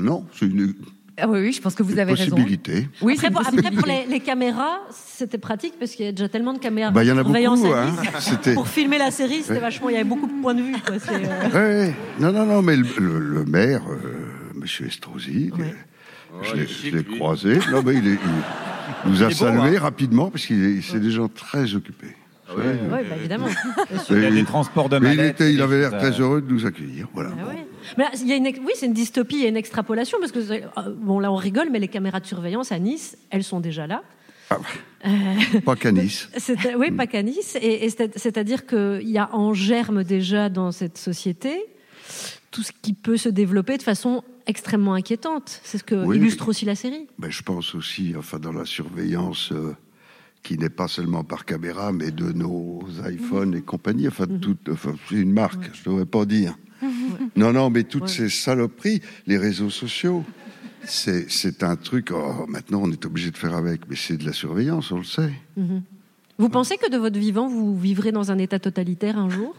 Non, 0.00 0.24
c'est 0.32 0.46
une, 0.46 0.74
Ah 1.18 1.26
oui, 1.28 1.40
oui, 1.40 1.52
je 1.52 1.60
pense 1.60 1.74
que 1.74 1.82
vous 1.82 1.98
avez 1.98 2.12
raison. 2.14 2.30
possibilité. 2.36 2.88
Oui, 3.02 3.14
après, 3.16 3.30
pour, 3.30 3.40
après, 3.46 3.70
pour 3.72 3.86
les, 3.86 4.06
les 4.06 4.20
caméras, 4.20 4.80
c'était 4.90 5.38
pratique 5.38 5.74
parce 5.78 5.92
qu'il 5.92 6.06
y 6.06 6.08
a 6.08 6.12
déjà 6.12 6.28
tellement 6.28 6.52
de 6.54 6.58
caméras 6.60 6.92
Bah, 6.92 7.04
il 7.04 7.08
y 7.08 7.12
en 7.12 7.18
a 7.18 7.22
beaucoup, 7.24 7.72
à 7.72 7.82
hein. 7.82 7.92
Pour 8.54 8.68
filmer 8.68 8.96
la 8.98 9.10
série, 9.10 9.40
c'était 9.42 9.54
Ouais. 9.54 9.60
vachement. 9.60 9.88
Il 9.90 9.94
y 9.94 9.96
avait 9.96 10.04
beaucoup 10.08 10.26
de 10.28 10.40
points 10.40 10.54
de 10.54 10.62
vue. 10.62 10.76
Quoi. 10.86 10.98
C'est, 10.98 11.10
euh, 11.14 11.50
Ouais. 11.88 11.94
Non, 12.20 12.32
non, 12.32 12.46
non, 12.46 12.62
mais 12.62 12.76
le, 12.76 12.86
le- 12.98 13.18
le 13.18 13.44
maire, 13.44 13.82
euh, 13.90 13.96
Monsieur 14.54 14.86
Estrosi, 14.86 15.50
je 16.42 16.90
l'ai- 16.96 17.04
croisé. 17.04 17.58
Non, 17.70 17.82
mais 17.84 17.94
il, 17.94 18.06
est- 18.08 18.18
il 19.06 19.10
nous 19.10 19.22
a 19.22 19.26
Il 19.26 19.32
est 19.32 19.34
beau, 19.40 19.46
salué 19.46 19.76
hein. 19.76 19.80
rapidement 19.80 20.30
parce 20.30 20.46
qu'il 20.46 20.62
est- 20.64 20.82
c'est 20.82 21.00
des 21.00 21.10
gens 21.10 21.28
très 21.28 21.74
occupés. 21.74 22.14
Oui, 22.56 22.62
Ouais, 22.64 23.04
bah, 23.04 23.16
évidemment. 23.18 23.48
Sûr. 23.48 23.56
Mais 24.10 24.16
Il 24.16 24.22
y 24.22 24.26
a 24.26 24.30
des 24.30 24.44
transports 24.44 24.88
de 24.88 24.98
mais 24.98 25.12
il, 25.12 25.16
mallettes, 25.18 25.40
était, 25.40 25.52
il 25.52 25.60
avait 25.60 25.80
l'air 25.80 25.90
très 25.90 26.18
euh, 26.18 26.22
heureux 26.22 26.40
de 26.40 26.50
nous 26.50 26.64
accueillir. 26.64 27.06
Voilà. 27.12 27.30
Ah 27.38 27.46
ouais. 27.46 27.66
Mais 27.98 28.04
là, 28.04 28.10
il 28.18 28.26
y 28.26 28.32
a 28.32 28.36
une, 28.36 28.46
oui, 28.46 28.72
c'est 28.74 28.86
une 28.86 28.94
dystopie, 28.94 29.36
il 29.36 29.42
y 29.42 29.46
a 29.46 29.48
une 29.50 29.56
extrapolation 29.58 30.16
parce 30.18 30.32
que 30.32 30.38
euh, 30.38 30.60
bon 30.96 31.20
là 31.20 31.30
on 31.30 31.36
rigole, 31.36 31.68
mais 31.70 31.78
les 31.78 31.88
caméras 31.88 32.20
de 32.20 32.26
surveillance 32.26 32.72
à 32.72 32.78
Nice, 32.78 33.18
elles 33.30 33.44
sont 33.44 33.60
déjà 33.60 33.86
là. 33.86 34.02
Euh, 35.04 35.10
Pas 35.64 35.76
qu'à 35.76 35.92
Nice. 35.92 36.30
oui, 36.78 36.90
pas 36.90 37.06
qu'à 37.06 37.22
Nice, 37.22 37.58
et, 37.60 37.84
et 37.84 37.90
c'est- 37.90 38.18
c'est-à-dire 38.18 38.64
qu'il 38.66 39.02
y 39.10 39.18
a 39.18 39.28
en 39.34 39.52
germe 39.52 40.02
déjà 40.02 40.48
dans 40.48 40.72
cette 40.72 40.96
société 40.96 41.66
tout 42.50 42.62
ce 42.62 42.72
qui 42.82 42.92
peut 42.94 43.16
se 43.16 43.28
développer 43.28 43.76
de 43.78 43.82
façon 43.82 44.22
extrêmement 44.46 44.94
inquiétante. 44.94 45.60
C'est 45.64 45.78
ce 45.78 45.84
que 45.84 45.94
Oui, 46.06 46.16
illustre 46.16 46.48
aussi 46.48 46.64
la 46.64 46.74
série. 46.74 47.06
Ben, 47.18 47.30
je 47.30 47.42
pense 47.42 47.74
aussi, 47.74 48.14
enfin, 48.16 48.38
dans 48.38 48.52
la 48.52 48.64
surveillance 48.64 49.52
euh, 49.52 49.76
qui 50.42 50.56
n'est 50.56 50.70
pas 50.70 50.88
seulement 50.88 51.24
par 51.24 51.44
caméra, 51.44 51.92
mais 51.92 52.10
de 52.10 52.32
nos 52.32 52.82
iPhones 53.04 53.54
et 53.54 53.60
compagnie. 53.60 54.08
Enfin, 54.08 54.26
Mhm. 54.26 54.40
tout, 54.40 54.56
enfin, 54.70 54.94
c'est 55.08 55.16
une 55.16 55.32
marque, 55.32 55.64
je 55.74 55.80
ne 55.80 55.84
devrais 55.94 56.06
pas 56.06 56.24
dire. 56.24 56.56
Non, 57.36 57.52
non, 57.52 57.70
mais 57.70 57.82
toutes 57.82 58.08
ces 58.08 58.28
saloperies, 58.30 59.02
les 59.26 59.36
réseaux 59.36 59.68
sociaux, 59.70 60.24
c'est 60.84 61.28
c'est 61.30 61.62
un 61.64 61.74
truc. 61.76 62.10
oh, 62.12 62.46
maintenant, 62.48 62.80
on 62.84 62.90
est 62.92 63.04
obligé 63.04 63.30
de 63.32 63.36
faire 63.36 63.54
avec, 63.54 63.82
mais 63.90 63.96
c'est 63.96 64.16
de 64.16 64.24
la 64.24 64.32
surveillance, 64.32 64.92
on 64.92 64.98
le 64.98 65.04
sait. 65.04 65.32
Mhm. 65.56 65.82
Vous 66.40 66.48
pensez 66.48 66.76
que 66.76 66.88
de 66.88 66.96
votre 66.96 67.18
vivant, 67.18 67.48
vous 67.48 67.76
vivrez 67.76 68.12
dans 68.12 68.30
un 68.30 68.38
état 68.38 68.60
totalitaire 68.60 69.18
un 69.18 69.28
jour? 69.28 69.56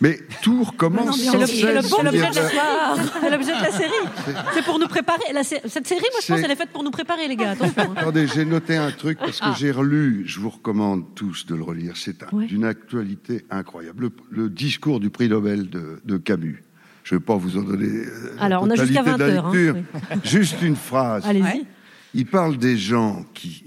Mais 0.00 0.18
tout 0.42 0.64
recommence 0.64 1.18
C'est 1.20 1.26
sans 1.26 1.38
le- 1.38 1.46
cesse. 1.46 1.60
c'est 1.60 2.02
l'objet 2.02 2.20
de 2.20 2.24
la 2.24 2.32
soirée. 2.32 3.02
C'est 3.20 3.30
l'objet 3.30 3.54
de 3.58 3.62
la 3.62 3.70
série. 3.70 4.36
C'est 4.54 4.64
pour 4.64 4.78
nous 4.78 4.88
préparer. 4.88 5.20
La 5.34 5.44
cette 5.44 5.86
série, 5.86 6.00
moi, 6.00 6.20
je 6.22 6.26
pense, 6.32 6.40
elle 6.42 6.50
est 6.50 6.56
faite 6.56 6.70
pour 6.70 6.82
nous 6.82 6.90
préparer, 6.90 7.28
les 7.28 7.36
gars. 7.36 7.50
Attention. 7.50 7.74
hein. 7.82 7.94
Attendez, 7.96 8.26
j'ai 8.26 8.46
noté 8.46 8.76
un 8.76 8.90
truc 8.90 9.18
parce 9.18 9.40
que 9.40 9.44
Ah. 9.46 9.54
j'ai 9.58 9.70
relu, 9.70 10.22
je 10.26 10.40
vous 10.40 10.48
recommande 10.48 11.04
tous 11.14 11.44
de 11.44 11.54
le 11.54 11.62
relire, 11.62 11.98
c'est 11.98 12.22
un- 12.22 12.34
Ouais. 12.34 12.46
d'une 12.46 12.64
actualité 12.64 13.44
incroyable. 13.50 14.04
Le, 14.30 14.42
le 14.44 14.48
discours 14.48 15.00
du 15.00 15.10
prix 15.10 15.28
Nobel 15.28 15.68
de, 15.68 16.00
de 16.04 16.16
Camus. 16.16 16.64
Je 17.04 17.14
ne 17.14 17.20
vais 17.20 17.24
pas 17.26 17.36
vous 17.36 17.58
en 17.58 17.62
donner 17.62 17.86
euh, 18.06 18.34
la 18.38 18.42
Alors, 18.44 18.62
on 18.62 18.70
a 18.70 18.74
jusqu'à 18.76 19.00
totalité 19.02 19.24
de 19.24 19.34
la 19.36 19.42
20 19.42 19.54
heures, 19.54 19.74
hein. 19.74 19.82
Oui. 20.14 20.16
Juste 20.24 20.62
une 20.62 20.76
phrase. 20.76 21.24
Allez-y. 21.26 21.66
Il 22.14 22.26
parle 22.26 22.56
des 22.56 22.76
gens 22.78 23.24
qui, 23.34 23.64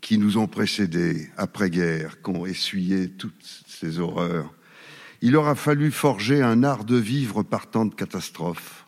qui 0.00 0.18
nous 0.18 0.38
ont 0.38 0.46
précédés 0.46 1.30
après-guerre, 1.36 2.22
qui 2.22 2.30
ont 2.30 2.46
essuyé 2.46 3.10
toutes 3.10 3.62
ces 3.66 3.98
horreurs. 3.98 4.52
Il 5.22 5.32
leur 5.32 5.48
a 5.48 5.54
fallu 5.54 5.90
forger 5.90 6.42
un 6.42 6.64
art 6.64 6.84
de 6.84 6.96
vivre 6.96 7.42
par 7.42 7.68
tant 7.68 7.84
de 7.84 7.94
catastrophes 7.94 8.86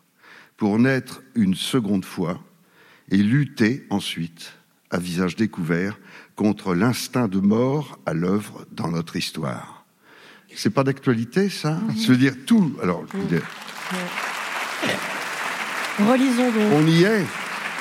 pour 0.56 0.78
naître 0.78 1.22
une 1.34 1.54
seconde 1.54 2.04
fois 2.04 2.42
et 3.10 3.18
lutter 3.18 3.86
ensuite, 3.90 4.54
à 4.90 4.98
visage 4.98 5.36
découvert, 5.36 5.98
contre 6.36 6.74
l'instinct 6.74 7.28
de 7.28 7.38
mort 7.40 7.98
à 8.06 8.14
l'œuvre 8.14 8.64
dans 8.72 8.90
notre 8.90 9.16
histoire. 9.16 9.84
C'est 10.54 10.70
pas 10.70 10.84
d'actualité, 10.84 11.48
ça? 11.48 11.80
Je 11.96 12.08
veux 12.08 12.16
dire 12.16 12.34
tout. 12.46 12.76
Alors, 12.82 13.04
je 13.12 13.18
veux 13.18 13.24
dire, 13.24 13.42
Relisons 15.98 16.52
donc. 16.52 16.72
on 16.72 16.86
y 16.86 17.04
est. 17.04 17.24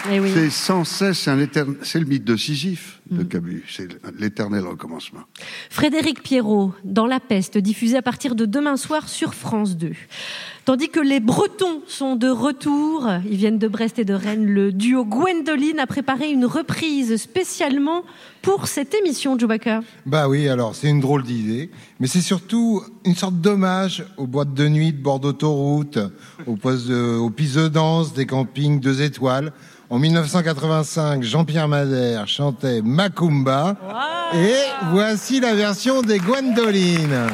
Eh 0.09 0.19
oui. 0.19 0.31
C'est 0.33 0.49
sans 0.49 0.83
cesse, 0.83 1.27
un 1.27 1.37
étern- 1.39 1.75
c'est 1.83 1.99
le 1.99 2.05
mythe 2.05 2.23
de 2.23 2.35
Sisyphe 2.35 2.99
Mm. 3.09 3.17
de 3.17 3.23
Camus. 3.23 3.63
C'est 3.69 3.87
l'éternel 4.19 4.65
recommencement. 4.65 5.21
Frédéric 5.69 6.23
Pierrot, 6.23 6.73
dans 6.83 7.05
La 7.05 7.19
Peste, 7.19 7.57
diffusé 7.57 7.97
à 7.97 8.01
partir 8.01 8.35
de 8.35 8.45
demain 8.45 8.77
soir 8.77 9.09
sur 9.09 9.33
France 9.33 9.75
2. 9.77 9.91
Tandis 10.65 10.89
que 10.89 10.99
les 10.99 11.19
Bretons 11.19 11.81
sont 11.87 12.15
de 12.15 12.29
retour, 12.29 13.07
ils 13.29 13.35
viennent 13.35 13.57
de 13.59 13.67
Brest 13.67 13.99
et 13.99 14.05
de 14.05 14.13
Rennes, 14.13 14.45
le 14.45 14.71
duo 14.71 15.03
Gwendoline 15.05 15.79
a 15.79 15.87
préparé 15.87 16.29
une 16.31 16.45
reprise 16.45 17.17
spécialement 17.17 18.03
pour 18.41 18.67
cette 18.67 18.93
émission, 18.95 19.37
Djoubaka. 19.37 19.81
Bah 20.05 20.29
oui, 20.29 20.47
alors 20.47 20.75
c'est 20.75 20.87
une 20.89 20.99
drôle 21.01 21.23
d'idée, 21.23 21.69
mais 21.99 22.07
c'est 22.07 22.21
surtout 22.21 22.81
une 23.05 23.15
sorte 23.15 23.35
d'hommage 23.41 24.05
aux 24.17 24.27
boîtes 24.27 24.53
de 24.53 24.67
nuit 24.69 24.93
de 24.93 25.01
bord 25.01 25.19
d'autoroute, 25.19 25.99
aux, 26.47 26.55
postes 26.55 26.87
de- 26.87 27.17
aux 27.17 27.29
pistes 27.29 27.57
de 27.57 27.67
danse 27.67 28.13
des 28.13 28.25
campings 28.25 28.79
deux 28.79 29.01
étoiles. 29.01 29.51
En 29.91 29.99
1985, 29.99 31.21
Jean-Pierre 31.21 31.67
Madère 31.67 32.25
chantait 32.25 32.81
Macumba, 32.81 33.75
et 34.33 34.55
voici 34.89 35.41
la 35.41 35.53
version 35.53 36.01
des 36.01 36.17
Gwendolines. 36.17 37.27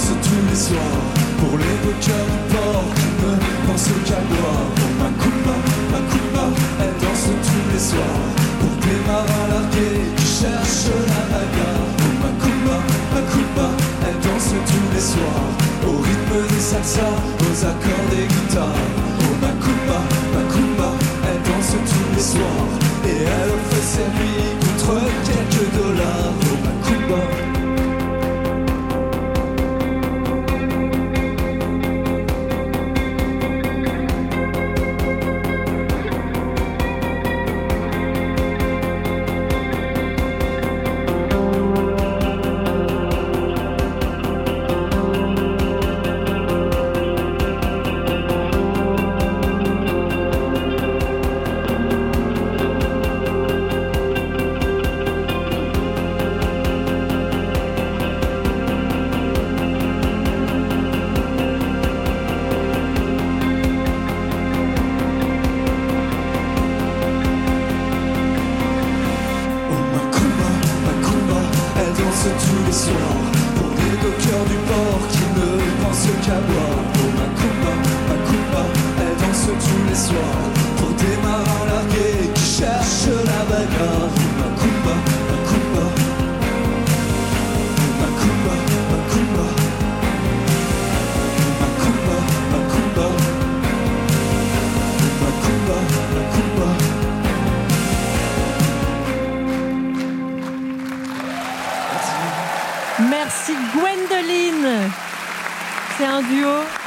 Danse 0.00 0.16
tous 0.22 0.50
les 0.50 0.56
soirs 0.56 1.02
Pour 1.38 1.58
les 1.58 1.76
dockers 1.84 2.26
du 2.32 2.54
port 2.54 2.84
qui 2.96 3.08
ne 3.22 3.66
pensent 3.66 3.90
qu'à 4.06 4.20
boire 4.30 4.66
Oh 4.76 4.92
Macumba, 5.00 5.56
Macumba, 5.92 6.44
elle 6.80 6.94
danse 7.00 7.28
tous 7.46 7.72
les 7.72 7.80
soirs. 7.80 8.28
Pour 8.60 8.74
des 8.84 9.00
marins 9.06 9.46
largués 9.50 10.00
qui 10.16 10.26
cherchent 10.26 10.92
la 11.10 11.22
bagarre. 11.30 11.88
Oh 11.98 12.12
Macumba, 12.22 12.76
Macumba, 13.14 13.68
elle 14.06 14.20
danse 14.20 14.52
tous 14.70 14.88
les 14.94 15.04
soirs. 15.12 15.50
Au 15.86 15.96
rythme 16.02 16.54
des 16.54 16.60
salsa, 16.60 17.08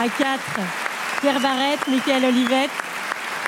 à 0.04 0.10
quatre. 0.10 0.60
Pierre 1.22 1.40
Barrette, 1.40 1.88
Michael 1.88 2.26
Olivette, 2.26 2.72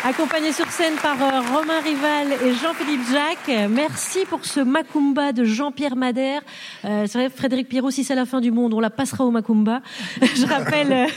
accompagné 0.05 0.53
sur 0.53 0.71
scène 0.71 0.93
par 1.01 1.21
euh, 1.21 1.41
Romain 1.53 1.81
Rival 1.83 2.31
et 2.45 2.53
Jean-Philippe 2.53 3.01
Jacques. 3.11 3.69
Merci 3.69 4.19
pour 4.29 4.45
ce 4.45 4.61
Macumba 4.61 5.33
de 5.33 5.43
Jean-Pierre 5.43 5.97
Madère. 5.97 6.41
Euh, 6.85 7.07
c'est 7.09 7.27
Frédéric 7.27 7.67
Pierrot, 7.67 7.91
si 7.91 8.05
c'est 8.05 8.15
la 8.15 8.25
fin 8.25 8.39
du 8.39 8.51
monde, 8.51 8.73
on 8.73 8.79
la 8.79 8.89
passera 8.89 9.25
au 9.25 9.31
Macumba. 9.31 9.81
Je 10.21 10.45
rappelle 10.45 11.09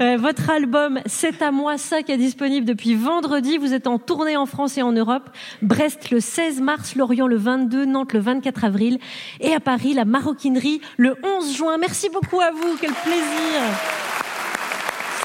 euh, 0.00 0.16
votre 0.16 0.50
album 0.50 0.98
C'est 1.06 1.40
à 1.40 1.52
moi 1.52 1.78
ça 1.78 2.02
qui 2.02 2.10
est 2.10 2.16
disponible 2.16 2.66
depuis 2.66 2.96
vendredi. 2.96 3.58
Vous 3.58 3.72
êtes 3.72 3.86
en 3.86 4.00
tournée 4.00 4.36
en 4.36 4.46
France 4.46 4.76
et 4.76 4.82
en 4.82 4.90
Europe. 4.90 5.30
Brest 5.62 6.10
le 6.10 6.18
16 6.18 6.60
mars, 6.62 6.96
Lorient 6.96 7.28
le 7.28 7.36
22, 7.36 7.84
Nantes 7.84 8.12
le 8.12 8.18
24 8.18 8.64
avril 8.64 8.98
et 9.38 9.54
à 9.54 9.60
Paris 9.60 9.94
la 9.94 10.04
maroquinerie 10.04 10.80
le 10.96 11.14
11 11.22 11.54
juin. 11.54 11.78
Merci 11.78 12.08
beaucoup 12.12 12.40
à 12.40 12.50
vous, 12.50 12.76
quel 12.80 12.90
plaisir. 12.90 14.09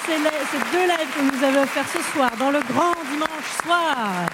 Ces 0.07 0.77
deux 0.77 0.85
lives 0.85 1.09
que 1.15 1.35
vous 1.35 1.43
avez 1.43 1.59
offert 1.59 1.85
ce 1.91 2.01
soir 2.13 2.29
dans 2.37 2.51
le 2.51 2.59
grand 2.59 2.93
dimanche 3.11 3.63
soir. 3.63 4.27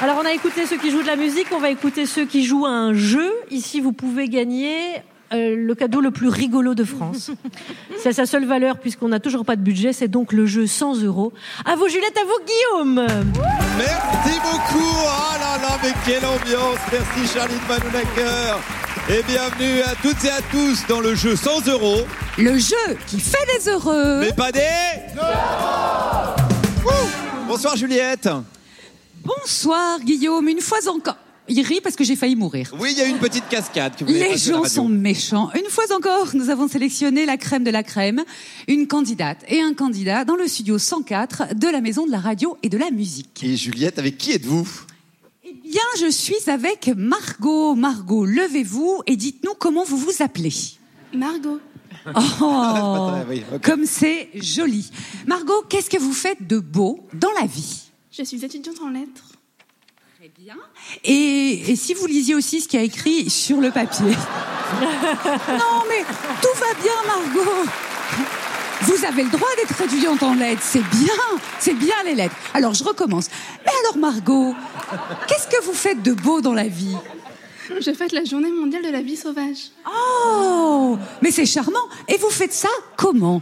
Alors 0.00 0.16
on 0.22 0.24
a 0.24 0.32
écouté 0.32 0.64
ceux 0.64 0.78
qui 0.78 0.90
jouent 0.90 1.02
de 1.02 1.06
la 1.06 1.16
musique, 1.16 1.48
on 1.52 1.58
va 1.58 1.68
écouter 1.68 2.06
ceux 2.06 2.24
qui 2.24 2.46
jouent 2.46 2.64
à 2.64 2.70
un 2.70 2.94
jeu. 2.94 3.30
Ici 3.50 3.80
vous 3.80 3.92
pouvez 3.92 4.30
gagner 4.30 5.02
euh, 5.34 5.54
le 5.54 5.74
cadeau 5.74 6.00
le 6.00 6.12
plus 6.12 6.28
rigolo 6.28 6.74
de 6.74 6.84
France. 6.84 7.30
C'est 7.98 8.14
sa 8.14 8.24
seule 8.24 8.46
valeur 8.46 8.78
puisqu'on 8.78 9.08
n'a 9.08 9.20
toujours 9.20 9.44
pas 9.44 9.56
de 9.56 9.60
budget, 9.60 9.92
c'est 9.92 10.08
donc 10.08 10.32
le 10.32 10.46
jeu 10.46 10.66
100 10.66 11.02
euros. 11.02 11.34
À 11.66 11.76
vous 11.76 11.88
Juliette, 11.88 12.16
à 12.16 12.24
vous 12.24 12.44
Guillaume. 12.46 13.06
Merci 13.76 14.40
beaucoup. 14.40 14.96
Ah 15.06 15.36
là 15.38 15.68
là, 15.68 15.78
mais 15.82 15.92
quelle 16.06 16.24
ambiance. 16.24 16.78
Merci 16.90 17.34
Charline 17.34 17.60
Manounaker. 17.68 18.58
Et 19.10 19.22
bienvenue 19.24 19.80
à 19.82 19.94
toutes 20.00 20.24
et 20.24 20.30
à 20.30 20.40
tous 20.50 20.86
dans 20.88 21.00
le 21.00 21.14
jeu 21.14 21.34
100 21.36 21.66
euros. 21.68 21.98
Le 22.38 22.56
jeu 22.58 22.76
qui 23.06 23.18
fait 23.20 23.44
des 23.58 23.68
heureux. 23.68 24.20
Mais 24.20 24.32
pas 24.32 24.52
des... 24.52 24.60
Ouh. 26.84 26.88
Bonsoir 27.48 27.76
Juliette. 27.76 28.28
Bonsoir 29.24 30.00
Guillaume, 30.00 30.48
une 30.48 30.60
fois 30.60 30.78
encore. 30.88 31.16
Il 31.48 31.60
rit 31.66 31.80
parce 31.82 31.96
que 31.96 32.04
j'ai 32.04 32.14
failli 32.14 32.36
mourir. 32.36 32.72
Oui, 32.78 32.90
il 32.92 32.98
y 32.98 33.02
a 33.02 33.06
une 33.06 33.18
petite 33.18 33.48
cascade 33.48 33.96
que 33.96 34.04
vous 34.04 34.12
Les 34.12 34.22
à 34.22 34.28
la 34.28 34.36
gens 34.36 34.62
radio. 34.62 34.68
sont 34.72 34.88
méchants. 34.88 35.50
Une 35.56 35.68
fois 35.68 35.84
encore, 35.94 36.28
nous 36.34 36.48
avons 36.50 36.68
sélectionné 36.68 37.26
la 37.26 37.36
crème 37.36 37.64
de 37.64 37.70
la 37.70 37.82
crème, 37.82 38.22
une 38.68 38.86
candidate 38.86 39.38
et 39.48 39.60
un 39.60 39.74
candidat 39.74 40.24
dans 40.24 40.36
le 40.36 40.46
studio 40.46 40.78
104 40.78 41.54
de 41.56 41.66
la 41.68 41.80
Maison 41.80 42.06
de 42.06 42.12
la 42.12 42.20
Radio 42.20 42.56
et 42.62 42.68
de 42.68 42.78
la 42.78 42.90
Musique. 42.92 43.42
Et 43.42 43.56
Juliette, 43.56 43.98
avec 43.98 44.16
qui 44.16 44.32
êtes-vous? 44.32 44.68
Bien, 45.72 46.06
je 46.06 46.10
suis 46.10 46.50
avec 46.50 46.90
Margot. 46.94 47.74
Margot, 47.74 48.26
levez-vous 48.26 49.02
et 49.06 49.16
dites-nous 49.16 49.54
comment 49.58 49.84
vous 49.84 49.96
vous 49.96 50.22
appelez. 50.22 50.52
Margot. 51.14 51.60
Oh, 52.14 53.10
Oui, 53.28 53.42
comme 53.62 53.86
c'est 53.86 54.28
joli. 54.34 54.90
Margot, 55.26 55.62
qu'est-ce 55.70 55.88
que 55.88 55.96
vous 55.98 56.12
faites 56.12 56.46
de 56.46 56.58
beau 56.58 57.06
dans 57.14 57.30
la 57.40 57.46
vie? 57.46 57.84
Je 58.10 58.22
suis 58.22 58.44
étudiante 58.44 58.76
en 58.84 58.90
lettres. 58.90 59.24
Très 60.18 60.30
bien. 60.38 60.56
Et, 61.04 61.70
et 61.70 61.76
si 61.76 61.94
vous 61.94 62.06
lisiez 62.06 62.34
aussi 62.34 62.60
ce 62.60 62.68
qu'il 62.68 62.78
y 62.78 62.82
a 62.82 62.84
écrit 62.84 63.30
sur 63.30 63.58
le 63.60 63.70
papier? 63.70 64.12
Non, 64.72 65.82
mais 65.86 66.02
tout 66.40 66.58
va 66.58 66.72
bien, 66.82 66.92
Margot. 67.06 67.70
Vous 68.82 69.04
avez 69.04 69.22
le 69.22 69.30
droit 69.30 69.48
d'être 69.56 69.80
étudiante 69.80 70.22
en 70.22 70.34
lettres, 70.34 70.62
c'est 70.62 70.82
bien, 70.82 71.14
c'est 71.58 71.74
bien 71.74 71.94
les 72.04 72.14
lettres. 72.14 72.34
Alors 72.54 72.74
je 72.74 72.82
recommence. 72.84 73.28
Mais 73.64 73.72
alors 73.84 73.96
Margot, 73.96 74.54
qu'est-ce 75.28 75.46
que 75.46 75.64
vous 75.64 75.72
faites 75.72 76.02
de 76.02 76.12
beau 76.12 76.40
dans 76.40 76.54
la 76.54 76.66
vie? 76.66 76.96
Je 77.80 77.92
fête 77.92 78.12
la 78.12 78.24
journée 78.24 78.50
mondiale 78.50 78.82
de 78.82 78.90
la 78.90 79.00
vie 79.00 79.16
sauvage. 79.16 79.70
Oh, 79.86 80.98
mais 81.22 81.30
c'est 81.30 81.46
charmant. 81.46 81.88
Et 82.08 82.16
vous 82.18 82.30
faites 82.30 82.52
ça 82.52 82.68
comment? 82.96 83.40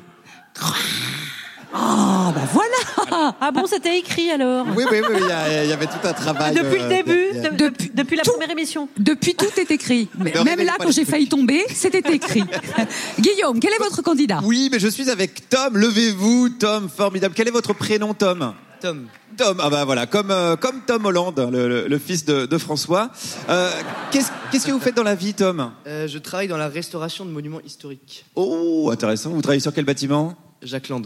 Ah, 1.73 2.33
bah 2.35 2.41
voilà 2.53 3.35
Ah 3.41 3.51
bon, 3.53 3.65
c'était 3.67 3.99
écrit 3.99 4.31
alors 4.31 4.67
Oui, 4.77 4.85
oui, 4.91 4.99
oui, 5.09 5.17
il 5.21 5.27
y, 5.27 5.31
a- 5.33 5.65
il 5.65 5.71
y 5.71 5.73
avait 5.73 5.87
tout 5.87 6.05
un 6.05 6.13
travail. 6.13 6.55
Depuis 6.55 6.79
le 6.79 6.85
euh, 6.85 6.89
début, 6.89 7.57
depuis, 7.57 7.91
depuis 7.95 8.17
la 8.17 8.23
première 8.25 8.51
émission. 8.51 8.89
Depuis 8.99 9.35
tout 9.35 9.47
est 9.57 9.71
écrit. 9.71 10.09
Mais 10.19 10.33
même 10.45 10.61
là, 10.65 10.73
quand 10.79 10.91
j'ai 10.91 11.05
failli 11.05 11.29
tomber, 11.29 11.65
c'était 11.73 12.03
écrit. 12.15 12.45
Guillaume, 13.21 13.61
quel 13.61 13.73
est 13.73 13.79
votre 13.79 14.03
candidat? 14.03 14.41
Oui, 14.45 14.69
mais 14.73 14.79
je 14.79 14.89
suis 14.89 15.11
avec 15.11 15.49
Tom. 15.49 15.77
Levez-vous, 15.77 16.49
Tom, 16.59 16.89
formidable. 16.89 17.35
Quel 17.37 17.49
est 17.49 17.53
votre 17.53 17.73
prénom, 17.73 18.15
Tom? 18.15 18.55
Tom. 18.81 19.07
Tom, 19.37 19.59
ah 19.63 19.71
bah 19.71 19.85
voilà, 19.85 20.07
comme, 20.07 20.31
euh, 20.31 20.57
comme 20.57 20.81
Tom 20.87 21.05
Holland, 21.07 21.35
le, 21.53 21.69
le- 21.69 21.87
le 21.89 21.99
fils 21.99 22.25
de, 22.25 22.47
de 22.47 22.59
François. 22.59 23.11
Euh, 23.49 23.71
Qu'est-ce 24.11 24.31
qu'est-ce 24.51 24.67
que 24.67 24.73
vous 24.73 24.81
faites 24.81 24.97
dans 24.97 25.03
la 25.03 25.15
vie, 25.15 25.35
Tom? 25.35 25.71
Euh, 25.87 26.09
je 26.09 26.19
travaille 26.19 26.49
dans 26.49 26.57
la 26.57 26.69
restauration 26.69 27.25
de 27.25 27.31
monuments 27.31 27.61
historiques. 27.65 28.25
Oh, 28.35 28.91
intéressant. 28.93 29.31
Vous 29.31 29.41
travaillez 29.43 29.61
sur 29.61 29.73
quel 29.73 29.85
bâtiment? 29.85 30.35
Jacques 30.63 30.89
Land. 30.89 31.03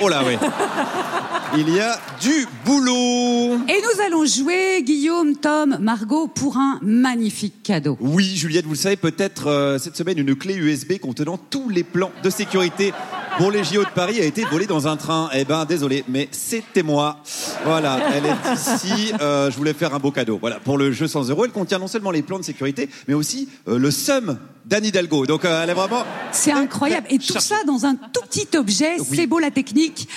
Oh 0.00 0.08
là, 0.08 0.22
oui. 0.24 0.36
Il 1.54 1.74
y 1.74 1.80
a 1.80 1.98
du 2.20 2.46
boulot. 2.64 3.54
Et 3.68 3.80
nous 3.80 4.00
allons 4.04 4.26
jouer, 4.26 4.82
Guillaume, 4.82 5.36
Tom, 5.36 5.78
Margot, 5.80 6.26
pour 6.26 6.56
un 6.56 6.78
magnifique 6.82 7.62
cadeau. 7.62 7.96
Oui, 8.00 8.36
Juliette, 8.36 8.64
vous 8.64 8.72
le 8.72 8.76
savez, 8.76 8.96
peut-être 8.96 9.46
euh, 9.46 9.78
cette 9.78 9.96
semaine, 9.96 10.18
une 10.18 10.34
clé 10.34 10.54
USB 10.54 10.98
contenant 10.98 11.38
tous 11.38 11.68
les 11.68 11.84
plans 11.84 12.10
de 12.22 12.30
sécurité 12.30 12.92
pour 13.38 13.50
les 13.50 13.64
JO 13.64 13.84
de 13.84 13.88
Paris 13.94 14.20
a 14.20 14.24
été 14.24 14.44
volée 14.44 14.66
dans 14.66 14.88
un 14.88 14.96
train. 14.96 15.30
Eh 15.34 15.44
ben, 15.44 15.64
désolé, 15.64 16.04
mais 16.08 16.28
c'était 16.32 16.82
moi. 16.82 17.18
Voilà, 17.64 18.00
elle 18.14 18.26
est 18.26 18.54
ici. 18.54 19.12
Euh, 19.20 19.50
je 19.50 19.56
voulais 19.56 19.74
faire 19.74 19.94
un 19.94 19.98
beau 19.98 20.10
cadeau. 20.10 20.38
Voilà, 20.40 20.58
pour 20.60 20.76
le 20.78 20.90
jeu 20.92 21.06
100 21.06 21.28
euros, 21.30 21.44
elle 21.44 21.52
contient 21.52 21.78
non 21.78 21.88
seulement 21.88 22.10
les 22.10 22.22
plans 22.22 22.38
de 22.38 22.44
sécurité, 22.44 22.88
mais 23.08 23.14
aussi 23.14 23.48
euh, 23.68 23.78
le 23.78 23.90
sum 23.90 24.38
d'Anne 24.64 24.84
Hidalgo. 24.84 25.26
Donc, 25.26 25.44
elle 25.44 25.70
est 25.70 25.74
vraiment. 25.74 26.04
C'est 26.32 26.52
incroyable. 26.52 27.06
Et 27.10 27.18
tout 27.18 27.38
ça 27.38 27.56
dans 27.66 27.84
un 27.86 27.94
tout 27.94 28.20
petit 28.28 28.48
objet, 28.56 28.96
Oui. 28.98 29.06
c'est 29.16 29.26
beau 29.26 29.38
la 29.38 29.50
technique. 29.50 30.08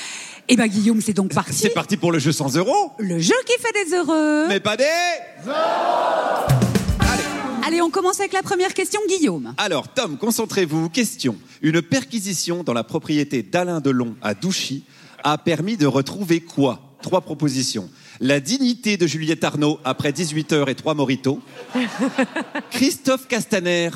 Eh 0.52 0.56
ben 0.56 0.66
Guillaume, 0.68 1.00
c'est 1.00 1.14
donc 1.14 1.32
parti. 1.32 1.54
C'est 1.54 1.70
parti 1.70 1.96
pour 1.96 2.12
le 2.12 2.18
jeu 2.18 2.32
100 2.32 2.56
euros. 2.56 2.92
Le 2.98 3.20
jeu 3.20 3.36
qui 3.46 3.54
fait 3.62 3.86
des 3.86 3.96
heureux. 3.96 4.48
Mais 4.48 4.60
pas 4.60 4.76
des. 4.76 4.86
Allez, 7.64 7.82
on 7.84 7.92
commence 7.92 8.20
avec 8.20 8.34
la 8.34 8.42
première 8.42 8.74
question, 8.74 9.00
Guillaume. 9.08 9.54
Alors, 9.58 9.88
Tom, 9.90 10.18
concentrez-vous. 10.18 10.90
Question. 10.90 11.38
Une 11.62 11.84
perquisition 11.84 12.64
dans 12.64 12.74
la 12.74 12.84
propriété 12.84 13.44
d'Alain 13.44 13.80
Delon 13.80 14.16
à 14.24 14.34
Douchy 14.34 14.86
a 15.24 15.38
permis 15.38 15.78
de 15.78 15.86
retrouver 15.86 16.40
quoi? 16.40 16.80
Trois 17.04 17.22
propositions. 17.22 17.88
La 18.20 18.40
dignité 18.40 18.98
de 18.98 19.06
Juliette 19.06 19.44
Arnaud 19.44 19.80
après 19.86 20.12
18 20.12 20.52
heures 20.54 20.70
et 20.70 20.76
trois 20.76 20.96
moritos. 20.96 21.40
Christophe 22.72 23.28
Castaner. 23.28 23.92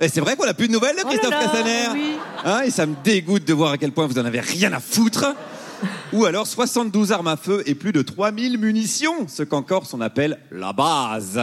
Et 0.00 0.08
c'est 0.08 0.20
vrai 0.20 0.34
qu'on 0.34 0.44
n'a 0.44 0.52
plus 0.52 0.66
de 0.66 0.72
nouvelles 0.72 0.96
de 0.96 1.02
Oh 1.04 1.08
là 1.08 1.10
Christophe 1.10 1.30
là, 1.30 1.42
Castaner 1.42 1.88
oui. 1.94 2.14
Hein, 2.44 2.62
Et 2.66 2.70
ça 2.70 2.86
me 2.86 2.96
dégoûte 3.04 3.44
de 3.44 3.54
voir 3.54 3.72
à 3.72 3.78
quel 3.78 3.92
point 3.92 4.06
vous 4.06 4.18
en 4.18 4.24
avez 4.24 4.40
rien 4.40 4.72
à 4.72 4.80
foutre. 4.80 5.24
Ou 6.12 6.24
alors 6.24 6.46
72 6.46 7.12
armes 7.12 7.28
à 7.28 7.36
feu 7.36 7.62
et 7.66 7.74
plus 7.74 7.92
de 7.92 8.02
3000 8.02 8.58
munitions, 8.58 9.26
ce 9.28 9.42
qu'en 9.42 9.62
Corse 9.62 9.92
on 9.94 10.00
appelle 10.00 10.38
la 10.50 10.72
base. 10.72 11.40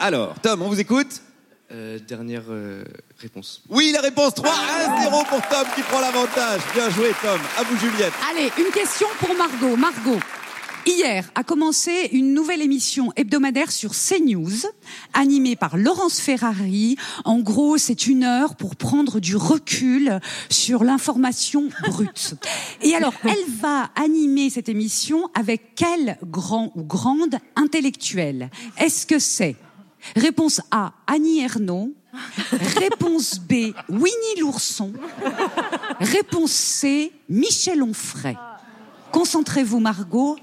Alors, 0.00 0.34
Tom, 0.40 0.62
on 0.62 0.68
vous 0.68 0.80
écoute 0.80 1.22
Euh, 1.70 1.98
dernière 1.98 2.44
euh, 2.48 2.82
réponse. 3.20 3.62
Oui, 3.68 3.90
la 3.92 4.00
réponse 4.00 4.32
3 4.34 4.50
1-0 4.50 5.28
pour 5.28 5.42
Tom 5.48 5.66
qui 5.74 5.82
prend 5.82 6.00
l'avantage. 6.00 6.60
Bien 6.74 6.88
joué, 6.88 7.12
Tom. 7.20 7.38
À 7.58 7.62
vous, 7.64 7.76
Juliette. 7.78 8.12
Allez, 8.30 8.50
une 8.58 8.72
question 8.72 9.06
pour 9.18 9.34
Margot. 9.36 9.76
Margot, 9.76 10.18
hier 10.88 11.30
a 11.34 11.44
commencé 11.44 12.08
une 12.12 12.32
nouvelle 12.32 12.62
émission 12.62 13.12
hebdomadaire 13.16 13.70
sur 13.70 13.92
CNews, 13.92 14.66
animée 15.12 15.56
par 15.56 15.76
Laurence 15.76 16.20
Ferrari. 16.20 16.96
En 17.24 17.40
gros, 17.40 17.78
c'est 17.78 18.06
une 18.06 18.24
heure 18.24 18.56
pour 18.56 18.76
prendre 18.76 19.20
du 19.20 19.36
recul 19.36 20.20
sur 20.48 20.84
l'information 20.84 21.68
brute. 21.86 22.34
Et 22.82 22.94
alors, 22.94 23.12
elle 23.24 23.54
va 23.60 23.90
animer 23.96 24.50
cette 24.50 24.68
émission 24.68 25.28
avec 25.34 25.74
quel 25.76 26.18
grand 26.24 26.72
ou 26.74 26.82
grande 26.82 27.36
intellectuel? 27.56 28.50
Est-ce 28.78 29.06
que 29.06 29.18
c'est 29.18 29.56
Réponse 30.16 30.60
A, 30.70 30.92
Annie 31.06 31.40
Ernaux? 31.40 31.92
Réponse 32.52 33.38
B, 33.38 33.74
Winnie 33.88 34.40
l'ourson? 34.40 34.92
Réponse 36.00 36.52
C, 36.52 37.12
Michel 37.28 37.82
Onfray? 37.82 38.36
Concentrez-vous, 39.12 39.80
Margot. 39.80 40.38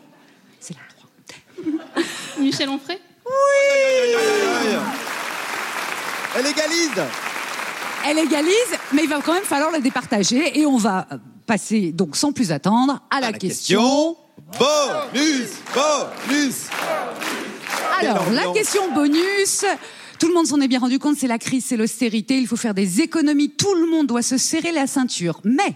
C'est 1.65 1.71
la 1.71 1.77
3. 1.77 2.03
Michel 2.39 2.69
Onfray 2.69 2.99
Elle 6.37 6.47
égalise. 6.47 7.03
elle 8.05 8.19
égalise, 8.19 8.77
mais 8.93 9.03
il 9.03 9.09
va 9.09 9.21
quand 9.21 9.33
même 9.33 9.43
falloir 9.43 9.71
la 9.71 9.79
départager. 9.79 10.59
Et 10.59 10.65
on 10.65 10.77
va 10.77 11.07
passer, 11.45 11.91
donc 11.91 12.15
sans 12.15 12.31
plus 12.31 12.51
attendre, 12.51 13.01
à 13.09 13.19
la, 13.19 13.33
question. 13.33 14.15
Bonus 14.59 15.49
Bonus 15.73 16.55
Alors, 17.99 18.29
la 18.31 18.51
question 18.53 18.93
bonus. 18.93 19.65
Tout 20.19 20.27
le 20.27 20.33
monde 20.33 20.47
s'en 20.47 20.61
est 20.61 20.67
bien 20.67 20.79
rendu 20.79 20.97
compte, 20.97 21.17
c'est 21.17 21.27
la 21.27 21.37
crise, 21.37 21.65
c'est 21.65 21.77
l'austérité, 21.77 22.37
il 22.37 22.47
faut 22.47 22.55
faire 22.55 22.73
des 22.73 23.01
économies, 23.01 23.49
tout 23.49 23.73
le 23.75 23.85
monde 23.87 24.07
doit 24.07 24.21
se 24.21 24.37
serrer 24.37 24.71
la 24.71 24.87
ceinture. 24.87 25.41
Mais, 25.43 25.75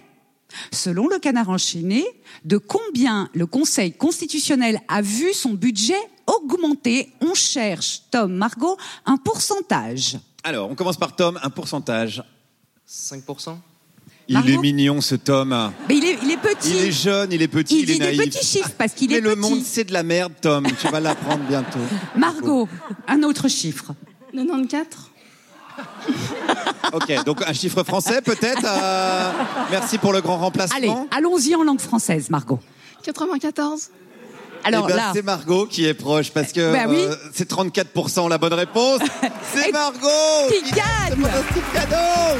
selon 0.72 1.08
le 1.08 1.20
canard 1.20 1.50
enchaîné, 1.50 2.06
de 2.46 2.58
combien 2.58 3.30
le 3.34 3.46
Conseil 3.46 3.92
constitutionnel 3.94 4.80
a 4.88 5.02
vu 5.02 5.34
son 5.34 5.54
budget 5.54 5.98
augmenter 6.28 7.10
On 7.22 7.34
cherche, 7.34 8.02
Tom, 8.12 8.34
Margot, 8.34 8.78
un 9.06 9.18
pourcentage. 9.18 10.18
Alors, 10.44 10.70
on 10.70 10.76
commence 10.76 10.98
par 10.98 11.16
Tom, 11.16 11.40
un 11.44 11.50
pourcentage. 11.50 12.24
5% 12.88 13.58
Il 14.28 14.34
Margot 14.36 14.50
est 14.50 14.58
mignon 14.58 15.02
ce 15.02 15.16
Tom. 15.16 15.72
Mais 15.88 15.98
il 15.98 16.06
est, 16.06 16.18
il 16.24 16.32
est 16.32 16.38
petit. 16.38 16.70
Il 16.70 16.78
est 16.86 16.92
jeune, 16.92 17.32
il 17.32 17.42
est 17.42 17.48
petit, 17.48 17.80
Il 17.80 17.82
il, 17.82 17.90
est 17.90 17.94
dit 17.94 18.00
des 18.00 18.06
naïf. 18.18 18.22
petits 18.34 18.46
chiffres 18.46 18.72
parce 18.78 18.94
qu'il 18.94 19.10
Mais 19.10 19.18
est 19.18 19.22
le 19.22 19.32
petit. 19.32 19.40
monde, 19.42 19.62
c'est 19.64 19.84
de 19.84 19.94
la 19.94 20.04
merde, 20.04 20.34
Tom. 20.42 20.66
Tu 20.80 20.88
vas 20.88 21.00
l'apprendre 21.00 21.44
bientôt. 21.48 21.80
Margot, 22.16 22.68
un 23.08 23.24
autre 23.24 23.48
chiffre. 23.48 23.94
94 24.32 25.09
Ok, 26.94 27.24
donc 27.24 27.44
un 27.48 27.54
chiffre 27.54 27.84
français 27.84 28.22
peut-être. 28.22 28.64
euh, 28.66 29.32
Merci 29.70 29.98
pour 30.00 30.12
le 30.12 30.22
grand 30.22 30.38
remplacement. 30.38 30.76
Allez, 30.78 30.92
allons-y 31.12 31.54
en 31.56 31.64
langue 31.64 31.80
française, 31.82 32.30
Margot. 32.32 32.58
94 33.04 33.90
Alors 34.64 34.86
Eh 34.86 34.92
ben, 34.92 34.98
là, 34.98 35.12
c'est 35.14 35.22
Margot 35.22 35.68
qui 35.68 35.86
est 35.86 35.94
proche 35.94 36.32
parce 36.32 36.52
que 36.52 36.72
Bah 36.74 36.86
oui. 36.88 36.98
euh, 37.00 37.16
c'est 37.34 37.48
34% 37.50 38.28
la 38.30 38.38
bonne 38.40 38.54
réponse. 38.54 39.02
C'est 39.54 39.72
Margot 39.72 40.08
qui 40.50 40.72
gagne 40.72 40.84
C'est 41.10 41.18
mon 41.18 41.28
petit 41.28 41.62
cadeau 41.74 42.40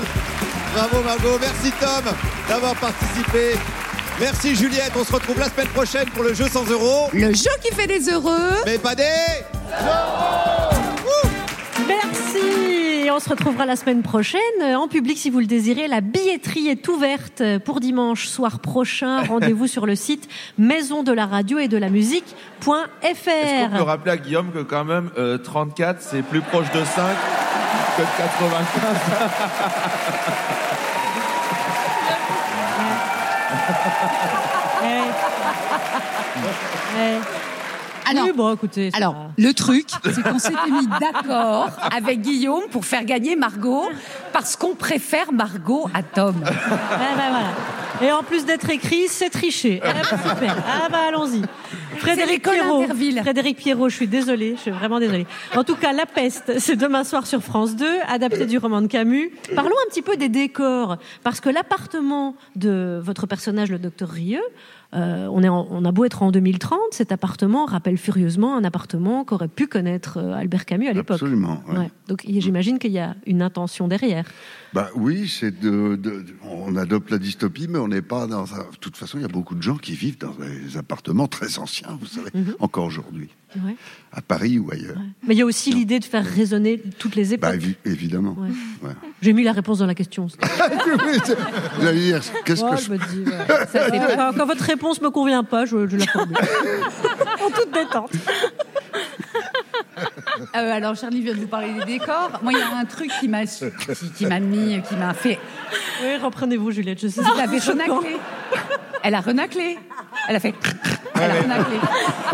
Bravo 0.74 1.02
Margot, 1.04 1.38
merci 1.40 1.72
Tom 1.80 2.12
d'avoir 2.48 2.76
participé. 2.76 3.56
Merci 4.20 4.56
Juliette, 4.56 4.92
on 5.00 5.04
se 5.04 5.14
retrouve 5.14 5.40
la 5.40 5.50
semaine 5.50 5.68
prochaine 5.70 6.10
pour 6.10 6.24
le 6.24 6.34
jeu 6.34 6.48
100 6.52 6.66
euros. 6.72 7.10
le 7.14 7.34
jeu 7.34 7.50
qui 7.64 7.74
fait 7.74 7.88
des 7.88 8.10
heureux. 8.10 8.54
Mais 8.66 8.78
pas 8.80 8.96
des 8.96 9.04
Merci. 11.88 12.89
Et 13.10 13.12
on 13.12 13.20
se 13.20 13.28
retrouvera 13.28 13.66
la 13.66 13.76
semaine 13.76 14.04
prochaine 14.04 14.40
euh, 14.62 14.76
en 14.76 14.88
public 14.88 15.18
si 15.18 15.32
vous 15.32 15.40
le 15.40 15.48
désirez. 15.48 15.88
La 15.88 16.00
billetterie 16.00 16.68
est 16.68 16.88
ouverte 16.88 17.42
pour 17.66 17.80
dimanche 17.80 18.28
soir 18.28 18.60
prochain. 18.60 19.24
Rendez-vous 19.24 19.66
sur 19.66 19.88
le 19.88 19.96
site 19.96 20.30
maison 20.60 21.02
de 21.02 21.12
la 21.12 21.26
radio 21.26 21.58
et 21.58 21.68
de 21.68 21.78
la 21.78 21.90
musique.fr. 21.90 22.78
Est-ce 23.02 23.66
qu'on 23.66 23.78
peut 23.78 23.82
rappeler 23.82 24.12
à 24.12 24.18
Guillaume 24.18 24.52
que 24.52 24.60
quand 24.60 24.86
même 24.86 25.10
euh, 25.18 25.40
34 25.40 26.04
c'est 26.04 26.22
plus 26.22 26.42
proche 26.42 26.72
de 26.72 26.86
5 26.86 27.04
que 27.98 28.04
de 28.04 28.08
95 28.16 28.96
Alors, 38.10 38.26
Oui, 38.26 38.32
bon, 38.36 38.54
écoutez, 38.54 38.90
alors 38.94 39.14
va. 39.14 39.20
le 39.38 39.54
truc, 39.54 39.88
c'est 40.06 40.24
qu'on 40.24 40.40
s'était 40.40 40.72
mis 40.72 40.88
d'accord 41.00 41.70
avec 41.96 42.22
Guillaume 42.22 42.64
pour 42.72 42.86
faire 42.86 43.04
gagner 43.06 43.36
Margot 43.36 43.86
parce 44.34 44.56
qu'on 44.56 44.76
préfère 44.76 45.32
Margot 45.32 45.90
à 45.94 46.04
Tom. 46.04 46.36
Ben 46.42 46.50
voilà. 47.16 47.40
Et 48.02 48.12
en 48.12 48.24
plus 48.24 48.46
d'être 48.46 48.70
écrit, 48.70 49.08
c'est 49.10 49.30
triché. 49.30 49.82
Ah 49.84 49.94
bah, 49.94 50.18
super. 50.30 50.56
Ah 50.68 50.88
bah 50.90 51.00
allons-y. 51.10 51.42
Frédéric 51.98 52.44
Pierrot. 52.44 52.86
Frédéric 53.22 53.58
Pierrot, 53.58 53.90
je 53.90 53.96
suis 53.96 54.08
désolée, 54.08 54.54
je 54.56 54.62
suis 54.62 54.72
vraiment 54.72 55.00
désolée. 55.00 55.28
En 55.56 55.66
tout 55.66 55.76
cas, 55.76 55.92
La 55.92 56.06
Peste, 56.06 56.60
c'est 56.60 56.78
demain 56.78 57.04
soir 57.04 57.28
sur 57.28 57.42
France 57.44 57.76
2, 57.76 57.86
adapté 58.08 58.46
du 58.46 58.58
roman 58.58 58.82
de 58.82 58.88
Camus. 58.88 59.32
Parlons 59.54 59.76
un 59.86 59.90
petit 59.90 60.02
peu 60.02 60.16
des 60.16 60.30
décors, 60.30 60.98
parce 61.24 61.42
que 61.42 61.50
l'appartement 61.50 62.36
de 62.56 63.02
votre 63.04 63.28
personnage, 63.28 63.70
le 63.70 63.80
docteur 63.80 64.08
Rieux, 64.10 64.44
euh, 64.96 65.28
on, 65.32 65.44
est 65.44 65.50
en- 65.50 65.68
on 65.70 65.86
a 65.86 65.92
beau 65.92 66.06
être 66.06 66.24
en 66.24 66.32
2030, 66.32 66.80
cet 66.92 67.12
appartement 67.12 67.66
rappelle 67.66 67.98
furieusement 67.98 68.56
un 68.58 68.64
appartement 68.64 69.24
qu'aurait 69.24 69.48
pu 69.48 69.68
connaître 69.68 70.18
euh, 70.18 70.34
Albert 70.34 70.66
Camus 70.66 70.88
à 70.88 70.94
l'époque. 70.94 71.16
Absolument. 71.22 71.62
ouais. 71.70 71.78
Ouais. 71.78 71.92
Donc 72.08 72.24
j'imagine 72.28 72.80
qu'il 72.80 72.92
y 72.92 73.00
a 73.00 73.16
une 73.28 73.42
intention 73.42 73.88
derrière. 73.88 74.26
Bah 74.74 74.90
oui, 74.96 75.28
c'est 75.28 75.60
de, 75.60 75.96
de- 75.96 76.26
on 76.44 76.76
adopte 76.76 77.10
la 77.10 77.18
dystopie, 77.18 77.68
mais 77.68 77.80
on 77.80 77.88
n'est 77.88 78.04
pas 78.04 78.28
dans. 78.28 78.44
De 78.44 78.50
toute 78.80 78.96
façon, 78.98 79.18
il 79.18 79.22
y 79.22 79.26
a 79.26 79.30
beaucoup 79.30 79.56
de 79.56 79.64
gens 79.64 79.78
qui 79.78 79.94
vivent 79.94 80.20
dans 80.20 80.36
des 80.36 80.78
appartements 80.78 81.28
très 81.28 81.58
anciens, 81.58 81.98
vous 82.00 82.06
savez, 82.06 82.30
Mhm. 82.36 82.56
encore 82.60 82.86
aujourd'hui, 82.86 83.30
Ouais. 83.66 83.76
à 84.12 84.22
Paris 84.22 84.60
ou 84.60 84.70
ailleurs. 84.72 84.98
Mais 85.28 85.34
il 85.34 85.38
y 85.40 85.42
a 85.42 85.46
aussi 85.46 85.72
l'idée 85.74 85.98
de 86.00 86.06
faire 86.06 86.24
résonner 86.24 86.80
toutes 87.00 87.16
les 87.16 87.34
époques. 87.34 87.50
Bah 87.50 87.56
évi- 87.58 87.78
évidemment. 87.84 88.36
Ouais. 88.38 88.50
Ouais. 88.88 88.94
J'ai 89.24 89.34
mis 89.34 89.44
la 89.44 89.54
réponse 89.54 89.80
dans 89.80 89.88
la 89.88 89.96
question. 89.96 90.28
Vous 91.80 91.88
allez 91.88 92.00
dire, 92.02 92.22
qu'est-ce 92.46 92.64
Ouais, 92.64 92.72
que 92.72 92.78
je 92.78 92.84
je 92.86 92.92
me 92.92 92.98
dis, 92.98 93.30
ouais. 93.30 93.48
Ça, 93.48 93.66
c'est- 93.90 93.90
quand, 94.16 94.34
quand 94.38 94.46
votre 94.46 94.64
réponse 94.64 95.02
me 95.02 95.10
convient 95.10 95.44
pas, 95.44 95.66
je, 95.66 95.88
je 95.88 95.98
la 95.98 96.06
formule. 96.06 96.38
en 97.44 97.50
toute 97.50 97.72
détente. 97.74 98.12
Euh, 100.56 100.74
alors 100.74 100.96
Charlie 100.96 101.22
vient 101.22 101.34
de 101.34 101.40
vous 101.40 101.48
parler 101.48 101.74
des 101.74 101.86
décors. 101.86 102.40
Moi, 102.42 102.54
il 102.54 102.60
y 102.60 102.62
a 102.62 102.76
un 102.76 102.86
truc 102.86 103.12
qui 103.20 103.28
m'a 103.28 103.46
qui, 103.46 104.12
qui 104.16 104.26
m'a 104.26 104.40
mis, 104.40 104.82
qui 104.82 104.96
m'a 104.96 105.14
fait. 105.14 105.40
Oui, 106.04 106.18
reprenez-vous, 106.18 106.72
Juliette. 106.72 107.00
Je 107.00 107.08
avez 107.40 107.60
c'est 107.60 107.72
choquant. 107.72 107.98
renaclé. 107.98 108.18
Elle 109.04 109.16
a 109.16 109.22
renaclé. 109.22 109.78
Elle 110.28 110.36
a 110.36 110.40
fait. 110.40 110.56
Elle 111.22 111.32
a 111.32 111.42
renaclé. 111.42 111.76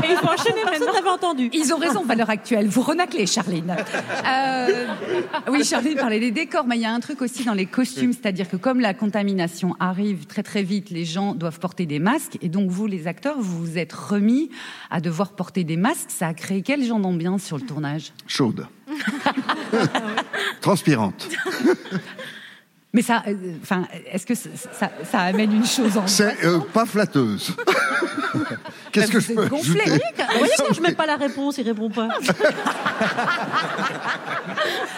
Et 0.04 0.12
il 0.12 0.18
faut 0.18 0.28
enchaîner, 0.28 0.62
personne 0.70 0.94
n'avait 0.94 1.10
entendu. 1.10 1.50
Ils 1.54 1.74
ont 1.74 1.78
raison, 1.78 2.04
valeur 2.04 2.30
actuelle. 2.30 2.68
Vous 2.68 2.82
renaclez, 2.82 3.26
Charline. 3.26 3.76
Euh, 4.26 4.88
oui, 5.50 5.64
Charline 5.64 5.96
parlait 5.96 6.20
des 6.20 6.32
décors, 6.32 6.66
mais 6.66 6.76
il 6.76 6.82
y 6.82 6.86
a 6.86 6.92
un 6.92 7.00
truc 7.00 7.22
aussi 7.22 7.44
dans 7.44 7.54
les 7.54 7.66
costumes, 7.66 8.14
c'est-à-dire 8.14 8.50
que 8.50 8.58
comme 8.58 8.80
la 8.80 8.94
contamination 8.94 9.76
arrive 9.80 10.26
très 10.26 10.44
très 10.44 10.64
vite, 10.64 10.90
les 10.90 11.06
gens 11.06 11.34
doivent 11.34 11.60
porter 11.60 11.86
des 11.86 12.00
masques, 12.00 12.38
et 12.42 12.50
donc 12.50 12.70
vous, 12.70 12.88
les 12.88 13.08
acteurs, 13.08 13.36
vous 13.40 13.60
vous 13.60 13.78
êtes 13.78 13.94
remis 13.94 14.50
à 14.90 15.02
devoir 15.02 15.32
porter 15.32 15.64
des 15.64 15.78
masques. 15.78 16.10
Ça 16.10 16.28
a 16.28 16.34
créé 16.34 16.62
quel 16.62 16.84
genre 16.84 17.00
d'ambiance 17.00 17.44
sur 17.44 17.58
le 17.58 17.64
tournage? 17.64 18.12
Chaude. 18.28 18.68
Transpirante. 20.62 21.30
Mais 22.96 23.02
ça, 23.02 23.24
euh, 23.28 23.34
enfin, 23.62 23.84
est-ce 24.10 24.26
que 24.26 24.34
ça, 24.36 24.48
ça- 24.80 24.90
ça 25.12 25.20
amène 25.20 25.52
une 25.52 25.66
chose 25.66 25.98
en 25.98 26.08
C'est 26.08 26.46
euh, 26.46 26.60
pas 26.74 26.86
flatteuse. 26.86 27.54
Qu'est-ce 28.94 29.08
Bah, 29.08 29.14
que 29.14 29.20
je 29.20 29.34
peux 29.34 29.48
gonflé. 29.48 29.82
vous 29.86 30.38
voyez, 30.38 30.54
quand 30.58 30.74
je 30.74 30.80
mets 30.82 30.94
pas 30.94 31.06
la 31.06 31.18
réponse, 31.18 31.58
il 31.58 31.68
répond 31.68 31.90
pas. 31.90 32.08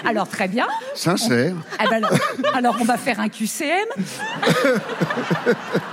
Alors 0.06 0.28
très 0.30 0.48
bien. 0.48 0.68
Sincère. 0.94 1.56
Ah 1.80 1.86
ben 1.90 2.04
alors, 2.04 2.12
alors, 2.54 2.78
on 2.80 2.84
va 2.86 2.98
faire 2.98 3.20
un 3.20 3.30
QCM. 3.30 3.88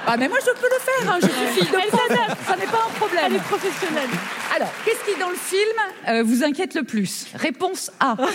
Ah 0.07 0.17
mais 0.19 0.29
moi 0.29 0.37
je 0.45 0.51
peux 0.61 0.69
le 0.71 0.79
faire, 0.81 1.11
hein, 1.13 1.19
je 1.23 1.27
suis 1.27 1.47
fille 1.63 1.71
de 1.73 1.89
prof, 1.89 2.37
ça 2.47 2.57
n'est 2.57 2.67
pas 2.67 2.83
un 2.87 2.91
problème. 2.99 3.23
Elle 3.27 3.37
est 3.37 3.39
professionnelle. 3.41 4.11
Alors, 4.55 4.71
qu'est-ce 4.85 5.03
qui 5.11 5.19
dans 5.19 5.31
le 5.31 5.37
film 5.37 5.79
euh, 6.09 6.23
vous 6.23 6.45
inquiète 6.45 6.75
le 6.75 6.83
plus? 6.85 7.27
Réponse 7.35 7.91
A. 8.01 8.17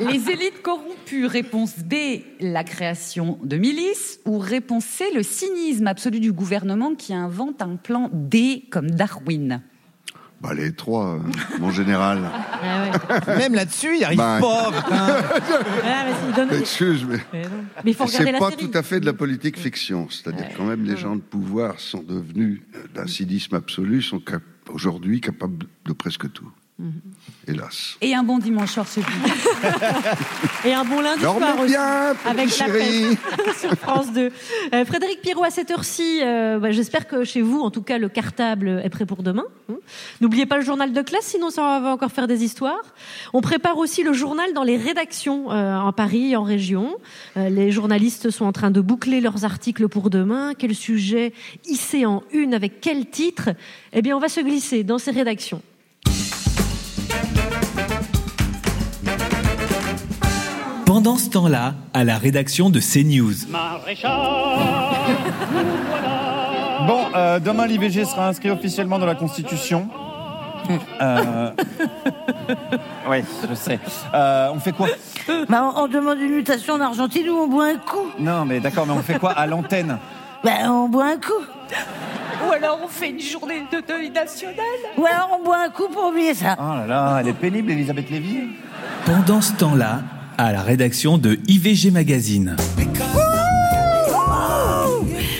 Les 0.00 0.30
élites 0.30 0.62
corrompues. 0.62 1.26
Réponse 1.26 1.71
B. 1.80 1.94
La 2.40 2.64
création 2.64 3.38
de 3.42 3.56
milices. 3.56 4.20
Ou 4.24 4.38
réponse 4.38 4.84
C. 4.84 5.04
Le 5.14 5.22
cynisme 5.22 5.86
absolu 5.86 6.20
du 6.20 6.32
gouvernement 6.32 6.94
qui 6.94 7.14
invente 7.14 7.62
un 7.62 7.76
plan 7.76 8.10
D 8.12 8.64
comme 8.70 8.90
Darwin. 8.90 9.62
Bah, 10.40 10.54
les 10.54 10.72
trois, 10.72 11.14
euh, 11.14 11.58
mon 11.60 11.70
général. 11.70 12.18
Même 13.28 13.54
là-dessus, 13.54 13.96
il 13.96 14.02
arrive 14.04 14.18
Bah, 14.18 14.38
pas. 14.40 14.72
putain. 14.72 15.06
Ah, 15.84 16.04
mais 16.04 16.12
il 16.28 16.34
donne- 16.34 16.58
Excuse, 16.60 17.04
mais. 17.08 17.18
Mais 17.32 17.42
non. 17.42 17.48
Mais 17.84 17.90
il 17.92 17.94
faut 17.94 18.04
regarder 18.06 18.26
C'est 18.26 18.32
la 18.32 18.38
pas 18.40 18.50
série. 18.50 18.68
tout 18.68 18.76
à 18.76 18.82
fait 18.82 18.98
de 18.98 19.06
la 19.06 19.12
politique 19.12 19.56
fiction. 19.56 20.08
C'est-à-dire 20.10 20.46
quand 20.56 20.64
même 20.64 20.82
les 20.84 20.96
gens 20.96 21.14
de 21.14 21.20
pouvoir 21.20 21.78
sont 21.78 22.02
devenus 22.02 22.60
euh, 22.74 22.78
d'un 22.92 23.06
cynisme 23.06 23.54
absolu, 23.54 24.02
sont 24.02 24.18
cap- 24.18 24.42
aujourd'hui 24.68 25.20
capables 25.20 25.66
de 25.86 25.92
presque 25.92 26.32
tout. 26.32 26.50
Mhm. 26.78 26.92
Hélas. 27.46 27.96
Et 28.00 28.14
un 28.14 28.22
bon 28.24 28.38
dimanche 28.38 28.72
soir 28.72 28.88
ce 28.88 29.00
public. 29.00 29.32
Et 30.64 30.72
un 30.72 30.84
bon 30.84 31.00
lundi 31.00 31.22
Dormez 31.22 31.40
soir 31.46 31.60
aussi. 31.60 31.68
bien, 31.72 32.14
avec 32.24 32.58
la 32.58 32.66
sur 33.60 33.72
France 33.78 34.12
2. 34.12 34.30
Euh, 34.72 34.84
Frédéric 34.84 35.20
Pierrot, 35.20 35.44
à 35.44 35.50
cette 35.50 35.70
heure-ci, 35.70 36.20
euh, 36.22 36.58
bah, 36.58 36.70
j'espère 36.72 37.06
que 37.06 37.24
chez 37.24 37.42
vous, 37.42 37.60
en 37.60 37.70
tout 37.70 37.82
cas, 37.82 37.98
le 37.98 38.08
cartable 38.08 38.80
est 38.84 38.88
prêt 38.88 39.06
pour 39.06 39.22
demain. 39.22 39.44
hein. 39.70 39.74
N'oubliez 40.20 40.46
pas 40.46 40.56
le 40.56 40.64
journal 40.64 40.92
de 40.92 41.02
classe, 41.02 41.26
sinon 41.26 41.50
ça 41.50 41.78
va 41.80 41.92
encore 41.92 42.10
faire 42.10 42.26
des 42.26 42.42
histoires. 42.42 42.94
On 43.32 43.42
prépare 43.42 43.76
aussi 43.78 44.02
le 44.02 44.12
journal 44.12 44.52
dans 44.54 44.64
les 44.64 44.76
rédactions 44.76 45.52
euh, 45.52 45.76
en 45.76 45.92
Paris, 45.92 46.34
en 46.36 46.42
région. 46.42 46.96
Euh, 47.36 47.48
les 47.48 47.70
journalistes 47.70 48.30
sont 48.30 48.46
en 48.46 48.52
train 48.52 48.70
de 48.70 48.80
boucler 48.80 49.20
leurs 49.20 49.44
articles 49.44 49.88
pour 49.88 50.10
demain. 50.10 50.54
Quel 50.58 50.74
sujet 50.74 51.32
hisser 51.66 52.06
en 52.06 52.22
une 52.32 52.54
avec 52.54 52.80
quel 52.80 53.08
titre? 53.10 53.50
Eh 53.92 54.02
bien, 54.02 54.16
on 54.16 54.20
va 54.20 54.28
se 54.28 54.40
glisser 54.40 54.84
dans 54.84 54.98
ces 54.98 55.10
rédactions. 55.10 55.60
Pendant 61.02 61.18
ce 61.18 61.30
temps-là, 61.30 61.74
à 61.94 62.04
la 62.04 62.16
rédaction 62.16 62.70
de 62.70 62.78
CNews. 62.78 63.34
Bon, 66.86 67.00
euh, 67.16 67.40
demain 67.40 67.66
l'IVG 67.66 68.04
sera 68.04 68.28
inscrit 68.28 68.50
officiellement 68.50 69.00
dans 69.00 69.06
la 69.06 69.16
Constitution. 69.16 69.88
Euh... 71.00 71.50
Oui, 73.10 73.24
je 73.50 73.54
sais. 73.56 73.80
Euh, 74.14 74.50
on 74.54 74.60
fait 74.60 74.70
quoi? 74.70 74.86
Bah, 75.48 75.72
on, 75.74 75.82
on 75.82 75.88
demande 75.88 76.20
une 76.20 76.36
mutation 76.36 76.74
en 76.74 76.80
Argentine 76.80 77.28
ou 77.30 77.36
on 77.36 77.48
boit 77.48 77.66
un 77.66 77.78
coup? 77.78 78.06
Non, 78.20 78.44
mais 78.44 78.60
d'accord, 78.60 78.86
mais 78.86 78.92
on 78.92 79.02
fait 79.02 79.18
quoi 79.18 79.32
à 79.32 79.48
l'antenne? 79.48 79.98
Ben, 80.44 80.70
on 80.70 80.88
boit 80.88 81.06
un 81.06 81.16
coup. 81.16 81.32
Ou 82.46 82.52
alors 82.52 82.78
on 82.80 82.86
fait 82.86 83.10
une 83.10 83.20
journée 83.20 83.64
de 83.72 83.80
deuil 83.80 84.10
national. 84.10 84.54
Ou 84.96 85.04
alors 85.04 85.36
on 85.40 85.42
boit 85.44 85.64
un 85.64 85.70
coup 85.70 85.88
pour 85.88 86.10
oublier 86.10 86.34
ça. 86.34 86.56
Oh 86.60 86.62
là 86.62 86.86
là, 86.86 87.18
elle 87.20 87.26
est 87.26 87.32
pénible, 87.32 87.72
Elisabeth 87.72 88.08
Lévy. 88.08 88.50
Pendant 89.04 89.40
ce 89.40 89.52
temps-là, 89.54 89.98
à 90.42 90.50
la 90.50 90.62
rédaction 90.62 91.18
de 91.18 91.38
IVG 91.46 91.92
Magazine. 91.92 92.56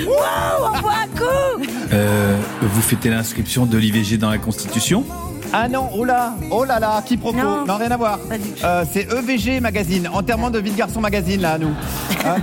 Wow, 0.07 0.17
on 0.77 0.81
boit 0.81 0.93
un 0.93 1.09
coup 1.19 1.65
Euh, 1.93 2.37
vous 2.63 2.83
fêtez 2.83 3.11
l'inscription 3.11 3.67
de 3.67 3.77
l'IVG 3.79 4.17
dans 4.17 4.31
la 4.31 4.39
Constitution 4.39 5.05
Ah 5.53 5.69
non, 5.69 5.89
oh 5.97 6.05
là, 6.05 6.37
oh 6.53 6.65
là 6.65 6.79
là, 6.79 7.03
quiproquo. 7.05 7.37
Non. 7.37 7.67
Non, 7.67 7.79
rien 7.79 7.91
à 7.91 7.97
voir. 7.97 8.21
Euh, 8.63 8.85
c'est 8.93 9.09
EVG 9.13 9.59
Magazine, 9.61 10.09
enterrement 10.13 10.51
de 10.51 10.61
vie 10.61 10.71
de 10.71 10.77
garçon 10.79 11.01
magazine, 11.01 11.41
là, 11.41 11.55
à 11.55 11.59
nous. 11.59 11.75
Hein 12.25 12.37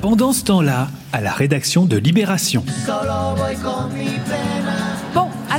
Pendant 0.00 0.32
ce 0.32 0.44
temps-là, 0.44 0.88
à 1.12 1.20
la 1.20 1.32
rédaction 1.32 1.84
de 1.84 1.98
Libération. 1.98 2.64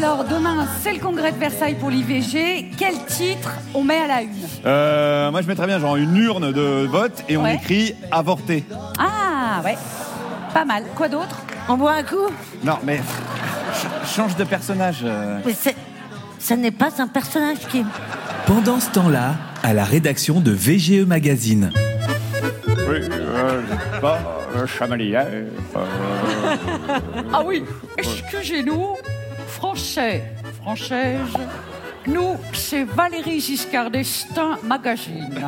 Alors 0.04 0.26
demain, 0.26 0.68
c'est 0.82 0.92
le 0.92 1.00
congrès 1.00 1.32
de 1.32 1.38
Versailles 1.38 1.76
pour 1.80 1.90
l'IVG. 1.90 2.72
Quel 2.78 2.96
titre 3.06 3.52
on 3.74 3.86
met 3.86 4.00
à 4.00 4.08
la 4.08 4.22
une 4.24 4.32
Euh, 4.66 5.32
moi, 5.32 5.42
je 5.42 5.48
mettrais 5.48 5.66
bien 5.66 5.80
genre 5.80 5.96
une 5.96 6.18
urne 6.18 6.52
de 6.52 6.86
vote 6.86 7.24
et 7.30 7.38
on 7.38 7.44
Ouais. 7.44 7.56
écrit 7.56 7.96
avorter. 8.12 8.66
Ah, 9.00 9.62
ouais. 9.64 9.78
Pas 10.54 10.66
mal. 10.66 10.84
Quoi 10.94 11.08
d'autre 11.08 11.38
On 11.70 11.78
boit 11.78 11.94
un 11.94 12.04
coup? 12.04 12.28
Non, 12.66 12.78
mais 12.84 12.98
ch- 12.98 14.14
change 14.16 14.36
de 14.36 14.44
personnage. 14.44 14.98
euh. 15.06 15.40
Mais 15.46 15.54
c'est... 15.58 15.76
Ça 16.38 16.58
n'est 16.58 16.72
pas 16.72 16.90
un 17.02 17.08
personnage, 17.08 17.60
Kim. 17.72 17.88
Pendant 18.46 18.82
ce 18.82 18.90
temps-là, 18.90 19.36
à 19.64 19.74
la 19.74 19.86
rédaction 19.86 20.42
de 20.42 20.52
VGE 20.52 21.06
Magazine. 21.08 21.72
Oui, 22.68 22.98
euh, 23.10 23.62
pas 24.02 24.20
euh, 24.58 24.68
chamalier. 24.68 25.16
euh, 25.16 25.46
Ah 27.34 27.42
oui, 27.46 27.64
excusez-nous, 27.98 28.88
français, 29.64 30.22
française. 30.62 31.38
Nous, 32.06 32.36
c'est 32.52 32.84
Valérie 32.84 33.40
Giscard 33.40 33.90
d'Estaing, 33.90 34.58
magazine. 34.62 35.40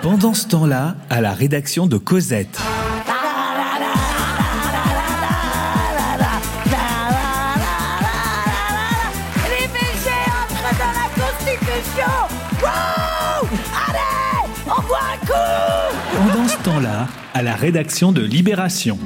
Pendant 0.00 0.32
ce 0.32 0.46
temps-là, 0.46 0.94
à 1.10 1.20
la 1.20 1.32
rédaction 1.32 1.88
de 1.88 1.96
Cosette. 1.96 2.56
Temps-là, 16.64 17.06
à 17.34 17.42
la 17.42 17.54
rédaction 17.54 18.10
de 18.10 18.22
Libération. 18.22 18.98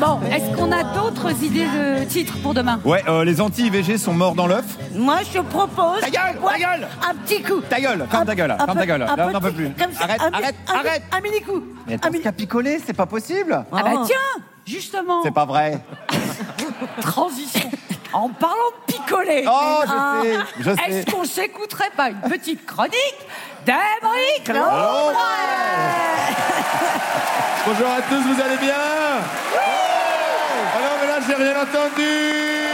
Bon, 0.00 0.20
est-ce 0.32 0.56
qu'on 0.56 0.72
a 0.72 0.82
d'autres 0.94 1.42
idées 1.44 1.66
de 1.66 2.04
titres 2.04 2.38
pour 2.42 2.54
demain? 2.54 2.80
Ouais, 2.82 3.02
euh, 3.06 3.22
les 3.22 3.42
anti-IVG 3.42 3.98
sont 3.98 4.14
morts 4.14 4.34
dans 4.34 4.46
l'œuf. 4.46 4.64
Moi, 4.94 5.18
je 5.34 5.40
propose... 5.40 6.00
Ta 6.00 6.08
gueule, 6.08 6.36
ta 6.42 6.58
gueule 6.58 6.88
Un 7.08 7.14
petit 7.14 7.42
coup 7.42 7.60
Ta 7.68 7.78
gueule, 7.78 8.06
ferme 8.10 8.24
ta 8.24 8.34
gueule, 8.34 8.50
Un 8.52 8.56
ferme 8.64 8.78
ta 8.78 8.86
gueule. 8.86 9.02
un 9.02 9.16
Là, 9.16 9.26
on 9.28 9.32
n'en 9.32 9.40
peut 9.40 9.52
plus. 9.52 9.68
comme 9.78 9.92
ça, 9.92 10.04
Arrête, 10.04 10.20
un 10.22 10.30
mi- 10.30 10.36
arrête, 10.36 10.54
un- 10.68 10.74
arrête 10.78 11.02
Un 11.12 11.20
mini-coup 11.20 11.62
Mais 11.86 11.94
attends, 11.94 12.08
qu'à 12.22 12.32
picoler, 12.32 12.80
c'est 12.84 12.96
pas 12.96 13.06
possible 13.06 13.64
Ah 13.70 13.82
bah 13.82 13.90
Oh. 13.96 14.04
tiens, 14.06 14.42
justement, 14.66 15.22
C'est 15.22 15.30
pas 15.34 15.44
vrai. 15.44 15.78
transition. 17.02 17.70
En 18.12 18.28
parlant 18.30 18.56
de 18.86 18.92
picoler, 18.92 19.44
Oh, 19.46 19.80
je 19.84 19.92
Ah, 19.92 20.20
sais, 20.22 20.36
je 20.60 20.70
sais. 20.74 20.76
est-ce 20.90 21.10
qu'on 21.10 21.24
s'écouterait 21.24 21.90
pas 21.96 22.10
une 22.10 22.20
petite 22.20 22.64
chronique 22.64 22.94
d'Emeric 23.64 24.48
Oh, 24.50 25.12
Bonjour 27.66 27.88
à 27.88 28.00
tous, 28.02 28.22
vous 28.22 28.40
allez 28.40 28.56
bien 28.58 28.74
Ah 29.54 30.78
non, 30.80 30.96
mais 31.00 31.06
là, 31.08 31.18
j'ai 31.26 31.34
rien 31.34 31.60
entendu. 31.62 32.68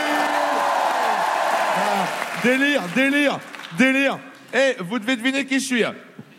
Ah, 1.76 2.06
Délire, 2.44 2.82
délire, 2.94 3.38
délire. 3.78 4.18
Eh, 4.54 4.76
vous 4.80 4.98
devez 4.98 5.16
deviner 5.16 5.46
qui 5.46 5.58
je 5.60 5.64
suis. 5.64 5.82
Aïe, 5.84 5.94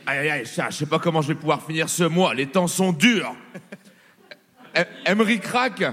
aïe, 0.06 0.30
aïe, 0.32 0.46
ça, 0.46 0.68
je 0.70 0.78
sais 0.78 0.86
pas 0.86 1.00
comment 1.00 1.22
je 1.22 1.30
vais 1.30 1.36
pouvoir 1.36 1.62
finir 1.66 1.90
ce 1.90 2.04
mois, 2.04 2.34
les 2.36 2.46
temps 2.48 2.68
sont 2.68 2.92
durs. 2.94 3.34
Emery 5.06 5.40
crack 5.40 5.80
Ouais. 5.82 5.88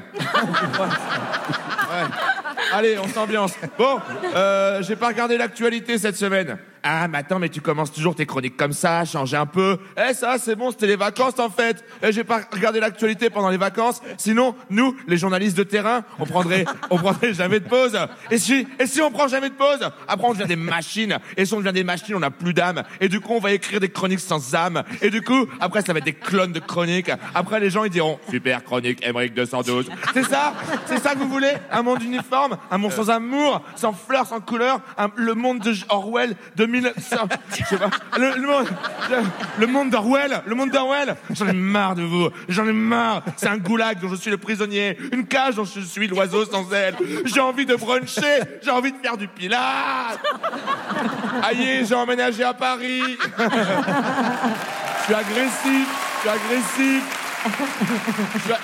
Allez, 2.72 2.98
on 2.98 3.08
s'ambiance. 3.08 3.54
Bon, 3.78 3.98
euh, 4.34 4.82
j'ai 4.82 4.96
pas 4.96 5.08
regardé 5.08 5.36
l'actualité 5.36 5.98
cette 5.98 6.16
semaine. 6.16 6.58
Ah, 6.82 7.08
mais 7.08 7.18
attends, 7.18 7.38
mais 7.38 7.48
tu 7.48 7.60
commences 7.60 7.92
toujours 7.92 8.14
tes 8.14 8.24
chroniques 8.24 8.56
comme 8.56 8.72
ça, 8.72 9.04
changer 9.04 9.36
un 9.36 9.46
peu. 9.46 9.78
Eh, 9.96 10.14
ça, 10.14 10.36
c'est 10.38 10.54
bon, 10.56 10.70
c'était 10.70 10.86
les 10.86 10.96
vacances 10.96 11.38
en 11.38 11.50
fait. 11.50 11.84
Eh, 12.02 12.10
j'ai 12.12 12.24
pas 12.24 12.40
regardé 12.50 12.80
l'actualité 12.80 13.28
pendant 13.28 13.50
les 13.50 13.58
vacances. 13.58 14.00
Sinon, 14.16 14.54
nous, 14.70 14.96
les 15.06 15.18
journalistes 15.18 15.56
de 15.56 15.62
terrain, 15.62 16.02
on 16.18 16.24
prendrait, 16.24 16.64
on 16.90 16.96
prendrait 16.96 17.34
jamais 17.34 17.60
de 17.60 17.68
pause. 17.68 17.98
Et 18.30 18.38
si, 18.38 18.66
et 18.78 18.86
si 18.86 19.02
on 19.02 19.10
prend 19.10 19.28
jamais 19.28 19.50
de 19.50 19.54
pause? 19.54 19.90
Après, 20.08 20.26
on 20.26 20.32
devient 20.32 20.46
des 20.46 20.56
machines. 20.56 21.18
Et 21.36 21.44
si 21.44 21.52
on 21.52 21.58
devient 21.58 21.72
des 21.72 21.84
machines, 21.84 22.14
on 22.14 22.20
n'a 22.20 22.30
plus 22.30 22.54
d'âme. 22.54 22.82
Et 23.00 23.08
du 23.08 23.20
coup, 23.20 23.34
on 23.34 23.40
va 23.40 23.52
écrire 23.52 23.80
des 23.80 23.90
chroniques 23.90 24.20
sans 24.20 24.54
âme. 24.54 24.82
Et 25.02 25.10
du 25.10 25.20
coup, 25.22 25.46
après, 25.60 25.82
ça 25.82 25.92
va 25.92 25.98
être 25.98 26.04
des 26.06 26.14
clones 26.14 26.52
de 26.52 26.60
chroniques. 26.60 27.10
Après, 27.34 27.60
les 27.60 27.68
gens, 27.68 27.84
ils 27.84 27.90
diront, 27.90 28.18
super 28.30 28.64
chronique, 28.64 29.06
Emmerich 29.06 29.34
212. 29.34 29.90
C'est 30.14 30.24
ça 30.24 30.54
C'est 30.86 30.98
ça 30.98 31.14
que 31.14 31.18
vous 31.18 31.28
voulez? 31.28 31.52
Un 31.70 31.82
monde 31.82 32.02
uniforme 32.02 32.56
Un 32.70 32.78
monde 32.78 32.92
sans 32.92 33.10
amour 33.10 33.62
Sans 33.76 33.92
fleurs, 33.92 34.26
sans 34.26 34.40
couleurs 34.40 34.80
Le 35.16 35.34
monde 35.34 35.60
de 35.60 35.74
Orwell 35.88 36.36
de 36.56 36.66
1900... 36.70 37.16
Je 37.50 37.64
sais 37.64 37.76
pas. 37.76 37.90
Le, 38.16 39.66
monde, 39.66 39.90
d'Orwell 39.90 40.42
Le 40.46 40.54
monde 40.54 40.70
d'Orwell. 40.70 41.16
J'en 41.30 41.48
ai 41.48 41.52
marre 41.52 41.94
de 41.94 42.02
vous. 42.02 42.28
J'en 42.48 42.66
ai 42.66 42.72
marre. 42.72 43.22
C'est 43.36 43.48
un 43.48 43.58
goulag 43.58 44.00
dont 44.00 44.08
je 44.08 44.16
suis 44.16 44.30
le 44.30 44.38
prisonnier. 44.38 44.96
Une 45.12 45.26
cage 45.26 45.56
dont 45.56 45.64
je 45.64 45.80
suis 45.80 46.06
l'oiseau 46.06 46.44
sans 46.44 46.70
aile. 46.72 46.96
J'ai 47.24 47.40
envie 47.40 47.66
de 47.66 47.74
bruncher. 47.76 48.40
J'ai 48.62 48.70
envie 48.70 48.92
de 48.92 48.98
faire 48.98 49.16
du 49.16 49.28
pilates. 49.28 50.20
Aïe, 51.42 51.84
j'ai 51.86 51.94
emménagé 51.94 52.42
à 52.44 52.54
Paris. 52.54 53.02
Je 54.98 55.04
suis 55.04 55.14
agressif. 55.14 55.88
Je 56.16 56.20
suis 56.20 56.28
agressif. 56.28 57.20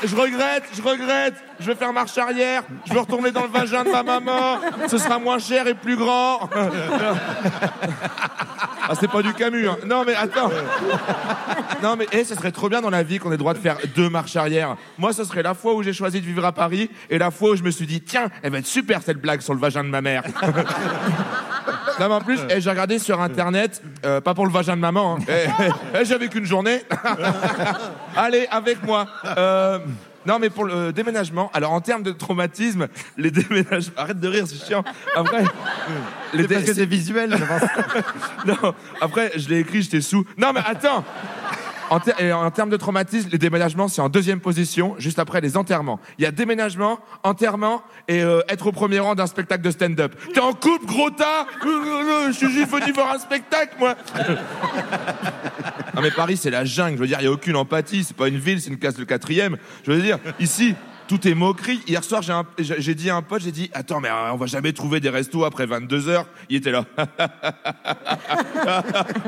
Je 0.05 0.15
regrette, 0.15 0.65
je 0.75 0.83
regrette. 0.83 1.35
Je 1.61 1.67
vais 1.67 1.75
faire 1.75 1.93
marche 1.93 2.17
arrière. 2.19 2.63
Je 2.87 2.93
veux 2.93 3.01
retourner 3.01 3.31
dans 3.31 3.43
le 3.43 3.49
vagin 3.49 3.85
de 3.85 3.91
ma 3.91 4.03
maman. 4.03 4.59
Ce 4.89 4.99
sera 4.99 5.19
moins 5.19 5.39
cher 5.39 5.67
et 5.67 5.75
plus 5.75 5.97
grand. 5.97 6.49
Ah, 8.89 8.93
c'est 8.99 9.11
pas 9.11 9.23
du 9.23 9.35
Camus. 9.35 9.69
hein. 9.69 9.77
Non, 9.85 10.05
mais 10.07 10.15
attends. 10.15 10.51
Non, 11.83 11.97
mais 11.97 12.07
eh, 12.13 12.25
ce 12.25 12.35
serait 12.35 12.53
trop 12.53 12.69
bien 12.69 12.81
dans 12.81 12.91
la 12.91 13.03
vie 13.03 13.19
qu'on 13.19 13.31
ait 13.31 13.33
le 13.33 13.39
droit 13.39 13.55
de 13.55 13.59
faire 13.59 13.79
deux 13.97 14.09
marches 14.09 14.37
arrière. 14.37 14.77
Moi, 14.99 15.13
ce 15.13 15.25
serait 15.25 15.43
la 15.43 15.55
fois 15.55 15.75
où 15.75 15.83
j'ai 15.83 15.93
choisi 15.93 16.21
de 16.21 16.27
vivre 16.27 16.45
à 16.45 16.53
Paris 16.53 16.89
et 17.11 17.19
la 17.19 17.31
fois 17.31 17.51
où 17.51 17.57
je 17.57 17.63
me 17.65 17.71
suis 17.71 17.87
dit, 17.87 18.01
tiens, 18.01 18.29
elle 18.43 18.53
va 18.53 18.59
être 18.59 18.67
super 18.67 19.03
cette 19.03 19.21
blague 19.21 19.41
sur 19.41 19.55
le 19.55 19.61
vagin 19.61 19.83
de 19.83 19.89
ma 19.89 20.01
mère. 20.01 20.23
Non, 21.99 22.09
mais 22.09 22.15
en 22.15 22.21
plus, 22.21 22.39
eh, 22.51 22.61
j'ai 22.61 22.69
regardé 22.69 22.99
sur 22.99 23.23
internet, 23.23 23.83
euh, 24.05 24.21
pas 24.21 24.35
pour 24.35 24.45
le 24.45 24.53
vagin 24.53 24.77
de 24.77 24.81
maman, 24.83 25.17
hein. 25.17 25.25
Eh, 25.29 25.47
eh, 25.99 26.05
j'ai 26.05 26.19
qu'une 26.29 26.45
journée. 26.45 26.83
Allez, 28.17 28.47
avec 28.51 28.83
moi. 28.85 29.07
Euh, 29.39 29.79
non, 30.27 30.39
mais 30.39 30.51
pour 30.51 30.65
le 30.65 30.93
déménagement, 30.93 31.51
alors 31.55 31.73
en 31.73 31.81
termes 31.81 32.03
de 32.03 32.11
traumatisme, 32.13 32.89
les 33.17 33.31
déménagements. 33.31 33.95
Arrête 33.97 34.21
de 34.21 34.29
rire, 34.29 34.45
c'est 34.47 34.65
chiant. 34.65 34.85
Après. 35.15 35.45
C'est 36.35 36.49
parce 36.49 36.65
que 36.65 36.75
c'est 36.75 36.87
visuel, 36.87 37.35
je 37.35 37.45
pense. 37.45 37.63
non, 38.63 38.75
après, 39.01 39.33
je 39.37 39.49
l'ai 39.49 39.61
écrit, 39.61 39.81
j'étais 39.81 40.03
sous. 40.03 40.27
Non, 40.37 40.53
mais 40.53 40.61
attends 40.67 41.03
en, 41.91 41.99
et 42.19 42.33
en 42.33 42.51
termes 42.51 42.71
de 42.71 42.77
traumatisme, 42.77 43.29
les 43.31 43.39
déménagements, 43.39 43.89
c'est 43.89 44.01
en 44.01 44.09
deuxième 44.09 44.41
position, 44.41 44.95
juste 44.99 45.19
après 45.19 45.41
les 45.41 45.57
enterrements. 45.57 46.01
Il 46.19 46.25
y 46.25 46.27
a 46.27 46.31
déménagement, 46.31 46.99
enterrement 47.23 47.83
et 48.09 48.23
euh, 48.23 48.41
être 48.49 48.67
au 48.67 48.73
premier 48.73 48.99
rang 48.99 49.15
d'un 49.15 49.27
spectacle 49.27 49.63
de 49.63 49.71
stand-up. 49.71 50.15
T'es 50.33 50.41
en 50.41 50.53
couple, 50.53 50.87
gros 50.87 51.11
tas? 51.11 51.47
Euh, 51.65 51.69
euh, 51.69 52.27
Je 52.29 52.33
suis 52.33 52.51
juste 52.51 52.71
venu 52.71 52.93
voir 52.93 53.13
un 53.13 53.19
spectacle, 53.19 53.77
moi 53.79 53.95
Non 55.95 56.03
mais 56.03 56.11
Paris, 56.11 56.37
c'est 56.37 56.51
la 56.51 56.65
jungle. 56.65 56.97
Je 56.97 57.01
veux 57.01 57.07
dire, 57.07 57.19
il 57.21 57.25
n'y 57.25 57.29
a 57.29 57.33
aucune 57.33 57.57
empathie. 57.57 58.05
C'est 58.05 58.17
pas 58.17 58.29
une 58.29 58.39
ville, 58.39 58.61
c'est 58.61 58.71
une 58.71 58.79
classe 58.79 58.97
de 58.97 59.05
quatrième. 59.05 59.57
Je 59.85 59.93
veux 59.93 60.03
dire, 60.03 60.19
ici, 60.41 60.75
tout 61.09 61.27
est 61.27 61.35
moquerie. 61.35 61.81
Hier 61.87 62.03
soir, 62.05 62.23
j'ai 62.59 62.95
dit 62.95 63.11
à 63.11 63.17
un 63.17 63.23
pote, 63.23 63.43
j'ai 63.43 63.53
dit, 63.53 63.71
attends, 63.73 64.01
mais 64.01 64.09
euh, 64.09 64.33
on 64.33 64.37
va 64.37 64.47
jamais 64.47 64.73
trouver 64.73 65.01
des 65.01 65.11
restos 65.11 65.45
après 65.45 65.67
22 65.67 66.09
heures. 66.09 66.27
Il 66.49 66.57
était 66.57 66.71
là. 66.73 66.85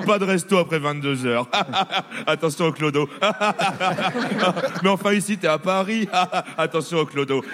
pas 0.07 0.19
de 0.19 0.25
resto 0.25 0.59
après 0.59 0.79
22 0.79 1.27
heures. 1.27 1.49
Attention 2.27 2.67
au 2.67 2.73
clodo. 2.73 3.09
mais 4.83 4.89
enfin, 4.89 5.13
ici, 5.13 5.39
t'es 5.39 5.49
à 5.49 5.59
Paris. 5.59 6.09
Attention 6.57 6.99
au 6.99 7.07
clodo. 7.07 7.45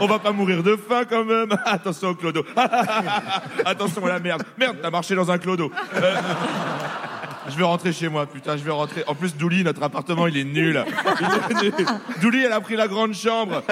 on 0.00 0.06
va 0.06 0.18
pas 0.18 0.32
mourir 0.32 0.62
de 0.62 0.76
faim 0.76 1.02
quand 1.08 1.24
même. 1.24 1.50
Attention 1.64 2.10
au 2.10 2.14
clodo. 2.14 2.44
Attention 3.64 4.04
à 4.06 4.08
la 4.08 4.20
merde. 4.20 4.42
Merde, 4.58 4.78
t'as 4.82 4.90
marché 4.90 5.14
dans 5.14 5.30
un 5.30 5.38
clodo. 5.38 5.70
Euh, 7.46 7.50
Je 7.50 7.56
vais 7.56 7.64
rentrer 7.64 7.92
chez 7.92 8.08
moi, 8.08 8.26
putain, 8.26 8.56
je 8.56 8.62
vais 8.64 8.70
rentrer. 8.70 9.04
En 9.06 9.14
plus, 9.14 9.36
Douli, 9.36 9.64
notre 9.64 9.82
appartement, 9.82 10.26
il 10.26 10.36
est 10.36 10.44
nul. 10.44 10.84
Douli, 12.20 12.42
elle 12.44 12.52
a 12.52 12.60
pris 12.60 12.76
la 12.76 12.88
grande 12.88 13.14
chambre. 13.14 13.62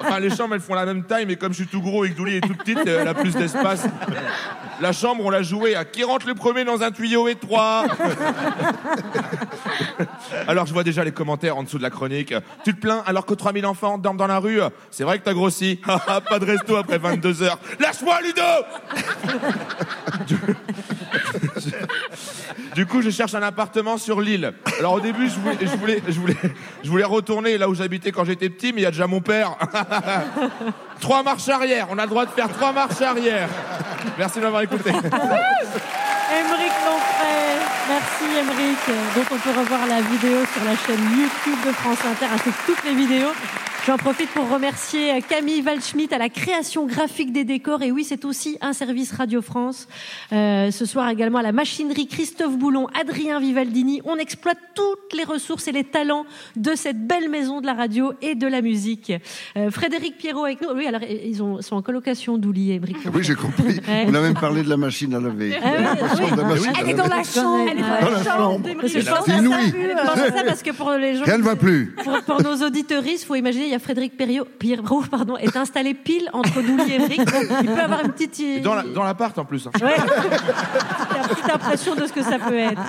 Enfin, 0.00 0.18
les 0.20 0.30
chambres, 0.34 0.54
elles 0.54 0.60
font 0.60 0.74
la 0.74 0.84
même 0.86 1.04
taille, 1.04 1.26
mais 1.26 1.36
comme 1.36 1.52
je 1.52 1.58
suis 1.58 1.66
tout 1.66 1.80
gros 1.80 2.04
et 2.04 2.10
que 2.10 2.16
Douli 2.16 2.36
est 2.36 2.40
toute 2.40 2.58
petite, 2.58 2.78
elle 2.86 3.08
a 3.08 3.14
plus 3.14 3.34
d'espace. 3.34 3.84
La 4.80 4.92
chambre, 4.92 5.24
on 5.24 5.30
l'a 5.30 5.42
jouée 5.42 5.74
à 5.76 5.84
qui 5.84 6.02
rentre 6.04 6.26
le 6.26 6.34
premier 6.34 6.64
dans 6.64 6.82
un 6.82 6.90
tuyau 6.90 7.28
étroit? 7.28 7.84
Alors, 10.48 10.66
je 10.66 10.72
vois 10.72 10.84
déjà 10.84 11.04
les 11.04 11.12
commentaires 11.12 11.56
en 11.56 11.62
dessous 11.62 11.78
de 11.78 11.82
la 11.82 11.90
chronique. 11.90 12.34
Tu 12.64 12.74
te 12.74 12.80
plains 12.80 13.02
alors 13.06 13.26
que 13.26 13.34
3000 13.34 13.64
enfants 13.66 13.98
dorment 13.98 14.16
dans 14.18 14.26
la 14.26 14.38
rue? 14.38 14.60
C'est 14.90 15.04
vrai 15.04 15.18
que 15.18 15.24
t'as 15.24 15.34
grossi. 15.34 15.80
Pas 16.28 16.38
de 16.38 16.44
resto 16.44 16.76
après 16.76 16.98
22 16.98 17.42
heures. 17.42 17.58
Lâche-moi, 17.78 18.18
Ludo 18.22 18.42
Du 22.74 22.86
coup, 22.86 23.02
je 23.02 23.10
cherche 23.22 23.34
un 23.40 23.46
appartement 23.46 23.98
sur 23.98 24.20
l'île. 24.20 24.52
Alors 24.80 24.94
au 24.94 25.00
début, 25.00 25.28
je 25.28 25.38
voulais, 25.38 25.56
je 25.60 25.76
voulais, 25.76 26.02
je 26.82 26.90
voulais, 26.90 27.04
retourner 27.04 27.56
là 27.56 27.68
où 27.68 27.74
j'habitais 27.74 28.10
quand 28.10 28.24
j'étais 28.24 28.48
petit, 28.48 28.72
mais 28.72 28.80
il 28.80 28.82
y 28.82 28.86
a 28.86 28.90
déjà 28.90 29.06
mon 29.06 29.20
père. 29.20 29.56
trois 31.00 31.22
marches 31.22 31.48
arrière. 31.48 31.86
On 31.90 31.98
a 31.98 32.02
le 32.02 32.08
droit 32.08 32.26
de 32.26 32.32
faire 32.32 32.48
trois 32.48 32.72
marches 32.72 33.00
arrière. 33.00 33.48
Merci 34.18 34.40
de 34.40 34.44
m'avoir 34.44 34.62
écouté. 34.62 34.90
Émeric 34.90 35.06
Lompré, 36.84 37.60
merci 37.88 38.24
Émeric. 38.40 39.14
Donc 39.14 39.26
on 39.30 39.36
peut 39.38 39.56
revoir 39.56 39.86
la 39.86 40.00
vidéo 40.00 40.38
sur 40.52 40.64
la 40.64 40.74
chaîne 40.74 41.04
YouTube 41.16 41.58
de 41.64 41.72
France 41.74 41.98
Inter 42.04 42.26
ainsi 42.34 42.50
toutes 42.66 42.82
les 42.84 42.94
vidéos. 42.94 43.30
J'en 43.84 43.96
profite 43.96 44.30
pour 44.30 44.48
remercier 44.48 45.20
Camille 45.28 45.60
Waldschmidt 45.60 46.14
à 46.14 46.18
la 46.18 46.28
création 46.28 46.86
graphique 46.86 47.32
des 47.32 47.42
décors. 47.42 47.82
Et 47.82 47.90
oui, 47.90 48.04
c'est 48.04 48.24
aussi 48.24 48.56
un 48.60 48.72
service 48.72 49.10
Radio 49.10 49.42
France. 49.42 49.88
Euh, 50.32 50.70
ce 50.70 50.86
soir 50.86 51.08
également 51.08 51.38
à 51.38 51.42
la 51.42 51.50
machinerie 51.50 52.06
Christophe 52.06 52.56
Boulon, 52.56 52.86
Adrien 52.98 53.40
Vivaldini. 53.40 54.00
On 54.04 54.18
exploite 54.18 54.58
toutes 54.76 55.18
les 55.18 55.24
ressources 55.24 55.66
et 55.66 55.72
les 55.72 55.82
talents 55.82 56.26
de 56.54 56.76
cette 56.76 57.08
belle 57.08 57.28
maison 57.28 57.60
de 57.60 57.66
la 57.66 57.74
radio 57.74 58.12
et 58.22 58.36
de 58.36 58.46
la 58.46 58.62
musique. 58.62 59.12
Euh, 59.56 59.72
Frédéric 59.72 60.16
Pierrot 60.16 60.44
avec 60.44 60.60
nous. 60.62 60.68
Oui, 60.76 60.86
alors 60.86 61.02
ils 61.02 61.42
ont, 61.42 61.60
sont 61.60 61.74
en 61.74 61.82
colocation 61.82 62.38
d'Ouli 62.38 62.70
et 62.70 62.78
Bric. 62.78 62.98
Oui, 63.12 63.24
j'ai 63.24 63.34
compris. 63.34 63.80
On 64.06 64.14
a 64.14 64.20
même 64.20 64.34
parlé 64.34 64.62
de 64.62 64.68
la 64.68 64.76
machine 64.76 65.12
à 65.12 65.18
laver. 65.18 65.58
Ah 65.60 65.70
Elle 66.80 66.90
est 66.90 66.94
dans 66.94 67.08
la 67.08 67.24
chambre. 67.24 67.68
Elle 67.68 67.78
est 67.78 67.82
Dans 67.82 68.10
la 68.10 68.22
chambre. 68.22 68.60
Je 68.64 68.98
pense 69.10 69.24
C'est 69.24 70.28
à 70.28 70.36
ça. 70.36 70.44
parce 70.46 70.62
que 70.62 70.70
pour 70.70 70.92
les 70.92 71.16
gens. 71.16 71.24
Rien 71.24 71.38
ne 71.38 71.42
va 71.42 71.56
plus. 71.56 71.96
Pour, 72.04 72.22
pour 72.22 72.42
nos 72.42 72.64
auditeuristes, 72.64 73.24
il 73.24 73.26
faut 73.26 73.34
imaginer, 73.34 73.71
il 73.72 73.76
y 73.76 73.76
a 73.76 73.78
Frédéric 73.78 74.18
Pierrot, 74.18 74.46
Pierrot 74.58 75.02
pardon, 75.10 75.38
est 75.38 75.56
installé 75.56 75.94
pile 75.94 76.28
entre 76.34 76.60
Douli 76.60 76.92
et 76.92 76.98
Bric. 76.98 77.18
Donc, 77.24 77.58
il 77.62 77.66
peut 77.70 77.80
avoir 77.80 78.04
une 78.04 78.12
petite, 78.12 78.38
Et 78.38 78.60
Dans 78.60 78.74
la- 78.74 78.82
dans 78.82 79.02
l'appart 79.02 79.36
en 79.38 79.46
plus. 79.46 79.66
hein. 79.66 79.70
Ouais. 79.82 79.94
une 79.96 81.28
petite 81.28 81.50
impression 81.50 81.94
de 81.94 82.06
ce 82.06 82.12
que 82.12 82.22
ça 82.22 82.38
peut 82.38 82.54
être. 82.58 82.80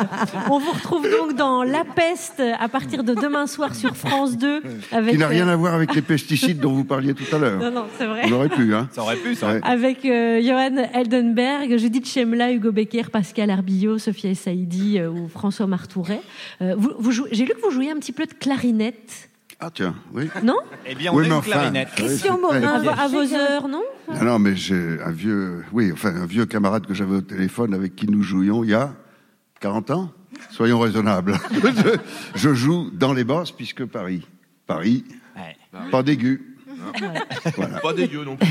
On 0.50 0.60
vous 0.60 0.72
retrouve 0.72 1.04
donc 1.10 1.36
dans 1.38 1.64
La 1.64 1.86
Peste 1.86 2.44
à 2.60 2.68
partir 2.68 3.04
de 3.06 3.14
demain 3.14 3.48
soir 3.48 3.74
sur 3.76 3.96
France 3.96 4.38
2. 4.38 4.62
Avec, 4.92 5.14
Qui 5.14 5.18
n'a 5.20 5.28
rien 5.28 5.48
euh, 5.48 5.54
à 5.54 5.56
voir 5.56 5.74
avec 5.74 5.96
les 5.96 6.02
pesticides 6.02 6.60
dont 6.60 6.74
vous 6.74 6.84
parliez 6.84 7.14
tout 7.14 7.34
à 7.34 7.40
l'heure. 7.40 7.60
Non, 7.62 7.72
non, 7.72 7.86
c'est 7.98 8.06
vrai. 8.06 8.24
On 8.26 8.32
aurait 8.34 8.50
pu, 8.50 8.76
hein. 8.76 8.90
Ça 8.92 9.04
aurait 9.04 9.16
pu, 9.16 9.36
ça. 9.36 9.52
Avec 9.64 10.04
euh, 10.04 10.42
Johan 10.42 10.84
Eldenberg, 10.94 11.78
Judith 11.78 12.08
Chemla, 12.10 12.52
Hugo 12.52 12.74
Becker, 12.74 13.04
Pascal 13.12 13.50
Arbillot, 13.52 14.00
Sophia 14.00 14.30
Essaïdi 14.32 15.00
euh, 15.00 15.10
ou 15.10 15.30
François 15.30 15.68
Martouret. 15.68 16.20
Euh, 16.62 16.76
vous, 16.78 16.92
vous 17.00 17.12
jouez- 17.12 17.30
J'ai 17.32 17.46
lu 17.46 17.54
que 17.56 17.62
vous 17.62 17.72
jouiez 17.72 17.92
un 17.92 17.98
petit 18.00 18.12
peu 18.12 18.26
de 18.26 18.34
clarinette. 18.34 19.30
Ah 19.60 19.70
tiens, 19.74 19.96
oui. 20.14 20.30
Non 20.44 20.58
Eh 20.86 20.96
bien, 20.96 21.12
on 21.14 21.16
Oui, 21.18 21.22
a 21.22 21.24
mais 21.24 21.28
une 21.28 21.34
enfin, 21.40 21.52
clarinette. 21.52 21.90
Christian 21.96 22.38
Morin, 22.40 22.60
très- 22.60 22.68
à, 22.70 22.80
vo- 22.80 22.90
à 23.02 23.08
vos 23.08 23.34
heures, 23.34 23.68
non 23.68 23.84
Non, 24.14 24.24
non, 24.24 24.40
mais 24.40 24.56
j'ai 24.56 25.00
un 25.02 25.12
vieux, 25.12 25.64
oui, 25.72 25.92
enfin, 25.94 26.14
un 26.16 26.26
vieux 26.26 26.46
camarade 26.46 26.86
que 26.86 26.94
j'avais 26.94 27.16
au 27.16 27.22
téléphone 27.22 27.74
avec 27.74 27.96
qui 27.96 28.08
nous 28.08 28.22
jouions 28.24 28.64
il 28.64 28.72
y 28.72 28.74
a 28.74 28.94
40 29.62 29.92
ans. 29.92 30.12
Soyons 30.50 30.80
raisonnables. 30.80 31.38
je, 31.54 31.98
je 32.36 32.54
joue 32.54 32.90
dans 32.92 33.14
les 33.14 33.24
basses 33.24 33.52
puisque 33.52 33.86
Paris. 33.86 34.28
Paris, 34.68 35.06
pas 35.92 36.04
d'aigu. 36.04 36.53
Voilà. 37.56 37.80
Pas 37.80 37.94
dégueu 37.94 38.24
non 38.26 38.36
plus. 38.36 38.48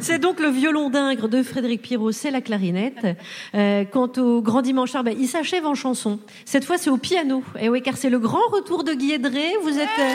C'est 0.00 0.18
donc 0.18 0.40
le 0.40 0.48
violon 0.48 0.90
d'ingre 0.90 1.28
de 1.28 1.42
Frédéric 1.42 1.82
Pirot, 1.82 2.12
c'est 2.12 2.30
la 2.30 2.40
clarinette. 2.40 3.06
Euh, 3.54 3.84
quant 3.84 4.10
au 4.16 4.40
Grand 4.40 4.62
Dimanchard, 4.62 5.04
ben, 5.04 5.14
il 5.18 5.28
s'achève 5.28 5.66
en 5.66 5.74
chanson. 5.74 6.18
Cette 6.44 6.64
fois, 6.64 6.78
c'est 6.78 6.90
au 6.90 6.96
piano. 6.96 7.42
Et 7.60 7.68
oui, 7.68 7.82
car 7.82 7.96
c'est 7.96 8.10
le 8.10 8.18
grand 8.18 8.46
retour 8.52 8.82
de 8.84 8.94
Guédré. 8.94 9.52
Vous 9.62 9.78
êtes... 9.78 9.88
euh, 9.98 10.12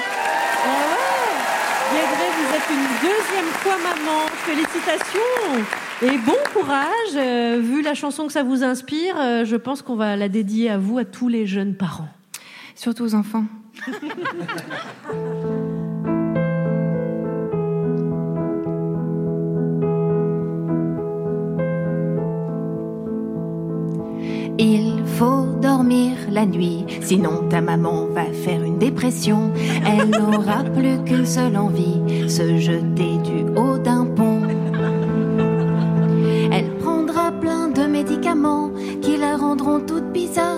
ah 0.65 0.67
ouais. 0.67 0.99
Guédré, 1.91 2.25
vous 2.37 2.49
êtes 2.55 2.69
une 2.69 2.87
deuxième 3.01 3.51
fois 3.53 3.77
maman. 3.77 4.27
Félicitations 4.45 5.65
et 6.01 6.17
bon 6.19 6.37
courage. 6.53 7.15
Euh, 7.15 7.59
vu 7.61 7.81
la 7.81 7.95
chanson 7.95 8.27
que 8.27 8.33
ça 8.33 8.43
vous 8.43 8.63
inspire, 8.63 9.15
euh, 9.17 9.43
je 9.43 9.55
pense 9.55 9.81
qu'on 9.81 9.95
va 9.95 10.15
la 10.15 10.29
dédier 10.29 10.69
à 10.69 10.77
vous, 10.77 10.99
à 10.99 11.05
tous 11.05 11.27
les 11.27 11.47
jeunes 11.47 11.75
parents. 11.75 12.09
Surtout 12.75 13.03
aux 13.03 13.15
enfants. 13.15 13.45
Il 24.61 25.05
faut 25.05 25.45
dormir 25.61 26.17
la 26.29 26.45
nuit, 26.45 26.85
sinon 26.99 27.47
ta 27.49 27.61
maman 27.61 28.07
va 28.13 28.25
faire 28.25 28.61
une 28.61 28.77
dépression. 28.77 29.51
Elle 29.87 30.09
n'aura 30.09 30.65
plus 30.65 31.01
qu'une 31.05 31.25
seule 31.25 31.55
envie, 31.55 32.29
se 32.29 32.57
jeter 32.57 33.17
du 33.23 33.45
haut 33.55 33.77
d'un 33.77 34.05
pont. 34.05 34.41
Elle 36.51 36.75
prendra 36.79 37.31
plein 37.31 37.69
de 37.69 37.83
médicaments 37.83 38.71
qui 39.01 39.15
la 39.15 39.37
rendront 39.37 39.79
toute 39.79 40.11
bizarre. 40.11 40.57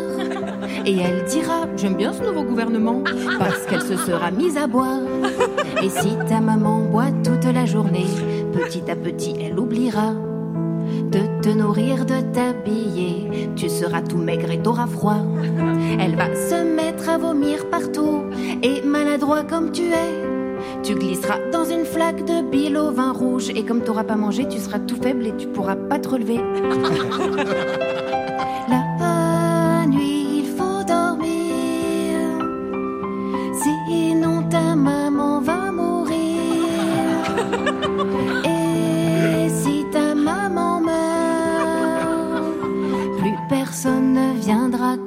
Et 0.83 0.97
elle 0.97 1.23
dira 1.25 1.67
J'aime 1.77 1.95
bien 1.95 2.11
ce 2.11 2.23
nouveau 2.23 2.43
gouvernement, 2.43 3.03
parce 3.37 3.67
qu'elle 3.67 3.83
se 3.83 3.97
sera 3.97 4.31
mise 4.31 4.57
à 4.57 4.65
boire. 4.65 5.01
Et 5.83 5.89
si 5.89 6.15
ta 6.27 6.41
maman 6.41 6.79
boit 6.85 7.11
toute 7.23 7.45
la 7.53 7.67
journée, 7.67 8.07
petit 8.51 8.89
à 8.89 8.95
petit 8.95 9.35
elle 9.39 9.59
oubliera 9.59 10.13
de 11.11 11.19
te 11.41 11.49
nourrir, 11.49 12.05
de 12.05 12.21
t'habiller. 12.33 13.49
Tu 13.55 13.67
seras 13.69 14.01
tout 14.01 14.17
maigre 14.17 14.51
et 14.51 14.61
t'auras 14.61 14.87
froid. 14.87 15.17
Elle 15.99 16.15
va 16.15 16.27
se 16.35 16.63
mettre 16.63 17.09
à 17.09 17.17
vomir 17.17 17.69
partout 17.69 18.23
et 18.61 18.81
maladroit 18.83 19.43
comme 19.43 19.71
tu 19.71 19.83
es. 19.83 20.31
Tu 20.83 20.95
glisseras 20.95 21.39
dans 21.51 21.65
une 21.65 21.85
flaque 21.85 22.23
de 22.25 22.49
bile 22.49 22.77
au 22.77 22.91
vin 22.91 23.11
rouge 23.11 23.49
et 23.49 23.63
comme 23.63 23.81
t'auras 23.81 24.03
pas 24.03 24.15
mangé, 24.15 24.47
tu 24.47 24.59
seras 24.59 24.79
tout 24.79 24.97
faible 25.01 25.25
et 25.25 25.35
tu 25.35 25.47
pourras 25.47 25.75
pas 25.75 25.99
te 25.99 26.09
relever. 26.09 26.39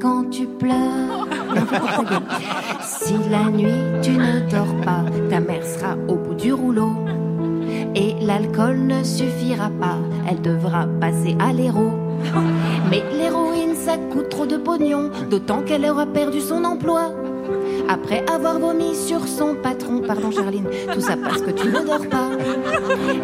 quand 0.00 0.30
tu 0.30 0.46
pleures. 0.46 1.26
Si 2.80 3.14
la 3.30 3.50
nuit 3.50 4.00
tu 4.02 4.12
ne 4.12 4.48
dors 4.50 4.74
pas, 4.84 5.04
ta 5.30 5.40
mère 5.40 5.64
sera 5.64 5.96
au 6.08 6.16
bout 6.16 6.34
du 6.34 6.52
rouleau. 6.52 6.92
Et 7.94 8.14
l'alcool 8.20 8.78
ne 8.78 9.02
suffira 9.02 9.70
pas, 9.80 9.98
elle 10.28 10.42
devra 10.42 10.86
passer 11.00 11.36
à 11.38 11.52
l'héros. 11.52 11.92
Mais 12.90 13.02
l'héroïne 13.12 13.74
ça 13.74 13.96
coûte 13.96 14.28
trop 14.30 14.46
de 14.46 14.56
pognon, 14.56 15.10
d'autant 15.30 15.62
qu'elle 15.62 15.84
aura 15.86 16.06
perdu 16.06 16.40
son 16.40 16.64
emploi. 16.64 17.12
Après 17.88 18.24
avoir 18.32 18.58
vomi 18.58 18.94
sur 18.94 19.28
son 19.28 19.54
patron, 19.62 20.00
pardon 20.06 20.30
Charline, 20.30 20.68
tout 20.92 21.00
ça 21.00 21.16
parce 21.16 21.42
que 21.42 21.50
tu 21.50 21.68
ne 21.68 21.84
dors 21.84 22.08
pas. 22.08 22.30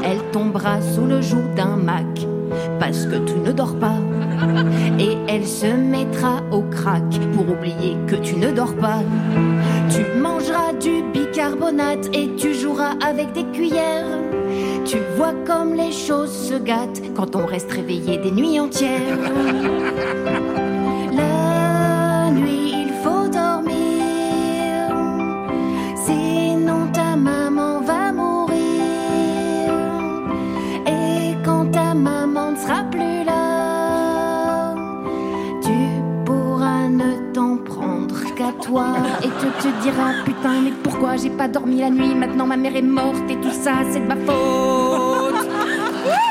Elle 0.04 0.20
tombera 0.32 0.80
sous 0.82 1.06
le 1.06 1.22
joug 1.22 1.54
d'un 1.56 1.76
Mac, 1.76 2.26
parce 2.78 3.06
que 3.06 3.16
tu 3.16 3.34
ne 3.38 3.52
dors 3.52 3.76
pas. 3.76 3.96
Et 4.98 5.16
elle 5.28 5.46
se 5.46 5.66
mettra 5.66 6.42
au 6.50 6.62
crack 6.62 7.18
pour 7.34 7.48
oublier 7.48 7.96
que 8.06 8.16
tu 8.16 8.36
ne 8.36 8.50
dors 8.50 8.74
pas. 8.76 9.02
Tu 9.90 10.20
mangeras 10.20 10.72
du 10.74 11.02
bicarbonate 11.12 12.08
et 12.14 12.34
tu 12.36 12.54
joueras 12.54 12.94
avec 13.04 13.32
des 13.32 13.44
cuillères. 13.44 14.18
Tu 14.84 14.98
vois 15.16 15.34
comme 15.46 15.74
les 15.74 15.92
choses 15.92 16.32
se 16.32 16.54
gâtent 16.54 17.02
quand 17.14 17.36
on 17.36 17.46
reste 17.46 17.70
réveillé 17.70 18.18
des 18.18 18.30
nuits 18.30 18.58
entières. 18.58 19.18
Et 38.70 39.28
tu 39.40 39.46
te 39.62 39.82
diras, 39.82 40.22
putain, 40.24 40.60
mais 40.62 40.70
pourquoi 40.84 41.16
j'ai 41.16 41.30
pas 41.30 41.48
dormi 41.48 41.80
la 41.80 41.90
nuit? 41.90 42.14
Maintenant 42.14 42.46
ma 42.46 42.56
mère 42.56 42.76
est 42.76 42.82
morte 42.82 43.28
et 43.28 43.34
tout 43.36 43.50
ça, 43.50 43.72
c'est 43.90 43.98
de 43.98 44.06
ma 44.06 44.14
faute. 44.14 45.48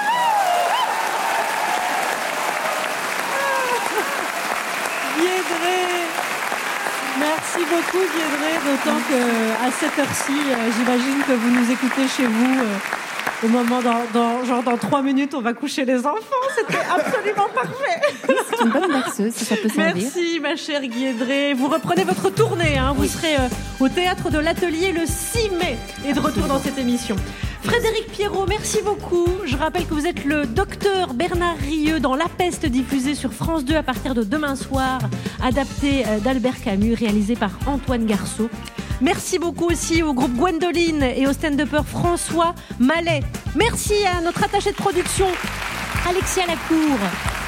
Merci 7.20 7.60
beaucoup 7.70 8.06
Guédré, 8.16 8.54
d'autant 8.64 9.00
que 9.10 9.68
à 9.68 9.70
cette 9.72 10.00
heure-ci, 10.00 10.32
euh, 10.32 10.72
j'imagine 10.78 11.22
que 11.28 11.34
vous 11.34 11.50
nous 11.50 11.70
écoutez 11.70 12.08
chez 12.08 12.26
vous. 12.26 13.09
Au 13.44 13.48
moment 13.48 13.82
dans, 13.82 14.02
dans- 14.14 14.44
genre 14.46 14.64
dans 14.64 14.78
trois 14.78 15.02
minutes, 15.02 15.34
on 15.34 15.42
va 15.42 15.54
coucher 15.54 15.86
les 15.86 16.00
enfants. 16.06 16.20
C'était 16.58 16.78
absolument 16.78 17.48
parfait. 17.54 18.02
C'est 18.50 18.66
une 18.66 18.72
bonne 18.72 18.92
berceuse, 18.92 19.34
si 19.34 19.46
ça 19.46 19.56
peut 19.56 19.70
servir. 19.70 19.96
Merci 20.04 20.40
ma 20.42 20.56
chère 20.56 20.82
Guédré. 20.86 21.54
Vous 21.54 21.68
reprenez 21.70 22.04
votre 22.04 22.30
tournée. 22.30 22.78
hein. 22.78 22.94
Vous 22.98 23.06
serez 23.06 23.36
euh, 23.36 23.48
au 23.80 23.88
théâtre 23.90 24.30
de 24.30 24.38
l'Atelier 24.40 24.92
le 24.92 25.06
6 25.06 25.50
mai 25.52 25.78
et 26.08 26.14
de 26.14 26.20
retour 26.20 26.46
dans 26.48 26.60
cette 26.60 26.78
émission. 26.78 27.16
Frédéric 27.64 28.08
Pierrot, 28.12 28.46
merci 28.48 28.80
beaucoup. 28.84 29.28
Je 29.46 29.56
rappelle 29.58 29.86
que 29.86 29.94
vous 29.94 30.08
êtes 30.08 30.24
le 30.26 30.46
docteur 30.46 31.14
Bernard 31.14 31.58
Rieux 31.58 32.00
dans 32.00 32.16
La 32.16 32.28
Peste 32.30 32.66
diffusée 32.66 33.16
sur 33.16 33.34
France 33.34 33.66
2 33.66 33.76
à 33.76 33.84
partir 33.84 34.16
de 34.16 34.24
demain 34.24 34.56
soir, 34.56 35.00
adapté 35.44 36.04
euh, 36.08 36.20
d'Albert 36.20 36.62
Camus, 36.64 36.94
réalisé 36.94 37.36
par 37.36 37.52
Antoine 37.68 38.06
Garceau. 38.06 38.50
Merci 39.02 39.40
beaucoup 39.40 39.68
aussi 39.68 40.04
au 40.04 40.14
groupe 40.14 40.36
Gwendoline 40.36 41.04
et 41.04 41.26
au 41.26 41.32
stand-upper 41.32 41.84
François 41.86 42.54
Mallet. 42.80 43.22
Merci 43.56 43.94
à 44.06 44.22
notre 44.22 44.44
attaché 44.44 44.72
de 44.72 44.76
production 44.76 45.28
Alexia 46.08 46.46
Lacour. 46.46 46.98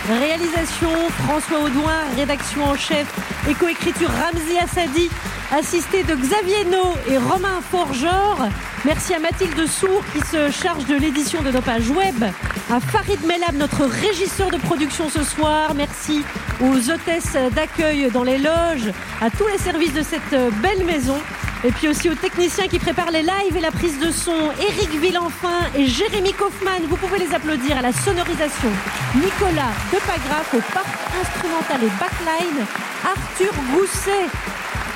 Réalisation 0.07 0.89
François 1.25 1.59
Audouin, 1.59 1.99
rédaction 2.15 2.63
en 2.63 2.75
chef 2.75 3.07
et 3.49 3.53
coécriture 3.53 4.09
Ramzi 4.09 4.57
Assadi, 4.57 5.09
assisté 5.51 6.03
de 6.03 6.15
Xavier 6.15 6.65
No 6.65 6.93
et 7.09 7.17
Romain 7.17 7.61
Forgeur. 7.69 8.37
Merci 8.85 9.13
à 9.13 9.19
Mathilde 9.19 9.67
Sour 9.67 10.01
qui 10.13 10.25
se 10.25 10.49
charge 10.49 10.85
de 10.85 10.95
l'édition 10.95 11.41
de 11.41 11.51
nos 11.51 11.61
pages 11.61 11.89
web, 11.89 12.23
à 12.71 12.79
Farid 12.79 13.19
Melab, 13.25 13.55
notre 13.55 13.85
régisseur 13.85 14.49
de 14.49 14.57
production 14.57 15.09
ce 15.09 15.23
soir. 15.23 15.73
Merci 15.75 16.23
aux 16.61 16.89
hôtesses 16.89 17.37
d'accueil 17.53 18.09
dans 18.11 18.23
les 18.23 18.37
loges, 18.37 18.91
à 19.21 19.29
tous 19.29 19.47
les 19.47 19.57
services 19.57 19.93
de 19.93 20.01
cette 20.01 20.35
belle 20.61 20.85
maison. 20.85 21.17
Et 21.63 21.71
puis 21.71 21.89
aussi 21.89 22.09
aux 22.09 22.15
techniciens 22.15 22.67
qui 22.67 22.79
préparent 22.79 23.11
les 23.11 23.21
lives 23.21 23.55
et 23.55 23.61
la 23.61 23.71
prise 23.71 23.99
de 23.99 24.09
son, 24.09 24.51
Eric 24.59 24.89
Villenfin 24.99 25.59
et 25.75 25.85
Jérémy 25.85 26.33
Kaufmann. 26.33 26.81
Vous 26.89 26.97
pouvez 26.97 27.19
les 27.19 27.35
applaudir 27.35 27.77
à 27.77 27.81
la 27.81 27.91
sonorisation. 27.91 28.69
Nicolas 29.13 29.73
Depagraf 29.91 30.53
au 30.55 30.73
parc 30.73 30.87
instrumental 31.21 31.83
et 31.83 31.91
backline. 31.99 32.65
Arthur 33.05 33.53
Gousset. 33.73 34.27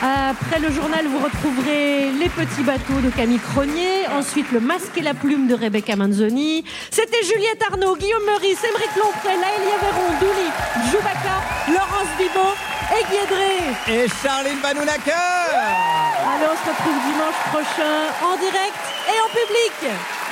Après 0.02 0.60
le 0.60 0.72
journal, 0.72 1.06
vous 1.08 1.20
retrouverez 1.20 2.12
Les 2.12 2.30
Petits 2.30 2.64
Bateaux 2.64 3.00
de 3.04 3.10
Camille 3.10 3.40
Cronier, 3.40 4.08
ensuite 4.18 4.52
Le 4.52 4.60
Masque 4.60 4.98
et 4.98 5.02
la 5.02 5.14
Plume 5.14 5.48
de 5.48 5.56
Rebecca 5.56 5.96
Manzoni. 5.96 6.64
C'était 6.92 7.24
Juliette 7.24 7.64
Arnaud, 7.72 7.96
Guillaume 7.96 8.26
Meurice, 8.26 8.64
Émeric 8.64 8.96
Lompré, 8.98 9.34
Laëlia 9.36 9.78
Véron, 9.82 10.12
Douli, 10.20 10.50
Joubaka, 10.92 11.38
Laurence 11.70 12.12
Bibot 12.18 12.56
et 12.92 13.04
Guédré. 13.10 14.04
Et 14.04 14.08
Charline 14.22 14.60
Banounaker 14.62 15.14
Allez, 15.56 16.46
on 16.52 16.56
se 16.56 16.70
retrouve 16.70 17.00
dimanche 17.08 17.42
prochain 17.52 17.96
en 18.22 18.38
direct 18.38 18.76
et 19.08 19.20
en 19.22 19.30
public. 19.30 20.25